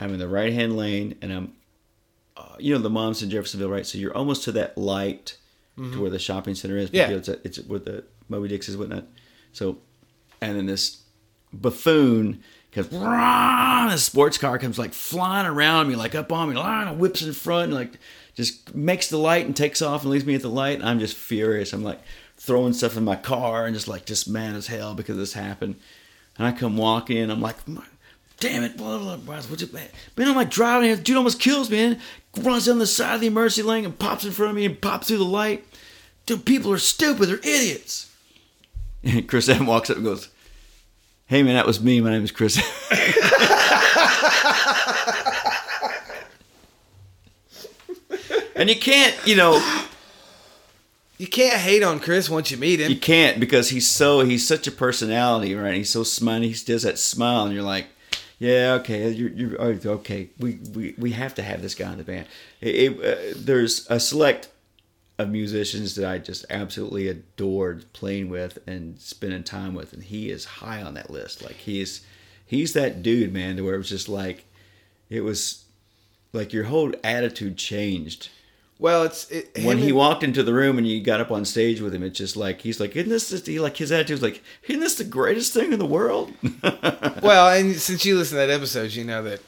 I'm 0.02 0.12
in 0.12 0.18
the 0.18 0.28
right 0.28 0.52
hand 0.52 0.76
lane, 0.76 1.16
and 1.22 1.32
I'm, 1.32 1.52
uh, 2.36 2.56
you 2.58 2.74
know, 2.74 2.80
the 2.80 2.90
mom's 2.90 3.22
in 3.22 3.30
Jeffersonville, 3.30 3.70
right? 3.70 3.86
So 3.86 3.98
you're 3.98 4.16
almost 4.16 4.44
to 4.44 4.52
that 4.52 4.76
light 4.76 5.36
to 5.76 6.00
where 6.00 6.10
the 6.10 6.18
shopping 6.18 6.54
center 6.54 6.76
is. 6.76 6.90
Yeah. 6.92 7.08
It's, 7.10 7.28
it's 7.28 7.58
where 7.60 7.78
the 7.78 8.04
Moby 8.28 8.48
Dix 8.48 8.68
is, 8.68 8.76
whatnot. 8.76 9.04
So, 9.52 9.78
and 10.40 10.56
then 10.56 10.66
this 10.66 11.02
buffoon 11.52 12.42
comes, 12.72 12.88
a 12.92 13.98
sports 13.98 14.38
car 14.38 14.58
comes 14.58 14.78
like 14.78 14.92
flying 14.92 15.46
around 15.46 15.88
me, 15.88 15.96
like 15.96 16.14
up 16.14 16.30
on 16.30 16.52
me, 16.52 16.60
and 16.60 16.98
whips 16.98 17.22
in 17.22 17.32
front, 17.32 17.64
and 17.64 17.74
like 17.74 17.98
just 18.34 18.74
makes 18.74 19.08
the 19.08 19.18
light 19.18 19.46
and 19.46 19.56
takes 19.56 19.82
off 19.82 20.02
and 20.02 20.10
leaves 20.10 20.26
me 20.26 20.34
at 20.34 20.42
the 20.42 20.48
light. 20.48 20.82
I'm 20.82 20.98
just 20.98 21.16
furious. 21.16 21.72
I'm 21.72 21.82
like 21.82 22.00
throwing 22.36 22.72
stuff 22.72 22.96
in 22.96 23.04
my 23.04 23.16
car 23.16 23.66
and 23.66 23.74
just 23.74 23.88
like 23.88 24.04
just 24.04 24.28
mad 24.28 24.54
as 24.54 24.66
hell 24.66 24.94
because 24.94 25.16
this 25.16 25.32
happened. 25.32 25.76
And 26.38 26.46
I 26.46 26.52
come 26.52 26.76
walking 26.76 27.16
in, 27.16 27.30
I'm 27.30 27.40
like, 27.40 27.56
damn 28.42 28.64
it, 28.64 28.76
blah, 28.76 28.98
blah, 28.98 29.16
blah, 29.16 29.40
what's 29.42 29.62
it, 29.62 29.72
man? 29.72 29.86
Man, 30.16 30.28
I'm 30.28 30.34
like 30.34 30.50
driving, 30.50 30.90
and 30.90 31.04
dude 31.04 31.16
almost 31.16 31.38
kills 31.38 31.70
me, 31.70 31.76
man. 31.76 32.00
Runs 32.40 32.66
down 32.66 32.80
the 32.80 32.88
side 32.88 33.14
of 33.14 33.20
the 33.20 33.28
emergency 33.28 33.62
lane 33.62 33.84
and 33.84 33.96
pops 33.96 34.24
in 34.24 34.32
front 34.32 34.50
of 34.50 34.56
me 34.56 34.64
and 34.64 34.80
pops 34.80 35.06
through 35.06 35.18
the 35.18 35.24
light. 35.24 35.64
Dude, 36.26 36.44
people 36.44 36.72
are 36.72 36.78
stupid, 36.78 37.28
they're 37.28 37.36
idiots. 37.36 38.12
And 39.04 39.28
Chris 39.28 39.48
Evans 39.48 39.68
walks 39.68 39.90
up 39.90 39.96
and 39.96 40.04
goes, 40.04 40.28
Hey 41.26 41.44
man, 41.44 41.54
that 41.54 41.66
was 41.66 41.80
me. 41.80 42.00
My 42.00 42.10
name 42.10 42.24
is 42.24 42.32
Chris. 42.32 42.56
and 48.56 48.68
you 48.68 48.76
can't, 48.76 49.16
you 49.24 49.36
know, 49.36 49.86
You 51.16 51.28
can't 51.28 51.60
hate 51.60 51.84
on 51.84 52.00
Chris 52.00 52.28
once 52.28 52.50
you 52.50 52.56
meet 52.56 52.80
him. 52.80 52.90
you 52.90 52.98
can't 52.98 53.38
because 53.38 53.70
he's 53.70 53.88
so 53.88 54.20
he's 54.20 54.46
such 54.46 54.66
a 54.66 54.72
personality, 54.72 55.54
right? 55.54 55.76
He's 55.76 55.90
so 55.90 56.02
smiley. 56.02 56.48
He 56.48 56.64
does 56.64 56.82
that 56.82 56.98
smile, 56.98 57.44
and 57.44 57.54
you're 57.54 57.62
like, 57.62 57.86
yeah, 58.42 58.72
okay, 58.80 59.08
you're, 59.08 59.30
you're 59.30 59.62
oh, 59.62 59.78
okay. 59.84 60.30
We, 60.36 60.58
we 60.74 60.96
we 60.98 61.12
have 61.12 61.32
to 61.36 61.44
have 61.44 61.62
this 61.62 61.76
guy 61.76 61.92
in 61.92 61.98
the 61.98 62.02
band. 62.02 62.26
It, 62.60 62.74
it, 62.74 62.98
uh, 62.98 63.34
there's 63.36 63.88
a 63.88 64.00
select 64.00 64.48
of 65.16 65.30
musicians 65.30 65.94
that 65.94 66.10
I 66.10 66.18
just 66.18 66.44
absolutely 66.50 67.06
adored 67.06 67.84
playing 67.92 68.30
with 68.30 68.58
and 68.66 69.00
spending 69.00 69.44
time 69.44 69.74
with, 69.74 69.92
and 69.92 70.02
he 70.02 70.28
is 70.28 70.44
high 70.44 70.82
on 70.82 70.94
that 70.94 71.08
list. 71.08 71.40
Like 71.40 71.54
he's 71.54 72.04
he's 72.44 72.72
that 72.72 73.00
dude, 73.00 73.32
man, 73.32 73.58
to 73.58 73.62
where 73.62 73.76
it 73.76 73.78
was 73.78 73.88
just 73.88 74.08
like 74.08 74.44
it 75.08 75.20
was 75.20 75.64
like 76.32 76.52
your 76.52 76.64
whole 76.64 76.92
attitude 77.04 77.56
changed 77.56 78.28
well, 78.82 79.04
it's 79.04 79.30
it, 79.30 79.56
when 79.62 79.78
he 79.78 79.88
and- 79.88 79.96
walked 79.96 80.24
into 80.24 80.42
the 80.42 80.52
room 80.52 80.76
and 80.76 80.86
you 80.86 81.00
got 81.00 81.20
up 81.20 81.30
on 81.30 81.44
stage 81.44 81.80
with 81.80 81.94
him, 81.94 82.02
it's 82.02 82.18
just 82.18 82.36
like 82.36 82.60
he's 82.60 82.80
like, 82.80 82.96
isn't 82.96 83.08
this 83.08 83.30
just, 83.30 83.46
he 83.46 83.60
like 83.60 83.76
his 83.76 83.92
attitude's 83.92 84.22
like, 84.22 84.42
isn't 84.64 84.80
this 84.80 84.96
the 84.96 85.04
greatest 85.04 85.54
thing 85.54 85.72
in 85.72 85.78
the 85.78 85.86
world? 85.86 86.32
Well, 87.22 87.50
and 87.56 87.76
since 87.76 88.04
you 88.04 88.18
listened 88.18 88.40
to 88.40 88.46
that 88.46 88.50
episode, 88.50 88.90
you 88.90 89.04
know 89.04 89.22
that 89.22 89.40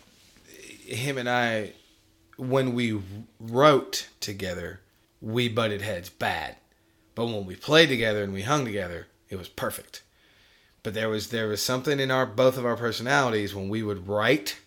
him 0.86 1.18
and 1.18 1.28
I, 1.28 1.72
when 2.36 2.72
we 2.72 3.00
wrote 3.40 4.06
together, 4.20 4.78
we 5.20 5.48
butted 5.48 5.82
heads 5.82 6.08
bad. 6.08 6.54
But 7.16 7.26
when 7.26 7.46
we 7.46 7.56
played 7.56 7.88
together 7.88 8.22
and 8.22 8.32
we 8.32 8.42
hung 8.42 8.64
together, 8.64 9.08
it 9.28 9.36
was 9.36 9.48
perfect. 9.48 10.04
But 10.84 10.94
there 10.94 11.08
was 11.08 11.30
there 11.30 11.48
was 11.48 11.60
something 11.60 11.98
in 11.98 12.12
our 12.12 12.26
both 12.26 12.56
of 12.56 12.64
our 12.64 12.76
personalities 12.76 13.56
when 13.56 13.68
we 13.68 13.82
would 13.82 14.06
write, 14.06 14.60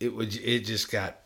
it 0.00 0.14
would 0.14 0.34
it 0.34 0.60
just 0.60 0.90
got 0.90 1.18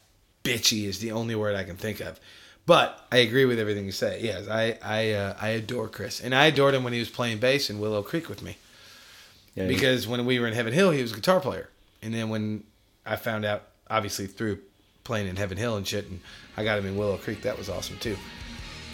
bitchy 0.42 0.86
is 0.88 0.98
the 0.98 1.12
only 1.12 1.36
word 1.36 1.54
I 1.54 1.62
can 1.62 1.76
think 1.76 2.00
of. 2.00 2.18
But 2.64 3.06
I 3.10 3.18
agree 3.18 3.44
with 3.44 3.58
everything 3.58 3.86
you 3.86 3.92
say. 3.92 4.20
Yes, 4.22 4.46
I 4.48 4.78
I 4.82 5.12
uh, 5.12 5.34
I 5.40 5.48
adore 5.48 5.88
Chris, 5.88 6.20
and 6.20 6.34
I 6.34 6.46
adored 6.46 6.74
him 6.74 6.84
when 6.84 6.92
he 6.92 6.98
was 7.00 7.10
playing 7.10 7.38
bass 7.38 7.68
in 7.70 7.80
Willow 7.80 8.02
Creek 8.02 8.28
with 8.28 8.40
me 8.42 8.56
Yeah, 9.54 9.66
because 9.66 10.06
when 10.06 10.24
we 10.26 10.38
were 10.38 10.46
in 10.46 10.54
Heaven 10.54 10.72
Hill, 10.72 10.92
he 10.92 11.02
was 11.02 11.12
a 11.12 11.16
guitar 11.16 11.40
player, 11.40 11.68
and 12.02 12.14
then 12.14 12.28
when 12.28 12.62
I 13.04 13.16
found 13.16 13.44
out, 13.44 13.62
obviously 13.90 14.26
through 14.26 14.58
playing 15.02 15.26
in 15.26 15.34
Heaven 15.34 15.58
Hill 15.58 15.76
and 15.76 15.86
shit, 15.86 16.06
and 16.08 16.20
I 16.56 16.62
got 16.62 16.78
him 16.78 16.86
in 16.86 16.96
Willow 16.96 17.16
Creek, 17.16 17.42
that 17.42 17.58
was 17.58 17.68
awesome 17.68 17.98
too. 17.98 18.16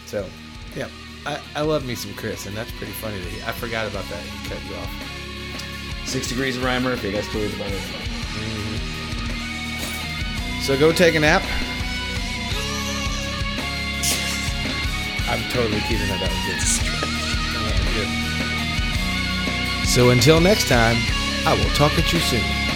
So, 0.07 0.27
yeah, 0.75 0.89
I, 1.27 1.39
I 1.55 1.61
love 1.61 1.85
me 1.85 1.93
some 1.93 2.15
Chris, 2.15 2.47
and 2.47 2.57
that's 2.57 2.71
pretty 2.71 2.93
funny 2.93 3.19
that 3.19 3.29
he, 3.29 3.41
I 3.43 3.51
forgot 3.51 3.87
about 3.87 4.05
that. 4.09 4.23
He 4.23 4.49
cut 4.49 4.57
you 4.67 4.75
off. 4.77 6.07
Six 6.07 6.27
Degrees 6.27 6.57
of 6.57 6.63
Ryan 6.63 6.81
Murphy. 6.81 7.09
I 7.09 7.11
got 7.11 7.23
stories 7.25 7.53
about 7.55 7.69
it. 7.69 7.81
So 10.63 10.77
go 10.77 10.91
take 10.91 11.13
a 11.15 11.19
nap. 11.19 11.43
I'm 15.29 15.47
totally 15.51 15.79
keeping. 15.81 16.07
That 16.07 16.19
was 16.19 16.29
good. 16.47 16.59
That 17.53 17.77
good. 19.81 19.87
So 19.87 20.09
until 20.09 20.41
next 20.41 20.67
time, 20.67 20.95
I 21.45 21.53
will 21.53 21.69
talk 21.75 21.97
at 21.99 22.11
you 22.11 22.19
soon. 22.19 22.68